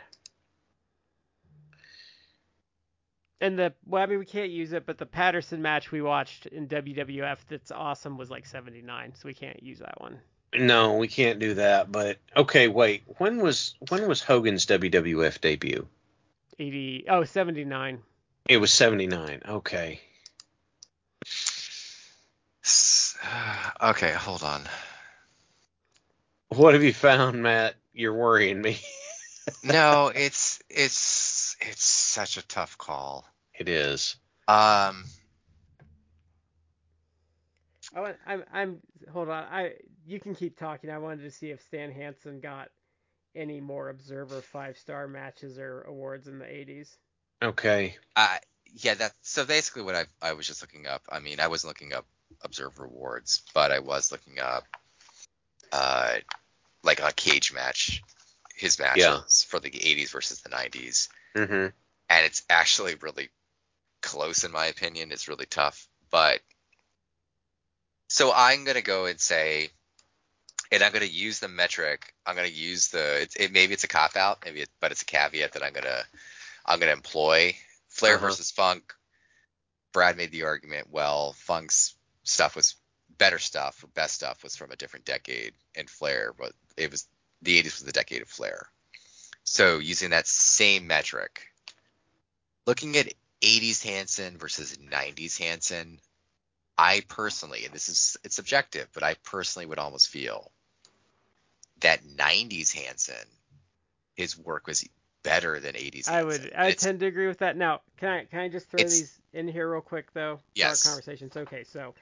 And 3.44 3.58
the 3.58 3.74
well, 3.84 4.02
I 4.02 4.06
mean 4.06 4.18
we 4.18 4.24
can't 4.24 4.50
use 4.50 4.72
it, 4.72 4.86
but 4.86 4.96
the 4.96 5.04
Patterson 5.04 5.60
match 5.60 5.92
we 5.92 6.00
watched 6.00 6.46
in 6.46 6.66
WWF 6.66 7.36
that's 7.46 7.70
awesome 7.70 8.16
was 8.16 8.30
like 8.30 8.46
79, 8.46 9.12
so 9.14 9.26
we 9.26 9.34
can't 9.34 9.62
use 9.62 9.80
that 9.80 10.00
one. 10.00 10.18
No, 10.54 10.94
we 10.96 11.08
can't 11.08 11.38
do 11.38 11.52
that. 11.54 11.92
But 11.92 12.16
okay, 12.34 12.68
wait. 12.68 13.02
When 13.18 13.42
was 13.42 13.74
when 13.90 14.08
was 14.08 14.22
Hogan's 14.22 14.64
WWF 14.64 15.42
debut? 15.42 15.86
80 16.58 17.04
oh 17.10 17.24
79. 17.24 18.00
It 18.48 18.56
was 18.56 18.72
seventy 18.72 19.06
nine. 19.06 19.42
Okay. 19.46 20.00
Okay, 23.82 24.12
hold 24.12 24.42
on. 24.42 24.62
What 26.48 26.74
have 26.74 26.82
you 26.82 26.92
found, 26.92 27.42
Matt? 27.42 27.74
You're 27.92 28.14
worrying 28.14 28.62
me. 28.62 28.78
No, 29.62 30.10
it's 30.14 30.62
it's 30.68 31.56
it's 31.60 31.84
such 31.84 32.36
a 32.36 32.46
tough 32.46 32.78
call. 32.78 33.26
it 33.58 33.68
is. 33.68 34.16
Um, 34.46 35.04
I 37.94 38.00
want, 38.00 38.16
I'm 38.26 38.44
I'm 38.52 38.80
hold 39.12 39.28
on. 39.28 39.44
I 39.44 39.74
you 40.06 40.20
can 40.20 40.34
keep 40.34 40.58
talking. 40.58 40.90
I 40.90 40.98
wanted 40.98 41.22
to 41.22 41.30
see 41.30 41.50
if 41.50 41.62
Stan 41.62 41.92
Hansen 41.92 42.40
got 42.40 42.68
any 43.34 43.60
more 43.60 43.88
Observer 43.88 44.40
five 44.40 44.78
star 44.78 45.08
matches 45.08 45.58
or 45.58 45.82
awards 45.82 46.28
in 46.28 46.38
the 46.38 46.44
80s. 46.44 46.96
Okay. 47.42 47.96
I 48.16 48.38
yeah, 48.66 48.94
that's 48.94 49.14
so 49.22 49.44
basically 49.44 49.82
what 49.82 49.94
I 49.94 50.04
I 50.22 50.32
was 50.32 50.46
just 50.46 50.62
looking 50.62 50.86
up. 50.86 51.02
I 51.10 51.20
mean, 51.20 51.40
I 51.40 51.48
wasn't 51.48 51.70
looking 51.70 51.92
up 51.92 52.06
Observer 52.42 52.84
Awards, 52.84 53.42
but 53.54 53.70
I 53.70 53.78
was 53.78 54.10
looking 54.12 54.38
up 54.40 54.64
uh 55.72 56.16
like 56.82 57.00
a 57.00 57.12
cage 57.12 57.52
match, 57.52 58.02
his 58.54 58.78
matches 58.78 59.02
Yeah. 59.02 59.20
for 59.48 59.60
the 59.60 59.70
80s 59.70 60.10
versus 60.10 60.40
the 60.42 60.50
90s, 60.50 61.08
Mm-hmm. 61.34 61.52
and 62.08 62.26
it's 62.26 62.42
actually 62.48 62.94
really 62.96 63.28
close 64.02 64.44
in 64.44 64.52
my 64.52 64.66
opinion. 64.66 65.12
It's 65.12 65.28
really 65.28 65.46
tough, 65.46 65.88
but 66.10 66.40
so 68.08 68.32
I'm 68.34 68.64
gonna 68.64 68.82
go 68.82 69.06
and 69.06 69.20
say 69.20 69.70
and 70.70 70.82
I'm 70.82 70.92
gonna 70.92 71.04
use 71.06 71.38
the 71.40 71.48
metric. 71.48 72.12
I'm 72.26 72.34
gonna 72.36 72.48
use 72.48 72.88
the. 72.88 73.22
It's, 73.22 73.36
it 73.36 73.52
maybe 73.52 73.74
it's 73.74 73.84
a 73.84 73.88
cop 73.88 74.16
out, 74.16 74.38
maybe, 74.44 74.60
it, 74.62 74.68
but 74.80 74.90
it's 74.92 75.02
a 75.02 75.06
caveat 75.06 75.52
that 75.52 75.62
I'm 75.62 75.72
gonna 75.72 76.02
I'm 76.66 76.80
gonna 76.80 76.92
employ. 76.92 77.54
Flair 77.88 78.16
Uh-huh. 78.16 78.26
versus 78.26 78.50
Funk. 78.50 78.92
Brad 79.92 80.16
made 80.16 80.32
the 80.32 80.42
argument. 80.44 80.88
Well, 80.90 81.32
Funk's 81.34 81.94
stuff 82.24 82.56
was 82.56 82.74
better 83.18 83.38
stuff, 83.38 83.84
best 83.94 84.14
stuff 84.16 84.42
was 84.42 84.56
from 84.56 84.72
a 84.72 84.76
different 84.76 85.04
decade, 85.04 85.54
and 85.76 85.88
Flair, 85.88 86.32
but 86.36 86.52
it 86.76 86.90
was 86.90 87.06
the 87.44 87.62
80s 87.62 87.64
was 87.76 87.84
the 87.84 87.92
decade 87.92 88.22
of 88.22 88.28
Flair. 88.28 88.68
So 89.44 89.78
using 89.78 90.10
that 90.10 90.26
same 90.26 90.86
metric, 90.86 91.42
looking 92.66 92.96
at 92.96 93.12
80s 93.42 93.82
Hansen 93.84 94.38
versus 94.38 94.76
90s 94.78 95.38
Hansen, 95.38 96.00
I 96.78 97.02
personally, 97.08 97.64
and 97.66 97.74
this 97.74 97.88
is 97.88 98.16
it's 98.24 98.34
subjective, 98.36 98.88
but 98.94 99.02
I 99.02 99.14
personally 99.22 99.66
would 99.66 99.78
almost 99.78 100.08
feel 100.08 100.50
that 101.80 102.04
90s 102.04 102.72
Hansen, 102.72 103.28
his 104.16 104.36
work 104.38 104.66
was 104.66 104.88
better 105.22 105.60
than 105.60 105.74
80s. 105.74 106.08
I 106.08 106.22
would 106.22 106.52
I 106.56 106.68
It's- 106.68 106.82
tend 106.82 107.00
to 107.00 107.06
agree 107.06 107.26
with 107.26 107.38
that. 107.38 107.56
Now, 107.56 107.82
can 107.98 108.08
I 108.08 108.24
can 108.24 108.40
I 108.40 108.48
just 108.48 108.68
throw 108.68 108.78
these 108.82 109.20
in 109.32 109.46
here 109.48 109.70
real 109.70 109.82
quick 109.82 110.12
though? 110.14 110.40
Yes. 110.54 110.82
For 110.82 110.88
our 110.88 110.92
conversations. 110.94 111.36
Okay, 111.36 111.64
so 111.64 111.94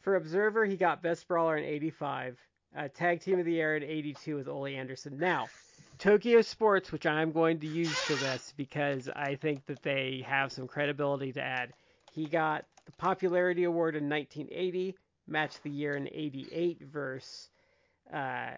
for 0.00 0.16
Observer, 0.16 0.64
he 0.64 0.76
got 0.76 1.02
Best 1.02 1.28
Brawler 1.28 1.56
in 1.58 1.64
'85, 1.64 2.38
uh, 2.76 2.88
Tag 2.94 3.20
Team 3.20 3.38
of 3.38 3.44
the 3.44 3.52
Year 3.52 3.76
in 3.76 3.82
'82 3.82 4.36
with 4.36 4.48
Ole 4.48 4.66
Anderson. 4.66 5.18
Now, 5.18 5.48
Tokyo 5.98 6.42
Sports, 6.42 6.92
which 6.92 7.06
I'm 7.06 7.32
going 7.32 7.58
to 7.60 7.66
use 7.66 7.96
for 7.98 8.14
this 8.14 8.54
because 8.56 9.08
I 9.14 9.34
think 9.34 9.66
that 9.66 9.82
they 9.82 10.24
have 10.26 10.52
some 10.52 10.68
credibility 10.68 11.32
to 11.32 11.42
add. 11.42 11.72
He 12.12 12.26
got 12.26 12.64
the 12.86 12.92
Popularity 12.92 13.64
Award 13.64 13.96
in 13.96 14.08
1980, 14.08 14.96
Match 15.26 15.56
of 15.56 15.62
the 15.62 15.70
Year 15.70 15.96
in 15.96 16.08
'88 16.12 16.82
versus 16.82 17.50
uh, 18.12 18.52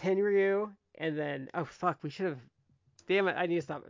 Tenryu, 0.00 0.70
and 0.96 1.18
then 1.18 1.48
oh 1.54 1.64
fuck, 1.64 1.98
we 2.02 2.10
should 2.10 2.26
have. 2.26 2.38
Damn 3.08 3.28
it, 3.28 3.36
I 3.38 3.46
need 3.46 3.56
to 3.56 3.62
stop. 3.62 3.84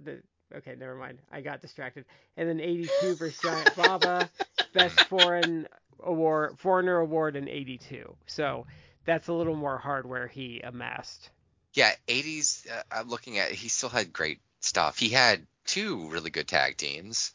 Okay, 0.55 0.75
never 0.79 0.95
mind. 0.95 1.19
I 1.33 1.41
got 1.41 1.61
distracted. 1.61 2.05
And 2.37 2.49
then 2.49 2.61
82 2.61 3.17
versus 3.17 3.39
Giant 3.41 3.75
Baba, 3.77 4.29
Best 4.75 5.01
Foreign 5.05 5.67
Award, 6.05 6.59
Foreigner 6.59 6.99
Award 6.99 7.37
in 7.37 7.49
82. 7.49 8.15
So 8.27 8.67
that's 9.07 9.29
a 9.29 9.33
little 9.33 9.57
more 9.57 9.79
hardware 9.79 10.27
he 10.27 10.61
amassed. 10.63 11.31
Yeah, 11.75 11.93
80s. 12.09 12.71
Uh, 12.71 12.83
I'm 12.91 13.09
looking 13.09 13.39
at. 13.39 13.51
He 13.53 13.69
still 13.69 13.89
had 13.89 14.13
great 14.13 14.41
stuff. 14.61 14.99
He 14.99 15.09
had 15.11 15.47
two 15.65 16.09
really 16.11 16.31
good 16.31 16.49
tag 16.49 16.77
teams. 16.77 17.33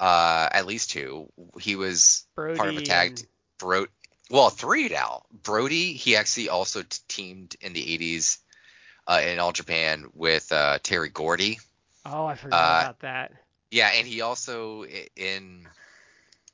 Uh, 0.00 0.48
at 0.50 0.66
least 0.66 0.90
two. 0.90 1.28
He 1.60 1.76
was 1.76 2.26
Brody 2.34 2.56
part 2.56 2.68
of 2.70 2.76
a 2.76 2.82
tag. 2.82 3.10
and- 3.10 3.26
Bro, 3.58 3.86
well, 4.30 4.50
three 4.50 4.88
now. 4.88 5.22
Brody. 5.30 5.92
He 5.92 6.16
actually 6.16 6.48
also 6.48 6.82
t- 6.82 6.98
teamed 7.06 7.54
in 7.60 7.72
the 7.74 7.98
80s 7.98 8.38
uh, 9.06 9.20
in 9.24 9.38
All 9.38 9.52
Japan 9.52 10.06
with 10.14 10.50
uh, 10.50 10.78
Terry 10.82 11.08
Gordy. 11.10 11.60
Oh, 12.04 12.26
I 12.26 12.34
forgot 12.34 12.56
uh, 12.56 12.80
about 12.80 13.00
that. 13.00 13.32
Yeah, 13.70 13.88
and 13.94 14.06
he 14.06 14.20
also 14.20 14.84
in 14.84 15.68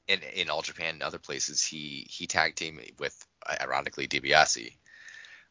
in 0.07 0.21
in 0.35 0.51
All 0.51 0.61
Japan 0.63 0.95
and 0.95 1.03
other 1.03 1.19
places 1.19 1.65
he 1.65 2.07
he 2.11 2.27
tag 2.27 2.55
team 2.55 2.79
with 2.99 3.27
ironically 3.61 4.09
DiBiase. 4.09 4.77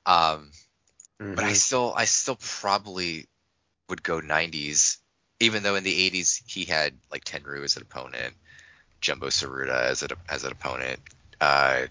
Um, 0.06 0.52
but 1.36 1.46
I 1.46 1.54
Mhm. 1.54 1.54
still 1.54 1.94
I 1.96 2.06
still 2.06 2.38
probably 2.38 3.28
would 3.90 4.04
go 4.04 4.20
90s, 4.20 5.00
even 5.40 5.64
though 5.64 5.76
in 5.76 5.84
the 5.84 6.06
80s 6.06 6.42
he 6.48 6.66
had 6.66 6.98
like 7.12 7.24
Tenryu 7.26 7.64
as 7.64 7.76
an 7.78 7.84
opponent, 7.84 8.36
Jumbo 9.02 9.28
Tsuruta 9.28 9.84
as 9.90 10.04
an 10.04 10.10
as 10.30 10.44
an 10.44 10.52
opponent. 10.52 11.00
Uh, 11.42 11.88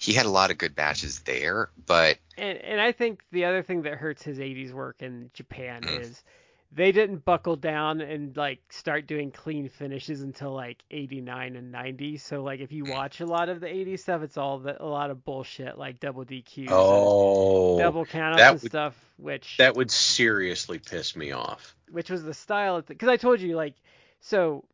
he 0.00 0.12
had 0.12 0.26
a 0.26 0.30
lot 0.30 0.50
of 0.50 0.58
good 0.58 0.76
matches 0.76 1.20
there, 1.22 1.70
but 1.86 2.18
And 2.36 2.58
and 2.58 2.80
I 2.80 2.92
think 2.92 3.22
the 3.32 3.44
other 3.44 3.62
thing 3.62 3.82
that 3.82 3.94
hurts 3.98 4.22
his 4.22 4.40
80s 4.40 4.72
work 4.72 5.02
in 5.02 5.30
Japan 5.34 5.86
Mm. 5.86 6.00
is 6.00 6.22
they 6.76 6.90
didn't 6.90 7.24
buckle 7.24 7.54
down 7.54 8.00
and 8.00 8.36
like 8.36 8.58
start 8.72 9.06
doing 9.06 9.30
clean 9.30 9.68
finishes 9.68 10.22
until 10.22 10.52
like 10.52 10.82
89 10.90 11.54
and 11.54 11.70
90. 11.70 12.16
So 12.16 12.42
like 12.42 12.58
if 12.60 12.70
Mm. 12.70 12.72
you 12.72 12.84
watch 12.86 13.20
a 13.20 13.26
lot 13.26 13.48
of 13.48 13.60
the 13.60 13.68
80s 13.68 14.00
stuff, 14.00 14.22
it's 14.22 14.36
all 14.36 14.58
the, 14.58 14.82
a 14.82 14.84
lot 14.84 15.10
of 15.10 15.24
bullshit 15.24 15.78
like 15.78 16.00
double 16.00 16.24
DQs 16.24 16.66
Oh, 16.70 17.70
and 17.74 17.78
double 17.80 18.04
countouts 18.04 18.40
and 18.40 18.62
would- 18.62 18.70
stuff, 18.72 18.94
which 19.18 19.56
that 19.58 19.76
would 19.76 19.90
seriously 19.90 20.78
piss 20.80 21.14
me 21.14 21.30
off. 21.30 21.76
which 21.92 22.10
was 22.10 22.24
the 22.24 22.34
style 22.34 22.82
because 22.82 23.08
I 23.08 23.16
told 23.16 23.40
you 23.40 23.54
like 23.56 23.74
so. 24.20 24.64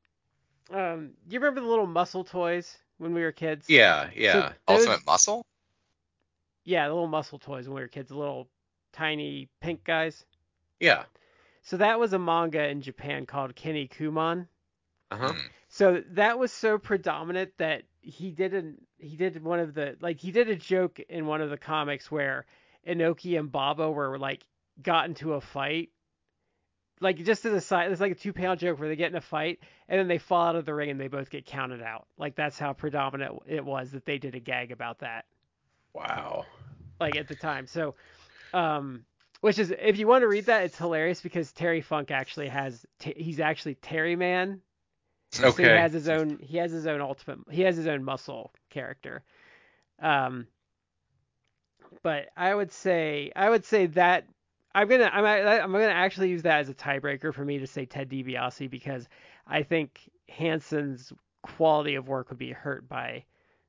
Um, 0.73 1.11
you 1.29 1.41
remember 1.41 1.61
the 1.61 1.67
little 1.67 1.87
muscle 1.87 2.23
toys 2.25 2.79
when 2.99 3.13
we 3.13 3.23
were 3.23 3.33
kids? 3.33 3.69
Yeah, 3.69 4.09
yeah. 4.15 4.53
those- 4.69 4.79
Ultimate 4.87 5.05
Muscle. 5.05 5.45
Yeah, 6.65 6.87
the 6.89 6.95
little 6.95 7.09
muscle 7.09 7.39
toys 7.41 7.67
when 7.67 7.75
we 7.75 7.81
were 7.81 7.89
kids, 7.89 8.09
the 8.11 8.17
little 8.17 8.49
tiny 8.93 9.49
pink 9.61 9.83
guys. 9.85 10.25
yeah. 10.79 11.05
So 11.63 11.77
that 11.77 11.99
was 11.99 12.13
a 12.13 12.19
manga 12.19 12.69
in 12.69 12.83
Japan 12.83 13.27
called 13.27 13.55
Kinnikuman. 13.55 14.47
Uh-huh. 15.11 15.33
Mm. 15.33 15.41
So 15.69 16.03
that 16.13 16.39
was 16.39 16.53
so 16.53 16.79
predominant 16.79 17.53
that 17.59 17.83
he 18.01 18.31
didn't 18.31 18.87
he 18.99 19.17
did 19.17 19.43
one 19.43 19.61
of 19.61 19.75
the 19.75 19.97
like 20.01 20.19
he 20.19 20.33
did 20.33 20.49
a 20.49 20.57
joke 20.57 21.01
in 21.09 21.27
one 21.27 21.41
of 21.41 21.51
the 21.51 21.59
comics 21.59 22.11
where 22.11 22.47
Inoki 22.87 23.39
and 23.39 23.53
Baba 23.53 23.91
were 23.91 24.19
like 24.19 24.45
got 24.83 25.07
into 25.07 25.35
a 25.35 25.41
fight. 25.41 25.91
Like 27.01 27.17
just 27.25 27.45
as 27.47 27.53
a 27.53 27.61
side, 27.61 27.91
it's 27.91 28.01
like 28.01 28.13
a 28.13 28.17
two 28.17 28.33
panel 28.33 28.57
joke 28.57 28.79
where 28.79 28.89
they 28.89 28.97
get 28.97 29.11
in 29.11 29.17
a 29.17 29.23
fight 29.23 29.61
and 29.89 29.99
then 29.99 30.09
they 30.09 30.19
fall 30.19 30.49
out 30.49 30.57
of 30.57 30.67
the 30.67 30.75
ring 30.75 30.91
and 30.91 31.01
they 31.01 31.09
both 31.09 31.31
get 31.31 31.47
counted 31.47 31.83
out. 31.83 32.07
Like 32.19 32.35
that's 32.37 32.59
how 32.59 32.73
predominant 32.73 33.41
it 33.47 33.65
was 33.65 33.91
that 33.93 34.05
they 34.05 34.19
did 34.19 34.35
a 34.35 34.41
gag 34.41 34.71
about 34.71 34.99
that. 35.01 35.25
Wow. 35.95 36.47
like 37.01 37.17
at 37.17 37.27
the 37.29 37.35
time. 37.35 37.67
So, 37.67 37.95
um, 38.53 39.05
which 39.41 39.59
is 39.59 39.73
if 39.79 39.99
you 39.99 40.07
want 40.07 40.23
to 40.23 40.29
read 40.29 40.47
that, 40.47 40.65
it's 40.65 40.77
hilarious 40.77 41.21
because 41.21 41.53
Terry 41.53 41.81
Funk 41.81 42.11
actually 42.11 42.49
has 42.49 42.85
he's 43.01 43.41
actually 43.41 43.75
Terry 43.77 44.17
Man. 44.17 44.61
So 45.33 45.53
he 45.53 45.63
has 45.63 45.93
his 45.93 46.09
own 46.09 46.39
he 46.43 46.59
has 46.59 46.73
his 46.73 46.87
own 46.87 47.01
ultimate 47.01 47.39
he 47.51 47.63
has 47.63 47.77
his 47.77 47.87
own 47.87 48.03
muscle 48.05 48.53
character. 48.69 49.23
Um, 50.03 50.47
but 52.03 52.27
I 52.37 52.55
would 52.55 52.73
say 52.73 53.33
I 53.35 53.49
would 53.49 53.65
say 53.65 53.87
that 53.87 54.27
I'm 54.75 54.89
gonna 54.89 55.11
I'm 55.13 55.25
I'm 55.25 55.73
gonna 55.73 55.87
actually 55.87 56.31
use 56.31 56.43
that 56.43 56.61
as 56.61 56.69
a 56.69 56.75
tiebreaker 56.75 57.33
for 57.33 57.45
me 57.45 57.59
to 57.59 57.67
say 57.67 57.87
Ted 57.87 58.11
DiBiase 58.11 58.71
because 58.71 59.09
I 59.47 59.63
think 59.63 60.01
Hansen's 60.29 61.13
quality 61.43 61.95
of 61.95 62.09
work 62.09 62.29
would 62.31 62.39
be 62.39 62.53
hurt 62.53 62.89
by 62.89 63.25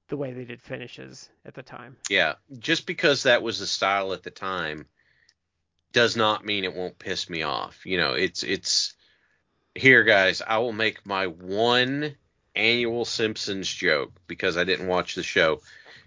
the 0.10 0.18
way 0.18 0.34
they 0.34 0.44
did 0.44 0.62
finishes 0.62 1.30
at 1.46 1.54
the 1.54 1.64
time. 1.64 1.96
Yeah. 2.10 2.36
Just 2.60 2.86
because 2.86 3.24
that 3.24 3.42
was 3.42 3.60
the 3.60 3.68
style 3.68 4.14
at 4.14 4.24
the 4.24 4.32
time 4.32 4.86
does 5.92 6.16
not 6.16 6.46
mean 6.46 6.64
it 6.64 6.76
won't 6.76 7.00
piss 7.00 7.30
me 7.30 7.44
off. 7.44 7.86
You 7.86 7.98
know, 7.98 8.14
it's 8.14 8.44
it's 8.44 8.94
here 9.76 10.04
guys, 10.04 10.42
I 10.46 10.58
will 10.58 10.74
make 10.74 11.06
my 11.06 11.28
one 11.28 12.16
annual 12.56 13.06
Simpsons 13.06 13.72
joke 13.72 14.12
because 14.28 14.58
I 14.58 14.64
didn't 14.64 14.88
watch 14.88 15.16
the 15.16 15.24
show. 15.24 15.62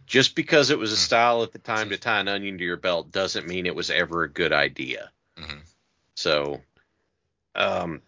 Just 0.06 0.34
because 0.34 0.68
it 0.70 0.78
was 0.78 0.92
a 0.92 0.98
style 0.98 1.42
at 1.42 1.52
the 1.52 1.58
time 1.58 1.88
to 1.88 1.96
tie 1.96 2.20
an 2.20 2.28
onion 2.28 2.58
to 2.58 2.64
your 2.64 2.76
belt 2.76 3.10
doesn't 3.10 3.48
mean 3.48 3.64
it 3.64 3.74
was 3.74 3.90
ever 3.90 4.24
a 4.24 4.30
good 4.30 4.52
idea. 4.52 5.10
Mhm. 5.38 5.62
So, 6.14 6.62
um, 7.54 8.02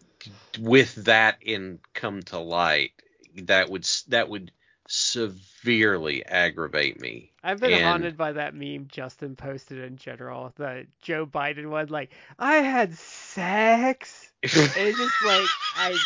with 0.59 0.93
that 1.05 1.41
in 1.41 1.79
come 1.93 2.21
to 2.23 2.37
light, 2.37 2.91
that 3.35 3.69
would 3.69 3.87
that 4.09 4.29
would 4.29 4.51
severely 4.87 6.23
aggravate 6.25 6.99
me. 6.99 7.33
I've 7.47 7.61
been 7.61 7.71
And- 7.71 7.85
haunted 7.85 8.17
by 8.17 8.33
that 8.33 8.53
meme 8.53 8.87
Justin 8.91 9.37
posted 9.37 9.77
in 9.77 9.95
general, 9.95 10.51
the 10.57 10.85
Joe 11.01 11.25
Biden 11.25 11.69
one, 11.69 11.87
like 11.87 12.11
I 12.37 12.55
had 12.57 12.93
sex. 12.93 14.33
It's 14.43 14.53
just 14.53 15.25
like 15.25 15.47
I 15.77 15.97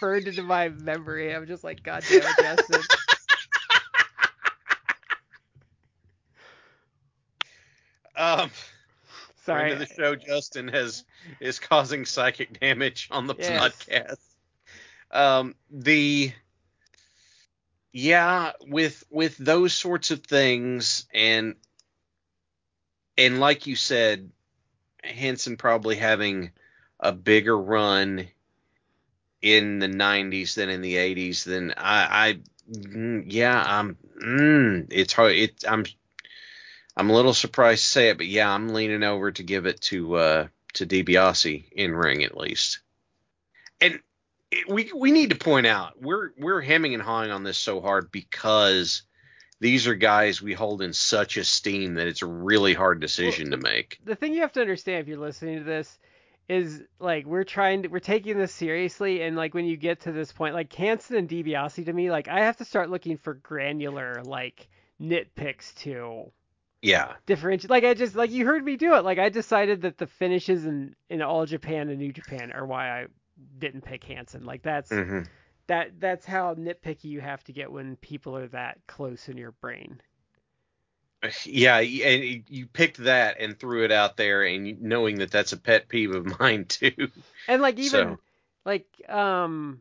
burned 0.00 0.26
into 0.26 0.42
my 0.42 0.70
memory. 0.70 1.32
I'm 1.32 1.46
just 1.46 1.62
like, 1.62 1.84
God 1.84 2.02
damn 2.08 2.22
it, 2.22 2.26
Justin. 2.40 2.80
um, 8.16 8.50
Sorry. 9.44 9.70
friend 9.70 9.72
of 9.82 9.88
the 9.88 9.94
show, 9.94 10.14
Justin 10.14 10.68
has 10.68 11.04
is 11.40 11.58
causing 11.58 12.04
psychic 12.04 12.60
damage 12.60 13.08
on 13.10 13.26
the 13.26 13.34
Yes. 13.38 13.60
podcast. 13.86 14.18
Um, 15.10 15.54
the 15.70 16.32
yeah, 17.96 18.50
with 18.66 19.04
with 19.08 19.36
those 19.36 19.72
sorts 19.72 20.10
of 20.10 20.24
things, 20.24 21.06
and 21.14 21.54
and 23.16 23.38
like 23.38 23.68
you 23.68 23.76
said, 23.76 24.32
Hansen 25.04 25.56
probably 25.56 25.94
having 25.94 26.50
a 26.98 27.12
bigger 27.12 27.56
run 27.56 28.26
in 29.40 29.78
the 29.78 29.86
90s 29.86 30.54
than 30.54 30.70
in 30.70 30.80
the 30.80 30.94
80s 30.94 31.44
then 31.44 31.74
I, 31.76 32.28
I 32.28 32.38
mm, 32.72 33.24
yeah 33.26 33.62
I'm 33.62 33.98
mm, 34.24 34.86
it's 34.90 35.12
hard 35.12 35.32
it 35.32 35.64
I'm 35.68 35.84
I'm 36.96 37.10
a 37.10 37.12
little 37.12 37.34
surprised 37.34 37.84
to 37.84 37.90
say 37.90 38.08
it 38.08 38.16
but 38.16 38.26
yeah 38.26 38.50
I'm 38.50 38.70
leaning 38.70 39.02
over 39.02 39.32
to 39.32 39.42
give 39.42 39.66
it 39.66 39.82
to 39.82 40.14
uh 40.14 40.46
to 40.74 40.86
DiBiase 40.86 41.64
in 41.72 41.94
ring 41.94 42.24
at 42.24 42.36
least. 42.36 42.80
And 43.82 44.00
it, 44.54 44.68
we 44.68 44.90
we 44.94 45.10
need 45.12 45.30
to 45.30 45.36
point 45.36 45.66
out 45.66 46.00
we're 46.00 46.30
we're 46.38 46.60
hemming 46.60 46.94
and 46.94 47.02
hawing 47.02 47.30
on 47.30 47.42
this 47.44 47.58
so 47.58 47.80
hard 47.80 48.10
because 48.10 49.02
these 49.60 49.86
are 49.86 49.94
guys 49.94 50.42
we 50.42 50.52
hold 50.52 50.82
in 50.82 50.92
such 50.92 51.36
esteem 51.36 51.94
that 51.94 52.06
it's 52.06 52.22
a 52.22 52.26
really 52.26 52.74
hard 52.74 53.00
decision 53.00 53.50
to 53.50 53.56
make. 53.56 53.98
The 54.04 54.14
thing 54.16 54.34
you 54.34 54.42
have 54.42 54.52
to 54.52 54.60
understand 54.60 55.00
if 55.00 55.08
you're 55.08 55.18
listening 55.18 55.58
to 55.58 55.64
this 55.64 55.98
is 56.48 56.82
like 56.98 57.24
we're 57.24 57.44
trying 57.44 57.82
to 57.82 57.88
we're 57.88 58.00
taking 58.00 58.36
this 58.36 58.52
seriously 58.52 59.22
and 59.22 59.34
like 59.36 59.54
when 59.54 59.64
you 59.64 59.76
get 59.76 60.00
to 60.00 60.12
this 60.12 60.30
point 60.30 60.54
like 60.54 60.72
Hansen 60.74 61.16
and 61.16 61.28
DiBiase 61.28 61.84
to 61.86 61.92
me 61.92 62.10
like 62.10 62.28
I 62.28 62.40
have 62.40 62.58
to 62.58 62.64
start 62.66 62.90
looking 62.90 63.16
for 63.16 63.34
granular 63.34 64.22
like 64.24 64.68
nitpicks 65.00 65.74
to 65.76 66.30
Yeah. 66.82 67.14
differentiate 67.24 67.70
like 67.70 67.84
I 67.84 67.94
just 67.94 68.14
like 68.14 68.30
you 68.30 68.44
heard 68.44 68.62
me 68.62 68.76
do 68.76 68.94
it 68.94 69.04
like 69.04 69.18
I 69.18 69.30
decided 69.30 69.82
that 69.82 69.96
the 69.96 70.06
finishes 70.06 70.66
in 70.66 70.94
in 71.08 71.22
all 71.22 71.46
Japan 71.46 71.88
and 71.88 71.98
New 71.98 72.12
Japan 72.12 72.52
are 72.52 72.66
why 72.66 72.90
I 72.90 73.06
didn't 73.58 73.82
pick 73.84 74.04
Hansen 74.04 74.44
like 74.44 74.62
that's 74.62 74.90
hmm 74.90 75.22
that 75.66 75.98
that's 75.98 76.26
how 76.26 76.54
nitpicky 76.54 77.04
you 77.04 77.20
have 77.20 77.42
to 77.44 77.52
get 77.52 77.72
when 77.72 77.96
people 77.96 78.36
are 78.36 78.48
that 78.48 78.78
close 78.86 79.28
in 79.28 79.36
your 79.36 79.52
brain 79.52 80.00
Yeah, 81.44 81.78
and 81.78 82.44
you 82.50 82.66
picked 82.66 82.98
that 82.98 83.36
and 83.40 83.58
threw 83.58 83.84
it 83.84 83.90
out 83.92 84.18
there, 84.18 84.42
and 84.44 84.82
knowing 84.82 85.20
that 85.20 85.30
that's 85.30 85.52
a 85.52 85.56
pet 85.56 85.88
peeve 85.88 86.14
of 86.14 86.26
mine 86.40 86.66
too. 86.66 87.10
And 87.48 87.62
like 87.62 87.78
even 87.78 87.90
So- 87.90 88.18
like 88.66 88.86
um 89.08 89.80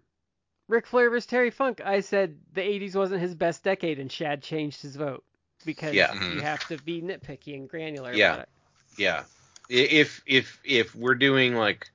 Ric 0.69 0.87
Flair 0.87 1.09
versus 1.09 1.25
Terry 1.25 1.51
Funk, 1.51 1.81
I 1.83 1.99
said 1.99 2.37
the 2.53 2.61
80s 2.61 2.95
wasn't 2.95 3.19
his 3.21 3.35
best 3.35 3.61
decade, 3.63 3.99
and 3.99 4.09
Chad 4.09 4.41
changed 4.41 4.81
his 4.81 4.95
vote 4.95 5.25
because 5.65 5.93
Yeah. 5.93 6.13
you 6.13 6.19
Mhm. 6.19 6.41
have 6.41 6.65
to 6.69 6.77
be 6.77 7.01
nitpicky 7.01 7.55
and 7.55 7.67
granular 7.69 8.13
Yeah. 8.13 8.31
about 8.35 8.39
it. 8.43 8.49
Yeah, 8.97 9.23
if 9.69 10.21
if 10.25 10.61
if 10.63 10.95
we're 10.95 11.15
doing 11.15 11.55
like, 11.55 11.89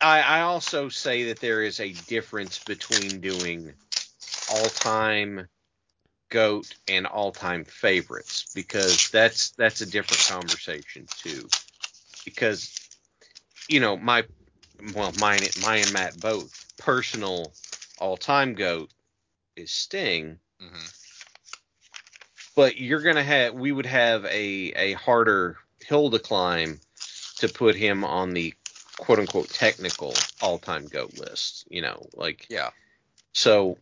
I 0.00 0.20
I 0.20 0.40
also 0.42 0.88
say 0.88 1.24
that 1.24 1.40
there 1.40 1.62
is 1.62 1.80
a 1.80 1.92
difference 1.92 2.58
between 2.64 3.20
doing 3.20 3.72
all 4.50 4.68
time 4.68 5.48
goat 6.30 6.72
and 6.88 7.06
all 7.06 7.32
time 7.32 7.64
favorites 7.64 8.46
because 8.54 9.10
that's 9.10 9.50
that's 9.52 9.80
a 9.80 9.90
different 9.90 10.26
conversation 10.28 11.06
too. 11.18 11.48
Because 12.24 12.72
you 13.68 13.80
know 13.80 13.96
my 13.96 14.24
well 14.94 15.12
mine 15.18 15.40
mine 15.62 15.82
and 15.82 15.92
Matt 15.92 16.20
both 16.20 16.66
personal 16.78 17.52
all 17.98 18.16
time 18.16 18.54
goat 18.54 18.90
is 19.56 19.70
Sting 19.70 20.38
hmm 20.60 20.86
but 22.56 22.76
you're 22.78 23.00
gonna 23.02 23.22
have 23.22 23.54
we 23.54 23.72
would 23.72 23.86
have 23.86 24.24
a 24.26 24.72
a 24.76 24.92
harder 24.94 25.56
hill 25.80 26.10
to 26.10 26.18
climb 26.18 26.80
to 27.38 27.48
put 27.48 27.74
him 27.74 28.04
on 28.04 28.32
the 28.32 28.54
quote 29.00 29.18
unquote 29.18 29.48
technical 29.48 30.14
all 30.40 30.58
time 30.58 30.86
goat 30.86 31.18
list. 31.18 31.66
You 31.70 31.82
know, 31.82 32.06
like 32.14 32.46
Yeah. 32.50 32.70
so 33.32 33.78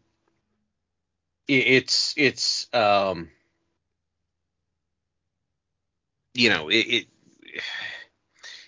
it's 1.49 2.15
it's 2.16 2.69
um 2.74 3.31
you 6.35 6.51
know 6.51 6.69
it, 6.69 6.74
it 6.86 7.07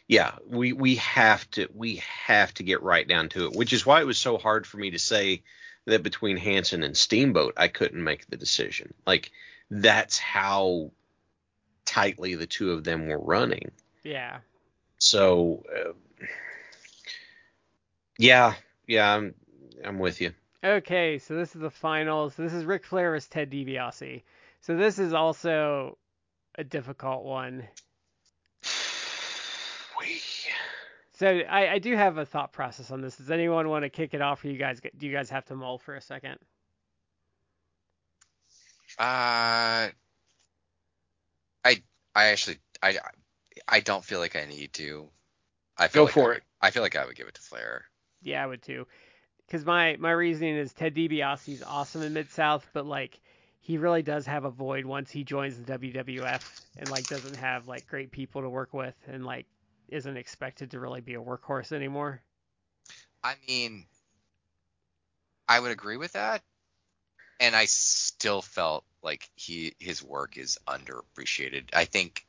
yeah 0.08 0.32
we 0.48 0.72
we 0.72 0.96
have 0.96 1.48
to 1.50 1.68
we 1.74 1.96
have 1.96 2.52
to 2.54 2.62
get 2.62 2.82
right 2.82 3.06
down 3.06 3.28
to 3.28 3.44
it 3.46 3.52
which 3.52 3.72
is 3.74 3.84
why 3.84 4.00
it 4.00 4.06
was 4.06 4.18
so 4.18 4.38
hard 4.38 4.66
for 4.66 4.78
me 4.78 4.90
to 4.90 4.98
say 4.98 5.42
that 5.84 6.02
between 6.02 6.38
Hansen 6.38 6.82
and 6.82 6.96
Steamboat 6.96 7.54
I 7.58 7.68
couldn't 7.68 8.02
make 8.02 8.26
the 8.28 8.38
decision 8.38 8.94
like 9.06 9.30
that's 9.70 10.18
how 10.18 10.90
tightly 11.84 12.34
the 12.34 12.46
two 12.46 12.72
of 12.72 12.82
them 12.82 13.08
were 13.08 13.20
running 13.20 13.70
Yeah. 14.02 14.38
so 14.98 15.64
uh, 15.70 15.92
yeah 18.20 18.54
yeah 18.86 19.14
I'm 19.14 19.34
I'm 19.84 19.98
with 19.98 20.20
you 20.20 20.32
Okay, 20.62 21.18
so 21.18 21.34
this 21.36 21.54
is 21.54 21.62
the 21.62 21.70
finals. 21.70 22.36
This 22.36 22.52
is 22.52 22.66
Ric 22.66 22.84
Flair 22.84 23.12
versus 23.12 23.28
Ted 23.30 23.50
DiBiase. 23.50 24.22
So 24.60 24.76
this 24.76 24.98
is 24.98 25.14
also 25.14 25.96
a 26.56 26.64
difficult 26.64 27.24
one. 27.24 27.66
So 31.14 31.26
I, 31.28 31.74
I 31.74 31.78
do 31.80 31.94
have 31.94 32.16
a 32.16 32.24
thought 32.24 32.50
process 32.54 32.90
on 32.90 33.02
this. 33.02 33.16
Does 33.16 33.30
anyone 33.30 33.68
want 33.68 33.82
to 33.84 33.90
kick 33.90 34.14
it 34.14 34.22
off, 34.22 34.42
or 34.42 34.48
you 34.48 34.56
guys 34.56 34.80
do 34.96 35.06
you 35.06 35.12
guys 35.12 35.28
have 35.28 35.44
to 35.46 35.54
mull 35.54 35.76
for 35.76 35.94
a 35.94 36.00
second? 36.00 36.38
Uh, 38.98 39.92
I 41.62 41.82
I 42.14 42.24
actually 42.28 42.58
I 42.82 42.98
I 43.68 43.80
don't 43.80 44.02
feel 44.04 44.18
like 44.18 44.34
I 44.34 44.46
need 44.46 44.72
to. 44.74 45.10
I 45.76 45.88
feel 45.88 46.02
Go 46.02 46.04
like 46.06 46.14
for 46.14 46.32
I 46.32 46.36
it. 46.36 46.42
I 46.62 46.70
feel 46.70 46.82
like 46.82 46.96
I 46.96 47.04
would 47.04 47.16
give 47.16 47.28
it 47.28 47.34
to 47.34 47.42
Flair. 47.42 47.89
Yeah, 48.22 48.42
I 48.42 48.46
would 48.46 48.62
too. 48.62 48.86
Because 49.46 49.64
my 49.64 49.96
my 49.98 50.12
reasoning 50.12 50.56
is 50.56 50.72
Ted 50.72 50.94
DiBiase's 50.94 51.62
awesome 51.62 52.02
in 52.02 52.12
Mid 52.12 52.30
South, 52.30 52.68
but 52.72 52.86
like 52.86 53.20
he 53.60 53.78
really 53.78 54.02
does 54.02 54.26
have 54.26 54.44
a 54.44 54.50
void 54.50 54.84
once 54.84 55.10
he 55.10 55.24
joins 55.24 55.58
the 55.58 55.64
WWF 55.78 56.42
and 56.76 56.90
like 56.90 57.08
doesn't 57.08 57.36
have 57.36 57.68
like 57.68 57.86
great 57.86 58.10
people 58.10 58.42
to 58.42 58.48
work 58.48 58.72
with 58.72 58.94
and 59.06 59.24
like 59.24 59.46
isn't 59.88 60.16
expected 60.16 60.70
to 60.70 60.80
really 60.80 61.00
be 61.00 61.14
a 61.14 61.20
workhorse 61.20 61.72
anymore. 61.72 62.22
I 63.22 63.34
mean, 63.46 63.86
I 65.48 65.60
would 65.60 65.72
agree 65.72 65.96
with 65.96 66.12
that, 66.12 66.42
and 67.40 67.56
I 67.56 67.64
still 67.66 68.42
felt 68.42 68.84
like 69.02 69.28
he 69.34 69.74
his 69.78 70.02
work 70.02 70.36
is 70.36 70.58
underappreciated. 70.66 71.70
I 71.72 71.84
think 71.84 72.26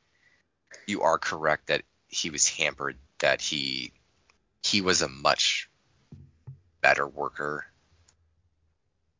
you 0.86 1.02
are 1.02 1.18
correct 1.18 1.68
that 1.68 1.82
he 2.08 2.30
was 2.30 2.48
hampered. 2.48 2.98
That 3.20 3.40
he 3.40 3.92
he 4.62 4.80
was 4.80 5.02
a 5.02 5.08
much 5.08 5.68
better 6.82 7.06
worker, 7.06 7.66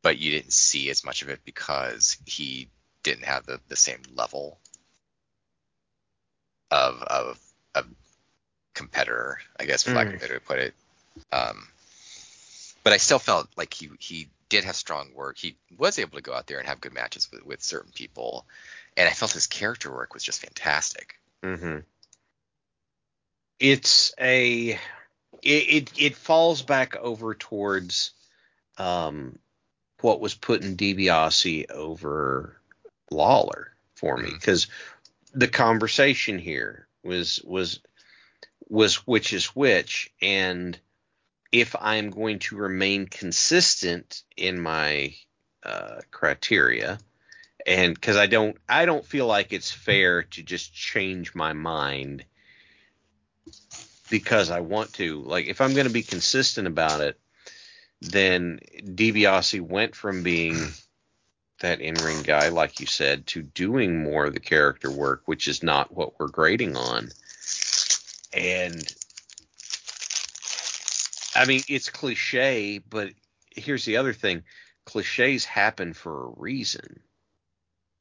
but 0.03 0.19
you 0.19 0.31
didn't 0.33 0.53
see 0.53 0.91
as 0.91 1.05
much 1.05 1.23
of 1.23 1.29
it 1.31 1.41
because 1.45 2.19
he 2.27 2.69
didn't 3.03 3.25
have 3.25 3.47
the, 3.47 3.61
the 3.69 3.77
same 3.77 4.03
level 4.15 4.59
of 6.71 7.03
of 7.03 7.41
of 7.75 7.87
competitor, 8.75 9.39
I 9.59 9.65
guess, 9.67 9.83
for 9.85 9.93
lack 9.93 10.09
of 10.09 10.15
a 10.15 10.19
better 10.19 10.35
way 10.35 10.39
to 10.39 10.45
put 10.45 10.59
it. 10.59 10.75
Um, 11.33 11.69
but 12.85 12.93
I 12.93 12.99
still 12.99 13.19
felt 13.19 13.49
like 13.57 13.75
he 13.75 13.91
he 13.99 14.29
did 14.49 14.65
have 14.65 14.77
strong 14.77 15.13
work. 15.15 15.39
He 15.39 15.57
was 15.79 15.99
able 15.99 16.17
to 16.17 16.23
go 16.23 16.35
out 16.35 16.47
there 16.47 16.59
and 16.59 16.69
have 16.69 16.81
good 16.81 16.95
matches 16.95 17.31
with, 17.33 17.45
with 17.45 17.63
certain 17.63 17.93
people, 17.93 18.47
and 18.97 19.09
I 19.09 19.13
felt 19.13 19.33
his 19.33 19.47
character 19.47 19.91
work 19.93 20.15
was 20.15 20.23
just 20.23 20.41
fantastic. 20.41 21.19
hmm 21.43 21.79
It's 23.59 24.13
a 24.19 24.79
it, 25.43 25.49
it 25.49 25.93
it 25.99 26.17
falls 26.17 26.63
back 26.63 26.97
over 26.97 27.35
towards 27.35 28.13
um 28.79 29.39
what 30.01 30.21
was 30.21 30.35
putting 30.35 30.77
DiBiase 30.77 31.71
over 31.71 32.61
Lawler 33.11 33.73
for 33.95 34.17
me. 34.17 34.31
Because 34.31 34.67
the 35.33 35.49
conversation 35.49 36.39
here 36.39 36.89
was 37.05 37.41
was 37.45 37.81
was 38.69 38.97
which 39.07 39.33
is 39.33 39.47
which. 39.47 40.13
And 40.21 40.79
if 41.53 41.77
I'm 41.79 42.11
going 42.11 42.41
to 42.41 42.57
remain 42.57 43.07
consistent 43.07 44.23
in 44.37 44.61
my 44.61 45.15
uh, 45.63 46.01
criteria 46.11 46.99
and 47.67 47.95
because 47.95 48.17
I 48.17 48.27
don't 48.27 48.57
I 48.69 48.85
don't 48.87 49.05
feel 49.05 49.27
like 49.27 49.53
it's 49.53 49.71
fair 49.71 50.25
to 50.25 50.43
just 50.43 50.75
change 50.75 51.35
my 51.35 51.53
mind 51.53 52.25
because 54.13 54.51
I 54.51 54.61
want 54.61 54.93
to. 54.95 55.23
Like 55.23 55.47
if 55.47 55.63
I'm 55.63 55.73
going 55.73 55.87
to 55.87 55.93
be 55.93 56.03
consistent 56.03 56.69
about 56.69 57.01
it, 57.01 57.19
then 58.03 58.61
DiBiase 58.85 59.63
went 59.63 59.97
from 59.97 60.23
being 60.23 60.69
that 61.61 61.81
in-ring 61.81 62.23
guy, 62.23 62.51
like 62.51 62.79
you 62.79 62.87
said, 62.87 63.27
to 63.29 63.43
doing 63.43 64.03
more 64.03 64.27
of 64.27 64.35
the 64.35 64.41
character 64.41 64.91
work, 64.91 65.23
which 65.25 65.49
is 65.49 65.63
not 65.63 65.97
what 65.97 66.21
we're 66.21 66.29
grading 66.29 66.77
on. 66.77 67.09
And 68.35 68.95
I 71.35 71.47
mean, 71.47 71.63
it's 71.67 71.89
cliche, 71.89 72.79
but 72.79 73.09
here's 73.51 73.87
the 73.87 73.97
other 73.97 74.13
thing: 74.13 74.43
cliches 74.85 75.47
happen 75.47 75.95
for 75.95 76.27
a 76.27 76.33
reason. 76.37 77.01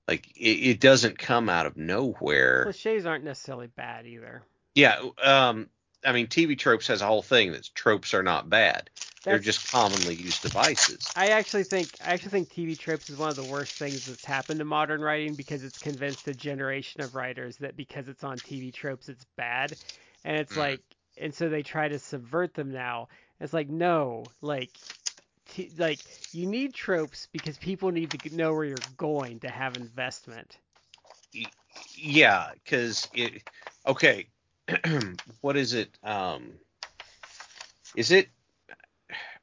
Like 0.09 0.27
it, 0.35 0.71
it 0.71 0.79
doesn't 0.81 1.17
come 1.17 1.47
out 1.47 1.67
of 1.67 1.77
nowhere. 1.77 2.63
Cliches 2.63 3.05
aren't 3.05 3.23
necessarily 3.23 3.67
bad 3.67 4.05
either. 4.05 4.43
Yeah, 4.75 4.99
um, 5.21 5.69
I 6.05 6.11
mean, 6.13 6.27
TV 6.27 6.55
tropes 6.55 6.87
has 6.87 7.01
a 7.01 7.07
whole 7.07 7.21
thing 7.21 7.51
that 7.51 7.69
tropes 7.75 8.13
are 8.13 8.23
not 8.23 8.49
bad. 8.49 8.89
They're 9.25 9.39
just 9.39 9.69
commonly 9.71 10.15
used 10.15 10.41
devices. 10.41 11.11
I 11.15 11.29
actually 11.29 11.63
think 11.65 11.97
I 12.01 12.13
actually 12.13 12.31
think 12.31 12.49
TV 12.49 12.75
tropes 12.75 13.09
is 13.09 13.17
one 13.17 13.29
of 13.29 13.35
the 13.35 13.43
worst 13.43 13.77
things 13.77 14.05
that's 14.05 14.25
happened 14.25 14.59
to 14.59 14.65
modern 14.65 15.01
writing 15.01 15.35
because 15.35 15.63
it's 15.63 15.77
convinced 15.77 16.27
a 16.27 16.33
generation 16.33 17.01
of 17.01 17.15
writers 17.15 17.57
that 17.57 17.75
because 17.75 18.07
it's 18.07 18.23
on 18.23 18.39
TV 18.39 18.71
tropes 18.71 19.09
it's 19.09 19.25
bad, 19.37 19.77
and 20.23 20.37
it's 20.37 20.55
Mhm. 20.55 20.57
like 20.57 20.81
and 21.17 21.33
so 21.33 21.49
they 21.49 21.63
try 21.63 21.87
to 21.87 21.99
subvert 21.99 22.53
them 22.53 22.71
now. 22.71 23.09
It's 23.39 23.53
like 23.53 23.69
no, 23.69 24.31
like 24.41 24.79
t- 25.49 25.71
like 25.77 26.05
you 26.31 26.45
need 26.47 26.73
tropes 26.73 27.27
because 27.31 27.57
people 27.57 27.91
need 27.91 28.11
to 28.11 28.35
know 28.35 28.53
where 28.53 28.65
you're 28.65 28.85
going 28.97 29.39
to 29.41 29.49
have 29.49 29.75
investment. 29.75 30.57
Yeah, 31.95 32.51
because 32.53 33.09
it. 33.13 33.43
Okay, 33.85 34.27
what 35.41 35.57
is 35.57 35.73
it? 35.73 35.89
Um, 36.03 36.53
is 37.95 38.11
it? 38.11 38.29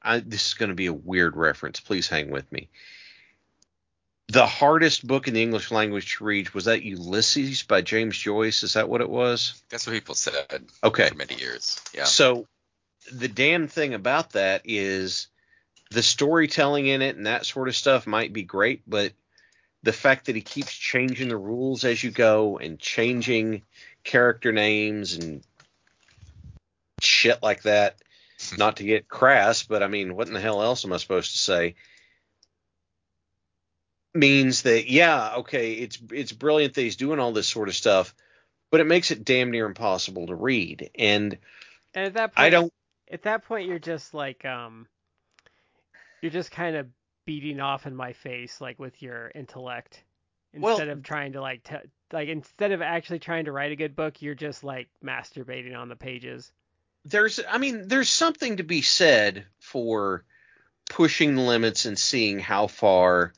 I, 0.02 0.20
this 0.20 0.46
is 0.48 0.54
going 0.54 0.68
to 0.70 0.74
be 0.74 0.86
a 0.86 0.92
weird 0.92 1.36
reference. 1.36 1.80
Please 1.80 2.08
hang 2.08 2.30
with 2.30 2.50
me. 2.52 2.68
the 4.28 4.46
hardest 4.46 5.06
book 5.06 5.26
in 5.26 5.34
the 5.34 5.42
English 5.42 5.70
language 5.70 6.16
to 6.16 6.24
read 6.24 6.50
was 6.50 6.66
that 6.66 6.82
Ulysses 6.82 7.62
by 7.62 7.80
James 7.82 8.16
Joyce. 8.16 8.62
Is 8.62 8.74
that 8.74 8.88
what 8.88 9.00
it 9.00 9.08
was? 9.10 9.60
That's 9.70 9.86
what 9.86 9.94
people 9.94 10.14
said 10.14 10.64
Okay. 10.84 11.08
for 11.08 11.14
many 11.16 11.34
years. 11.36 11.80
Yeah. 11.94 12.04
So 12.04 12.46
the 13.12 13.28
damn 13.28 13.68
thing 13.68 13.94
about 13.94 14.32
that 14.32 14.62
is 14.64 15.28
the 15.90 16.02
storytelling 16.02 16.86
in 16.86 17.00
it 17.02 17.16
and 17.16 17.26
that 17.26 17.46
sort 17.46 17.68
of 17.68 17.74
stuff 17.76 18.06
might 18.06 18.32
be 18.32 18.42
great, 18.42 18.82
but 18.86 19.12
the 19.82 19.92
fact 19.94 20.26
that 20.26 20.36
he 20.36 20.42
keeps 20.42 20.72
changing 20.74 21.28
the 21.28 21.36
rules 21.36 21.84
as 21.84 22.02
you 22.04 22.10
go 22.10 22.58
and 22.58 22.78
changing 22.78 23.62
character 24.08 24.52
names 24.52 25.14
and 25.14 25.44
shit 27.00 27.42
like 27.42 27.62
that, 27.62 27.96
not 28.56 28.78
to 28.78 28.84
get 28.84 29.06
crass, 29.06 29.64
but 29.64 29.82
I 29.82 29.86
mean, 29.88 30.16
what 30.16 30.26
in 30.28 30.32
the 30.32 30.40
hell 30.40 30.62
else 30.62 30.84
am 30.84 30.92
I 30.94 30.96
supposed 30.96 31.32
to 31.32 31.38
say? 31.38 31.74
Means 34.14 34.62
that 34.62 34.90
yeah, 34.90 35.34
okay, 35.36 35.74
it's 35.74 35.98
it's 36.10 36.32
brilliant 36.32 36.74
that 36.74 36.80
he's 36.80 36.96
doing 36.96 37.20
all 37.20 37.32
this 37.32 37.46
sort 37.46 37.68
of 37.68 37.76
stuff, 37.76 38.14
but 38.72 38.80
it 38.80 38.86
makes 38.86 39.10
it 39.10 39.24
damn 39.24 39.50
near 39.50 39.66
impossible 39.66 40.26
to 40.28 40.34
read. 40.34 40.90
And 40.98 41.36
And 41.94 42.06
at 42.06 42.14
that 42.14 42.34
point, 42.34 42.46
I 42.46 42.50
don't 42.50 42.72
At 43.10 43.22
that 43.24 43.44
point, 43.44 43.68
you're 43.68 43.78
just 43.78 44.14
like 44.14 44.46
um, 44.46 44.88
you're 46.22 46.32
just 46.32 46.50
kind 46.50 46.76
of 46.76 46.86
beating 47.26 47.60
off 47.60 47.86
in 47.86 47.94
my 47.94 48.14
face, 48.14 48.58
like 48.58 48.78
with 48.78 49.02
your 49.02 49.30
intellect, 49.34 50.02
Well- 50.54 50.72
instead 50.72 50.88
of 50.88 51.02
trying 51.02 51.34
to 51.34 51.42
like 51.42 51.62
t- 51.62 51.76
like 52.12 52.28
instead 52.28 52.72
of 52.72 52.82
actually 52.82 53.18
trying 53.18 53.46
to 53.46 53.52
write 53.52 53.72
a 53.72 53.76
good 53.76 53.96
book, 53.96 54.22
you're 54.22 54.34
just 54.34 54.64
like 54.64 54.88
masturbating 55.04 55.76
on 55.76 55.88
the 55.88 55.96
pages. 55.96 56.50
there's 57.04 57.40
I 57.48 57.58
mean 57.58 57.88
there's 57.88 58.10
something 58.10 58.56
to 58.56 58.62
be 58.62 58.82
said 58.82 59.46
for 59.60 60.24
pushing 60.90 61.34
the 61.34 61.42
limits 61.42 61.84
and 61.84 61.98
seeing 61.98 62.38
how 62.38 62.66
far 62.66 63.32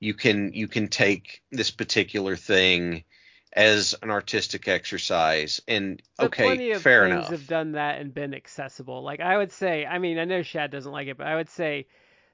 you 0.00 0.14
can 0.14 0.52
you 0.52 0.68
can 0.68 0.88
take 0.88 1.42
this 1.50 1.70
particular 1.70 2.36
thing 2.36 3.04
as 3.52 3.94
an 4.02 4.10
artistic 4.10 4.66
exercise 4.66 5.60
and 5.68 6.02
plenty 6.18 6.40
okay 6.40 6.70
of 6.72 6.82
fair 6.82 7.04
things 7.04 7.12
enough 7.12 7.30
have 7.30 7.46
done 7.46 7.72
that 7.72 8.00
and 8.00 8.12
been 8.12 8.34
accessible. 8.34 9.02
Like 9.02 9.20
I 9.20 9.36
would 9.36 9.52
say, 9.52 9.86
I 9.86 9.98
mean, 9.98 10.18
I 10.18 10.24
know 10.24 10.42
Chad 10.42 10.70
doesn't 10.70 10.90
like 10.90 11.06
it, 11.08 11.16
but 11.16 11.26
I 11.26 11.36
would 11.36 11.48
say 11.48 11.86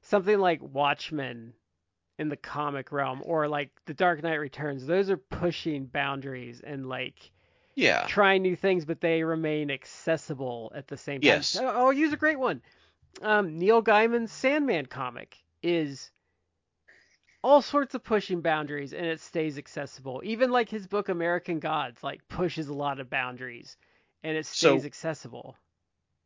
something 0.03 0.39
like 0.39 0.61
Watchmen 0.63 1.53
in 2.21 2.29
the 2.29 2.37
comic 2.37 2.93
realm 2.93 3.23
or 3.25 3.49
like 3.49 3.71
The 3.87 3.95
Dark 3.95 4.23
Knight 4.23 4.35
Returns. 4.35 4.87
Those 4.87 5.09
are 5.11 5.17
pushing 5.17 5.87
boundaries 5.87 6.61
and 6.61 6.87
like 6.89 7.31
yeah 7.75 8.05
trying 8.07 8.43
new 8.43 8.55
things, 8.57 8.85
but 8.85 9.01
they 9.01 9.25
remain 9.25 9.71
accessible 9.71 10.71
at 10.75 10.87
the 10.87 10.97
same 10.99 11.23
time. 11.23 11.27
Yes. 11.27 11.57
Oh, 11.59 11.67
I'll 11.67 11.93
use 11.93 12.13
a 12.13 12.17
great 12.19 12.39
one. 12.39 12.61
Um, 13.23 13.59
Neil 13.59 13.83
Gaiman's 13.83 14.31
Sandman 14.31 14.87
comic 14.87 15.37
is 15.63 16.11
all 17.43 17.63
sorts 17.63 17.95
of 17.95 18.05
pushing 18.05 18.43
boundaries, 18.43 18.93
and 18.93 19.07
it 19.07 19.19
stays 19.21 19.57
accessible. 19.57 20.21
Even 20.25 20.51
like 20.51 20.69
his 20.69 20.87
book 20.87 21.09
American 21.09 21.59
Gods, 21.59 22.03
like 22.05 22.29
pushes 22.29 22.69
a 22.69 22.75
lot 22.75 23.01
of 23.01 23.09
boundaries, 23.09 23.79
and 24.23 24.37
it 24.37 24.45
So- 24.47 24.77
stays 24.77 24.85
accessible. 24.85 25.57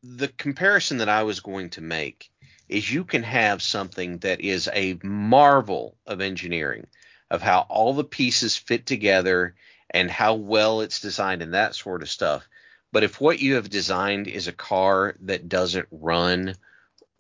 The 0.07 0.29
comparison 0.29 0.99
that 0.99 1.09
I 1.09 1.23
was 1.23 1.41
going 1.41 1.71
to 1.71 1.81
make 1.81 2.31
is 2.69 2.93
you 2.93 3.05
can 3.05 3.23
have 3.23 3.63
something 3.63 4.19
that 4.19 4.43
is 4.43 4.69
a 4.71 4.99
marvel 5.03 5.97
of 6.07 6.21
engineering 6.21 6.87
of 7.31 7.41
how 7.41 7.61
all 7.71 7.95
the 7.95 8.05
pieces 8.05 8.55
fit 8.55 8.85
together 8.85 9.55
and 9.89 10.11
how 10.11 10.35
well 10.35 10.83
it's 10.83 11.01
designed 11.01 11.41
and 11.41 11.55
that 11.55 11.75
sort 11.75 12.03
of 12.03 12.11
stuff. 12.11 12.47
But 12.93 13.03
if 13.03 13.19
what 13.19 13.39
you 13.41 13.55
have 13.55 13.71
designed 13.71 14.29
is 14.29 14.47
a 14.47 14.53
car 14.53 15.17
that 15.21 15.49
doesn't 15.49 15.89
run, 15.91 16.55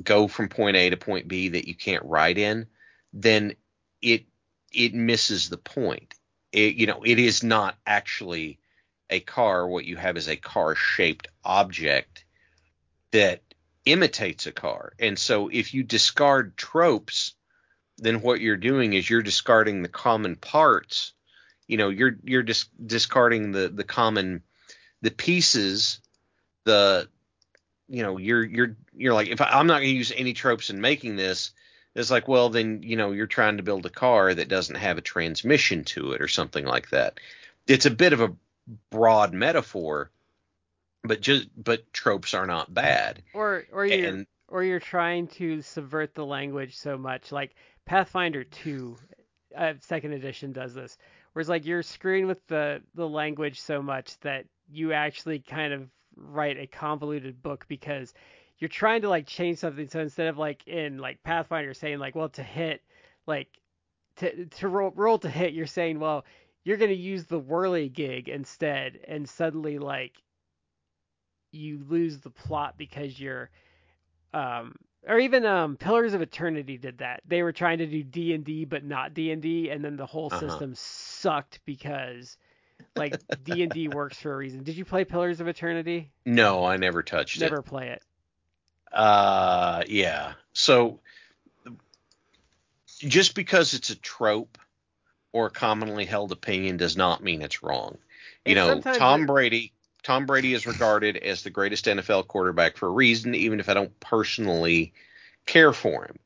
go 0.02 0.28
from 0.28 0.50
point 0.50 0.76
A 0.76 0.90
to 0.90 0.96
point 0.98 1.26
B 1.26 1.48
that 1.48 1.66
you 1.66 1.74
can't 1.74 2.04
ride 2.04 2.36
in, 2.36 2.66
then 3.14 3.54
it 4.02 4.26
it 4.72 4.92
misses 4.92 5.48
the 5.48 5.56
point. 5.56 6.14
It, 6.52 6.74
you 6.74 6.86
know, 6.86 7.02
it 7.02 7.18
is 7.18 7.42
not 7.42 7.76
actually 7.86 8.58
a 9.08 9.20
car. 9.20 9.66
What 9.66 9.86
you 9.86 9.96
have 9.96 10.18
is 10.18 10.28
a 10.28 10.36
car 10.36 10.74
shaped 10.74 11.28
object 11.44 12.24
that 13.14 13.42
imitates 13.84 14.46
a 14.46 14.52
car. 14.52 14.92
And 14.98 15.16
so 15.16 15.48
if 15.48 15.72
you 15.72 15.84
discard 15.84 16.56
tropes, 16.56 17.34
then 17.96 18.20
what 18.22 18.40
you're 18.40 18.56
doing 18.56 18.92
is 18.92 19.08
you're 19.08 19.22
discarding 19.22 19.82
the 19.82 19.88
common 19.88 20.34
parts. 20.34 21.12
You 21.68 21.76
know, 21.76 21.90
you're 21.90 22.16
you're 22.24 22.42
dis- 22.42 22.68
discarding 22.84 23.52
the 23.52 23.68
the 23.68 23.84
common 23.84 24.42
the 25.00 25.12
pieces, 25.12 26.00
the 26.64 27.08
you 27.88 28.02
know, 28.02 28.18
you're 28.18 28.44
you're 28.44 28.76
you're 28.96 29.14
like 29.14 29.28
if 29.28 29.40
I, 29.40 29.50
I'm 29.52 29.68
not 29.68 29.78
going 29.78 29.90
to 29.90 29.96
use 29.96 30.12
any 30.16 30.32
tropes 30.32 30.70
in 30.70 30.80
making 30.80 31.14
this, 31.14 31.52
it's 31.94 32.10
like 32.10 32.26
well 32.26 32.48
then 32.48 32.82
you 32.82 32.96
know 32.96 33.12
you're 33.12 33.28
trying 33.28 33.58
to 33.58 33.62
build 33.62 33.86
a 33.86 33.90
car 33.90 34.34
that 34.34 34.48
doesn't 34.48 34.74
have 34.74 34.98
a 34.98 35.02
transmission 35.02 35.84
to 35.84 36.12
it 36.12 36.20
or 36.20 36.28
something 36.28 36.64
like 36.64 36.90
that. 36.90 37.20
It's 37.68 37.86
a 37.86 37.92
bit 37.92 38.12
of 38.12 38.20
a 38.20 38.34
broad 38.90 39.32
metaphor, 39.32 40.10
but 41.04 41.20
just 41.20 41.48
but 41.62 41.92
tropes 41.92 42.34
are 42.34 42.46
not 42.46 42.72
bad. 42.72 43.22
Or 43.34 43.64
or 43.72 43.84
you're 43.84 44.08
And 44.08 44.26
or 44.48 44.64
you're 44.64 44.80
trying 44.80 45.26
to 45.28 45.62
subvert 45.62 46.14
the 46.14 46.24
language 46.24 46.76
so 46.76 46.96
much. 46.96 47.30
Like 47.32 47.54
Pathfinder 47.86 48.44
2, 48.44 48.96
uh, 49.56 49.74
second 49.80 50.12
edition 50.12 50.52
does 50.52 50.74
this, 50.74 50.96
where 51.32 51.40
it's 51.40 51.50
like 51.50 51.66
you're 51.66 51.82
screwing 51.82 52.26
with 52.26 52.44
the 52.48 52.82
the 52.94 53.08
language 53.08 53.60
so 53.60 53.82
much 53.82 54.18
that 54.20 54.46
you 54.70 54.92
actually 54.92 55.40
kind 55.40 55.72
of 55.72 55.88
write 56.16 56.58
a 56.58 56.66
convoluted 56.66 57.42
book 57.42 57.66
because 57.68 58.14
you're 58.58 58.68
trying 58.68 59.02
to 59.02 59.08
like 59.08 59.26
change 59.26 59.58
something. 59.58 59.88
So 59.88 60.00
instead 60.00 60.28
of 60.28 60.38
like 60.38 60.66
in 60.66 60.98
like 60.98 61.22
Pathfinder 61.22 61.74
saying 61.74 61.98
like, 61.98 62.14
well, 62.14 62.30
to 62.30 62.42
hit, 62.42 62.82
like 63.26 63.48
to 64.16 64.46
to 64.46 64.68
roll 64.68 64.92
roll 64.94 65.18
to 65.18 65.28
hit, 65.28 65.52
you're 65.52 65.66
saying, 65.66 66.00
well, 66.00 66.24
you're 66.64 66.78
gonna 66.78 66.92
use 66.92 67.26
the 67.26 67.38
whirly 67.38 67.90
gig 67.90 68.28
instead, 68.28 69.00
and 69.06 69.28
suddenly 69.28 69.78
like 69.78 70.12
you 71.54 71.82
lose 71.88 72.18
the 72.18 72.30
plot 72.30 72.74
because 72.76 73.18
you're 73.18 73.50
um 74.32 74.74
or 75.06 75.18
even 75.18 75.44
um 75.46 75.76
Pillars 75.76 76.14
of 76.14 76.22
Eternity 76.22 76.76
did 76.78 76.98
that. 76.98 77.22
They 77.26 77.42
were 77.42 77.52
trying 77.52 77.78
to 77.78 77.86
do 77.86 78.02
D&D 78.02 78.64
but 78.64 78.84
not 78.84 79.14
D&D 79.14 79.70
and 79.70 79.84
then 79.84 79.96
the 79.96 80.06
whole 80.06 80.26
Uh-huh. 80.26 80.40
system 80.40 80.74
sucked 80.74 81.60
because 81.64 82.36
like 82.96 83.20
D&D 83.44 83.88
works 83.94 84.18
for 84.18 84.32
a 84.32 84.36
reason. 84.36 84.62
Did 84.62 84.76
you 84.76 84.84
play 84.84 85.04
Pillars 85.04 85.40
of 85.40 85.48
Eternity? 85.48 86.10
no, 86.26 86.64
I 86.64 86.76
never 86.76 87.02
touched 87.02 87.40
Never 87.40 87.56
it. 87.56 87.58
Never 87.58 87.62
play 87.62 87.88
it. 87.90 88.02
Uh, 88.92 89.82
yeah. 89.88 90.34
So 90.52 91.00
just 93.00 93.34
because 93.34 93.74
it's 93.74 93.90
a 93.90 93.96
trope 93.96 94.56
or 95.32 95.46
a 95.46 95.50
commonly 95.50 96.04
held 96.04 96.32
opinion 96.32 96.76
does 96.76 96.96
not 96.96 97.22
mean 97.22 97.42
it's 97.42 97.62
wrong. 97.62 97.98
You 98.46 98.56
And 98.56 98.84
know, 98.84 98.96
Tom 98.96 99.22
it- 99.22 99.26
Brady. 99.26 99.72
Tom 100.04 100.26
Brady 100.26 100.52
is 100.52 100.66
regarded 100.66 101.16
as 101.16 101.42
the 101.42 101.50
greatest 101.50 101.86
NFL 101.86 102.28
quarterback 102.28 102.76
for 102.76 102.86
a 102.86 102.92
reason, 102.92 103.34
even 103.34 103.58
if 103.58 103.70
I 103.70 103.74
don't 103.74 103.98
personally 104.00 104.92
care 105.46 105.72
for 105.72 106.04
him. 106.04 106.18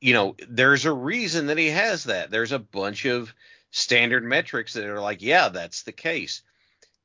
You 0.00 0.12
know, 0.12 0.36
there's 0.46 0.84
a 0.84 0.92
reason 0.92 1.46
that 1.46 1.56
he 1.56 1.70
has 1.70 2.04
that. 2.04 2.30
There's 2.30 2.52
a 2.52 2.58
bunch 2.58 3.06
of 3.06 3.34
standard 3.70 4.24
metrics 4.24 4.74
that 4.74 4.84
are 4.84 5.00
like, 5.00 5.22
yeah, 5.22 5.48
that's 5.48 5.82
the 5.82 5.92
case. 5.92 6.42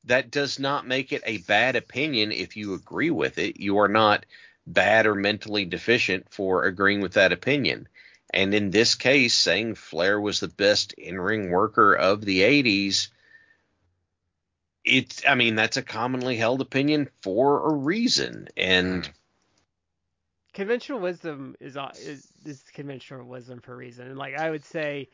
That 0.04 0.30
does 0.30 0.60
not 0.60 0.86
make 0.86 1.14
it 1.14 1.24
a 1.26 1.38
bad 1.38 1.78
opinion 1.78 2.34
if 2.34 2.58
you 2.58 2.74
agree 2.74 3.12
with 3.12 3.38
it. 3.38 3.58
You 3.58 3.78
are 3.78 3.88
not 3.88 4.26
bad 4.68 5.06
or 5.06 5.16
mentally 5.16 5.64
deficient 5.64 6.30
for 6.30 6.66
agreeing 6.66 7.00
with 7.00 7.14
that 7.14 7.32
opinion. 7.32 7.88
And 8.30 8.54
in 8.54 8.72
this 8.72 8.96
case, 8.96 9.34
saying 9.34 9.76
Flair 9.76 10.20
was 10.20 10.42
the 10.42 10.50
best 10.50 10.94
in 10.94 11.20
ring 11.20 11.50
worker 11.50 11.96
of 11.96 12.26
the 12.26 12.42
80s, 12.42 13.08
it's, 14.86 15.24
I 15.28 15.36
mean, 15.36 15.56
that's 15.56 15.78
a 15.78 15.84
commonly 15.84 16.38
held 16.38 16.62
opinion 16.62 17.10
for 17.22 17.68
a 17.70 17.74
reason. 17.74 18.48
And 18.58 19.10
conventional 20.54 21.00
wisdom 21.00 21.56
is 21.60 21.78
uh, 21.78 21.92
is, 21.98 22.24
is 22.46 22.64
conventional 22.74 23.26
wisdom 23.28 23.60
for 23.62 23.74
a 23.74 23.78
reason. 23.78 24.08
And 24.08 24.18
like 24.18 24.36
I 24.36 24.50
would 24.50 24.66
say, 24.66 25.10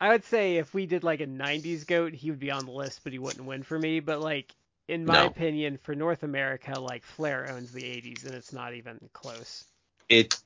I 0.00 0.10
would 0.10 0.24
say 0.24 0.56
if 0.56 0.74
we 0.74 0.86
did 0.86 1.04
like 1.04 1.20
a 1.20 1.26
'90s 1.26 1.84
goat, 1.84 2.14
he 2.14 2.30
would 2.30 2.40
be 2.40 2.50
on 2.50 2.66
the 2.66 2.72
list, 2.72 3.02
but 3.04 3.12
he 3.12 3.18
wouldn't 3.18 3.46
win 3.46 3.62
for 3.62 3.78
me. 3.78 4.00
But 4.00 4.20
like 4.20 4.54
in 4.88 5.06
my 5.06 5.22
No. 5.22 5.24
opinion, 5.24 5.78
for 5.78 5.94
North 5.94 6.22
America, 6.22 6.78
like 6.78 7.04
Flair 7.04 7.48
owns 7.50 7.72
the 7.72 7.84
'80s, 7.84 8.24
and 8.26 8.34
it's 8.34 8.52
not 8.52 8.74
even 8.74 8.98
close. 9.12 9.64
it, 10.08 10.38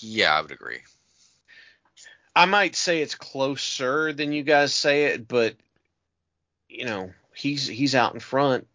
Yeah, 0.00 0.36
I 0.36 0.40
would 0.42 0.52
agree. 0.52 0.80
I 2.34 2.44
might 2.46 2.74
say 2.76 3.02
it's 3.02 3.14
closer 3.14 4.12
than 4.12 4.32
you 4.32 4.42
guys 4.42 4.74
say 4.74 5.06
it, 5.06 5.28
but 5.28 5.56
you 6.68 6.84
know, 6.84 7.12
he's 7.34 7.66
he's 7.66 7.94
out 7.94 8.14
in 8.14 8.20
front. 8.20 8.66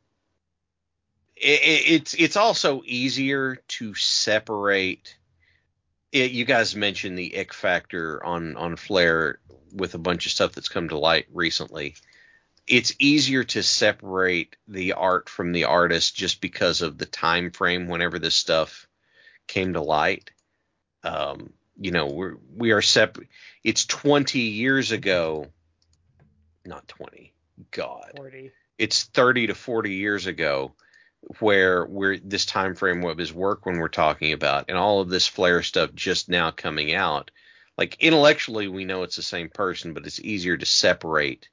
It, 1.35 1.61
it, 1.61 1.91
it's 1.91 2.13
it's 2.13 2.37
also 2.37 2.81
easier 2.85 3.57
to 3.67 3.93
separate. 3.95 5.17
It, 6.11 6.31
you 6.31 6.45
guys 6.45 6.75
mentioned 6.75 7.17
the 7.17 7.37
ick 7.37 7.53
factor 7.53 8.23
on 8.23 8.55
on 8.55 8.75
Flair 8.75 9.39
with 9.73 9.93
a 9.93 9.99
bunch 9.99 10.25
of 10.25 10.31
stuff 10.31 10.53
that's 10.53 10.69
come 10.69 10.89
to 10.89 10.97
light 10.97 11.27
recently. 11.33 11.95
It's 12.67 12.95
easier 12.97 13.43
to 13.43 13.61
separate 13.61 14.55
the 14.67 14.93
art 14.93 15.29
from 15.29 15.51
the 15.51 15.65
artist 15.65 16.15
just 16.15 16.41
because 16.41 16.81
of 16.81 16.97
the 16.97 17.05
time 17.05 17.51
frame 17.51 17.87
whenever 17.87 18.17
this 18.17 18.33
stuff 18.33 18.87
came 19.47 19.73
to 19.73 19.81
light. 19.81 20.31
Um, 21.03 21.53
you 21.77 21.91
know, 21.91 22.07
we're 22.07 22.37
we 22.55 22.71
are 22.71 22.81
sep. 22.81 23.17
It's 23.63 23.85
20 23.85 24.39
years 24.39 24.91
ago. 24.91 25.47
Not 26.65 26.87
20. 26.87 27.34
God. 27.71 28.11
40. 28.15 28.51
It's 28.77 29.03
30 29.03 29.47
to 29.47 29.55
40 29.55 29.93
years 29.93 30.25
ago 30.25 30.73
where 31.39 31.85
we're 31.85 32.17
this 32.17 32.45
time 32.45 32.75
frame 32.75 33.03
of 33.03 33.17
his 33.17 33.33
work 33.33 33.65
when 33.65 33.77
we're 33.77 33.87
talking 33.87 34.33
about 34.33 34.65
and 34.67 34.77
all 34.77 35.01
of 35.01 35.09
this 35.09 35.27
Flair 35.27 35.63
stuff 35.63 35.93
just 35.95 36.29
now 36.29 36.51
coming 36.51 36.93
out. 36.93 37.31
Like 37.77 37.97
intellectually 37.99 38.67
we 38.67 38.85
know 38.85 39.03
it's 39.03 39.15
the 39.15 39.21
same 39.21 39.49
person, 39.49 39.93
but 39.93 40.05
it's 40.05 40.19
easier 40.19 40.57
to 40.57 40.65
separate 40.65 41.49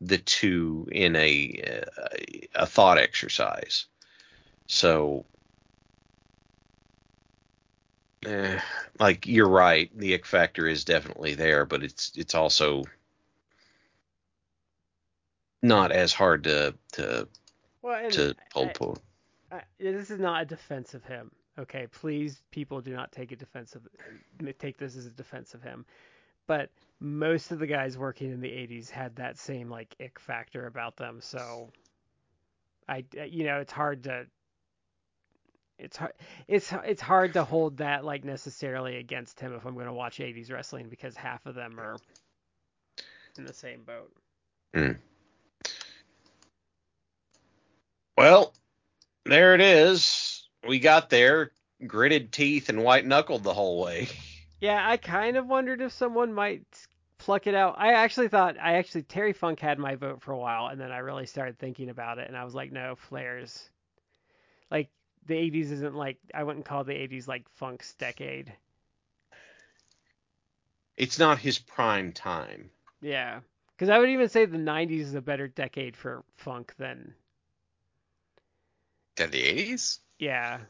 the 0.00 0.18
two 0.18 0.88
in 0.90 1.16
a 1.16 1.82
a 2.54 2.66
thought 2.66 2.98
exercise. 2.98 3.86
So 4.66 5.26
eh, 8.24 8.60
like 8.98 9.26
you're 9.26 9.48
right, 9.48 9.90
the 9.96 10.14
ick 10.14 10.24
factor 10.24 10.66
is 10.66 10.84
definitely 10.84 11.34
there, 11.34 11.66
but 11.66 11.82
it's 11.82 12.12
it's 12.16 12.34
also 12.34 12.84
not 15.62 15.92
as 15.92 16.12
hard 16.12 16.44
to 16.44 16.74
to 16.92 17.28
Well, 17.82 18.10
to 18.10 18.34
pull 18.52 18.66
I- 18.66 18.72
pull. 18.72 18.98
I, 19.52 19.62
this 19.80 20.10
is 20.10 20.20
not 20.20 20.42
a 20.42 20.44
defense 20.44 20.94
of 20.94 21.02
him. 21.04 21.32
Okay, 21.58 21.88
please, 21.88 22.40
people, 22.52 22.80
do 22.80 22.92
not 22.94 23.10
take 23.10 23.32
a 23.32 23.36
defensive 23.36 23.82
take 24.58 24.78
this 24.78 24.96
as 24.96 25.06
a 25.06 25.10
defense 25.10 25.54
of 25.54 25.62
him. 25.62 25.84
But 26.46 26.70
most 27.00 27.50
of 27.50 27.58
the 27.58 27.66
guys 27.66 27.98
working 27.98 28.30
in 28.32 28.40
the 28.40 28.48
'80s 28.48 28.88
had 28.88 29.16
that 29.16 29.38
same 29.38 29.68
like 29.68 29.94
ick 30.00 30.18
factor 30.18 30.66
about 30.66 30.96
them. 30.96 31.20
So, 31.20 31.70
I, 32.88 33.04
you 33.26 33.44
know, 33.44 33.58
it's 33.60 33.72
hard 33.72 34.04
to. 34.04 34.26
It's 35.78 35.96
hard. 35.96 36.12
It's 36.46 36.72
it's 36.84 37.02
hard 37.02 37.34
to 37.34 37.44
hold 37.44 37.78
that 37.78 38.04
like 38.04 38.24
necessarily 38.24 38.96
against 38.96 39.40
him 39.40 39.54
if 39.54 39.64
I'm 39.66 39.74
going 39.74 39.86
to 39.86 39.92
watch 39.92 40.18
'80s 40.18 40.50
wrestling 40.52 40.88
because 40.88 41.16
half 41.16 41.44
of 41.46 41.54
them 41.54 41.78
are 41.80 41.96
in 43.36 43.44
the 43.44 43.52
same 43.52 43.82
boat. 43.82 44.12
Hmm. 44.74 44.92
Well, 48.20 48.52
there 49.24 49.54
it 49.54 49.62
is. 49.62 50.46
We 50.68 50.78
got 50.78 51.08
there, 51.08 51.52
gritted 51.86 52.32
teeth 52.32 52.68
and 52.68 52.84
white 52.84 53.06
knuckled 53.06 53.42
the 53.42 53.54
whole 53.54 53.82
way. 53.82 54.08
Yeah, 54.60 54.86
I 54.86 54.98
kind 54.98 55.38
of 55.38 55.46
wondered 55.46 55.80
if 55.80 55.90
someone 55.94 56.34
might 56.34 56.66
pluck 57.16 57.46
it 57.46 57.54
out. 57.54 57.76
I 57.78 57.94
actually 57.94 58.28
thought 58.28 58.58
I 58.60 58.74
actually 58.74 59.04
Terry 59.04 59.32
Funk 59.32 59.58
had 59.58 59.78
my 59.78 59.94
vote 59.94 60.20
for 60.20 60.32
a 60.32 60.38
while, 60.38 60.66
and 60.66 60.78
then 60.78 60.92
I 60.92 60.98
really 60.98 61.24
started 61.24 61.58
thinking 61.58 61.88
about 61.88 62.18
it, 62.18 62.28
and 62.28 62.36
I 62.36 62.44
was 62.44 62.54
like, 62.54 62.70
no, 62.70 62.94
Flair's 62.94 63.70
like 64.70 64.90
the 65.24 65.36
'80s 65.36 65.70
isn't 65.70 65.94
like 65.94 66.18
I 66.34 66.42
wouldn't 66.42 66.66
call 66.66 66.84
the 66.84 66.92
'80s 66.92 67.26
like 67.26 67.48
Funk's 67.48 67.94
decade. 67.94 68.52
It's 70.98 71.18
not 71.18 71.38
his 71.38 71.58
prime 71.58 72.12
time. 72.12 72.68
Yeah, 73.00 73.40
because 73.74 73.88
I 73.88 73.98
would 73.98 74.10
even 74.10 74.28
say 74.28 74.44
the 74.44 74.58
'90s 74.58 75.00
is 75.00 75.14
a 75.14 75.22
better 75.22 75.48
decade 75.48 75.96
for 75.96 76.22
Funk 76.36 76.74
than 76.76 77.14
Than 79.20 79.30
the 79.32 79.42
80s? 79.42 79.98
yeah. 80.18 80.60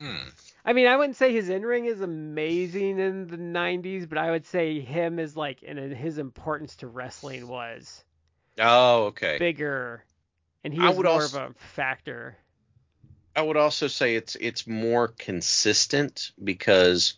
Hmm. 0.00 0.28
I 0.64 0.74
mean, 0.74 0.86
I 0.86 0.96
wouldn't 0.96 1.16
say 1.16 1.32
his 1.32 1.48
in 1.48 1.62
ring 1.62 1.86
is 1.86 2.00
amazing 2.02 3.00
in 3.00 3.26
the 3.26 3.36
'90s, 3.36 4.08
but 4.08 4.16
I 4.18 4.30
would 4.30 4.46
say 4.46 4.78
him 4.78 5.18
is 5.18 5.36
like, 5.36 5.64
and 5.66 5.78
his 5.92 6.18
importance 6.18 6.76
to 6.76 6.86
wrestling 6.86 7.48
was 7.48 8.04
Oh, 8.60 9.06
okay. 9.06 9.38
bigger, 9.38 10.04
and 10.62 10.72
he 10.72 10.78
was 10.80 10.96
more 10.96 11.06
also- 11.08 11.46
of 11.46 11.50
a 11.50 11.54
factor. 11.74 12.36
I 13.34 13.42
would 13.42 13.56
also 13.56 13.88
say 13.88 14.14
it's 14.14 14.36
it's 14.36 14.66
more 14.68 15.08
consistent 15.08 16.30
because 16.44 17.14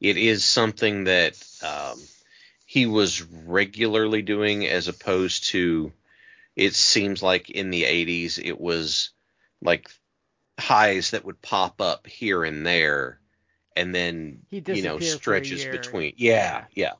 it 0.00 0.16
is 0.16 0.44
something 0.44 1.04
that 1.04 1.40
um, 1.62 2.00
he 2.64 2.86
was 2.86 3.22
regularly 3.22 4.22
doing 4.22 4.66
as 4.66 4.88
opposed 4.88 5.44
to 5.50 5.92
it 6.56 6.74
seems 6.74 7.22
like 7.22 7.50
in 7.50 7.70
the 7.70 7.84
80s 7.84 8.38
it 8.42 8.58
was 8.60 9.10
like 9.62 9.90
highs 10.58 11.10
that 11.10 11.24
would 11.24 11.40
pop 11.42 11.80
up 11.80 12.06
here 12.06 12.44
and 12.44 12.66
there 12.66 13.20
and 13.76 13.94
then 13.94 14.42
He 14.48 14.60
you 14.70 14.82
know 14.82 14.98
disappeared 14.98 15.22
for 15.22 15.38
a 15.38 15.42
stretches 15.42 15.64
between 15.66 16.14
yeah 16.16 16.64
yeah 16.74 16.94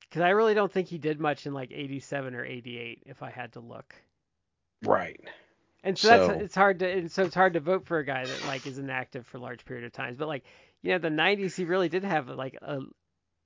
Because 0.00 0.22
I 0.22 0.30
really 0.30 0.54
don't 0.54 0.70
think 0.72 0.88
he 0.88 0.98
did 0.98 1.18
much 1.20 1.46
in 1.46 1.54
like 1.54 1.72
'87 1.72 2.34
or 2.34 2.44
'88, 2.44 3.02
if 3.06 3.22
I 3.22 3.30
had 3.30 3.52
to 3.54 3.60
look. 3.60 3.94
right 4.82 5.20
And 5.84 5.98
so, 5.98 6.28
that's 6.28 6.42
it's 6.42 6.54
hard 6.54 6.78
to 6.80 6.88
and 6.90 7.10
so 7.10 7.24
it's 7.24 7.34
hard 7.34 7.54
to 7.54 7.60
vote 7.60 7.86
for 7.86 7.98
a 7.98 8.04
guy 8.04 8.26
that 8.26 8.44
like 8.44 8.66
is 8.66 8.78
inactive 8.78 9.26
for 9.26 9.38
a 9.38 9.40
large 9.40 9.64
period 9.64 9.84
of 9.84 9.92
times. 9.92 10.16
But 10.16 10.28
like 10.28 10.44
you 10.82 10.92
know 10.92 10.98
the 10.98 11.08
'90s, 11.10 11.56
he 11.56 11.64
really 11.64 11.88
did 11.88 12.04
have 12.04 12.28
like 12.28 12.54
a 12.62 12.80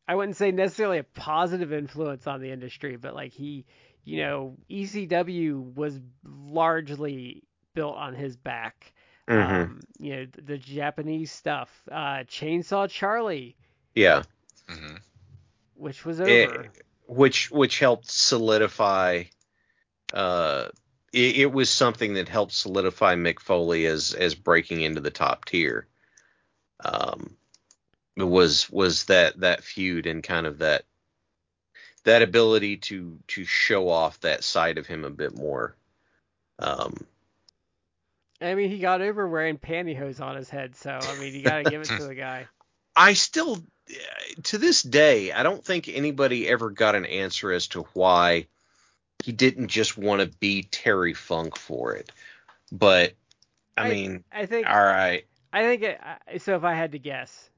I 0.08 0.14
wouldn't 0.16 0.36
say 0.36 0.52
necessarily 0.52 0.98
a 0.98 1.04
positive 1.04 1.72
influence 1.72 2.26
on 2.26 2.40
the 2.40 2.50
industry, 2.52 2.96
but 2.96 3.14
like 3.14 3.32
he 3.32 3.66
you 4.06 4.18
know 4.18 4.58
ECW 4.70 5.74
was 5.76 6.00
largely 6.24 7.44
built 7.74 7.96
on 7.96 8.14
his 8.14 8.36
back. 8.36 8.94
Mhm. 9.28 9.72
Um, 9.72 9.80
you 9.98 10.16
know 10.16 10.26
the, 10.26 10.42
the 10.42 10.58
Japanese 10.58 11.32
stuff, 11.32 11.70
uh, 11.92 12.24
Chainsaw 12.24 12.88
Charlie, 12.90 13.56
yeah 13.94 14.24
hmm 14.68 14.96
which 15.76 16.04
was 16.06 16.20
Eh, 16.24 16.46
over. 16.46 16.72
which 17.06 17.50
which 17.50 17.80
helped 17.80 18.10
solidify 18.10 19.24
uh 20.14 20.68
it, 21.12 21.36
it 21.38 21.52
was 21.52 21.70
something 21.70 22.14
that 22.14 22.28
helped 22.28 22.52
solidify 22.52 23.14
Mick 23.16 23.40
Foley 23.40 23.86
as 23.86 24.14
as 24.14 24.34
breaking 24.34 24.82
into 24.82 25.00
the 25.00 25.10
top 25.10 25.44
tier 25.46 25.88
um 26.84 27.36
was 28.16 28.70
was 28.70 29.04
that 29.06 29.40
that 29.40 29.64
feud 29.64 30.06
and 30.06 30.22
kind 30.24 30.46
of 30.46 30.58
that 30.58 30.84
that 32.06 32.22
ability 32.22 32.78
to 32.78 33.18
to 33.28 33.44
show 33.44 33.88
off 33.88 34.18
that 34.20 34.42
side 34.42 34.78
of 34.78 34.86
him 34.86 35.04
a 35.04 35.10
bit 35.10 35.36
more 35.36 35.76
um 36.58 36.96
I 38.40 38.54
mean, 38.54 38.70
he 38.70 38.78
got 38.78 39.00
over 39.00 39.26
wearing 39.26 39.56
pantyhose 39.56 40.20
on 40.20 40.36
his 40.36 40.50
head, 40.50 40.76
so 40.76 40.90
I 40.90 41.18
mean, 41.18 41.34
you 41.34 41.42
got 41.42 41.64
to 41.64 41.70
give 41.70 41.80
it 41.80 41.88
to 41.88 42.06
the 42.06 42.14
guy. 42.14 42.46
I 42.96 43.12
still, 43.14 43.62
to 44.44 44.58
this 44.58 44.82
day, 44.82 45.32
I 45.32 45.42
don't 45.42 45.64
think 45.64 45.88
anybody 45.88 46.48
ever 46.48 46.70
got 46.70 46.94
an 46.94 47.04
answer 47.06 47.52
as 47.52 47.68
to 47.68 47.82
why 47.92 48.46
he 49.22 49.32
didn't 49.32 49.68
just 49.68 49.98
want 49.98 50.22
to 50.22 50.38
be 50.38 50.62
Terry 50.62 51.12
Funk 51.14 51.56
for 51.56 51.94
it. 51.94 52.10
But 52.72 53.12
I, 53.76 53.86
I- 53.86 53.90
mean, 53.90 54.24
I 54.32 54.46
think 54.46 54.66
all 54.66 54.82
right, 54.82 55.26
I 55.52 55.62
think 55.62 55.82
it, 55.82 56.00
so. 56.40 56.56
If 56.56 56.64
I 56.64 56.74
had 56.74 56.92
to 56.92 56.98
guess, 56.98 57.50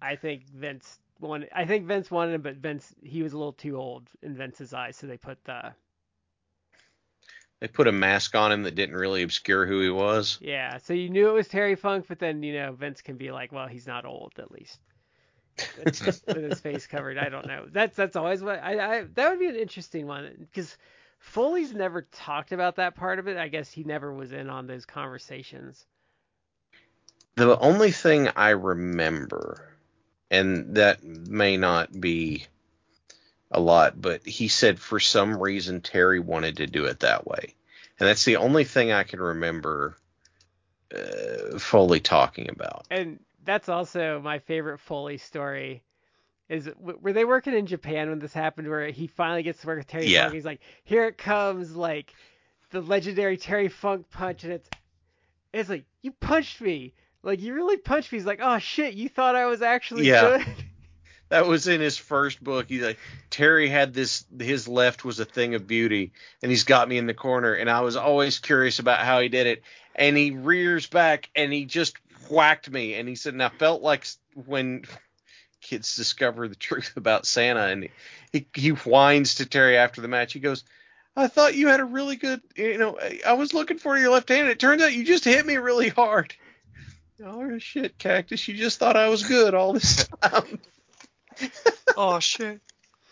I 0.00 0.14
think 0.16 0.46
Vince 0.48 0.99
wanted. 1.20 1.50
I 1.54 1.64
think 1.64 1.86
Vince 1.86 2.10
wanted 2.10 2.34
him, 2.34 2.42
but 2.42 2.56
Vince 2.56 2.94
he 3.02 3.22
was 3.22 3.32
a 3.32 3.38
little 3.38 3.52
too 3.52 3.76
old 3.76 4.08
in 4.22 4.36
Vince's 4.36 4.72
eyes, 4.72 4.96
so 4.96 5.06
they 5.06 5.16
put 5.16 5.42
the 5.44 5.72
they 7.60 7.68
put 7.68 7.88
a 7.88 7.92
mask 7.92 8.34
on 8.34 8.52
him 8.52 8.62
that 8.62 8.74
didn't 8.74 8.96
really 8.96 9.22
obscure 9.22 9.66
who 9.66 9.80
he 9.80 9.90
was. 9.90 10.38
yeah. 10.40 10.78
So 10.78 10.94
you 10.94 11.10
knew 11.10 11.28
it 11.28 11.34
was 11.34 11.48
Terry 11.48 11.74
Funk, 11.74 12.06
but 12.08 12.18
then 12.18 12.42
you 12.42 12.54
know 12.54 12.72
Vince 12.72 13.02
can 13.02 13.16
be 13.16 13.30
like, 13.30 13.52
well, 13.52 13.68
he's 13.68 13.86
not 13.86 14.06
old 14.06 14.32
at 14.38 14.50
least. 14.50 14.80
with 15.76 16.00
with 16.26 16.36
his 16.36 16.60
face 16.60 16.86
covered. 16.86 17.18
I 17.18 17.28
don't 17.28 17.46
know. 17.46 17.66
That's 17.70 17.96
that's 17.96 18.16
always 18.16 18.42
what 18.42 18.62
I, 18.62 18.98
I 18.98 19.04
that 19.14 19.30
would 19.30 19.38
be 19.38 19.48
an 19.48 19.56
interesting 19.56 20.06
one 20.06 20.30
because 20.38 20.76
Foley's 21.18 21.74
never 21.74 22.02
talked 22.02 22.52
about 22.52 22.76
that 22.76 22.96
part 22.96 23.18
of 23.18 23.28
it. 23.28 23.36
I 23.36 23.48
guess 23.48 23.70
he 23.70 23.84
never 23.84 24.12
was 24.12 24.32
in 24.32 24.48
on 24.48 24.66
those 24.66 24.86
conversations. 24.86 25.86
The 27.36 27.58
only 27.58 27.92
thing 27.92 28.28
I 28.36 28.50
remember, 28.50 29.69
and 30.30 30.76
that 30.76 31.02
may 31.02 31.56
not 31.56 31.98
be 31.98 32.46
a 33.50 33.60
lot, 33.60 34.00
but 34.00 34.24
he 34.26 34.48
said 34.48 34.78
for 34.78 35.00
some 35.00 35.40
reason 35.40 35.80
Terry 35.80 36.20
wanted 36.20 36.58
to 36.58 36.66
do 36.66 36.84
it 36.84 37.00
that 37.00 37.26
way. 37.26 37.54
And 37.98 38.08
that's 38.08 38.24
the 38.24 38.36
only 38.36 38.64
thing 38.64 38.92
I 38.92 39.02
can 39.02 39.20
remember 39.20 39.96
uh, 40.94 41.58
Foley 41.58 42.00
talking 42.00 42.48
about. 42.48 42.86
And 42.90 43.20
that's 43.44 43.68
also 43.68 44.20
my 44.20 44.38
favorite 44.38 44.78
Foley 44.78 45.18
story. 45.18 45.82
Is 46.48 46.68
were 46.78 47.12
they 47.12 47.24
working 47.24 47.54
in 47.54 47.66
Japan 47.66 48.08
when 48.08 48.18
this 48.18 48.32
happened? 48.32 48.68
Where 48.68 48.88
he 48.88 49.06
finally 49.06 49.42
gets 49.44 49.60
to 49.60 49.66
work 49.68 49.78
with 49.78 49.86
Terry 49.86 50.06
Yeah. 50.06 50.22
Funk. 50.22 50.34
He's 50.34 50.44
like, 50.44 50.60
"Here 50.82 51.04
it 51.04 51.16
comes!" 51.16 51.76
Like 51.76 52.12
the 52.70 52.80
legendary 52.80 53.36
Terry 53.36 53.68
Funk 53.68 54.10
punch, 54.10 54.42
and 54.42 54.54
it's 54.54 54.68
it's 55.52 55.68
like 55.68 55.84
you 56.02 56.10
punched 56.10 56.60
me. 56.60 56.92
Like 57.22 57.40
you 57.40 57.54
really 57.54 57.76
punched 57.76 58.12
me. 58.12 58.18
He's 58.18 58.26
like, 58.26 58.40
"Oh 58.42 58.58
shit! 58.58 58.94
You 58.94 59.08
thought 59.08 59.36
I 59.36 59.46
was 59.46 59.62
actually 59.62 60.06
Yeah. 60.06 60.38
good." 60.38 60.46
That 61.28 61.46
was 61.46 61.68
in 61.68 61.80
his 61.80 61.96
first 61.96 62.42
book. 62.42 62.66
He's 62.68 62.82
like, 62.82 62.98
Terry 63.30 63.68
had 63.68 63.94
this, 63.94 64.24
his 64.40 64.66
left 64.66 65.04
was 65.04 65.20
a 65.20 65.24
thing 65.24 65.54
of 65.54 65.64
beauty, 65.64 66.10
and 66.42 66.50
he's 66.50 66.64
got 66.64 66.88
me 66.88 66.98
in 66.98 67.06
the 67.06 67.14
corner. 67.14 67.54
And 67.54 67.70
I 67.70 67.82
was 67.82 67.94
always 67.94 68.40
curious 68.40 68.80
about 68.80 68.98
how 68.98 69.20
he 69.20 69.28
did 69.28 69.46
it. 69.46 69.62
And 69.94 70.16
he 70.16 70.32
rears 70.32 70.88
back 70.88 71.30
and 71.36 71.52
he 71.52 71.66
just 71.66 71.96
whacked 72.28 72.68
me. 72.68 72.94
And 72.94 73.08
he 73.08 73.14
said, 73.14 73.34
and 73.34 73.42
I 73.44 73.48
felt 73.48 73.80
like 73.80 74.08
when 74.34 74.82
kids 75.60 75.94
discover 75.94 76.48
the 76.48 76.56
truth 76.56 76.94
about 76.96 77.26
Santa. 77.26 77.66
And 77.66 77.88
he, 78.32 78.48
he 78.52 78.70
whines 78.70 79.36
to 79.36 79.46
Terry 79.46 79.76
after 79.76 80.00
the 80.00 80.08
match. 80.08 80.32
He 80.32 80.40
goes, 80.40 80.64
I 81.14 81.28
thought 81.28 81.54
you 81.54 81.68
had 81.68 81.78
a 81.78 81.84
really 81.84 82.16
good, 82.16 82.40
you 82.56 82.76
know, 82.76 82.98
I- 83.24 83.34
was 83.34 83.54
looking 83.54 83.78
for 83.78 83.96
your 83.96 84.10
left 84.10 84.30
hand. 84.30 84.42
and 84.42 84.50
It 84.50 84.58
turns 84.58 84.82
out 84.82 84.94
you 84.94 85.04
just 85.04 85.24
hit 85.24 85.46
me 85.46 85.58
really 85.58 85.90
hard. 85.90 86.34
Oh 87.24 87.58
shit, 87.58 87.98
Cactus! 87.98 88.46
You 88.48 88.54
just 88.54 88.78
thought 88.78 88.96
I 88.96 89.08
was 89.08 89.22
good 89.22 89.54
all 89.54 89.72
this 89.74 90.06
time. 90.22 90.58
oh 91.96 92.18
shit. 92.20 92.60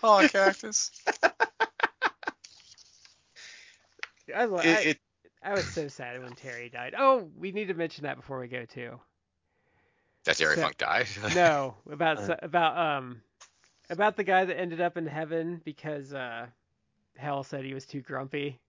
Oh, 0.02 0.26
cactus. 0.30 0.90
I, 4.35 4.44
I, 4.44 4.44
It, 4.62 4.86
it, 4.86 4.98
I 5.43 5.55
was 5.55 5.66
so 5.66 5.89
sad 5.89 6.22
when 6.22 6.32
Terry 6.35 6.68
died. 6.68 6.94
Oh, 6.97 7.28
we 7.36 7.52
need 7.52 7.68
to 7.68 7.74
mention 7.74 8.05
that 8.05 8.16
before 8.16 8.39
we 8.39 8.48
go 8.48 8.64
too. 8.64 9.01
That 10.24 10.36
Terry 10.36 10.56
So- 10.56 10.62
Funk 10.62 10.76
died. 10.78 11.06
No, 11.35 11.74
about 11.90 12.18
Uh. 12.30 12.36
about 12.43 12.76
um 12.78 13.22
about 13.90 14.16
the 14.16 14.24
guy 14.24 14.44
that 14.44 14.59
ended 14.59 14.80
up 14.80 14.97
in 14.97 15.06
heaven 15.06 15.60
because 15.64 16.12
uh 16.12 16.47
Hell 17.16 17.43
said 17.43 17.64
he 17.64 17.74
was 17.74 17.85
too 17.86 18.01
grumpy. 18.01 18.60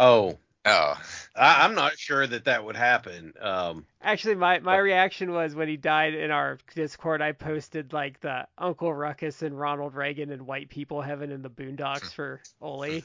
oh, 0.00 0.38
oh. 0.64 0.94
I, 1.36 1.64
I'm 1.64 1.74
not 1.74 1.98
sure 1.98 2.26
that 2.26 2.44
that 2.44 2.64
would 2.64 2.76
happen. 2.76 3.32
Um, 3.40 3.86
Actually, 4.02 4.36
my 4.36 4.60
my 4.60 4.76
reaction 4.76 5.32
was 5.32 5.54
when 5.54 5.68
he 5.68 5.76
died 5.76 6.14
in 6.14 6.30
our 6.30 6.58
Discord, 6.74 7.20
I 7.22 7.32
posted 7.32 7.92
like 7.92 8.20
the 8.20 8.46
Uncle 8.56 8.92
Ruckus 8.94 9.42
and 9.42 9.58
Ronald 9.58 9.94
Reagan 9.94 10.30
and 10.30 10.42
white 10.46 10.68
people 10.68 11.02
heaven 11.02 11.32
in 11.32 11.42
the 11.42 11.50
boondocks 11.50 12.12
for 12.12 12.40
Ole. 12.60 12.86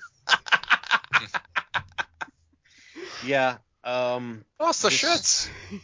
yeah. 3.25 3.57
Um, 3.83 4.45
Oh, 4.59 4.71
the 4.71 4.89
This- 4.89 5.01
shits. 5.01 5.49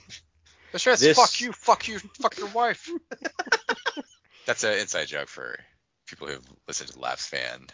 The 0.71 0.79
shits. 0.79 0.99
This- 0.99 1.15
Fuck 1.17 1.39
you. 1.39 1.53
Fuck 1.53 1.87
you. 1.87 1.99
Fuck 2.21 2.37
your 2.37 2.49
wife. 2.49 2.89
That's 4.45 4.61
an 4.65 4.77
inside 4.77 5.07
joke 5.07 5.29
for 5.29 5.57
people 6.05 6.27
who've 6.27 6.43
listened 6.67 6.89
to 6.89 6.95
the 6.95 6.99
Laughs 6.99 7.25
fan. 7.27 7.67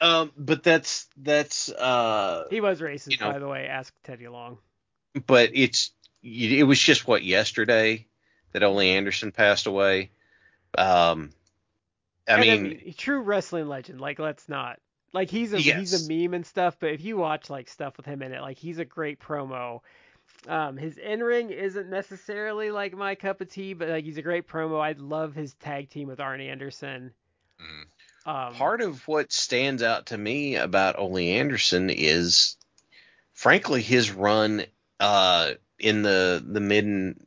Um, 0.00 0.32
but 0.36 0.62
that's 0.62 1.06
that's 1.16 1.68
uh, 1.70 2.44
He 2.50 2.60
was 2.60 2.80
racist, 2.80 3.12
You 3.12 3.18
know- 3.18 3.32
by 3.32 3.38
the 3.38 3.48
way. 3.48 3.66
Ask 3.66 3.92
Teddy 4.04 4.28
Long. 4.28 4.58
but 5.26 5.50
it's 5.54 5.90
it 6.22 6.66
was 6.66 6.78
just 6.78 7.06
what 7.08 7.22
yesterday 7.24 8.06
that 8.52 8.62
Ole 8.62 8.80
Anderson 8.80 9.32
passed 9.32 9.66
away. 9.66 10.10
Um, 10.76 11.30
I 12.28 12.44
And 12.44 12.62
mean, 12.62 12.94
true 12.96 13.20
wrestling 13.22 13.68
legend. 13.68 14.00
Like, 14.00 14.18
let's 14.18 14.48
not. 14.48 14.78
Like, 15.12 15.30
he's 15.30 15.52
a 15.52 15.58
he's 15.58 16.08
a 16.08 16.12
meme 16.12 16.34
and 16.34 16.46
stuff. 16.46 16.76
But 16.78 16.90
if 16.90 17.02
you 17.02 17.16
watch 17.16 17.50
like 17.50 17.68
stuff 17.68 17.96
with 17.96 18.06
him 18.06 18.22
in 18.22 18.32
it, 18.32 18.40
like 18.40 18.58
he's 18.58 18.78
a 18.78 18.84
great 18.84 19.18
promo. 19.18 19.80
Um, 20.46 20.76
his 20.76 20.96
in 20.96 21.20
ring 21.20 21.50
isn't 21.50 21.90
necessarily 21.90 22.70
like 22.70 22.94
my 22.94 23.14
cup 23.16 23.40
of 23.40 23.50
tea, 23.50 23.74
but 23.74 23.88
like 23.88 24.04
he's 24.04 24.18
a 24.18 24.22
great 24.22 24.46
promo. 24.46 24.80
I 24.80 24.92
love 24.92 25.34
his 25.34 25.54
tag 25.54 25.90
team 25.90 26.06
with 26.08 26.18
Arnie 26.20 26.48
Anderson. 26.50 27.12
Mhm. 27.60 27.84
Um, 28.26 28.54
part 28.54 28.82
of 28.82 29.06
what 29.08 29.32
stands 29.32 29.82
out 29.82 30.06
to 30.06 30.18
me 30.18 30.56
about 30.56 30.98
Ole 30.98 31.18
Anderson 31.18 31.88
is, 31.90 32.56
frankly, 33.32 33.80
his 33.80 34.10
run 34.10 34.64
uh, 34.98 35.52
in 35.78 36.02
the 36.02 36.44
the 36.46 36.60
mid 36.60 36.84
and 36.84 37.26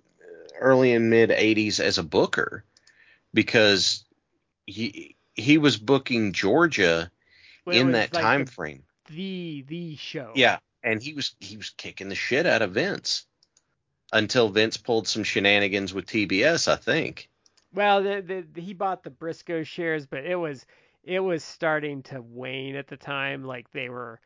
early 0.59 0.93
and 0.93 1.09
mid 1.09 1.31
'80s 1.31 1.79
as 1.79 1.97
a 1.97 2.03
booker, 2.03 2.63
because 3.33 4.05
he 4.67 5.15
he 5.33 5.57
was 5.57 5.77
booking 5.77 6.33
Georgia 6.33 7.11
it 7.65 7.75
in 7.75 7.93
that 7.93 8.13
like, 8.13 8.21
time 8.23 8.45
the, 8.45 8.51
frame. 8.51 8.83
the 9.09 9.65
the 9.67 9.95
show. 9.95 10.31
Yeah, 10.35 10.59
and 10.83 11.01
he 11.01 11.13
was 11.13 11.35
he 11.39 11.57
was 11.57 11.71
kicking 11.71 12.09
the 12.09 12.15
shit 12.15 12.45
out 12.45 12.61
of 12.61 12.73
Vince 12.73 13.25
until 14.11 14.49
Vince 14.49 14.77
pulled 14.77 15.07
some 15.07 15.23
shenanigans 15.23 15.91
with 15.91 16.05
TBS, 16.05 16.71
I 16.71 16.75
think. 16.75 17.29
Well, 17.73 18.03
the, 18.03 18.45
the, 18.53 18.61
he 18.61 18.75
bought 18.75 19.03
the 19.03 19.09
Brisco 19.09 19.65
shares, 19.65 20.05
but 20.05 20.25
it 20.25 20.35
was 20.35 20.63
it 21.03 21.19
was 21.19 21.43
starting 21.43 22.03
to 22.03 22.21
wane 22.21 22.75
at 22.75 22.87
the 22.87 22.97
time. 22.97 23.43
Like 23.43 23.71
they 23.71 23.89
were, 23.89 24.19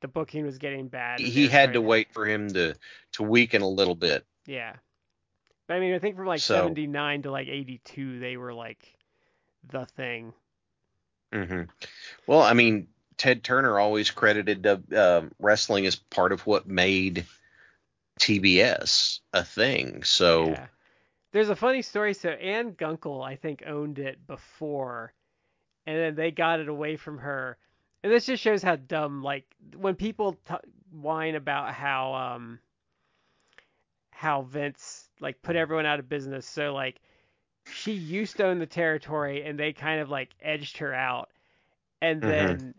the 0.00 0.08
booking 0.08 0.44
was 0.44 0.58
getting 0.58 0.88
bad. 0.88 1.20
He 1.20 1.48
had 1.48 1.74
to 1.74 1.80
wait 1.80 2.12
for 2.12 2.26
him 2.26 2.48
to 2.54 2.74
to 3.12 3.22
weaken 3.22 3.62
a 3.62 3.68
little 3.68 3.94
bit. 3.94 4.24
Yeah. 4.46 4.74
But 5.66 5.74
I 5.74 5.80
mean, 5.80 5.94
I 5.94 5.98
think 5.98 6.16
from 6.16 6.26
like 6.26 6.40
So- 6.40 6.54
79 6.56 7.22
to 7.22 7.30
like 7.30 7.48
82, 7.48 8.18
they 8.20 8.36
were 8.36 8.54
like 8.54 8.94
the 9.68 9.84
thing. 9.84 10.32
Mm-hmm. 11.32 11.62
Well, 12.26 12.40
I 12.40 12.52
mean, 12.52 12.86
Ted 13.16 13.42
Turner 13.42 13.78
always 13.78 14.10
credited 14.10 14.66
uh, 14.94 15.22
wrestling 15.40 15.86
as 15.86 15.96
part 15.96 16.32
of 16.32 16.46
what 16.46 16.68
made 16.68 17.26
TBS 18.20 19.20
a 19.32 19.44
thing. 19.44 20.02
So 20.04 20.48
Yeah. 20.50 20.66
There's 21.32 21.48
a 21.50 21.56
funny 21.56 21.82
story. 21.82 22.14
So 22.14 22.30
Ann 22.30 22.72
Gunkel, 22.72 23.22
I 23.26 23.36
think, 23.36 23.62
owned 23.66 23.98
it 23.98 24.26
before, 24.26 25.12
and 25.86 25.96
then 25.98 26.14
they 26.14 26.30
got 26.30 26.60
it 26.60 26.68
away 26.68 26.96
from 26.96 27.18
her. 27.18 27.56
And 28.02 28.12
this 28.12 28.26
just 28.26 28.42
shows 28.42 28.62
how 28.62 28.76
dumb. 28.76 29.22
Like 29.22 29.44
when 29.76 29.94
people 29.94 30.34
t- 30.48 30.54
whine 30.90 31.34
about 31.34 31.74
how 31.74 32.14
um 32.14 32.60
how 34.10 34.42
Vince 34.42 35.08
like 35.20 35.42
put 35.42 35.56
everyone 35.56 35.86
out 35.86 35.98
of 36.00 36.08
business. 36.08 36.46
So 36.46 36.72
like 36.72 37.00
she 37.64 37.92
used 37.92 38.36
to 38.36 38.46
own 38.46 38.58
the 38.58 38.66
territory, 38.66 39.44
and 39.44 39.58
they 39.58 39.72
kind 39.72 40.00
of 40.00 40.08
like 40.10 40.30
edged 40.40 40.78
her 40.78 40.94
out, 40.94 41.30
and 42.00 42.22
Mhm. 42.22 42.60
then 42.60 42.74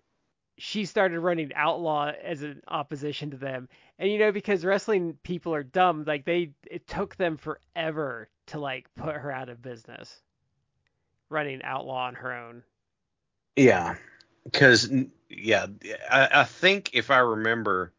she 0.58 0.86
started 0.86 1.20
running 1.20 1.52
Outlaw 1.56 2.12
as 2.24 2.42
an 2.44 2.62
opposition 2.68 3.32
to 3.32 3.38
them. 3.38 3.70
And 4.00 4.12
you 4.12 4.18
know, 4.20 4.32
because 4.32 4.66
wrestling 4.66 5.18
people 5.24 5.54
are 5.54 5.64
dumb, 5.64 6.04
like 6.06 6.26
they 6.26 6.52
it 6.70 6.88
took 6.88 7.16
them 7.16 7.38
forever 7.38 8.30
to 8.48 8.60
like 8.60 8.94
put 8.96 9.16
her 9.16 9.32
out 9.32 9.50
of 9.50 9.62
business. 9.62 10.22
Running 11.30 11.62
Outlaw 11.64 12.08
on 12.08 12.16
her 12.16 12.34
own. 12.34 12.64
Yeah, 13.58 13.96
because 14.46 14.90
yeah, 15.30 15.68
I, 16.10 16.30
I 16.34 16.44
think 16.46 16.92
if 16.94 17.12
I 17.12 17.20
remember 17.20 17.94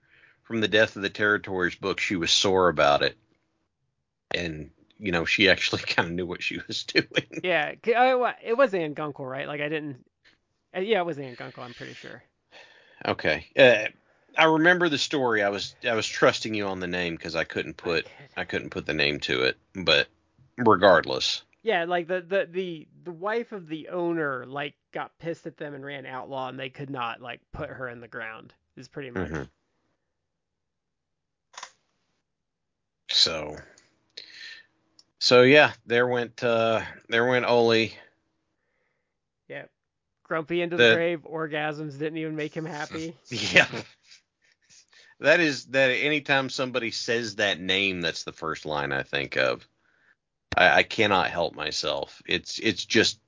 from 0.45 0.61
the 0.63 0.69
Death 0.69 0.97
of 0.97 1.03
the 1.03 1.11
Territories 1.11 1.77
book, 1.77 2.01
she 2.01 2.17
was 2.17 2.31
sore 2.33 2.69
about 2.71 3.03
it, 3.03 3.19
and 4.35 4.71
you 4.99 5.13
know 5.13 5.25
she 5.27 5.51
actually 5.51 5.83
kind 5.87 6.09
of 6.09 6.15
knew 6.15 6.27
what 6.27 6.43
she 6.43 6.59
was 6.69 6.85
doing. 6.85 7.43
Yeah, 7.43 7.75
I- 7.87 8.37
it 8.45 8.57
was 8.57 8.75
Ann 8.75 8.95
Gunkel, 8.95 9.29
right? 9.31 9.49
Like 9.49 9.61
I 9.61 9.69
didn't. 9.69 10.05
uh, 10.77 10.81
Yeah, 10.81 11.01
it 11.01 11.07
was 11.07 11.19
Ann 11.19 11.37
Gunkel. 11.37 11.65
I'm 11.65 11.75
pretty 11.75 11.95
sure. 11.95 12.25
Okay. 13.07 13.47
Uh, 13.57 13.89
I 14.37 14.45
remember 14.45 14.89
the 14.89 14.99
story. 14.99 15.43
I 15.43 15.51
was 15.51 15.75
I 15.85 15.95
was 15.95 16.07
trusting 16.07 16.55
you 16.55 16.67
on 16.67 16.81
the 16.81 16.87
name 16.87 17.17
because 17.17 17.37
I 17.37 17.45
couldn't 17.45 17.77
put 17.77 18.09
I 18.37 18.45
couldn't 18.45 18.71
put 18.71 18.87
the 18.87 18.95
name 18.95 19.21
to 19.23 19.43
it. 19.45 19.59
But 19.75 20.09
regardless, 20.57 21.43
Yeah, 21.63 21.85
like 21.85 22.07
the, 22.07 22.21
the 22.21 22.49
the 22.51 22.89
the 23.05 23.11
wife 23.13 23.53
of 23.53 23.67
the 23.69 23.89
owner 23.89 24.47
like 24.47 24.75
got 24.93 25.19
pissed 25.19 25.47
at 25.47 25.57
them 25.57 25.75
and 25.75 25.85
ran 25.85 26.07
outlaw, 26.07 26.49
and 26.49 26.59
they 26.59 26.71
could 26.71 26.91
not 26.91 27.21
like 27.21 27.41
put 27.53 27.69
her 27.71 27.89
in 27.89 28.01
the 28.01 28.09
ground. 28.09 28.55
Is 28.77 28.89
pretty 28.89 29.11
much. 29.11 29.29
Mhm. 29.31 29.49
so 33.11 33.57
so 35.19 35.43
yeah, 35.43 35.73
there 35.87 36.07
went 36.07 36.43
uh 36.45 36.83
there 37.09 37.27
went 37.27 37.45
Ole. 37.47 37.91
Yeah. 39.49 39.65
Grumpy 40.23 40.61
into 40.63 40.77
the 40.77 40.89
The- 40.91 40.95
grave. 40.95 41.21
Orgasms 41.29 41.99
didn't 41.99 42.19
even 42.19 42.37
make 42.37 42.55
him 42.57 42.67
happy. 42.67 43.17
Yeah. 43.31 43.67
That 45.21 45.41
is 45.41 45.67
that 45.67 45.89
anytime 45.89 46.49
somebody 46.49 46.93
says 46.93 47.37
that 47.37 47.59
name, 47.59 48.01
that's 48.01 48.23
the 48.23 48.33
first 48.33 48.65
line 48.65 48.93
I 48.93 49.03
think 49.03 49.37
of. 49.37 49.67
I, 50.57 50.79
I 50.79 50.83
cannot 50.83 51.31
help 51.31 51.55
myself. 51.55 52.23
It's 52.27 52.59
it's 52.59 52.85
just 52.85 53.19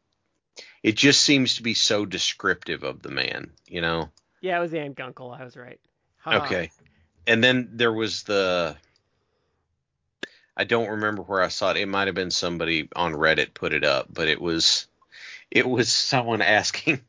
it 0.82 0.96
just 0.96 1.22
seems 1.22 1.56
to 1.56 1.62
be 1.62 1.74
so 1.74 2.06
descriptive 2.06 2.82
of 2.82 3.02
the 3.02 3.10
man, 3.10 3.50
you 3.66 3.80
know. 3.80 4.10
Yeah, 4.40 4.58
it 4.58 4.60
was 4.60 4.74
Ann 4.74 4.94
Gunkel. 4.94 5.38
I 5.38 5.44
was 5.44 5.56
right. 5.56 5.80
Ha. 6.18 6.44
Okay. 6.44 6.70
And 7.26 7.44
then 7.44 7.70
there 7.72 7.92
was 7.92 8.22
the 8.22 8.76
I 10.56 10.64
don't 10.64 10.90
remember 10.90 11.22
where 11.22 11.42
I 11.42 11.48
saw 11.48 11.70
it. 11.70 11.76
It 11.76 11.86
might 11.86 12.08
have 12.08 12.14
been 12.14 12.30
somebody 12.30 12.88
on 12.94 13.14
Reddit 13.14 13.54
put 13.54 13.72
it 13.72 13.84
up, 13.84 14.08
but 14.12 14.28
it 14.28 14.40
was 14.40 14.86
it 15.50 15.68
was 15.68 15.90
someone 15.92 16.42
asking 16.42 17.00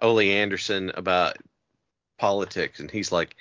Ole 0.00 0.20
Anderson 0.20 0.90
about 0.94 1.36
politics 2.18 2.78
and 2.78 2.90
he's 2.90 3.10
like 3.10 3.34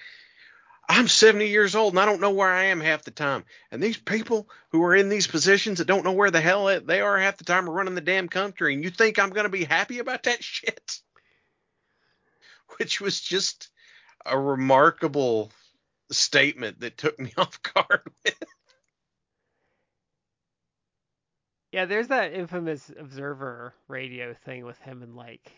I'm 0.90 1.08
70 1.08 1.48
years 1.48 1.76
old 1.76 1.94
and 1.94 2.00
I 2.00 2.06
don't 2.06 2.22
know 2.22 2.32
where 2.32 2.50
I 2.50 2.66
am 2.66 2.82
half 2.82 3.04
the 3.04 3.12
time. 3.12 3.46
And 3.72 3.82
these 3.82 3.98
people 3.98 4.50
who 4.72 4.84
are 4.84 4.96
in 4.96 5.10
these 5.10 5.28
positions 5.28 5.78
that 5.78 5.88
don't 5.88 6.04
know 6.04 6.12
where 6.12 6.32
the 6.32 6.42
hell 6.42 6.66
they 6.82 7.02
are 7.02 7.18
half 7.18 7.38
the 7.38 7.46
time 7.46 7.70
are 7.70 7.74
running 7.74 7.96
the 7.96 8.02
damn 8.02 8.28
country 8.28 8.74
and 8.74 8.84
you 8.84 8.90
think 8.90 9.18
I'm 9.18 9.30
going 9.30 9.46
to 9.46 9.50
be 9.50 9.64
happy 9.64 10.00
about 10.00 10.24
that 10.24 10.44
shit? 10.44 11.00
Which 12.78 13.00
was 13.00 13.22
just 13.22 13.70
a 14.26 14.38
remarkable 14.38 15.52
statement 16.12 16.82
that 16.82 16.98
took 16.98 17.20
me 17.20 17.32
off 17.38 17.62
guard. 17.64 18.12
Yeah, 21.72 21.86
there's 21.86 22.10
that 22.10 22.34
infamous 22.34 22.92
Observer 23.00 23.74
radio 23.88 24.34
thing 24.34 24.66
with 24.66 24.78
him 24.80 25.04
and 25.04 25.16
like, 25.16 25.52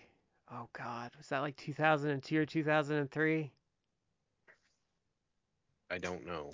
oh 0.51 0.69
God, 0.73 1.09
was 1.17 1.27
that 1.29 1.39
like 1.39 1.55
2002 1.57 2.39
or 2.39 2.45
2003? 2.45 3.51
I 5.93 5.99
don't 5.99 6.25
know. 6.25 6.49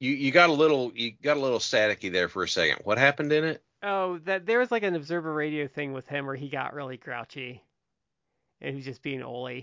You 0.00 0.10
you 0.10 0.32
got 0.32 0.50
a 0.50 0.52
little 0.52 0.90
you 0.96 1.12
got 1.12 1.36
a 1.36 1.40
little 1.40 1.60
staticky 1.60 2.10
there 2.10 2.28
for 2.28 2.42
a 2.42 2.48
second. 2.48 2.80
What 2.82 2.98
happened 2.98 3.32
in 3.32 3.44
it? 3.44 3.62
Oh, 3.84 4.18
that 4.24 4.46
there 4.46 4.58
was 4.58 4.72
like 4.72 4.82
an 4.82 4.96
Observer 4.96 5.32
radio 5.32 5.68
thing 5.68 5.92
with 5.92 6.08
him 6.08 6.26
where 6.26 6.34
he 6.34 6.48
got 6.48 6.74
really 6.74 6.96
grouchy, 6.96 7.62
and 8.60 8.70
he 8.70 8.76
was 8.76 8.84
just 8.84 9.00
being 9.00 9.22
Ole. 9.22 9.62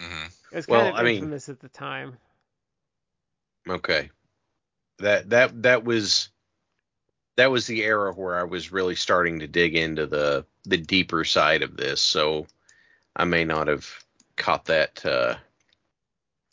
hmm 0.00 0.26
It 0.50 0.56
was 0.56 0.66
Well, 0.66 0.80
kind 0.80 0.94
of 0.94 1.00
I 1.00 1.04
mean- 1.04 1.32
at 1.32 1.60
the 1.60 1.68
time. 1.68 2.16
Okay. 3.68 4.10
that 4.98 5.30
that 5.30 5.62
that 5.62 5.84
was 5.84 6.30
that 7.36 7.52
was 7.52 7.68
the 7.68 7.84
era 7.84 8.12
where 8.12 8.36
I 8.36 8.42
was 8.42 8.72
really 8.72 8.96
starting 8.96 9.38
to 9.38 9.46
dig 9.46 9.76
into 9.76 10.06
the 10.06 10.44
the 10.64 10.76
deeper 10.76 11.24
side 11.24 11.62
of 11.62 11.76
this. 11.76 12.00
So 12.00 12.48
I 13.14 13.24
may 13.26 13.44
not 13.44 13.68
have 13.68 13.88
caught 14.36 14.64
that 14.64 15.06
uh, 15.06 15.36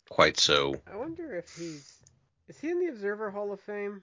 quite 0.08 0.38
so 0.38 0.80
I 0.90 0.96
wonder 0.96 1.34
if 1.34 1.54
he's 1.56 1.92
is 2.48 2.58
he 2.58 2.70
in 2.70 2.80
the 2.80 2.88
Observer 2.88 3.30
Hall 3.30 3.52
of 3.52 3.60
Fame? 3.60 4.02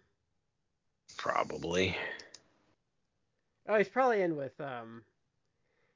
probably. 1.18 1.96
Oh, 3.68 3.78
he's 3.78 3.90
probably 3.90 4.22
in 4.22 4.36
with 4.36 4.60
um, 4.62 5.02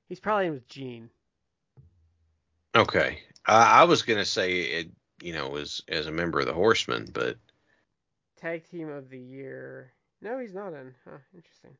he's 0.07 0.19
probably 0.19 0.47
in 0.47 0.53
with 0.53 0.67
Gene. 0.67 1.09
Okay, 2.75 3.19
I, 3.45 3.81
I 3.81 3.83
was 3.83 4.01
gonna 4.01 4.25
say 4.25 4.59
it, 4.61 4.87
you 5.21 5.33
know, 5.33 5.55
as 5.55 5.81
as 5.87 6.07
a 6.07 6.11
member 6.11 6.39
of 6.39 6.47
the 6.47 6.53
Horsemen, 6.53 7.09
but 7.13 7.37
Tag 8.37 8.69
Team 8.69 8.89
of 8.89 9.09
the 9.09 9.19
Year. 9.19 9.93
No, 10.21 10.39
he's 10.39 10.53
not 10.53 10.73
in. 10.73 10.93
Huh, 11.05 11.17
interesting. 11.33 11.71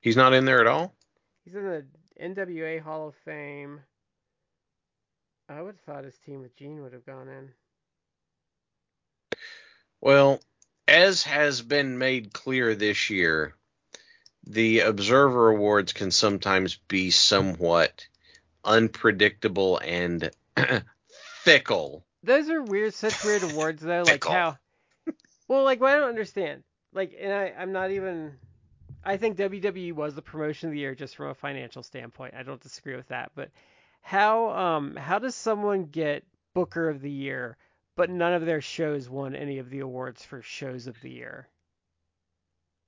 he's 0.00 0.16
not 0.16 0.32
in 0.34 0.44
there 0.44 0.60
at 0.60 0.66
all. 0.66 0.94
He's 1.44 1.54
in 1.54 1.64
the 1.64 1.84
NWA 2.20 2.80
Hall 2.82 3.08
of 3.08 3.14
Fame. 3.24 3.80
I 5.50 5.60
would 5.60 5.74
have 5.74 5.80
thought 5.80 6.04
his 6.04 6.18
team 6.18 6.42
with 6.42 6.56
Gene 6.56 6.80
would 6.82 6.92
have 6.92 7.04
gone 7.04 7.28
in. 7.28 7.50
Well, 10.00 10.40
as 10.86 11.24
has 11.24 11.60
been 11.60 11.98
made 11.98 12.32
clear 12.32 12.76
this 12.76 13.10
year, 13.10 13.56
the 14.46 14.80
Observer 14.80 15.48
Awards 15.48 15.92
can 15.92 16.12
sometimes 16.12 16.76
be 16.88 17.10
somewhat 17.10 18.06
unpredictable 18.64 19.78
and 19.78 20.30
fickle. 21.42 22.04
Those 22.22 22.48
are 22.48 22.62
weird, 22.62 22.94
such 22.94 23.24
weird 23.24 23.42
awards 23.42 23.82
though. 23.82 24.02
Like 24.02 24.24
Fickle. 24.24 24.32
how, 24.32 24.58
well, 25.48 25.64
like 25.64 25.80
what 25.80 25.92
I 25.92 25.98
don't 25.98 26.08
understand. 26.08 26.62
Like, 26.92 27.12
and 27.18 27.32
I, 27.32 27.52
I'm 27.58 27.72
not 27.72 27.90
even. 27.90 28.36
I 29.02 29.16
think 29.16 29.36
WWE 29.38 29.94
was 29.94 30.14
the 30.14 30.22
promotion 30.22 30.68
of 30.68 30.74
the 30.74 30.80
year 30.80 30.94
just 30.94 31.16
from 31.16 31.28
a 31.28 31.34
financial 31.34 31.82
standpoint. 31.82 32.34
I 32.36 32.42
don't 32.42 32.60
disagree 32.60 32.96
with 32.96 33.08
that. 33.08 33.32
But 33.34 33.50
how, 34.00 34.50
um, 34.50 34.96
how 34.96 35.18
does 35.18 35.34
someone 35.34 35.86
get 35.86 36.24
Booker 36.54 36.88
of 36.88 37.00
the 37.00 37.10
Year, 37.10 37.56
but 37.96 38.10
none 38.10 38.32
of 38.32 38.46
their 38.46 38.60
shows 38.60 39.08
won 39.08 39.34
any 39.34 39.58
of 39.58 39.70
the 39.70 39.80
awards 39.80 40.24
for 40.24 40.42
shows 40.42 40.86
of 40.86 41.00
the 41.00 41.10
year? 41.10 41.48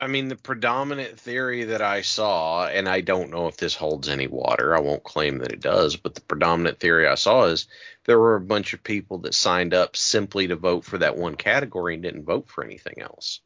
I 0.00 0.08
mean, 0.08 0.26
the 0.26 0.34
predominant 0.34 1.20
theory 1.20 1.62
that 1.62 1.80
I 1.80 2.02
saw, 2.02 2.66
and 2.66 2.88
I 2.88 3.02
don't 3.02 3.30
know 3.30 3.46
if 3.46 3.56
this 3.56 3.76
holds 3.76 4.08
any 4.08 4.26
water, 4.26 4.74
I 4.74 4.80
won't 4.80 5.04
claim 5.04 5.38
that 5.38 5.52
it 5.52 5.60
does, 5.60 5.94
but 5.94 6.16
the 6.16 6.20
predominant 6.22 6.80
theory 6.80 7.06
I 7.06 7.14
saw 7.14 7.44
is 7.44 7.68
there 8.04 8.18
were 8.18 8.34
a 8.34 8.40
bunch 8.40 8.74
of 8.74 8.82
people 8.82 9.18
that 9.18 9.32
signed 9.32 9.74
up 9.74 9.94
simply 9.94 10.48
to 10.48 10.56
vote 10.56 10.84
for 10.84 10.98
that 10.98 11.16
one 11.16 11.36
category 11.36 11.94
and 11.94 12.02
didn't 12.02 12.24
vote 12.24 12.48
for 12.48 12.64
anything 12.64 13.00
else. 13.00 13.40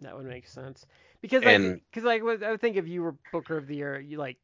That 0.00 0.16
would 0.16 0.26
make 0.26 0.48
sense. 0.48 0.84
Because 1.22 1.44
And- 1.44 1.80
cause 1.92 2.02
like 2.02 2.20
I 2.20 2.50
would 2.50 2.60
think 2.60 2.76
if 2.76 2.88
you 2.88 3.02
were 3.02 3.14
Booker 3.30 3.56
of 3.56 3.68
the 3.68 3.76
Year, 3.76 4.00
you 4.00 4.18
like 4.18 4.38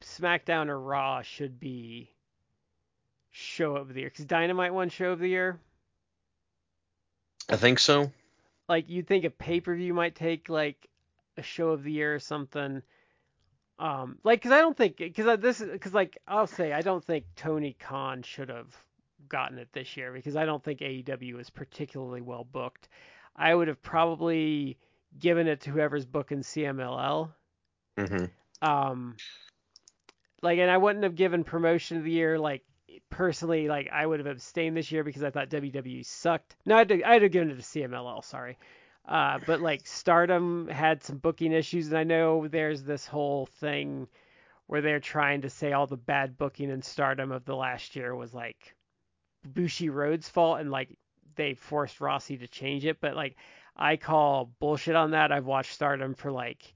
SmackDown 0.00 0.68
or 0.68 0.80
Raw 0.80 1.22
should 1.22 1.58
be 1.60 2.10
show 3.30 3.76
of 3.76 3.92
the 3.92 4.00
year. 4.00 4.10
Because 4.10 4.24
Dynamite 4.24 4.74
won 4.74 4.88
show 4.88 5.12
of 5.12 5.18
the 5.18 5.28
year. 5.28 5.58
I 7.48 7.56
think 7.56 7.78
so. 7.78 8.12
Like 8.68 8.88
you'd 8.88 9.06
think 9.06 9.24
a 9.24 9.30
pay 9.30 9.60
per 9.60 9.74
view 9.74 9.94
might 9.94 10.14
take 10.14 10.48
like 10.48 10.88
a 11.36 11.42
show 11.42 11.70
of 11.70 11.82
the 11.82 11.92
year 11.92 12.14
or 12.14 12.18
something. 12.18 12.82
Um, 13.78 14.18
like 14.24 14.40
because 14.40 14.52
I 14.52 14.58
don't 14.58 14.76
think 14.76 14.96
because 14.96 15.38
this 15.40 15.60
is 15.60 15.70
because 15.70 15.94
like 15.94 16.18
I'll 16.26 16.46
say 16.46 16.72
I 16.72 16.82
don't 16.82 17.04
think 17.04 17.24
Tony 17.36 17.76
Khan 17.78 18.22
should 18.22 18.48
have 18.48 18.76
gotten 19.28 19.58
it 19.58 19.68
this 19.72 19.96
year 19.96 20.12
because 20.12 20.36
I 20.36 20.44
don't 20.44 20.62
think 20.62 20.80
AEW 20.80 21.40
is 21.40 21.48
particularly 21.48 22.20
well 22.20 22.44
booked. 22.44 22.88
I 23.36 23.54
would 23.54 23.68
have 23.68 23.80
probably 23.82 24.78
given 25.18 25.46
it 25.46 25.60
to 25.62 25.70
whoever's 25.70 26.04
booking 26.04 26.40
CMLL. 26.40 27.30
hmm 27.96 28.24
um 28.60 29.14
like 30.42 30.58
and 30.58 30.70
I 30.70 30.76
wouldn't 30.76 31.04
have 31.04 31.14
given 31.14 31.44
promotion 31.44 31.96
of 31.96 32.04
the 32.04 32.10
year 32.10 32.38
like 32.38 32.62
personally 33.10 33.68
like 33.68 33.88
I 33.92 34.06
would 34.06 34.20
have 34.20 34.26
abstained 34.26 34.76
this 34.76 34.90
year 34.92 35.04
because 35.04 35.22
I 35.22 35.30
thought 35.30 35.50
WWE 35.50 36.04
sucked. 36.04 36.56
No, 36.64 36.76
I'd 36.76 36.90
have, 36.90 37.02
I'd 37.04 37.22
have 37.22 37.32
given 37.32 37.50
it 37.50 37.56
to 37.56 37.62
CMLL, 37.62 38.24
sorry. 38.24 38.58
Uh, 39.06 39.38
but 39.46 39.60
like 39.60 39.86
Stardom 39.86 40.68
had 40.68 41.02
some 41.02 41.16
booking 41.16 41.52
issues, 41.52 41.88
and 41.88 41.96
I 41.98 42.04
know 42.04 42.46
there's 42.46 42.82
this 42.82 43.06
whole 43.06 43.46
thing 43.46 44.06
where 44.66 44.82
they're 44.82 45.00
trying 45.00 45.40
to 45.40 45.50
say 45.50 45.72
all 45.72 45.86
the 45.86 45.96
bad 45.96 46.36
booking 46.36 46.70
in 46.70 46.82
Stardom 46.82 47.32
of 47.32 47.46
the 47.46 47.56
last 47.56 47.96
year 47.96 48.14
was 48.14 48.34
like 48.34 48.76
Bushiroad's 49.50 50.28
fault, 50.28 50.60
and 50.60 50.70
like 50.70 50.98
they 51.36 51.54
forced 51.54 52.00
Rossy 52.00 52.36
to 52.36 52.48
change 52.48 52.84
it. 52.84 53.00
But 53.00 53.16
like 53.16 53.36
I 53.74 53.96
call 53.96 54.52
bullshit 54.60 54.94
on 54.94 55.12
that. 55.12 55.32
I've 55.32 55.46
watched 55.46 55.72
Stardom 55.72 56.14
for 56.14 56.30
like 56.30 56.74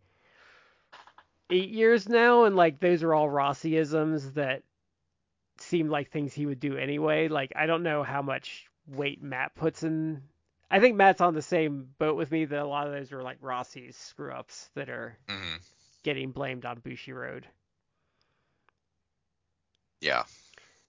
eight 1.52 1.70
years 1.70 2.08
now, 2.08 2.44
and 2.44 2.56
like 2.56 2.80
those 2.80 3.02
are 3.02 3.14
all 3.14 3.28
Rossyisms 3.28 4.34
that 4.34 4.62
seem 5.58 5.88
like 5.88 6.10
things 6.10 6.34
he 6.34 6.46
would 6.46 6.60
do 6.60 6.76
anyway. 6.76 7.28
Like 7.28 7.52
I 7.56 7.66
don't 7.66 7.82
know 7.82 8.02
how 8.02 8.22
much 8.22 8.66
weight 8.86 9.22
Matt 9.22 9.54
puts 9.54 9.82
in. 9.82 10.22
I 10.70 10.80
think 10.80 10.96
Matt's 10.96 11.20
on 11.20 11.34
the 11.34 11.42
same 11.42 11.88
boat 11.98 12.16
with 12.16 12.30
me 12.30 12.46
that 12.46 12.58
a 12.58 12.66
lot 12.66 12.86
of 12.86 12.92
those 12.92 13.12
are 13.12 13.22
like 13.22 13.38
Rossy's 13.42 13.96
screw 13.96 14.32
ups 14.32 14.70
that 14.74 14.88
are 14.90 15.18
hmm 15.28 15.56
getting 16.02 16.32
blamed 16.32 16.64
on 16.64 16.80
Bushiroad. 16.80 17.44
Yeah. 20.00 20.24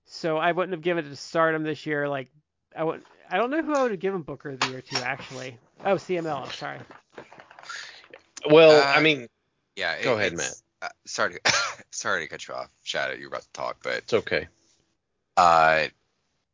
So 0.05 0.37
I 0.37 0.51
wouldn't 0.51 0.73
have 0.73 0.81
given 0.81 1.05
it 1.05 1.09
to 1.09 1.15
Stardom 1.15 1.63
this 1.63 1.85
year. 1.85 2.07
Like 2.07 2.29
I 2.75 2.83
would. 2.83 3.03
I 3.29 3.37
don't 3.37 3.51
know 3.51 3.61
who 3.63 3.73
I 3.73 3.81
would 3.83 3.91
have 3.91 3.99
given 3.99 4.21
Booker 4.21 4.51
of 4.51 4.59
the 4.59 4.67
year 4.67 4.81
to 4.81 5.01
actually. 5.03 5.57
Oh, 5.85 5.95
CMLL. 5.97 6.43
I'm 6.43 6.51
sorry. 6.51 6.79
Well, 8.49 8.79
Uh, 8.79 8.93
I 8.93 8.99
mean, 9.01 9.27
Yeah. 9.75 10.01
Go 10.03 10.13
it- 10.13 10.19
ahead, 10.19 10.33
it's- 10.33 10.63
Uh, 10.81 10.89
sorry, 11.05 11.35
to, 11.35 11.53
sorry 11.91 12.23
to 12.23 12.27
cut 12.27 12.45
you 12.47 12.53
off, 12.53 12.69
Shout 12.83 13.09
out, 13.11 13.17
You 13.17 13.23
were 13.25 13.29
about 13.29 13.43
to 13.43 13.53
talk, 13.53 13.77
but 13.83 13.93
it's 13.99 14.13
okay. 14.13 14.47
uh, 15.37 15.85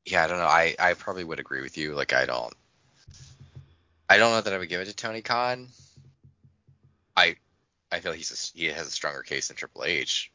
yeah, 0.06 0.24
I 0.24 0.28
don't 0.28 0.38
know. 0.38 0.46
I 0.46 0.76
I 0.80 0.94
probably 0.94 1.24
would 1.24 1.40
agree 1.40 1.62
with 1.62 1.78
you. 1.78 1.94
Like 1.96 2.14
I 2.14 2.26
don't, 2.26 2.54
I 4.10 4.18
don't 4.18 4.32
know 4.32 4.42
that 4.42 4.54
I 4.54 4.58
would 4.58 4.70
give 4.70 4.82
it 4.82 4.86
to 4.86 4.96
Tony 4.96 5.22
Khan. 5.22 5.68
I 7.18 7.36
I 7.92 8.00
feel 8.00 8.12
he's 8.14 8.32
a, 8.56 8.58
he 8.58 8.66
has 8.68 8.88
a 8.88 8.92
stronger 8.92 9.22
case 9.24 9.48
than 9.48 9.58
Triple 9.58 9.84
H, 9.84 10.32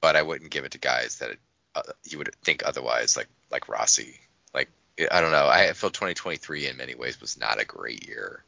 but 0.00 0.16
I 0.16 0.22
wouldn't 0.22 0.50
give 0.50 0.64
it 0.64 0.72
to 0.72 0.78
guys 0.78 1.18
that 1.18 1.36
uh, 1.74 1.82
you 2.04 2.18
would 2.18 2.34
think 2.42 2.62
otherwise, 2.64 3.16
like 3.16 3.28
like 3.50 3.66
Rossy. 3.68 4.16
Like 4.54 4.70
I 5.10 5.20
don't 5.20 5.32
know. 5.32 5.46
I 5.46 5.72
feel 5.74 5.90
2023 5.90 6.66
in 6.68 6.76
many 6.76 6.94
ways 6.94 7.20
was 7.20 7.38
not 7.38 7.60
a 7.60 7.64
great 7.66 8.06
year. 8.08 8.42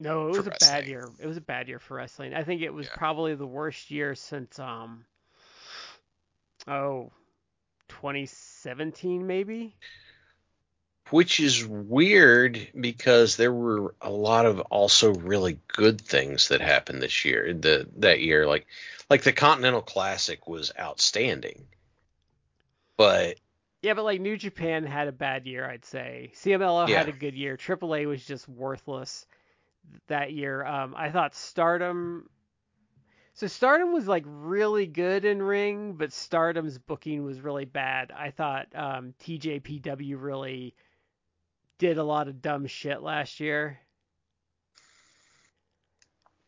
No, 0.00 0.28
it 0.28 0.36
was 0.36 0.46
a 0.46 0.50
bad 0.50 0.86
year. 0.86 1.10
It 1.18 1.26
was 1.26 1.36
a 1.36 1.42
bad 1.42 1.68
year 1.68 1.78
for 1.78 1.96
wrestling. 1.96 2.34
I 2.34 2.44
think 2.44 2.62
it 2.62 2.72
was 2.72 2.86
Yeah. 2.86 2.96
probably 2.96 3.34
the 3.34 3.46
worst 3.46 3.90
year 3.90 4.14
since 4.14 4.58
um 4.58 5.04
oh 6.66 7.10
2017 7.88 9.26
maybe. 9.26 9.74
Which 11.10 11.40
is 11.40 11.64
weird 11.66 12.68
because 12.78 13.36
there 13.36 13.52
were 13.52 13.94
a 14.02 14.10
lot 14.10 14.44
of 14.46 14.60
also 14.60 15.14
really 15.14 15.58
good 15.66 16.00
things 16.00 16.48
that 16.48 16.60
happened 16.60 17.02
this 17.02 17.24
year. 17.24 17.54
The 17.54 17.88
that 17.96 18.20
year, 18.20 18.46
like 18.46 18.66
like 19.08 19.22
the 19.22 19.32
Continental 19.32 19.80
Classic 19.82 20.46
was 20.46 20.70
outstanding, 20.78 21.66
but 22.96 23.38
Yeah, 23.82 23.94
but 23.94 24.04
like 24.04 24.20
New 24.20 24.36
Japan 24.36 24.84
had 24.84 25.08
a 25.08 25.12
bad 25.12 25.46
year, 25.46 25.68
I'd 25.68 25.84
say. 25.84 26.30
CMLL 26.34 26.88
had 26.88 27.08
a 27.08 27.12
good 27.12 27.34
year. 27.34 27.56
AAA 27.56 28.06
was 28.06 28.24
just 28.24 28.48
worthless 28.48 29.26
that 30.08 30.32
year. 30.32 30.64
Um, 30.64 30.94
I 30.96 31.10
thought 31.10 31.34
Stardom. 31.34 32.28
So 33.34 33.46
Stardom 33.46 33.92
was 33.92 34.08
like 34.08 34.24
really 34.26 34.86
good 34.86 35.24
in 35.24 35.40
ring, 35.40 35.92
but 35.92 36.12
Stardom's 36.12 36.78
booking 36.78 37.24
was 37.24 37.40
really 37.40 37.64
bad. 37.64 38.10
I 38.10 38.30
thought 38.30 38.66
um, 38.74 39.14
TJPW 39.20 40.20
really 40.20 40.74
did 41.78 41.98
a 41.98 42.04
lot 42.04 42.26
of 42.26 42.42
dumb 42.42 42.66
shit 42.66 43.00
last 43.00 43.38
year. 43.38 43.78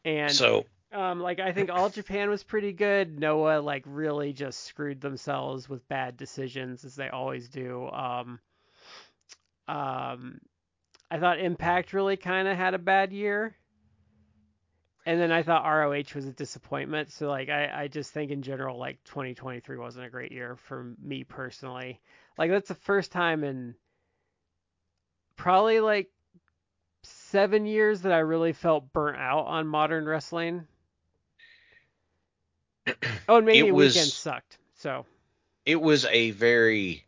And 0.05 0.33
so 0.33 0.65
um, 0.93 1.21
like 1.21 1.39
I 1.39 1.53
think 1.53 1.71
All 1.71 1.89
Japan 1.89 2.31
was 2.31 2.43
pretty 2.43 2.73
good. 2.73 3.19
Noah 3.19 3.61
like 3.61 3.85
really 3.87 4.33
just 4.33 4.65
screwed 4.65 5.01
themselves 5.01 5.69
with 5.69 5.87
bad 5.89 6.17
decisions 6.17 6.85
as 6.85 6.97
they 6.97 7.09
always 7.09 7.49
do. 7.49 7.89
Um, 7.89 8.41
um, 9.69 10.41
I 11.11 11.19
thought 11.19 11.41
Impact 11.41 11.93
really 11.93 12.17
kind 12.17 12.47
of 12.47 12.57
had 12.57 12.75
a 12.75 12.79
bad 12.79 13.13
year, 13.13 13.57
and 15.05 15.21
then 15.21 15.33
I 15.33 15.43
thought 15.43 15.65
ROH 15.65 16.15
was 16.15 16.27
a 16.27 16.33
disappointment. 16.33 17.11
So 17.11 17.29
like 17.29 17.49
I 17.49 17.71
I 17.83 17.89
just 17.89 18.13
think 18.13 18.31
in 18.31 18.43
general 18.43 18.79
like 18.79 19.03
2023 19.05 19.77
wasn't 19.77 20.07
a 20.07 20.11
great 20.11 20.31
year 20.33 20.57
for 20.57 20.95
me 21.03 21.25
personally. 21.25 22.01
Like 22.39 22.51
that's 22.51 22.69
the 22.69 22.75
first 22.75 23.11
time 23.13 23.43
in 23.45 23.75
probably 25.37 25.81
like 25.81 26.11
seven 27.03 27.67
years 27.67 28.03
that 28.03 28.13
I 28.13 28.19
really 28.19 28.53
felt 28.53 28.93
burnt 28.93 29.17
out 29.19 29.47
on 29.47 29.67
modern 29.67 30.07
wrestling. 30.07 30.67
Oh, 33.29 33.37
and 33.37 33.47
maybe 33.47 33.69
It 33.69 33.75
was- 33.75 33.95
weekend 33.95 34.11
sucked. 34.11 34.59
So 34.75 35.07
it 35.67 35.81
was 35.81 36.05
a 36.07 36.31
very 36.33 37.05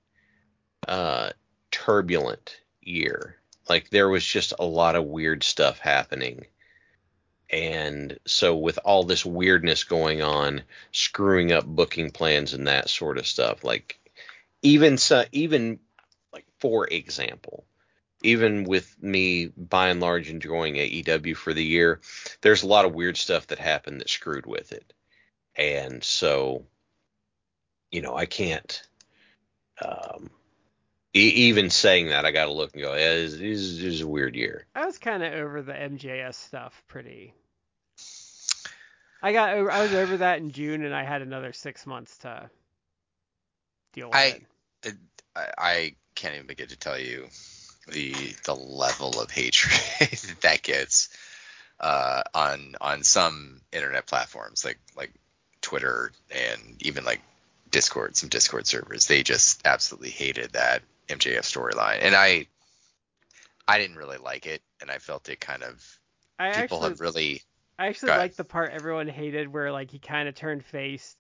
uh, 0.89 1.31
turbulent 1.71 2.61
year. 2.81 3.37
Like 3.69 3.91
there 3.91 4.09
was 4.09 4.25
just 4.25 4.53
a 4.59 4.65
lot 4.65 4.97
of 4.97 5.05
weird 5.05 5.43
stuff 5.43 5.79
happening. 5.79 6.47
And 7.51 8.19
so 8.27 8.57
with 8.57 8.79
all 8.85 9.05
this 9.05 9.27
weirdness 9.27 9.85
going 9.85 10.23
on, 10.23 10.63
screwing 10.91 11.53
up 11.53 11.67
booking 11.67 12.11
plans 12.11 12.55
and 12.55 12.67
that 12.67 12.89
sort 12.89 13.19
of 13.19 13.27
stuff, 13.27 13.63
like 13.63 13.99
even 14.63 14.97
so, 14.97 15.25
even 15.33 15.79
like 16.33 16.47
for 16.59 16.87
example, 16.87 17.65
even 18.23 18.65
with 18.65 18.97
me 19.03 19.47
by 19.47 19.89
and 19.89 20.01
large 20.01 20.31
enjoying 20.31 20.75
AEW 20.75 21.37
for 21.37 21.53
the 21.53 21.65
year, 21.65 22.01
there's 22.41 22.63
a 22.63 22.69
lot 22.69 22.85
of 22.85 22.95
weird 22.95 23.17
stuff 23.17 23.49
that 23.49 23.59
happened 23.59 24.01
that 24.01 24.09
screwed 24.09 24.47
with 24.47 24.73
it. 24.73 24.93
And 25.57 26.03
so, 26.03 26.65
you 27.91 28.01
know, 28.01 28.17
I 28.17 28.27
can't, 28.27 28.83
um, 29.85 30.31
even 31.15 31.71
saying 31.71 32.09
that, 32.09 32.25
I 32.25 32.31
got 32.31 32.47
to 32.47 32.53
look 32.53 32.73
and 32.75 32.83
go, 32.83 32.95
yeah, 32.95 33.15
this, 33.15 33.33
this 33.35 33.41
is 33.83 34.01
a 34.01 34.07
weird 34.07 34.35
year. 34.35 34.67
I 34.75 34.87
was 34.87 34.99
kind 34.99 35.23
of 35.23 35.33
over 35.33 35.63
the 35.63 35.73
MJF 35.73 36.35
stuff 36.35 36.83
pretty. 36.89 37.35
I 39.23 39.33
got 39.33 39.55
over, 39.55 39.71
I 39.71 39.83
was 39.83 39.93
over 39.93 40.17
that 40.19 40.39
in 40.39 40.51
June, 40.51 40.85
and 40.85 40.95
I 40.95 41.05
had 41.05 41.23
another 41.23 41.53
six 41.53 41.87
months 41.87 42.17
to 42.19 42.51
deal 43.93 44.09
with 44.09 44.17
I- 44.17 44.41
it. 44.85 44.95
I, 45.37 45.47
I 45.57 45.95
can't 46.15 46.35
even 46.35 46.47
begin 46.47 46.69
to 46.69 46.77
tell 46.77 46.99
you 46.99 47.29
the 47.89 48.13
the 48.45 48.55
level 48.55 49.21
of 49.21 49.31
hatred 49.31 49.81
that 50.43 50.63
gets 50.63 51.09
uh, 51.81 52.23
on 52.35 52.75
on 52.81 53.03
some 53.03 53.61
internet 53.73 54.07
platforms 54.07 54.65
like 54.65 54.79
like 54.97 55.13
Twitter 55.63 56.13
and 56.31 56.61
even 56.81 57.05
like 57.05 57.21
Discord, 57.71 58.17
some 58.17 58.29
Discord 58.29 58.67
servers. 58.67 59.07
They 59.07 59.23
just 59.23 59.63
absolutely 59.65 60.11
hated 60.11 60.53
that 60.53 60.83
MJF 61.09 61.41
storyline, 61.41 61.99
and 62.03 62.15
I 62.15 62.47
I 63.67 63.79
didn't 63.79 63.97
really 63.97 64.19
like 64.19 64.47
it, 64.47 64.63
and 64.81 64.91
I 64.91 64.99
felt 64.99 65.29
it 65.29 65.41
kind 65.41 65.63
of 65.63 65.85
I 66.39 66.63
people 66.63 66.79
actually, 66.79 66.91
have 66.91 67.01
really 67.01 67.43
I 67.79 67.87
actually 67.87 68.11
liked 68.11 68.37
the 68.37 68.45
part 68.45 68.73
everyone 68.73 69.09
hated 69.09 69.53
where 69.53 69.73
like 69.73 69.91
he 69.91 69.99
kind 69.99 70.29
of 70.29 70.35
turned 70.35 70.65
face 70.65 71.17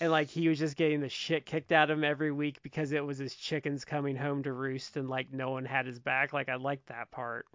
and 0.00 0.10
like 0.10 0.28
he 0.28 0.48
was 0.48 0.58
just 0.58 0.76
getting 0.76 1.00
the 1.00 1.08
shit 1.08 1.46
kicked 1.46 1.72
out 1.72 1.90
of 1.90 1.98
him 1.98 2.04
every 2.04 2.32
week 2.32 2.62
because 2.62 2.92
it 2.92 3.04
was 3.04 3.18
his 3.18 3.34
chickens 3.34 3.84
coming 3.84 4.16
home 4.16 4.42
to 4.42 4.52
roost 4.52 4.96
and 4.96 5.08
like 5.08 5.32
no 5.32 5.50
one 5.50 5.64
had 5.64 5.86
his 5.86 5.98
back. 5.98 6.32
Like 6.32 6.48
I 6.48 6.56
liked 6.56 6.86
that 6.86 7.10
part. 7.10 7.46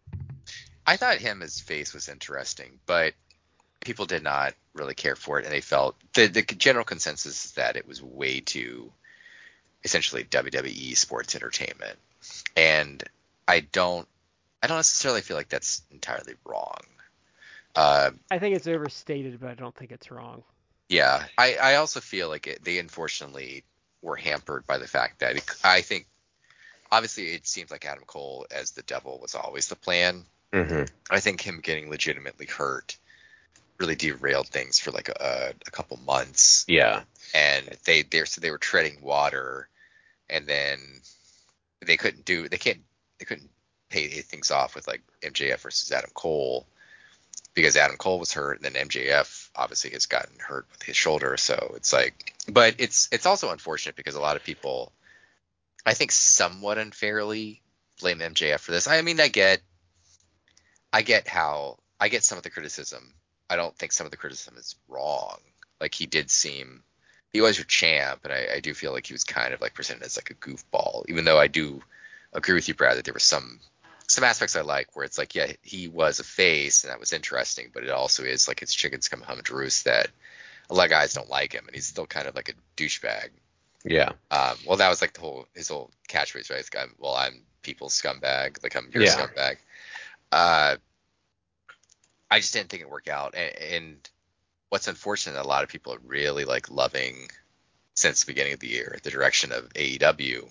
I 0.85 0.97
thought 0.97 1.17
him 1.17 1.41
as 1.41 1.59
face 1.59 1.93
was 1.93 2.07
interesting, 2.07 2.79
but 2.85 3.13
people 3.81 4.05
did 4.05 4.23
not 4.23 4.53
really 4.73 4.93
care 4.93 5.15
for 5.15 5.39
it, 5.39 5.45
and 5.45 5.53
they 5.53 5.61
felt 5.61 5.95
the 6.13 6.27
the 6.27 6.41
general 6.41 6.85
consensus 6.85 7.45
is 7.45 7.51
that 7.53 7.75
it 7.75 7.87
was 7.87 8.01
way 8.01 8.39
too 8.39 8.91
essentially 9.83 10.23
WWE 10.23 10.95
sports 10.97 11.35
entertainment, 11.35 11.97
and 12.55 13.03
I 13.47 13.61
don't 13.61 14.07
I 14.61 14.67
don't 14.67 14.77
necessarily 14.77 15.21
feel 15.21 15.37
like 15.37 15.49
that's 15.49 15.81
entirely 15.91 16.35
wrong. 16.45 16.79
Uh, 17.75 18.11
I 18.31 18.39
think 18.39 18.55
it's 18.55 18.67
overstated, 18.67 19.39
but 19.39 19.49
I 19.49 19.53
don't 19.53 19.75
think 19.75 19.91
it's 19.91 20.09
wrong. 20.11 20.43
yeah, 20.89 21.25
I 21.37 21.55
I 21.55 21.75
also 21.75 21.99
feel 21.99 22.29
like 22.29 22.47
it, 22.47 22.63
they 22.63 22.79
unfortunately 22.79 23.63
were 24.01 24.15
hampered 24.15 24.65
by 24.67 24.77
the 24.77 24.87
fact 24.87 25.19
that 25.19 25.37
it, 25.37 25.43
I 25.63 25.81
think 25.81 26.07
obviously 26.91 27.33
it 27.33 27.47
seems 27.47 27.71
like 27.71 27.85
Adam 27.85 28.03
Cole 28.05 28.45
as 28.51 28.71
the 28.71 28.83
devil 28.83 29.19
was 29.21 29.35
always 29.35 29.67
the 29.67 29.75
plan, 29.75 30.25
Mm-hmm. 30.53 30.83
I 31.09 31.19
think 31.19 31.41
him 31.41 31.59
getting 31.61 31.89
legitimately 31.89 32.45
hurt 32.45 32.97
really 33.79 33.95
derailed 33.95 34.47
things 34.47 34.79
for 34.79 34.91
like 34.91 35.09
a, 35.09 35.53
a 35.65 35.71
couple 35.71 35.97
months, 36.05 36.65
Yeah. 36.67 37.03
and 37.33 37.65
they 37.85 38.01
they 38.03 38.23
so 38.25 38.41
they 38.41 38.51
were 38.51 38.57
treading 38.57 39.01
water, 39.01 39.69
and 40.29 40.47
then 40.47 40.79
they 41.85 41.97
couldn't 41.97 42.25
do 42.25 42.49
they 42.49 42.57
can't 42.57 42.81
they 43.19 43.25
couldn't 43.25 43.49
pay 43.89 44.07
things 44.07 44.51
off 44.51 44.75
with 44.75 44.87
like 44.87 45.01
MJF 45.21 45.59
versus 45.59 45.91
Adam 45.91 46.09
Cole 46.13 46.67
because 47.53 47.75
Adam 47.75 47.97
Cole 47.97 48.19
was 48.19 48.33
hurt, 48.33 48.61
and 48.61 48.65
then 48.75 48.87
MJF 48.87 49.49
obviously 49.55 49.91
has 49.91 50.05
gotten 50.05 50.37
hurt 50.39 50.67
with 50.71 50.83
his 50.83 50.95
shoulder, 50.95 51.37
so 51.37 51.73
it's 51.75 51.91
like, 51.93 52.33
but 52.47 52.75
it's 52.77 53.09
it's 53.11 53.25
also 53.25 53.51
unfortunate 53.51 53.95
because 53.95 54.15
a 54.15 54.19
lot 54.21 54.35
of 54.35 54.43
people, 54.43 54.91
I 55.85 55.93
think, 55.93 56.11
somewhat 56.11 56.77
unfairly 56.77 57.61
blame 57.99 58.19
MJF 58.19 58.59
for 58.59 58.71
this. 58.71 58.87
I 58.87 59.01
mean, 59.01 59.19
I 59.19 59.27
get 59.27 59.61
I 60.93 61.01
get 61.01 61.27
how 61.27 61.77
I 61.99 62.09
get 62.09 62.23
some 62.23 62.37
of 62.37 62.43
the 62.43 62.49
criticism. 62.51 63.13
I 63.49 63.55
don't 63.55 63.75
think 63.77 63.91
some 63.91 64.05
of 64.05 64.11
the 64.11 64.17
criticism 64.17 64.55
is 64.57 64.75
wrong. 64.87 65.39
Like 65.79 65.93
he 65.93 66.05
did 66.05 66.29
seem 66.29 66.83
he 67.31 67.41
was 67.41 67.57
your 67.57 67.65
champ, 67.65 68.21
and 68.23 68.33
I, 68.33 68.47
I 68.55 68.59
do 68.59 68.73
feel 68.73 68.93
like 68.93 69.05
he 69.07 69.13
was 69.13 69.23
kind 69.23 69.53
of 69.53 69.61
like 69.61 69.73
presented 69.73 70.03
as 70.03 70.17
like 70.17 70.31
a 70.31 70.33
goofball. 70.35 71.03
Even 71.07 71.25
though 71.25 71.39
I 71.39 71.47
do 71.47 71.81
agree 72.33 72.55
with 72.55 72.67
you, 72.67 72.73
Brad, 72.73 72.97
that 72.97 73.05
there 73.05 73.13
were 73.13 73.19
some 73.19 73.59
some 74.07 74.23
aspects 74.23 74.55
I 74.55 74.61
like 74.61 74.95
where 74.95 75.05
it's 75.05 75.17
like, 75.17 75.35
yeah, 75.35 75.51
he 75.61 75.87
was 75.87 76.19
a 76.19 76.23
face, 76.23 76.83
and 76.83 76.91
that 76.91 76.99
was 76.99 77.13
interesting, 77.13 77.69
but 77.73 77.83
it 77.83 77.89
also 77.89 78.23
is 78.23 78.47
like 78.47 78.59
his 78.59 78.73
chickens 78.73 79.09
come 79.09 79.21
home 79.21 79.41
to 79.43 79.55
roost 79.55 79.85
that 79.85 80.09
a 80.69 80.73
lot 80.73 80.85
of 80.85 80.89
guys 80.89 81.13
don't 81.13 81.29
like 81.29 81.53
him, 81.53 81.65
and 81.67 81.75
he's 81.75 81.87
still 81.87 82.07
kind 82.07 82.27
of 82.27 82.35
like 82.35 82.49
a 82.49 82.81
douchebag. 82.81 83.29
Yeah. 83.83 84.13
Um, 84.31 84.57
well, 84.65 84.77
that 84.77 84.89
was 84.89 85.01
like 85.01 85.13
the 85.13 85.21
whole 85.21 85.47
his 85.53 85.69
whole 85.69 85.91
catchphrase, 86.09 86.49
right? 86.49 86.67
Of, 86.75 86.89
well, 86.97 87.15
I'm 87.15 87.41
people's 87.61 87.99
scumbag, 88.01 88.63
like 88.63 88.75
I'm 88.75 88.89
your 88.91 89.03
Yeah. 89.03 89.15
scumbag. 89.15 89.57
Uh, 90.31 90.77
I 92.29 92.39
just 92.39 92.53
didn't 92.53 92.69
think 92.69 92.81
it 92.81 92.89
worked 92.89 93.07
out, 93.09 93.35
and, 93.35 93.55
and 93.57 94.09
what's 94.69 94.87
unfortunate, 94.87 95.39
a 95.41 95.47
lot 95.47 95.63
of 95.63 95.69
people 95.69 95.93
are 95.93 95.99
really 96.05 96.43
like 96.45 96.69
loving 96.69 97.29
since 97.93 98.21
the 98.23 98.27
beginning 98.31 98.53
of 98.53 98.59
the 98.59 98.67
year 98.67 98.97
the 99.03 99.09
direction 99.11 99.51
of 99.51 99.69
AEW. 99.73 100.49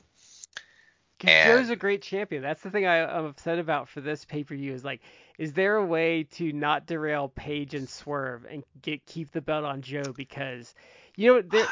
And- 1.27 1.59
Joe's 1.61 1.71
a 1.71 1.77
great 1.77 2.03
champion. 2.03 2.43
That's 2.43 2.61
the 2.63 2.71
thing 2.71 2.87
I, 2.87 3.05
I'm 3.05 3.25
upset 3.25 3.59
about 3.59 3.89
for 3.89 4.01
this 4.01 4.25
pay 4.25 4.45
per 4.45 4.55
view. 4.55 4.73
Is 4.75 4.85
like, 4.85 5.01
is 5.39 5.53
there 5.55 5.77
a 5.77 5.85
way 5.85 6.25
to 6.35 6.53
not 6.53 6.87
derail 6.87 7.29
Page 7.29 7.75
and 7.75 7.89
Swerve 7.89 8.45
and 8.51 8.65
get 8.83 9.07
keep 9.07 9.33
the 9.33 9.41
belt 9.41 9.65
on 9.65 9.81
Joe? 9.83 10.13
Because 10.15 10.75
you 11.17 11.33
know 11.35 11.43
there, 11.43 11.67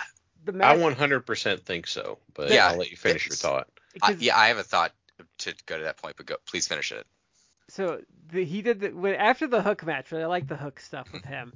the 0.45 0.65
I 0.65 0.77
100% 0.77 1.61
think 1.61 1.87
so, 1.87 2.19
but 2.35 2.51
Yeah, 2.51 2.69
I'll 2.69 2.79
let 2.79 2.91
you 2.91 2.97
finish 2.97 3.27
your 3.27 3.37
thought. 3.37 3.69
I, 4.03 4.13
'cause- 4.13 4.21
yeah, 4.23 4.37
I 4.39 4.49
have 4.49 4.59
a 4.59 4.63
thought 4.63 4.93
to 5.39 5.55
go 5.67 5.77
to 5.79 5.85
that 5.85 5.99
point, 5.99 6.17
but 6.17 6.27
go, 6.27 6.37
please 6.47 6.67
finish 6.67 6.91
it. 6.93 7.07
So 7.69 8.03
the, 8.29 8.45
he 8.45 8.63
did 8.63 8.81
the 8.81 8.91
when, 8.91 9.15
after 9.15 9.47
the 9.47 9.63
Hook 9.63 9.85
match. 9.85 10.11
Really, 10.13 10.25
I 10.25 10.29
like 10.29 10.47
the 10.47 10.57
Hook 10.57 10.81
stuff 10.81 11.13
with 11.13 11.25
him. 11.25 11.55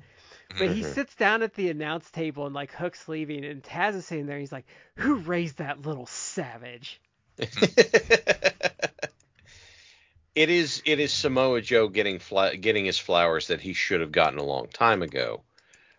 But 0.59 0.69
he 0.69 0.83
Mhm. 0.83 0.85
sits 0.85 1.15
down 1.17 1.43
at 1.43 1.55
the 1.55 1.71
announce 1.71 2.11
table 2.11 2.47
and 2.47 2.55
like 2.55 2.73
Hook's 2.73 3.09
leaving 3.09 3.45
and 3.45 3.63
Taz 3.63 3.95
is 3.97 4.07
sitting 4.07 4.27
there. 4.27 4.37
And 4.37 4.43
He's 4.43 4.53
like, 4.53 4.67
"Who 4.97 5.17
raised 5.17 5.59
that 5.59 5.83
little 5.83 6.07
savage?" 6.07 7.01
it 10.35 10.51
is 10.51 10.83
it 10.87 11.01
is 11.01 11.13
Samoa 11.13 11.61
Joe 11.61 11.89
getting 11.89 12.19
fla- 12.19 12.57
getting 12.57 12.85
his 12.87 12.99
flowers 12.99 13.49
that 13.49 13.61
he 13.61 13.73
should 13.75 14.01
have 14.01 14.13
gotten 14.13 14.39
a 14.39 14.45
long 14.45 14.69
time 14.69 15.03
ago. 15.03 15.43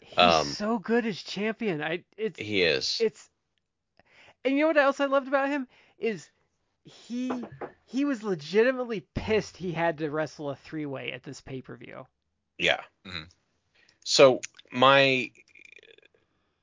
He's 0.02 0.36
Um, 0.40 0.58
so 0.58 0.78
good 0.78 1.06
as 1.06 1.24
champion. 1.24 1.82
I 1.82 2.04
it's 2.18 2.44
He 2.44 2.64
is. 2.64 3.00
it's 3.00 3.30
and 4.44 4.54
you 4.56 4.62
know 4.62 4.68
what 4.68 4.78
else 4.78 5.00
I 5.00 5.06
loved 5.06 5.28
about 5.28 5.50
him 5.50 5.68
is 5.98 6.30
he 6.84 7.32
he 7.86 8.06
was 8.06 8.24
legitimately 8.24 9.06
pissed 9.16 9.58
he 9.58 9.72
had 9.72 9.98
to 10.00 10.10
wrestle 10.10 10.50
a 10.50 10.56
three 10.56 10.86
way 10.86 11.12
at 11.12 11.24
this 11.24 11.42
pay 11.42 11.62
per 11.62 11.76
view. 11.76 12.06
Yeah. 12.58 12.82
Mhm. 13.06 13.28
So 14.04 14.42
my 14.72 15.32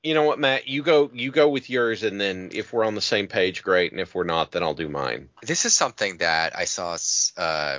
you 0.02 0.14
know 0.14 0.22
what, 0.22 0.38
Matt, 0.38 0.68
you 0.68 0.82
go 0.82 1.10
you 1.12 1.30
go 1.32 1.48
with 1.48 1.68
yours 1.68 2.02
and 2.02 2.20
then 2.20 2.50
if 2.52 2.72
we're 2.72 2.84
on 2.84 2.94
the 2.94 3.00
same 3.00 3.26
page, 3.26 3.62
great, 3.62 3.90
and 3.92 4.00
if 4.00 4.14
we're 4.14 4.24
not, 4.24 4.52
then 4.52 4.62
I'll 4.62 4.74
do 4.74 4.88
mine. 4.88 5.28
this 5.42 5.64
is 5.64 5.74
something 5.76 6.18
that 6.18 6.56
I 6.56 6.64
saw. 6.64 6.96
Uh, 7.36 7.78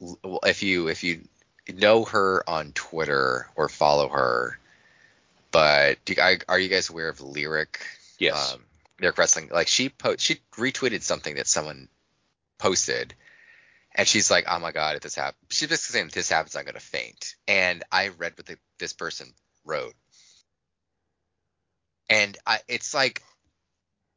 well, 0.00 0.40
if 0.44 0.62
you 0.62 0.88
if 0.88 1.02
you 1.04 1.22
know 1.72 2.04
her 2.04 2.42
on 2.48 2.72
Twitter 2.72 3.48
or 3.56 3.68
follow 3.70 4.08
her, 4.08 4.58
but 5.50 6.04
do 6.04 6.14
you, 6.14 6.22
I- 6.22 6.38
are 6.48 6.58
you 6.58 6.68
guys 6.68 6.90
aware 6.90 7.08
of 7.08 7.20
Lyric? 7.22 7.80
Yes. 8.18 8.52
Um, 8.54 8.60
Lyric 9.00 9.18
Wrestling. 9.18 9.48
Like 9.52 9.68
she 9.68 9.88
po- 9.88 10.16
she 10.16 10.36
retweeted 10.52 11.02
something 11.02 11.34
that 11.36 11.46
someone 11.46 11.88
posted, 12.58 13.14
and 13.94 14.06
she's 14.06 14.30
like, 14.30 14.44
"Oh 14.48 14.58
my 14.58 14.72
god, 14.72 14.96
if 14.96 15.02
this 15.02 15.14
happens," 15.14 15.42
she's 15.50 15.68
basically 15.68 15.94
saying, 15.98 16.06
"If 16.06 16.12
this 16.14 16.28
happens, 16.28 16.56
I'm 16.56 16.64
gonna 16.64 16.80
faint." 16.80 17.34
And 17.48 17.82
I 17.90 18.08
read 18.08 18.36
what 18.36 18.46
the, 18.46 18.58
this 18.78 18.92
person 18.92 19.32
wrote, 19.64 19.94
and 22.08 22.36
I, 22.46 22.60
it's 22.68 22.94
like 22.94 23.22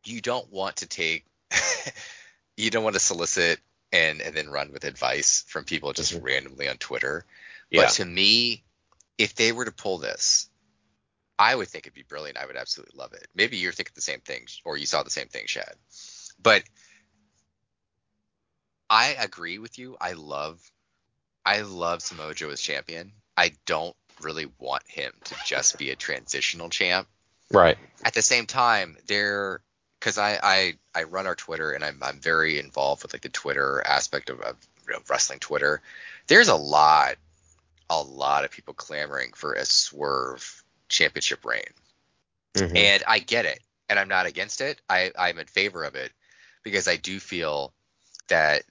you 0.06 0.22
don't 0.22 0.52
want 0.52 0.78
to 0.78 0.88
take 0.88 1.26
you 2.58 2.70
don't 2.70 2.84
want 2.84 2.94
to 2.96 3.00
solicit 3.00 3.60
and 3.92 4.22
and 4.22 4.36
then 4.36 4.50
run 4.50 4.72
with 4.72 4.84
advice 4.84 5.44
from 5.48 5.64
people 5.64 5.94
just 5.94 6.14
Mhm. 6.14 6.24
randomly 6.24 6.68
on 6.68 6.78
Twitter. 6.78 7.26
yeah. 7.70 7.84
But 7.84 7.94
to 7.94 8.06
me, 8.06 8.64
if 9.18 9.36
they 9.36 9.52
were 9.52 9.66
to 9.66 9.72
pull 9.72 9.98
this, 9.98 10.50
I 11.40 11.56
would 11.56 11.68
think 11.68 11.86
it'd 11.86 11.94
be 11.94 12.04
brilliant. 12.04 12.38
I 12.38 12.46
would 12.46 12.56
absolutely 12.56 12.98
love 12.98 13.14
it. 13.14 13.28
Maybe 13.36 13.58
you're 13.58 13.72
thinking 13.72 13.94
the 13.96 14.02
same 14.02 14.22
thing, 14.22 14.48
or 14.66 14.78
you 14.78 14.86
saw 14.86 15.04
the 15.04 15.10
same 15.10 15.28
thing, 15.28 15.46
Chad. 15.46 15.76
But 16.42 16.64
I 18.90 19.16
agree 19.20 19.60
with 19.60 19.78
you. 19.78 19.98
I 20.00 20.14
love, 20.14 20.60
I 21.46 21.62
love 21.62 22.02
Samoa 22.02 22.34
Joe 22.34 22.50
as 22.50 22.62
champion. 22.62 23.12
I 23.36 23.52
don't 23.66 23.96
really 24.22 24.48
want 24.58 24.84
him 24.88 25.12
to 25.26 25.36
just 25.46 25.78
be 25.78 25.92
a 25.92 25.96
transitional 25.96 26.70
champ 26.70 27.08
right. 27.52 27.78
at 28.04 28.14
the 28.14 28.22
same 28.22 28.48
time 28.48 28.98
there 29.06 29.62
because 30.00 30.18
I, 30.18 30.40
I 30.42 30.74
i 30.96 31.04
run 31.04 31.28
our 31.28 31.36
twitter 31.36 31.72
and 31.72 31.84
i'm 31.84 32.00
i'm 32.02 32.20
very 32.20 32.58
involved 32.58 33.04
with 33.04 33.14
like 33.14 33.22
the 33.22 33.30
twitter 33.30 33.80
aspect 33.86 34.32
of, 34.32 34.42
of 34.42 34.56
you 34.88 34.94
know, 34.94 35.00
wrestling 35.10 35.40
Twitter, 35.40 35.82
there's 36.28 36.48
a 36.48 36.56
lot, 36.56 37.16
a 37.90 38.02
lot 38.02 38.46
of 38.46 38.52
people 38.52 38.74
clamoring 38.74 39.34
for 39.34 39.54
a 39.54 39.66
Swerve 39.66 40.57
championship 40.90 41.46
reign, 41.46 41.74
Mhm. 42.56 42.76
and 42.76 43.04
I 43.08 43.20
get 43.20 43.46
it, 43.46 43.60
and 43.90 44.00
I'm 44.00 44.08
not 44.08 44.26
against 44.26 44.62
it. 44.62 44.82
I 44.90 45.12
I'm 45.18 45.38
in 45.40 45.48
favor 45.48 45.84
of 45.84 45.96
it 45.96 46.12
because 46.64 46.88
I 46.88 46.96
do 46.96 47.20
feel 47.20 47.74
that 48.30 48.64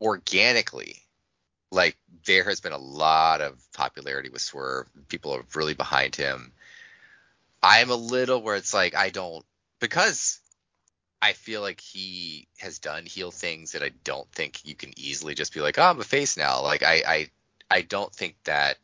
organically, 0.00 0.96
like 1.70 1.96
there 2.26 2.44
has 2.44 2.60
been 2.60 2.72
a 2.72 2.78
lot 2.78 3.40
of 3.40 3.60
popularity 3.72 4.28
with 4.30 4.42
Swerve. 4.42 4.88
People 5.08 5.34
are 5.34 5.44
really 5.54 5.74
behind 5.74 6.16
him. 6.16 6.52
I'm 7.62 7.90
a 7.90 7.94
little 7.94 8.42
where 8.42 8.56
it's 8.56 8.74
like 8.74 8.94
I 8.94 9.10
don't 9.10 9.44
because 9.80 10.40
I 11.22 11.34
feel 11.34 11.60
like 11.60 11.80
he 11.80 12.48
has 12.58 12.78
done 12.78 13.04
heel 13.04 13.30
things 13.30 13.72
that 13.72 13.82
I 13.82 13.90
don't 14.04 14.30
think 14.32 14.64
you 14.64 14.74
can 14.74 14.92
easily 14.98 15.34
just 15.34 15.52
be 15.52 15.60
like, 15.60 15.78
oh, 15.78 15.82
I'm 15.82 16.00
a 16.00 16.04
face 16.04 16.36
now. 16.36 16.62
Like 16.62 16.82
I 16.82 17.02
I 17.06 17.30
I 17.70 17.82
don't 17.82 18.12
think 18.14 18.36
that 18.44 18.78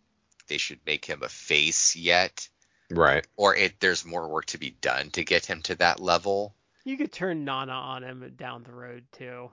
they 0.48 0.58
should 0.58 0.78
make 0.86 1.04
him 1.04 1.22
a 1.22 1.28
face 1.28 1.96
yet, 1.96 2.48
right. 2.90 3.26
or 3.36 3.56
it 3.56 3.80
there's 3.80 4.04
more 4.04 4.28
work 4.28 4.46
to 4.46 4.58
be 4.58 4.70
done 4.80 5.10
to 5.10 5.24
get 5.24 5.46
him 5.46 5.62
to 5.62 5.74
that 5.76 6.00
level. 6.00 6.54
You 6.84 6.96
could 6.96 7.12
turn 7.12 7.44
Nana 7.44 7.72
on 7.72 8.04
him 8.04 8.32
down 8.36 8.62
the 8.62 8.72
road 8.72 9.04
too. 9.12 9.50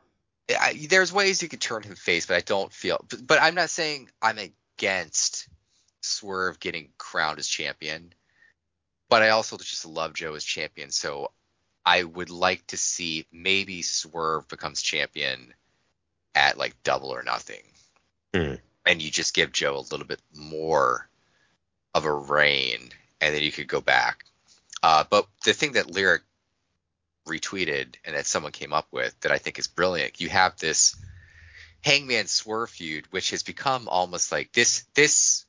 I, 0.49 0.85
there's 0.89 1.13
ways 1.13 1.41
you 1.41 1.47
could 1.49 1.61
turn 1.61 1.83
him 1.83 1.95
face, 1.95 2.25
but 2.25 2.35
I 2.35 2.41
don't 2.41 2.71
feel. 2.71 3.03
But, 3.09 3.25
but 3.25 3.41
I'm 3.41 3.55
not 3.55 3.69
saying 3.69 4.09
I'm 4.21 4.37
against 4.37 5.47
Swerve 6.01 6.59
getting 6.59 6.89
crowned 6.97 7.39
as 7.39 7.47
champion, 7.47 8.13
but 9.09 9.23
I 9.23 9.29
also 9.29 9.57
just 9.57 9.85
love 9.85 10.13
Joe 10.13 10.35
as 10.35 10.43
champion. 10.43 10.91
So 10.91 11.31
I 11.85 12.03
would 12.03 12.29
like 12.29 12.67
to 12.67 12.77
see 12.77 13.25
maybe 13.31 13.81
Swerve 13.81 14.47
becomes 14.47 14.81
champion 14.81 15.53
at 16.35 16.57
like 16.57 16.81
double 16.83 17.09
or 17.09 17.23
nothing, 17.23 17.63
Hmm. 18.33 18.55
and 18.85 19.01
you 19.01 19.09
just 19.11 19.33
give 19.33 19.51
Joe 19.51 19.77
a 19.77 19.89
little 19.91 20.05
bit 20.05 20.21
more 20.35 21.07
of 21.93 22.05
a 22.05 22.13
reign, 22.13 22.89
and 23.23 23.33
then 23.33 23.41
you 23.41 23.51
could 23.51 23.67
go 23.67 23.79
back. 23.79 24.25
Uh, 24.83 25.05
but 25.09 25.27
the 25.45 25.53
thing 25.53 25.73
that 25.73 25.89
Lyric 25.89 26.23
retweeted 27.25 27.95
and 28.03 28.15
that 28.15 28.25
someone 28.25 28.51
came 28.51 28.73
up 28.73 28.87
with 28.91 29.17
that 29.21 29.31
I 29.31 29.37
think 29.37 29.57
is 29.57 29.67
brilliant. 29.67 30.19
You 30.19 30.27
have 30.27 30.57
this 30.57 30.95
Hangman 31.81 32.27
Swerve 32.27 32.69
feud, 32.69 33.05
which 33.11 33.31
has 33.31 33.41
become 33.41 33.87
almost 33.87 34.31
like 34.31 34.51
this. 34.51 34.83
This 34.93 35.45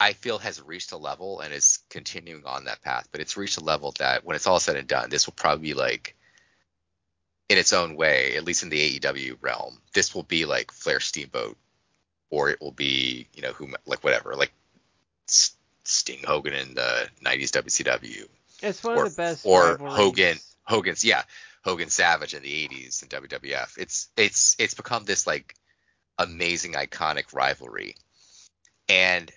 I 0.00 0.14
feel 0.14 0.38
has 0.38 0.60
reached 0.60 0.92
a 0.92 0.96
level 0.96 1.40
and 1.40 1.52
is 1.52 1.80
continuing 1.90 2.46
on 2.46 2.64
that 2.64 2.82
path, 2.82 3.08
but 3.12 3.20
it's 3.20 3.36
reached 3.36 3.58
a 3.58 3.64
level 3.64 3.92
that 3.98 4.24
when 4.24 4.34
it's 4.34 4.46
all 4.46 4.58
said 4.58 4.76
and 4.76 4.88
done, 4.88 5.10
this 5.10 5.26
will 5.26 5.34
probably 5.34 5.68
be 5.68 5.74
like 5.74 6.16
in 7.50 7.58
its 7.58 7.74
own 7.74 7.94
way, 7.94 8.36
at 8.36 8.44
least 8.44 8.62
in 8.62 8.70
the 8.70 8.98
AEW 8.98 9.36
realm, 9.42 9.82
this 9.92 10.14
will 10.14 10.22
be 10.22 10.46
like 10.46 10.72
Flair 10.72 10.98
Steamboat, 10.98 11.58
or 12.30 12.48
it 12.48 12.60
will 12.62 12.72
be 12.72 13.28
you 13.34 13.42
know 13.42 13.52
who 13.52 13.68
like 13.84 14.02
whatever 14.02 14.34
like 14.34 14.52
Sting 15.84 16.22
Hogan 16.24 16.54
in 16.54 16.74
the 16.74 17.08
90s 17.24 17.50
WCW 17.50 18.26
It's 18.62 18.82
one 18.82 18.98
or, 18.98 19.04
of 19.06 19.16
the 19.16 19.22
best. 19.22 19.44
or 19.46 19.76
rivalries. 19.76 19.96
Hogan 19.96 20.38
Hogan's 20.64 21.04
yeah 21.04 21.22
Hogan 21.64 21.90
Savage 21.90 22.34
in 22.34 22.42
the 22.42 22.68
80s 22.68 23.02
in 23.02 23.08
WWF. 23.08 23.78
It's 23.78 24.08
it's 24.16 24.56
it's 24.58 24.74
become 24.74 25.04
this 25.04 25.26
like 25.26 25.54
amazing 26.18 26.72
iconic 26.72 27.32
rivalry. 27.32 27.96
And 28.88 29.30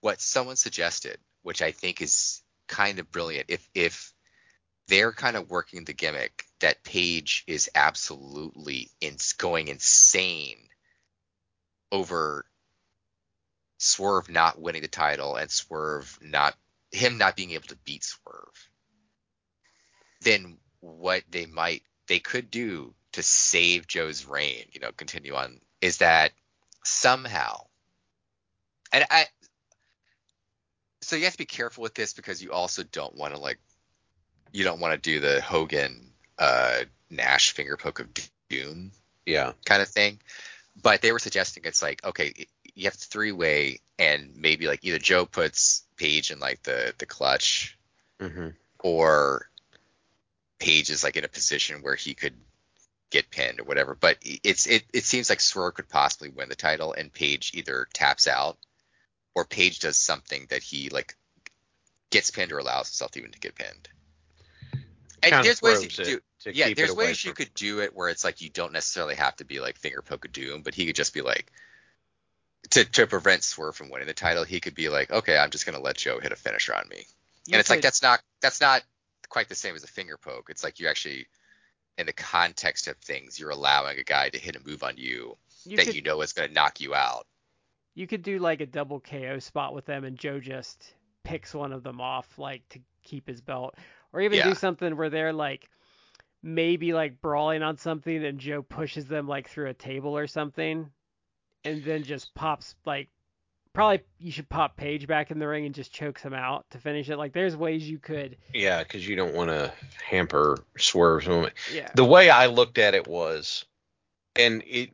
what 0.00 0.20
someone 0.20 0.56
suggested, 0.56 1.18
which 1.42 1.62
I 1.62 1.70
think 1.72 2.02
is 2.02 2.42
kind 2.66 2.98
of 2.98 3.10
brilliant, 3.10 3.46
if 3.48 3.68
if 3.74 4.12
they're 4.88 5.12
kind 5.12 5.36
of 5.36 5.48
working 5.48 5.84
the 5.84 5.92
gimmick 5.92 6.44
that 6.60 6.82
Page 6.82 7.44
is 7.46 7.70
absolutely 7.74 8.90
in, 9.00 9.16
going 9.38 9.68
insane 9.68 10.58
over 11.92 12.44
Swerve 13.82 14.28
not 14.28 14.60
winning 14.60 14.82
the 14.82 14.88
title 14.88 15.36
and 15.36 15.50
Swerve 15.50 16.18
not 16.22 16.54
him 16.92 17.18
not 17.18 17.34
being 17.34 17.52
able 17.52 17.68
to 17.68 17.76
beat 17.76 18.04
Swerve, 18.04 18.70
then 20.20 20.58
what 20.80 21.22
they 21.30 21.46
might 21.46 21.82
they 22.06 22.18
could 22.18 22.50
do 22.50 22.94
to 23.12 23.22
save 23.22 23.86
Joe's 23.86 24.26
reign, 24.26 24.66
you 24.72 24.80
know, 24.80 24.92
continue 24.92 25.34
on, 25.34 25.60
is 25.80 25.98
that 25.98 26.32
somehow, 26.84 27.66
and 28.92 29.04
I, 29.10 29.26
so 31.00 31.16
you 31.16 31.24
have 31.24 31.32
to 31.32 31.38
be 31.38 31.46
careful 31.46 31.82
with 31.82 31.94
this 31.94 32.12
because 32.12 32.42
you 32.42 32.52
also 32.52 32.82
don't 32.82 33.16
want 33.16 33.34
to 33.34 33.40
like, 33.40 33.58
you 34.52 34.64
don't 34.64 34.80
want 34.80 34.92
to 34.92 35.10
do 35.10 35.20
the 35.20 35.40
Hogan 35.40 36.12
uh, 36.38 36.80
Nash 37.08 37.52
finger 37.52 37.76
poke 37.76 38.00
of 38.00 38.08
doom 38.50 38.92
Yeah. 39.24 39.52
kind 39.64 39.80
of 39.80 39.88
thing. 39.88 40.20
But 40.82 41.02
they 41.02 41.12
were 41.12 41.18
suggesting 41.18 41.64
it's 41.64 41.82
like, 41.82 42.04
okay, 42.04 42.46
you 42.74 42.84
have 42.84 42.94
three 42.94 43.32
way, 43.32 43.80
and 43.98 44.34
maybe 44.36 44.66
like 44.66 44.80
either 44.82 44.98
Joe 44.98 45.26
puts 45.26 45.84
Page 45.96 46.30
in 46.30 46.38
like 46.38 46.62
the 46.62 46.94
the 46.98 47.06
clutch, 47.06 47.78
hmm 48.20 48.48
or 48.82 49.50
Page 50.58 50.90
is 50.90 51.04
like 51.04 51.16
in 51.16 51.24
a 51.24 51.28
position 51.28 51.82
where 51.82 51.94
he 51.94 52.14
could 52.14 52.34
get 53.10 53.30
pinned 53.30 53.60
or 53.60 53.64
whatever. 53.64 53.94
But 53.94 54.18
it's 54.22 54.66
it 54.66 54.84
it 54.92 55.04
seems 55.04 55.28
like 55.28 55.40
Swerve 55.40 55.74
could 55.74 55.88
possibly 55.88 56.30
win 56.30 56.48
the 56.48 56.54
title, 56.54 56.92
and 56.92 57.12
Page 57.12 57.52
either 57.54 57.88
taps 57.92 58.26
out, 58.26 58.58
or 59.34 59.44
Page 59.44 59.80
does 59.80 59.96
something 59.96 60.46
that 60.50 60.62
he 60.62 60.88
like 60.88 61.16
gets 62.10 62.30
pinned 62.30 62.52
or 62.52 62.58
allows 62.58 62.88
himself 62.88 63.16
even 63.16 63.32
to 63.32 63.38
get 63.38 63.54
pinned. 63.54 63.88
And 65.22 65.44
there's 65.44 65.62
ways 65.62 65.82
you 65.82 65.88
could 65.88 66.00
it 66.00 66.04
do 66.04 66.20
to 66.40 66.56
yeah, 66.56 66.68
keep 66.68 66.78
it 66.78 66.80
there's 66.80 66.94
ways 66.94 67.24
you 67.24 67.32
could 67.34 67.52
do 67.54 67.80
it 67.80 67.94
where 67.94 68.08
it's 68.08 68.24
like 68.24 68.40
you 68.40 68.50
don't 68.50 68.72
necessarily 68.72 69.14
have 69.16 69.36
to 69.36 69.44
be 69.44 69.60
like 69.60 69.78
finger 69.78 70.02
poke 70.02 70.24
of 70.24 70.32
doom, 70.32 70.62
but 70.62 70.74
he 70.74 70.86
could 70.86 70.96
just 70.96 71.14
be 71.14 71.22
like 71.22 71.52
to 72.70 72.84
to 72.84 73.06
prevent 73.06 73.42
Swerve 73.42 73.76
from 73.76 73.90
winning 73.90 74.06
the 74.08 74.14
title, 74.14 74.44
he 74.44 74.60
could 74.60 74.74
be 74.74 74.88
like, 74.88 75.10
okay, 75.10 75.36
I'm 75.38 75.50
just 75.50 75.66
gonna 75.66 75.80
let 75.80 75.96
Joe 75.96 76.20
hit 76.20 76.32
a 76.32 76.36
finisher 76.36 76.74
on 76.74 76.88
me, 76.88 77.04
You 77.46 77.54
and 77.54 77.60
it's 77.60 77.70
like 77.70 77.82
that's 77.82 78.02
not 78.02 78.20
that's 78.40 78.60
not 78.60 78.82
quite 79.28 79.48
the 79.48 79.54
same 79.54 79.74
as 79.74 79.84
a 79.84 79.88
finger 79.88 80.16
poke. 80.16 80.48
It's 80.50 80.64
like 80.64 80.80
you 80.80 80.88
actually, 80.88 81.26
in 81.98 82.06
the 82.06 82.12
context 82.12 82.88
of 82.88 82.96
things, 82.98 83.38
you're 83.38 83.50
allowing 83.50 83.98
a 83.98 84.04
guy 84.04 84.28
to 84.30 84.38
hit 84.38 84.56
a 84.56 84.60
move 84.66 84.82
on 84.82 84.96
you, 84.96 85.36
you 85.64 85.76
that 85.76 85.86
could, 85.86 85.94
you 85.94 86.02
know 86.02 86.20
is 86.22 86.32
gonna 86.32 86.52
knock 86.52 86.80
you 86.80 86.94
out. 86.94 87.26
you 87.94 88.06
could 88.06 88.22
do 88.22 88.38
like 88.38 88.60
a 88.60 88.66
double 88.66 89.00
KO 89.00 89.38
spot 89.38 89.74
with 89.74 89.86
them, 89.86 90.04
and 90.04 90.18
Joe 90.18 90.40
just 90.40 90.94
picks 91.24 91.54
one 91.54 91.72
of 91.72 91.82
them 91.82 92.00
off, 92.00 92.38
like 92.38 92.68
to 92.70 92.80
keep 93.02 93.26
his 93.28 93.40
belt, 93.40 93.76
or 94.12 94.20
even 94.20 94.38
Yeah. 94.38 94.48
do 94.48 94.54
something 94.54 94.96
where 94.96 95.10
they're 95.10 95.32
like 95.32 95.68
maybe 96.42 96.92
like 96.92 97.20
brawling 97.20 97.62
on 97.62 97.76
something, 97.76 98.24
and 98.24 98.38
Joe 98.38 98.62
pushes 98.62 99.06
them 99.06 99.28
like 99.28 99.48
through 99.48 99.68
a 99.68 99.74
table 99.74 100.16
or 100.16 100.26
something, 100.26 100.90
and 101.64 101.84
then 101.84 102.02
just 102.02 102.34
pops 102.34 102.74
like. 102.84 103.08
Probably 103.72 104.00
you 104.18 104.32
should 104.32 104.48
pop 104.48 104.76
Page 104.76 105.06
back 105.06 105.30
in 105.30 105.38
the 105.38 105.46
ring 105.46 105.64
and 105.64 105.72
just 105.72 105.92
chokes 105.92 106.22
him 106.22 106.34
out 106.34 106.68
to 106.70 106.78
finish 106.78 107.08
it. 107.08 107.16
Like 107.16 107.32
there's 107.32 107.56
ways 107.56 107.88
you 107.88 108.00
could, 108.00 108.36
Yeah, 108.52 108.82
because 108.82 109.06
you 109.06 109.14
don't 109.14 109.32
want 109.32 109.50
to 109.50 109.72
hamper 110.04 110.58
Swerve's 110.76 111.28
moment. 111.28 111.52
yeah. 111.72 111.88
The 111.94 112.04
way 112.04 112.30
I 112.30 112.46
looked 112.46 112.78
at 112.78 112.94
it 112.96 113.06
was, 113.06 113.64
and 114.34 114.64
it 114.66 114.90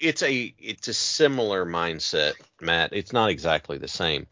it's 0.00 0.22
a 0.22 0.54
it's 0.58 0.88
a 0.88 0.94
similar 0.94 1.66
mindset, 1.66 2.32
Matt. 2.62 2.94
It's 2.94 3.12
not 3.12 3.28
exactly 3.28 3.76
the 3.76 3.88
same, 3.88 4.26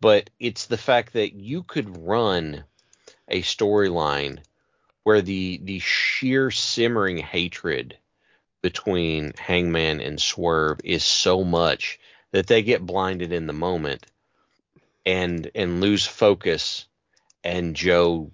but 0.00 0.30
it's 0.40 0.64
the 0.64 0.78
fact 0.78 1.12
that 1.12 1.34
you 1.34 1.64
could 1.64 1.98
run 1.98 2.64
a 3.28 3.42
storyline 3.42 4.38
where 5.04 5.22
the 5.22 5.60
the 5.62 5.78
sheer 5.78 6.50
simmering 6.50 7.18
hatred 7.18 7.96
between 8.62 9.32
Hangman 9.38 10.00
and 10.00 10.20
Swerve 10.20 10.80
is 10.84 11.04
so 11.04 11.44
much 11.44 11.98
that 12.32 12.46
they 12.46 12.62
get 12.62 12.84
blinded 12.84 13.32
in 13.32 13.46
the 13.46 13.52
moment 13.52 14.06
and 15.06 15.50
and 15.54 15.80
lose 15.80 16.06
focus 16.06 16.86
and 17.44 17.74
Joe 17.74 18.30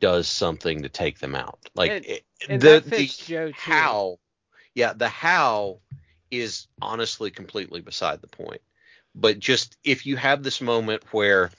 does 0.00 0.28
something 0.28 0.82
to 0.82 0.88
take 0.88 1.18
them 1.18 1.34
out. 1.34 1.58
Like 1.74 1.92
And- 1.92 2.06
it- 2.06 2.24
and 2.48 2.60
the 2.60 2.80
the 2.80 3.06
fits 3.06 3.16
Joe, 3.26 3.52
too. 3.52 3.54
how 3.54 4.18
yeah, 4.74 4.92
the 4.92 5.08
how 5.08 5.80
is 6.30 6.66
honestly 6.82 7.30
completely 7.30 7.80
beside 7.80 8.20
the 8.20 8.28
point. 8.28 8.60
But 9.14 9.38
just 9.38 9.76
if 9.82 10.06
you 10.06 10.16
have 10.16 10.42
this 10.42 10.60
moment 10.60 11.02
where 11.12 11.50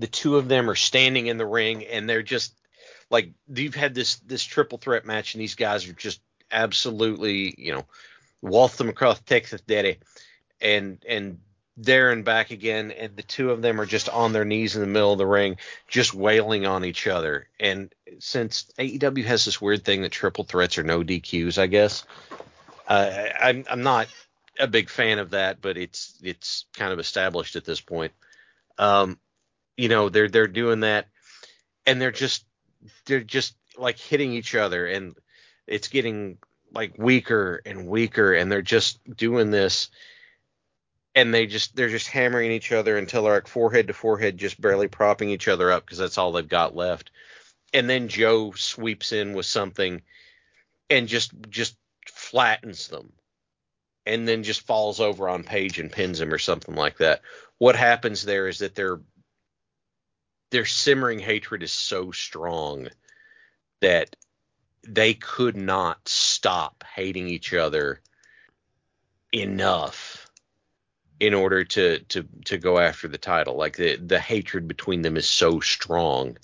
the 0.00 0.06
two 0.06 0.36
of 0.36 0.48
them 0.48 0.70
are 0.70 0.74
standing 0.74 1.26
in 1.26 1.38
the 1.38 1.46
ring 1.46 1.84
and 1.84 2.08
they're 2.08 2.22
just 2.22 2.54
like 3.10 3.30
you've 3.54 3.74
had 3.74 3.94
this 3.94 4.16
this 4.20 4.44
triple 4.44 4.78
threat 4.78 5.04
match 5.04 5.34
and 5.34 5.40
these 5.40 5.54
guys 5.54 5.88
are 5.88 5.92
just 5.92 6.20
absolutely 6.50 7.54
you 7.58 7.72
know 7.72 7.84
waltz 8.42 8.76
them 8.76 8.88
across 8.88 9.20
Texas 9.20 9.60
daddy 9.62 9.98
and 10.60 11.04
and 11.08 11.38
there 11.76 12.10
and 12.10 12.24
back 12.24 12.50
again. 12.50 12.90
And 12.90 13.16
the 13.16 13.22
two 13.22 13.50
of 13.50 13.62
them 13.62 13.80
are 13.80 13.86
just 13.86 14.08
on 14.08 14.32
their 14.32 14.44
knees 14.44 14.74
in 14.74 14.80
the 14.80 14.86
middle 14.86 15.12
of 15.12 15.18
the 15.18 15.26
ring 15.26 15.56
just 15.88 16.14
wailing 16.14 16.66
on 16.66 16.84
each 16.84 17.06
other. 17.06 17.48
And 17.58 17.92
since 18.18 18.70
AEW 18.78 19.24
has 19.24 19.44
this 19.44 19.60
weird 19.60 19.84
thing 19.84 20.02
that 20.02 20.12
triple 20.12 20.44
threats 20.44 20.78
are 20.78 20.82
no 20.82 21.02
DQs 21.02 21.58
I 21.58 21.66
guess 21.66 22.04
uh, 22.86 23.28
I'm 23.40 23.64
I'm 23.70 23.82
not 23.82 24.08
a 24.58 24.66
big 24.66 24.90
fan 24.90 25.18
of 25.18 25.30
that 25.30 25.60
but 25.60 25.76
it's 25.76 26.18
it's 26.22 26.66
kind 26.74 26.92
of 26.92 26.98
established 26.98 27.56
at 27.56 27.64
this 27.64 27.80
point. 27.80 28.12
Um 28.78 29.18
you 29.80 29.88
know 29.88 30.08
they're 30.08 30.28
they're 30.28 30.46
doing 30.46 30.80
that 30.80 31.08
and 31.86 32.00
they're 32.00 32.10
just 32.10 32.44
they're 33.06 33.20
just 33.20 33.54
like 33.78 33.98
hitting 33.98 34.32
each 34.32 34.54
other 34.54 34.86
and 34.86 35.14
it's 35.66 35.88
getting 35.88 36.38
like 36.72 36.94
weaker 36.98 37.60
and 37.64 37.86
weaker, 37.86 38.32
and 38.34 38.50
they're 38.50 38.62
just 38.62 38.98
doing 39.16 39.50
this, 39.50 39.88
and 41.14 41.32
they 41.32 41.46
just 41.46 41.74
they're 41.76 41.88
just 41.88 42.08
hammering 42.08 42.52
each 42.52 42.72
other 42.72 42.96
until 42.98 43.22
they're 43.22 43.34
like 43.34 43.48
forehead 43.48 43.88
to 43.88 43.92
forehead, 43.92 44.38
just 44.38 44.60
barely 44.60 44.88
propping 44.88 45.30
each 45.30 45.48
other 45.48 45.70
up 45.70 45.84
because 45.84 45.98
that's 45.98 46.18
all 46.18 46.32
they've 46.32 46.48
got 46.48 46.76
left. 46.76 47.10
And 47.72 47.88
then 47.88 48.08
Joe 48.08 48.52
sweeps 48.52 49.12
in 49.12 49.34
with 49.34 49.46
something, 49.46 50.02
and 50.88 51.08
just 51.08 51.32
just 51.48 51.76
flattens 52.06 52.88
them, 52.88 53.12
and 54.06 54.26
then 54.26 54.42
just 54.42 54.66
falls 54.66 55.00
over 55.00 55.28
on 55.28 55.44
Page 55.44 55.78
and 55.78 55.92
pins 55.92 56.20
him 56.20 56.32
or 56.32 56.38
something 56.38 56.74
like 56.74 56.98
that. 56.98 57.22
What 57.58 57.76
happens 57.76 58.24
there 58.24 58.48
is 58.48 58.58
that 58.58 58.74
their 58.74 59.00
their 60.50 60.64
simmering 60.64 61.18
hatred 61.18 61.62
is 61.62 61.72
so 61.72 62.10
strong 62.10 62.88
that 63.80 64.16
they 64.86 65.14
could 65.14 65.56
not 65.56 66.08
stop 66.08 66.84
hating 66.94 67.28
each 67.28 67.54
other 67.54 68.00
enough 69.32 70.26
in 71.20 71.34
order 71.34 71.64
to 71.64 71.98
to 72.00 72.26
to 72.44 72.58
go 72.58 72.78
after 72.78 73.06
the 73.08 73.18
title. 73.18 73.56
Like 73.56 73.76
the 73.76 73.96
the 73.96 74.18
hatred 74.18 74.66
between 74.66 75.02
them 75.02 75.16
is 75.16 75.28
so 75.28 75.60
strong 75.60 76.36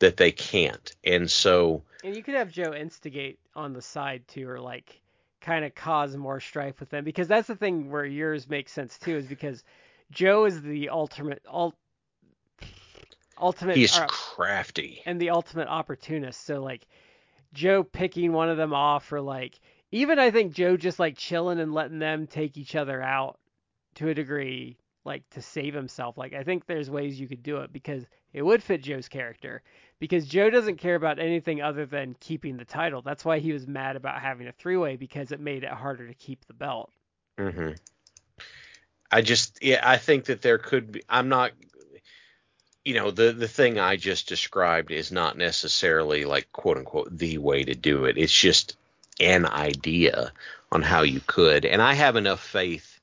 that 0.00 0.16
they 0.16 0.32
can't. 0.32 0.94
And 1.04 1.30
so 1.30 1.82
And 2.04 2.14
you 2.16 2.22
could 2.22 2.34
have 2.34 2.50
Joe 2.50 2.74
instigate 2.74 3.38
on 3.54 3.72
the 3.72 3.82
side 3.82 4.26
too, 4.28 4.48
or 4.48 4.60
like 4.60 5.00
kind 5.40 5.64
of 5.64 5.74
cause 5.74 6.16
more 6.16 6.40
strife 6.40 6.80
with 6.80 6.90
them, 6.90 7.04
because 7.04 7.28
that's 7.28 7.48
the 7.48 7.56
thing 7.56 7.90
where 7.90 8.04
yours 8.04 8.48
makes 8.48 8.72
sense 8.72 8.98
too, 8.98 9.16
is 9.16 9.26
because 9.26 9.62
Joe 10.10 10.44
is 10.46 10.62
the 10.62 10.88
ultimate 10.88 11.42
ult, 11.48 11.76
ultimate 13.40 13.76
he's 13.76 13.96
uh, 13.96 14.06
crafty 14.06 15.02
and 15.06 15.20
the 15.20 15.30
ultimate 15.30 15.68
opportunist. 15.68 16.44
So 16.44 16.62
like 16.62 16.86
Joe 17.52 17.82
picking 17.82 18.32
one 18.32 18.48
of 18.48 18.56
them 18.56 18.74
off, 18.74 19.12
or 19.12 19.20
like 19.20 19.58
even 19.90 20.18
I 20.18 20.30
think 20.30 20.52
Joe 20.52 20.76
just 20.76 20.98
like 20.98 21.16
chilling 21.16 21.60
and 21.60 21.72
letting 21.72 21.98
them 21.98 22.26
take 22.26 22.56
each 22.56 22.74
other 22.74 23.02
out 23.02 23.38
to 23.96 24.08
a 24.08 24.14
degree, 24.14 24.78
like 25.04 25.28
to 25.30 25.42
save 25.42 25.74
himself. 25.74 26.18
Like 26.18 26.34
I 26.34 26.44
think 26.44 26.66
there's 26.66 26.90
ways 26.90 27.20
you 27.20 27.28
could 27.28 27.42
do 27.42 27.58
it 27.58 27.72
because 27.72 28.04
it 28.32 28.42
would 28.42 28.62
fit 28.62 28.82
Joe's 28.82 29.08
character. 29.08 29.62
Because 29.98 30.26
Joe 30.26 30.50
doesn't 30.50 30.76
care 30.76 30.94
about 30.94 31.18
anything 31.18 31.60
other 31.60 31.86
than 31.86 32.14
keeping 32.20 32.56
the 32.56 32.64
title. 32.64 33.02
That's 33.02 33.24
why 33.24 33.40
he 33.40 33.52
was 33.52 33.66
mad 33.66 33.96
about 33.96 34.20
having 34.20 34.46
a 34.46 34.52
three 34.52 34.76
way 34.76 34.96
because 34.96 35.32
it 35.32 35.40
made 35.40 35.64
it 35.64 35.70
harder 35.70 36.06
to 36.06 36.14
keep 36.14 36.44
the 36.46 36.54
belt. 36.54 36.92
hmm 37.38 37.72
I 39.10 39.22
just 39.22 39.58
yeah, 39.62 39.80
I 39.82 39.96
think 39.96 40.26
that 40.26 40.42
there 40.42 40.58
could 40.58 40.92
be 40.92 41.02
I'm 41.08 41.28
not 41.28 41.52
you 42.88 42.94
know, 42.94 43.10
the 43.10 43.32
the 43.32 43.46
thing 43.46 43.78
I 43.78 43.96
just 43.96 44.30
described 44.30 44.90
is 44.90 45.12
not 45.12 45.36
necessarily 45.36 46.24
like 46.24 46.50
quote 46.52 46.78
unquote 46.78 47.18
the 47.18 47.36
way 47.36 47.62
to 47.62 47.74
do 47.74 48.06
it. 48.06 48.16
It's 48.16 48.32
just 48.32 48.78
an 49.20 49.44
idea 49.44 50.32
on 50.72 50.80
how 50.80 51.02
you 51.02 51.20
could. 51.26 51.66
And 51.66 51.82
I 51.82 51.92
have 51.92 52.16
enough 52.16 52.42
faith 52.42 52.98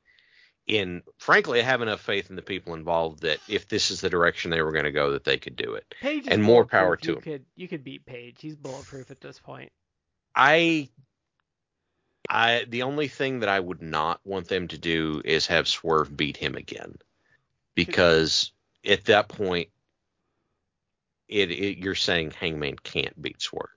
in 0.65 1.03
frankly, 1.19 1.59
I 1.59 1.63
have 1.65 1.83
enough 1.83 2.01
faith 2.01 2.31
in 2.31 2.35
the 2.35 2.41
people 2.41 2.73
involved 2.73 3.21
that 3.21 3.37
if 3.47 3.67
this 3.67 3.91
is 3.91 4.01
the 4.01 4.09
direction 4.09 4.49
they 4.49 4.63
were 4.63 4.71
going 4.71 4.85
to 4.85 4.91
go 4.91 5.11
that 5.11 5.23
they 5.23 5.37
could 5.37 5.55
do 5.55 5.75
it. 5.75 5.93
Page 6.01 6.23
is 6.23 6.29
And 6.29 6.41
more 6.41 6.65
power 6.65 6.97
to 6.97 7.07
you 7.07 7.15
him. 7.17 7.21
Could 7.21 7.45
you 7.55 7.67
could 7.67 7.83
beat 7.83 8.07
Page? 8.07 8.37
He's 8.39 8.55
bulletproof 8.55 9.11
at 9.11 9.21
this 9.21 9.37
point. 9.37 9.71
I 10.35 10.89
I 12.27 12.65
the 12.67 12.81
only 12.81 13.07
thing 13.07 13.41
that 13.41 13.49
I 13.49 13.59
would 13.59 13.83
not 13.83 14.19
want 14.25 14.47
them 14.47 14.67
to 14.69 14.79
do 14.79 15.21
is 15.23 15.45
have 15.45 15.67
Swerve 15.67 16.17
beat 16.17 16.37
him 16.37 16.55
again. 16.55 16.95
Because 17.75 18.51
at 18.83 19.05
that 19.05 19.27
point 19.27 19.69
it, 21.27 21.51
it 21.51 21.77
you're 21.77 21.95
saying 21.95 22.31
Hangman 22.31 22.77
can't 22.77 23.19
beat 23.21 23.41
Swerve. 23.41 23.69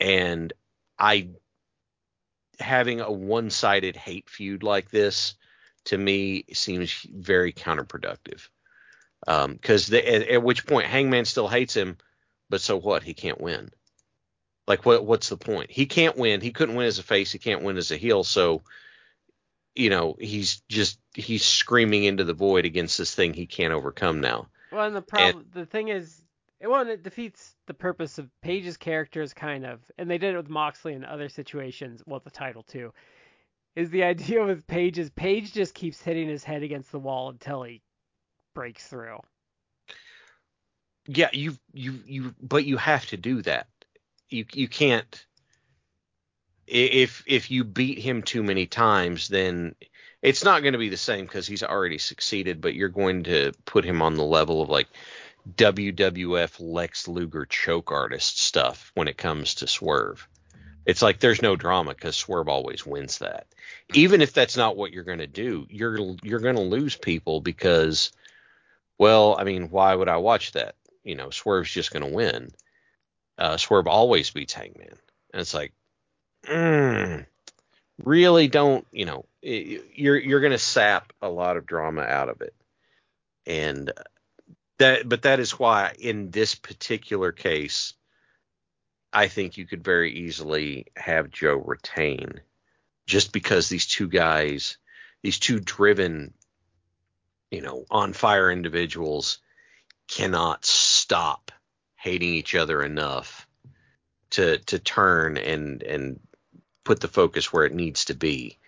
And 0.00 0.52
I 0.98 1.30
having 2.60 3.00
a 3.00 3.10
one-sided 3.10 3.96
hate 3.96 4.28
feud 4.28 4.62
like 4.62 4.90
this 4.90 5.34
to 5.84 5.98
me 5.98 6.44
seems 6.52 6.92
very 7.12 7.52
counterproductive. 7.52 8.48
Um, 9.26 9.58
cuz 9.58 9.92
at, 9.92 10.04
at 10.04 10.42
which 10.42 10.66
point 10.66 10.86
Hangman 10.86 11.24
still 11.24 11.48
hates 11.48 11.74
him, 11.74 11.96
but 12.48 12.60
so 12.60 12.76
what? 12.76 13.02
He 13.02 13.14
can't 13.14 13.40
win. 13.40 13.70
Like 14.66 14.84
what 14.84 15.04
what's 15.04 15.28
the 15.28 15.36
point? 15.36 15.70
He 15.70 15.86
can't 15.86 16.16
win. 16.16 16.40
He 16.40 16.52
couldn't 16.52 16.74
win 16.74 16.86
as 16.86 16.98
a 16.98 17.04
face, 17.04 17.32
he 17.32 17.38
can't 17.38 17.62
win 17.62 17.76
as 17.76 17.90
a 17.90 17.96
heel, 17.96 18.24
so 18.24 18.62
you 19.74 19.90
know, 19.90 20.16
he's 20.20 20.62
just 20.68 20.98
he's 21.14 21.44
screaming 21.44 22.04
into 22.04 22.24
the 22.24 22.34
void 22.34 22.64
against 22.64 22.98
this 22.98 23.14
thing 23.14 23.32
he 23.32 23.46
can't 23.46 23.72
overcome 23.72 24.20
now. 24.20 24.48
Well, 24.72 24.86
and 24.86 24.96
the 24.96 25.02
problem, 25.02 25.46
the 25.52 25.66
thing 25.66 25.88
is, 25.88 26.22
it 26.60 26.66
well, 26.68 26.88
it 26.88 27.02
defeats 27.02 27.56
the 27.66 27.74
purpose 27.74 28.18
of 28.18 28.30
Page's 28.40 28.76
characters, 28.76 29.34
kind 29.34 29.66
of, 29.66 29.80
and 29.98 30.10
they 30.10 30.18
did 30.18 30.34
it 30.34 30.36
with 30.36 30.48
Moxley 30.48 30.94
in 30.94 31.04
other 31.04 31.28
situations. 31.28 32.02
Well, 32.06 32.20
the 32.24 32.30
title 32.30 32.62
too, 32.62 32.92
is 33.76 33.90
the 33.90 34.02
idea 34.04 34.44
with 34.44 34.66
Page 34.66 34.98
is 34.98 35.10
Page 35.10 35.52
just 35.52 35.74
keeps 35.74 36.00
hitting 36.00 36.28
his 36.28 36.42
head 36.42 36.62
against 36.62 36.90
the 36.90 36.98
wall 36.98 37.28
until 37.28 37.62
he 37.62 37.82
breaks 38.54 38.86
through. 38.86 39.18
Yeah, 41.06 41.30
you 41.32 41.56
you 41.72 42.00
you 42.06 42.34
but 42.40 42.64
you 42.64 42.76
have 42.78 43.06
to 43.06 43.16
do 43.16 43.42
that. 43.42 43.66
You 44.30 44.46
you 44.52 44.68
can't 44.68 45.26
if 46.66 47.24
if 47.26 47.50
you 47.50 47.64
beat 47.64 47.98
him 47.98 48.22
too 48.22 48.42
many 48.42 48.66
times 48.66 49.28
then 49.28 49.74
it's 50.22 50.44
not 50.44 50.62
going 50.62 50.72
to 50.72 50.78
be 50.78 50.88
the 50.88 50.96
same 50.96 51.26
cuz 51.26 51.46
he's 51.46 51.62
already 51.62 51.98
succeeded, 51.98 52.60
but 52.60 52.74
you're 52.74 52.88
going 52.88 53.24
to 53.24 53.52
put 53.64 53.84
him 53.84 54.00
on 54.02 54.14
the 54.14 54.24
level 54.24 54.62
of 54.62 54.68
like 54.68 54.88
WWF 55.56 56.56
Lex 56.60 57.08
Luger 57.08 57.44
choke 57.46 57.90
artist 57.90 58.40
stuff 58.40 58.92
when 58.94 59.08
it 59.08 59.18
comes 59.18 59.56
to 59.56 59.66
Swerve. 59.66 60.28
It's 60.86 61.02
like 61.02 61.20
there's 61.20 61.42
no 61.42 61.56
drama 61.56 61.94
cuz 61.94 62.16
Swerve 62.16 62.48
always 62.48 62.86
wins 62.86 63.18
that. 63.18 63.46
Even 63.94 64.20
if 64.20 64.32
that's 64.32 64.56
not 64.56 64.76
what 64.76 64.92
you're 64.92 65.04
going 65.04 65.18
to 65.18 65.26
do, 65.26 65.66
you're 65.68 66.16
you're 66.22 66.40
going 66.40 66.56
to 66.56 66.62
lose 66.62 66.96
people 66.96 67.40
because 67.40 68.12
well, 68.98 69.36
I 69.36 69.44
mean, 69.44 69.70
why 69.70 69.94
would 69.94 70.08
I 70.08 70.18
watch 70.18 70.52
that? 70.52 70.76
You 71.02 71.16
know, 71.16 71.30
Swerve's 71.30 71.72
just 71.72 71.92
going 71.92 72.04
to 72.04 72.14
win. 72.14 72.52
Uh, 73.36 73.56
Swerve 73.56 73.88
always 73.88 74.30
beats 74.30 74.52
Hangman, 74.52 74.96
and 75.32 75.40
it's 75.40 75.54
like, 75.54 75.72
mm, 76.46 77.26
really 78.02 78.48
don't, 78.48 78.86
you 78.92 79.04
know, 79.04 79.26
you're 79.42 80.18
you're 80.18 80.40
going 80.40 80.52
to 80.52 80.58
sap 80.58 81.12
a 81.20 81.28
lot 81.28 81.56
of 81.56 81.66
drama 81.66 82.02
out 82.02 82.28
of 82.28 82.40
it, 82.40 82.54
and 83.46 83.92
that, 84.78 85.08
but 85.08 85.22
that 85.22 85.40
is 85.40 85.58
why 85.58 85.94
in 85.98 86.30
this 86.30 86.54
particular 86.54 87.32
case, 87.32 87.94
I 89.12 89.28
think 89.28 89.56
you 89.56 89.66
could 89.66 89.84
very 89.84 90.12
easily 90.12 90.86
have 90.96 91.30
Joe 91.30 91.56
retain, 91.56 92.40
just 93.06 93.32
because 93.32 93.68
these 93.68 93.86
two 93.86 94.08
guys, 94.08 94.78
these 95.22 95.38
two 95.38 95.58
driven 95.60 96.34
you 97.52 97.60
know, 97.60 97.84
on 97.90 98.14
fire 98.14 98.50
individuals 98.50 99.38
cannot 100.08 100.64
stop 100.64 101.52
hating 101.96 102.30
each 102.30 102.54
other 102.54 102.82
enough 102.82 103.46
to 104.30 104.58
to 104.58 104.78
turn 104.78 105.36
and 105.36 105.82
and 105.82 106.18
put 106.84 107.00
the 107.00 107.08
focus 107.08 107.52
where 107.52 107.64
it 107.64 107.74
needs 107.74 108.06
to 108.06 108.14
be 108.14 108.58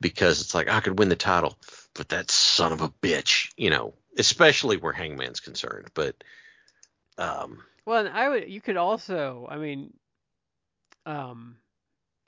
because 0.00 0.40
it's 0.40 0.54
like 0.54 0.68
I 0.68 0.80
could 0.80 0.98
win 0.98 1.08
the 1.08 1.16
title, 1.16 1.58
but 1.94 2.08
that 2.10 2.30
son 2.30 2.72
of 2.72 2.82
a 2.82 2.88
bitch, 2.88 3.52
you 3.56 3.70
know, 3.70 3.94
especially 4.18 4.76
where 4.76 4.92
Hangman's 4.92 5.40
concerned. 5.40 5.88
But 5.94 6.22
um, 7.18 7.62
Well, 7.86 8.06
and 8.06 8.14
I 8.14 8.28
would. 8.28 8.48
You 8.48 8.60
could 8.60 8.76
also. 8.76 9.46
I 9.50 9.56
mean, 9.56 9.92
um, 11.06 11.56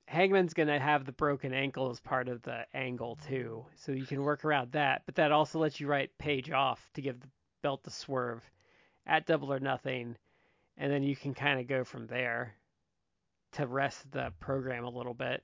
Hangman's 0.07 0.55
gonna 0.55 0.79
have 0.79 1.05
the 1.05 1.13
broken 1.13 1.53
ankle 1.53 1.91
as 1.91 2.01
part 2.01 2.29
of 2.29 2.43
the 2.43 2.67
angle 2.73 3.19
too, 3.29 3.67
so 3.77 3.93
you 3.93 4.07
can 4.07 4.23
work 4.23 4.45
around 4.45 4.73
that. 4.73 5.03
But 5.07 5.17
that 5.17 5.33
also 5.33 5.59
lets 5.59 5.81
you 5.81 5.87
write 5.87 6.17
Page 6.19 6.51
off 6.51 6.81
to 6.95 7.03
give 7.03 7.21
the 7.21 7.29
belt 7.63 7.85
to 7.85 7.91
Swerve 7.91 8.49
at 9.07 9.27
Double 9.27 9.53
or 9.53 9.61
Nothing, 9.61 10.17
and 10.77 10.93
then 10.93 11.03
you 11.03 11.17
can 11.17 11.35
kind 11.35 11.61
of 11.61 11.67
go 11.67 11.85
from 11.85 12.07
there 12.07 12.55
to 13.57 13.67
rest 13.67 14.11
the 14.13 14.33
program 14.41 14.85
a 14.85 14.91
little 14.91 15.15
bit. 15.15 15.43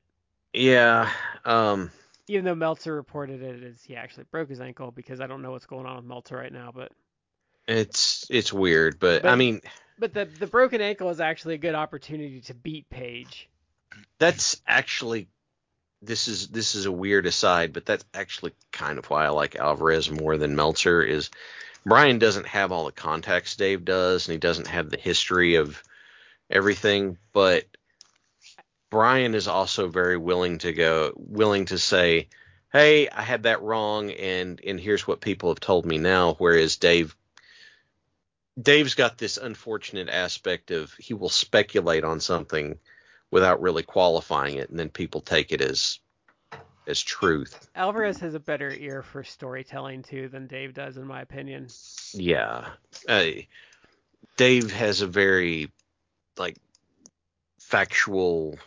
yeah, 0.52 1.10
um, 1.44 1.90
Even 2.28 2.44
though 2.44 2.54
Meltzer 2.54 2.94
reported 2.94 3.42
it 3.42 3.62
as 3.62 3.82
he 3.82 3.96
actually 3.96 4.24
broke 4.30 4.48
his 4.48 4.60
ankle, 4.60 4.90
because 4.90 5.20
I 5.20 5.26
don't 5.26 5.42
know 5.42 5.50
what's 5.50 5.66
going 5.66 5.86
on 5.86 5.96
with 5.96 6.04
Meltzer 6.04 6.36
right 6.36 6.52
now, 6.52 6.72
but 6.74 6.92
it's 7.68 8.26
it's 8.30 8.52
weird, 8.52 8.98
but, 8.98 9.24
I 9.24 9.36
mean 9.36 9.60
but 9.98 10.14
the 10.14 10.24
the 10.24 10.46
broken 10.46 10.80
ankle 10.80 11.10
is 11.10 11.20
actually 11.20 11.54
a 11.54 11.58
good 11.58 11.74
opportunity 11.74 12.40
to 12.42 12.54
beat 12.54 12.90
Page. 12.90 13.48
that's 14.18 14.60
actually 14.66 15.28
this 16.02 16.26
is 16.26 16.48
this 16.48 16.74
is 16.74 16.86
a 16.86 16.92
weird 16.92 17.26
aside, 17.26 17.72
but 17.72 17.86
that's 17.86 18.04
actually 18.12 18.52
kind 18.72 18.98
of 18.98 19.08
why 19.08 19.24
I 19.26 19.28
like 19.28 19.56
Alvarez 19.56 20.10
more 20.10 20.36
than 20.36 20.56
Meltzer 20.56 21.02
is 21.02 21.30
Bryan 21.86 22.18
doesn't 22.18 22.46
have 22.46 22.72
all 22.72 22.84
the 22.84 22.92
contacts 22.92 23.56
Dave 23.56 23.84
does, 23.84 24.26
and 24.26 24.32
he 24.32 24.38
doesn't 24.38 24.66
have 24.66 24.90
the 24.90 24.98
history 24.98 25.54
of 25.56 25.82
everything, 26.50 27.18
but 27.32 27.64
Bryan 28.92 29.34
is 29.34 29.48
also 29.48 29.88
very 29.88 30.18
willing 30.18 30.58
to 30.58 30.72
go 30.74 31.14
willing 31.16 31.64
to 31.64 31.78
say, 31.78 32.28
Hey, 32.70 33.08
I 33.08 33.22
had 33.22 33.44
that 33.44 33.62
wrong 33.62 34.10
and 34.10 34.60
and 34.60 34.78
here's 34.78 35.06
what 35.06 35.22
people 35.22 35.48
have 35.48 35.60
told 35.60 35.86
me 35.86 35.96
now, 35.96 36.34
whereas 36.34 36.76
Dave 36.76 37.16
Dave's 38.60 38.94
got 38.94 39.16
this 39.16 39.38
unfortunate 39.38 40.10
aspect 40.10 40.70
of 40.70 40.92
he 40.92 41.14
will 41.14 41.30
speculate 41.30 42.04
on 42.04 42.20
something 42.20 42.78
without 43.30 43.62
really 43.62 43.82
qualifying 43.82 44.56
it, 44.56 44.68
and 44.68 44.78
then 44.78 44.90
people 44.90 45.22
take 45.22 45.52
it 45.52 45.62
as 45.62 45.98
as 46.86 47.00
truth. 47.00 47.70
Alvarez 47.74 48.18
has 48.18 48.34
a 48.34 48.40
better 48.40 48.70
ear 48.70 49.02
for 49.02 49.24
storytelling 49.24 50.02
too 50.02 50.28
than 50.28 50.46
Dave 50.46 50.74
does, 50.74 50.98
in 50.98 51.06
my 51.06 51.22
opinion. 51.22 51.68
Yeah, 52.12 52.68
uh, 53.08 53.24
Dave 54.36 54.70
has 54.70 55.00
a 55.00 55.06
very 55.06 55.72
like 56.36 56.58
factual 57.58 58.58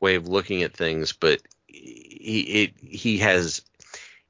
way 0.00 0.16
of 0.16 0.28
looking 0.28 0.62
at 0.62 0.74
things, 0.74 1.12
but 1.12 1.40
he 1.66 2.64
it 2.64 2.72
he 2.80 3.18
has 3.18 3.62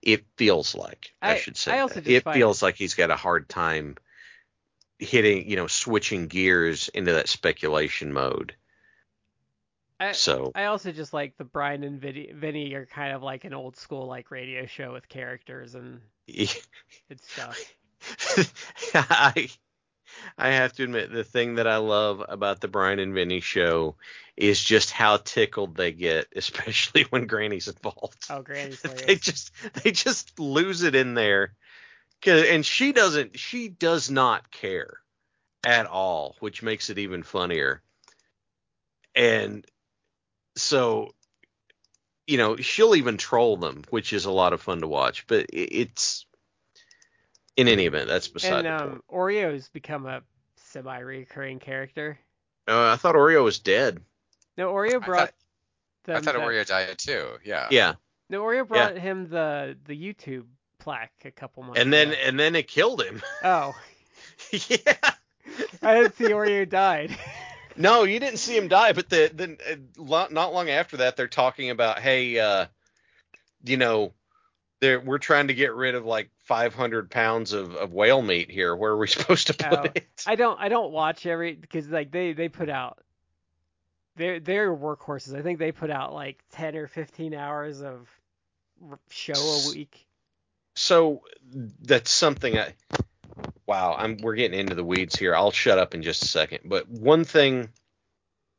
it 0.02 0.24
feels 0.36 0.74
like 0.74 1.12
I, 1.22 1.32
I- 1.32 1.36
should 1.36 1.56
say 1.56 1.72
I 1.72 1.84
it 1.84 2.24
feels 2.24 2.62
like 2.62 2.76
he's 2.76 2.94
got 2.94 3.10
a 3.10 3.16
hard 3.16 3.48
time 3.48 3.96
hitting 4.98 5.48
you 5.48 5.56
know 5.56 5.66
switching 5.66 6.26
gears 6.26 6.88
into 6.88 7.14
that 7.14 7.28
speculation 7.28 8.12
mode. 8.12 8.54
I, 9.98 10.12
So 10.12 10.52
I 10.54 10.64
also 10.66 10.92
just 10.92 11.12
like 11.12 11.36
the 11.36 11.44
Bryan 11.44 11.82
and 11.84 12.00
Vinny, 12.00 12.30
Vinny 12.32 12.74
are 12.74 12.86
kind 12.86 13.14
of 13.14 13.22
like 13.22 13.44
an 13.44 13.54
old 13.54 13.76
school 13.76 14.06
like 14.06 14.30
radio 14.30 14.66
show 14.66 14.92
with 14.92 15.08
characters 15.08 15.74
and 15.74 16.00
and 17.10 17.20
stuff. 17.20 17.58
I 18.94 19.48
I 20.38 20.50
have 20.50 20.72
to 20.74 20.84
admit 20.84 21.12
the 21.12 21.24
thing 21.24 21.56
that 21.56 21.66
I 21.66 21.76
love 21.78 22.22
about 22.28 22.60
the 22.60 22.68
Bryan 22.68 22.98
and 22.98 23.14
Vinny 23.14 23.40
show 23.40 23.96
is 24.36 24.62
just 24.62 24.90
how 24.90 25.16
tickled 25.18 25.76
they 25.76 25.92
get, 25.92 26.26
especially 26.36 27.02
when 27.10 27.26
Granny's 27.26 27.68
involved. 27.68 28.26
Oh, 28.30 28.42
Granny's 28.42 28.82
they 29.06 29.16
just 29.16 29.52
they 29.82 29.90
just 29.92 30.38
lose 30.38 30.82
it 30.82 30.94
in 30.94 31.14
there, 31.14 31.54
And 32.26 32.64
she 32.64 32.92
doesn't 32.92 33.38
she 33.38 33.68
does 33.68 34.10
not 34.10 34.50
care 34.50 34.98
at 35.64 35.86
all, 35.86 36.36
which 36.40 36.62
makes 36.62 36.90
it 36.90 36.98
even 36.98 37.22
funnier. 37.22 37.82
And 39.14 39.64
so 40.56 41.12
you 42.26 42.38
know, 42.38 42.56
she'll 42.56 42.96
even 42.96 43.16
troll 43.16 43.56
them, 43.56 43.84
which 43.90 44.12
is 44.12 44.24
a 44.24 44.30
lot 44.30 44.52
of 44.52 44.60
fun 44.60 44.80
to 44.80 44.88
watch, 44.88 45.26
but 45.26 45.46
it, 45.52 45.72
it's 45.72 46.26
in 47.56 47.68
any 47.68 47.86
event, 47.86 48.08
that's 48.08 48.28
beside 48.28 48.64
and 48.64 48.66
the 48.66 48.84
point. 48.84 48.94
um, 48.94 49.02
Oreo's 49.12 49.68
become 49.68 50.06
a 50.06 50.22
semi-recurring 50.56 51.58
character. 51.58 52.18
Uh, 52.68 52.92
I 52.92 52.96
thought 52.96 53.14
Oreo 53.14 53.44
was 53.44 53.58
dead. 53.58 54.00
No, 54.56 54.72
Oreo 54.72 54.96
I 55.02 55.06
brought. 55.06 55.34
thought- 56.04 56.16
I 56.16 56.20
thought 56.20 56.34
the- 56.34 56.40
Oreo 56.40 56.66
died 56.66 56.98
too. 56.98 57.38
Yeah. 57.44 57.68
Yeah, 57.70 57.94
No, 58.30 58.42
Oreo 58.42 58.66
brought 58.66 58.96
him 58.96 59.28
the 59.28 59.76
the 59.86 59.94
YouTube 59.94 60.46
plaque 60.78 61.12
a 61.24 61.30
couple 61.30 61.62
months. 61.64 61.80
and 61.80 61.92
then 61.92 62.08
ago. 62.12 62.18
and 62.24 62.38
then 62.38 62.54
it 62.54 62.68
killed 62.68 63.02
him. 63.02 63.22
oh, 63.44 63.74
yeah. 64.52 64.76
I 65.82 65.94
didn't 65.94 66.16
see 66.16 66.24
Oreo 66.24 66.68
died. 66.68 67.16
No, 67.78 68.04
you 68.04 68.18
didn't 68.18 68.38
see 68.38 68.56
him 68.56 68.68
die, 68.68 68.94
but 68.94 69.10
the 69.10 69.30
then 69.34 69.58
uh, 69.70 70.26
not 70.30 70.54
long 70.54 70.70
after 70.70 70.96
that, 70.96 71.14
they're 71.18 71.28
talking 71.28 71.68
about, 71.68 71.98
hey, 71.98 72.38
uh, 72.38 72.68
you 73.64 73.76
know, 73.76 74.14
they're 74.80 74.98
we're 74.98 75.18
trying 75.18 75.48
to 75.48 75.54
get 75.54 75.74
rid 75.74 75.94
of 75.94 76.06
like 76.06 76.30
500 76.46 77.10
pounds 77.10 77.52
of, 77.52 77.74
of 77.74 77.92
whale 77.92 78.22
meat 78.22 78.50
here. 78.50 78.74
Where 78.74 78.92
are 78.92 78.96
we 78.96 79.06
supposed 79.08 79.48
to 79.48 79.54
put 79.54 79.78
Oh, 79.78 79.82
it? 79.94 80.06
I 80.26 80.34
don't 80.36 80.58
I 80.60 80.68
don't 80.68 80.92
watch 80.92 81.26
every 81.26 81.54
because 81.54 81.88
like 81.88 82.10
they 82.10 82.32
they 82.32 82.48
put 82.48 82.68
out 82.68 82.98
they're 84.16 84.40
they're 84.40 84.74
workhorses. 84.74 85.36
I 85.36 85.42
think 85.42 85.58
they 85.58 85.72
put 85.72 85.90
out 85.90 86.14
like 86.14 86.42
ten 86.52 86.76
or 86.76 86.86
fifteen 86.86 87.34
hours 87.34 87.82
of 87.82 88.08
show 89.10 89.34
a 89.34 89.70
week. 89.74 90.06
So 90.74 91.22
that's 91.82 92.10
something 92.10 92.58
I. 92.58 92.74
Wow, 93.66 93.96
I'm 93.98 94.18
we're 94.18 94.36
getting 94.36 94.58
into 94.58 94.74
the 94.76 94.84
weeds 94.84 95.16
here. 95.16 95.34
I'll 95.34 95.50
shut 95.50 95.78
up 95.78 95.94
in 95.94 96.02
just 96.02 96.22
a 96.22 96.28
second. 96.28 96.60
But 96.66 96.88
one 96.88 97.24
thing, 97.24 97.68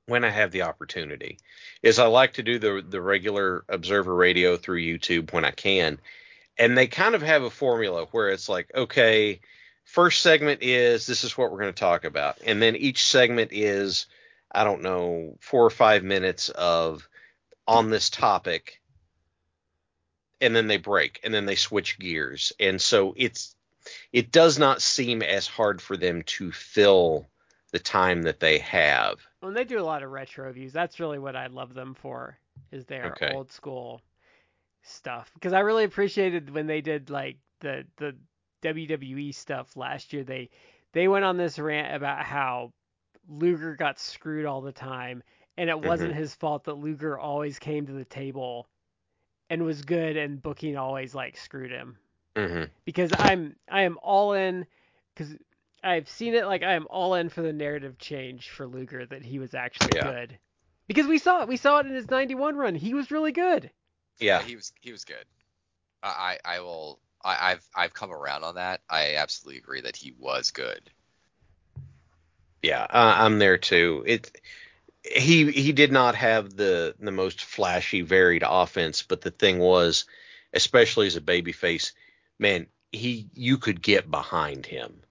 when 0.07 0.25
I 0.25 0.29
have 0.29 0.51
the 0.51 0.63
opportunity, 0.63 1.37
is 1.81 1.97
I 1.97 2.07
like 2.07 2.33
to 2.33 2.43
do 2.43 2.59
the 2.59 2.83
the 2.87 3.01
regular 3.01 3.63
Observer 3.69 4.13
Radio 4.13 4.57
through 4.57 4.81
YouTube 4.81 5.31
when 5.31 5.45
I 5.45 5.51
can, 5.51 5.99
and 6.57 6.77
they 6.77 6.87
kind 6.87 7.15
of 7.15 7.21
have 7.21 7.43
a 7.43 7.49
formula 7.49 8.05
where 8.11 8.29
it's 8.29 8.49
like, 8.49 8.71
okay, 8.73 9.39
first 9.85 10.21
segment 10.21 10.61
is 10.63 11.05
this 11.05 11.23
is 11.23 11.37
what 11.37 11.51
we're 11.51 11.61
going 11.61 11.73
to 11.73 11.79
talk 11.79 12.03
about, 12.03 12.37
and 12.45 12.61
then 12.61 12.75
each 12.75 13.05
segment 13.05 13.51
is, 13.53 14.07
I 14.51 14.63
don't 14.63 14.81
know, 14.81 15.37
four 15.39 15.65
or 15.65 15.69
five 15.69 16.03
minutes 16.03 16.49
of 16.49 17.07
on 17.67 17.89
this 17.89 18.09
topic. 18.09 18.81
And 20.39 20.55
then 20.55 20.67
they 20.67 20.77
break 20.77 21.19
and 21.23 21.33
then 21.33 21.45
they 21.47 21.55
switch 21.55 21.97
gears. 21.97 22.53
And 22.59 22.79
so 22.79 23.13
it's 23.17 23.55
it 24.11 24.31
does 24.31 24.59
not 24.59 24.81
seem 24.81 25.21
as 25.21 25.47
hard 25.47 25.81
for 25.81 25.97
them 25.97 26.21
to 26.23 26.51
fill 26.51 27.27
the 27.71 27.79
time 27.79 28.23
that 28.23 28.39
they 28.39 28.59
have. 28.59 29.19
When 29.39 29.53
they 29.53 29.63
do 29.63 29.79
a 29.79 29.83
lot 29.83 30.03
of 30.03 30.11
retro 30.11 30.45
reviews, 30.45 30.73
that's 30.73 30.99
really 30.99 31.19
what 31.19 31.35
I 31.35 31.47
love 31.47 31.73
them 31.73 31.95
for. 31.95 32.37
Is 32.71 32.85
their 32.85 33.05
Okay. 33.05 33.33
old 33.33 33.51
school 33.51 34.01
stuff 34.87 35.31
because 35.33 35.53
I 35.53 35.59
really 35.59 35.83
appreciated 35.83 36.49
when 36.49 36.67
they 36.67 36.81
did 36.81 37.09
like 37.09 37.37
the 37.59 37.85
the 37.97 38.15
WWE 38.61 39.31
stuff 39.31 39.75
last 39.77 40.13
year. 40.13 40.23
They 40.23 40.49
they 40.93 41.07
went 41.07 41.25
on 41.25 41.37
this 41.37 41.59
rant 41.59 41.95
about 41.95 42.23
how 42.25 42.73
Luger 43.27 43.75
got 43.75 43.99
screwed 43.99 44.45
all 44.45 44.61
the 44.61 44.71
time, 44.71 45.23
and 45.57 45.69
it 45.69 45.79
wasn't 45.79 46.13
his 46.15 46.35
fault 46.35 46.65
that 46.65 46.75
Luger 46.77 47.17
always 47.19 47.59
came 47.59 47.85
to 47.87 47.93
the 47.93 48.05
table 48.05 48.67
and 49.49 49.63
was 49.65 49.83
good, 49.83 50.17
and 50.17 50.41
booking 50.41 50.77
always 50.77 51.13
like 51.15 51.37
screwed 51.37 51.71
him. 51.71 51.97
hmm 52.35 52.69
Because 52.85 53.13
I'm 53.13 53.55
I 53.69 53.83
am 53.83 53.97
all 54.01 54.33
in 54.33 54.65
because 55.13 55.37
I've 55.83 56.09
seen 56.09 56.33
it 56.35 56.45
like 56.45 56.63
I 56.63 56.73
am 56.73 56.87
all 56.89 57.15
in 57.15 57.29
for 57.29 57.41
the 57.41 57.53
narrative 57.53 57.97
change 57.97 58.49
for 58.49 58.67
Luger 58.67 59.05
that 59.05 59.23
he 59.23 59.39
was 59.39 59.53
actually 59.53 59.95
Yeah. 59.95 60.03
good. 60.03 60.39
Because 60.87 61.07
we 61.07 61.17
saw 61.17 61.41
it, 61.41 61.47
we 61.47 61.57
saw 61.57 61.79
it 61.79 61.85
in 61.87 61.93
his 61.93 62.09
91 62.09 62.55
run. 62.55 62.75
He 62.75 62.93
was 62.93 63.11
really 63.11 63.31
good. 63.31 63.71
Yeah 64.19 64.41
He 64.41 64.55
was 64.55 64.73
he 64.81 64.91
was 64.91 65.05
good. 65.05 65.25
I 66.03 66.37
I 66.45 66.55
I 66.57 66.59
will 66.61 66.99
I, 67.23 67.51
I've 67.51 67.65
I've 67.75 67.93
come 67.93 68.11
around 68.11 68.43
on 68.43 68.55
that. 68.55 68.81
I 68.89 69.15
absolutely 69.15 69.57
agree 69.59 69.81
that 69.81 69.95
he 69.95 70.13
was 70.17 70.51
good. 70.51 70.89
yeah 72.63 72.81
uh, 72.89 73.15
i'm 73.19 73.39
there 73.39 73.57
too 73.57 74.03
it 74.07 74.31
he 75.03 75.51
he 75.51 75.71
did 75.71 75.91
not 75.91 76.15
have 76.15 76.55
the 76.55 76.95
the 76.99 77.11
most 77.11 77.43
flashy 77.43 78.01
varied 78.01 78.43
offense 78.45 79.03
but 79.03 79.21
the 79.21 79.31
thing 79.31 79.59
was 79.59 80.05
especially 80.53 81.07
as 81.07 81.15
a 81.15 81.21
babyface 81.21 81.91
man 82.39 82.67
he 82.91 83.29
you 83.33 83.57
could 83.57 83.81
get 83.81 84.09
behind 84.09 84.65
him 84.65 85.01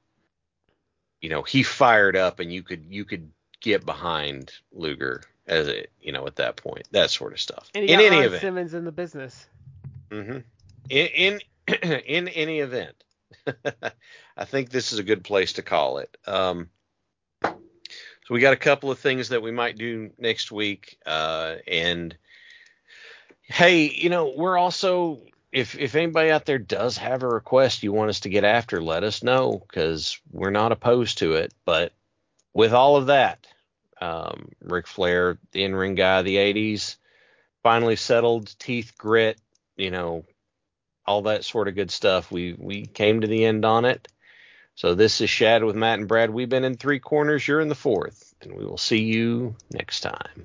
you 1.20 1.28
know 1.30 1.42
he 1.42 1.62
fired 1.62 2.16
up 2.16 2.40
and 2.40 2.52
you 2.52 2.62
could 2.62 2.84
you 2.88 3.04
could 3.04 3.30
get 3.60 3.86
behind 3.86 4.52
luger 4.72 5.22
as 5.46 5.68
it, 5.68 5.90
you 6.00 6.12
know 6.12 6.26
at 6.26 6.36
that 6.36 6.56
point 6.56 6.86
that 6.90 7.10
sort 7.10 7.32
of 7.32 7.40
stuff 7.40 7.70
in 7.74 7.84
any 7.88 8.08
Ron 8.08 8.24
event 8.24 8.40
Simmons 8.40 8.74
in 8.74 8.84
the 8.84 8.92
business. 8.92 9.46
Mm-hmm. 10.10 10.38
In 10.90 11.06
in 11.06 11.40
in 12.06 12.28
any 12.28 12.60
event, 12.60 12.94
I 14.36 14.44
think 14.44 14.70
this 14.70 14.92
is 14.92 14.98
a 14.98 15.04
good 15.04 15.24
place 15.24 15.54
to 15.54 15.62
call 15.62 15.98
it. 15.98 16.16
Um, 16.26 16.68
so 17.42 18.34
we 18.34 18.40
got 18.40 18.52
a 18.52 18.56
couple 18.56 18.90
of 18.90 18.98
things 18.98 19.28
that 19.28 19.42
we 19.42 19.52
might 19.52 19.78
do 19.78 20.10
next 20.18 20.50
week, 20.50 20.98
uh, 21.06 21.56
and 21.66 22.16
hey, 23.42 23.88
you 23.88 24.10
know, 24.10 24.32
we're 24.36 24.58
also 24.58 25.20
if 25.52 25.78
if 25.78 25.94
anybody 25.94 26.30
out 26.30 26.44
there 26.44 26.58
does 26.58 26.98
have 26.98 27.22
a 27.22 27.28
request 27.28 27.82
you 27.82 27.92
want 27.92 28.10
us 28.10 28.20
to 28.20 28.28
get 28.28 28.44
after, 28.44 28.82
let 28.82 29.04
us 29.04 29.22
know 29.22 29.62
because 29.66 30.20
we're 30.30 30.50
not 30.50 30.72
opposed 30.72 31.18
to 31.18 31.34
it. 31.34 31.54
But 31.64 31.92
with 32.52 32.72
all 32.72 32.96
of 32.96 33.06
that, 33.06 33.46
um, 34.00 34.50
Ric 34.60 34.86
Flair, 34.86 35.38
the 35.52 35.64
in 35.64 35.74
ring 35.74 35.94
guy 35.94 36.20
of 36.20 36.24
the 36.24 36.36
'80s, 36.36 36.96
finally 37.62 37.96
settled, 37.96 38.54
teeth 38.58 38.92
grit, 38.96 39.38
you 39.76 39.90
know, 39.90 40.24
all 41.06 41.22
that 41.22 41.44
sort 41.44 41.68
of 41.68 41.74
good 41.74 41.90
stuff. 41.90 42.30
We 42.30 42.54
we 42.58 42.86
came 42.86 43.20
to 43.20 43.26
the 43.26 43.44
end 43.44 43.64
on 43.64 43.84
it. 43.84 44.08
So 44.74 44.94
this 44.94 45.20
is 45.22 45.30
Chad 45.30 45.64
with 45.64 45.74
Matt 45.74 45.98
and 45.98 46.08
Brad. 46.08 46.30
We've 46.30 46.48
been 46.48 46.64
in 46.64 46.76
three 46.76 47.00
corners. 47.00 47.48
You're 47.48 47.60
in 47.60 47.68
the 47.68 47.74
fourth, 47.74 48.34
and 48.42 48.54
we 48.54 48.66
will 48.66 48.76
see 48.76 49.02
you 49.02 49.56
next 49.72 50.00
time. 50.00 50.42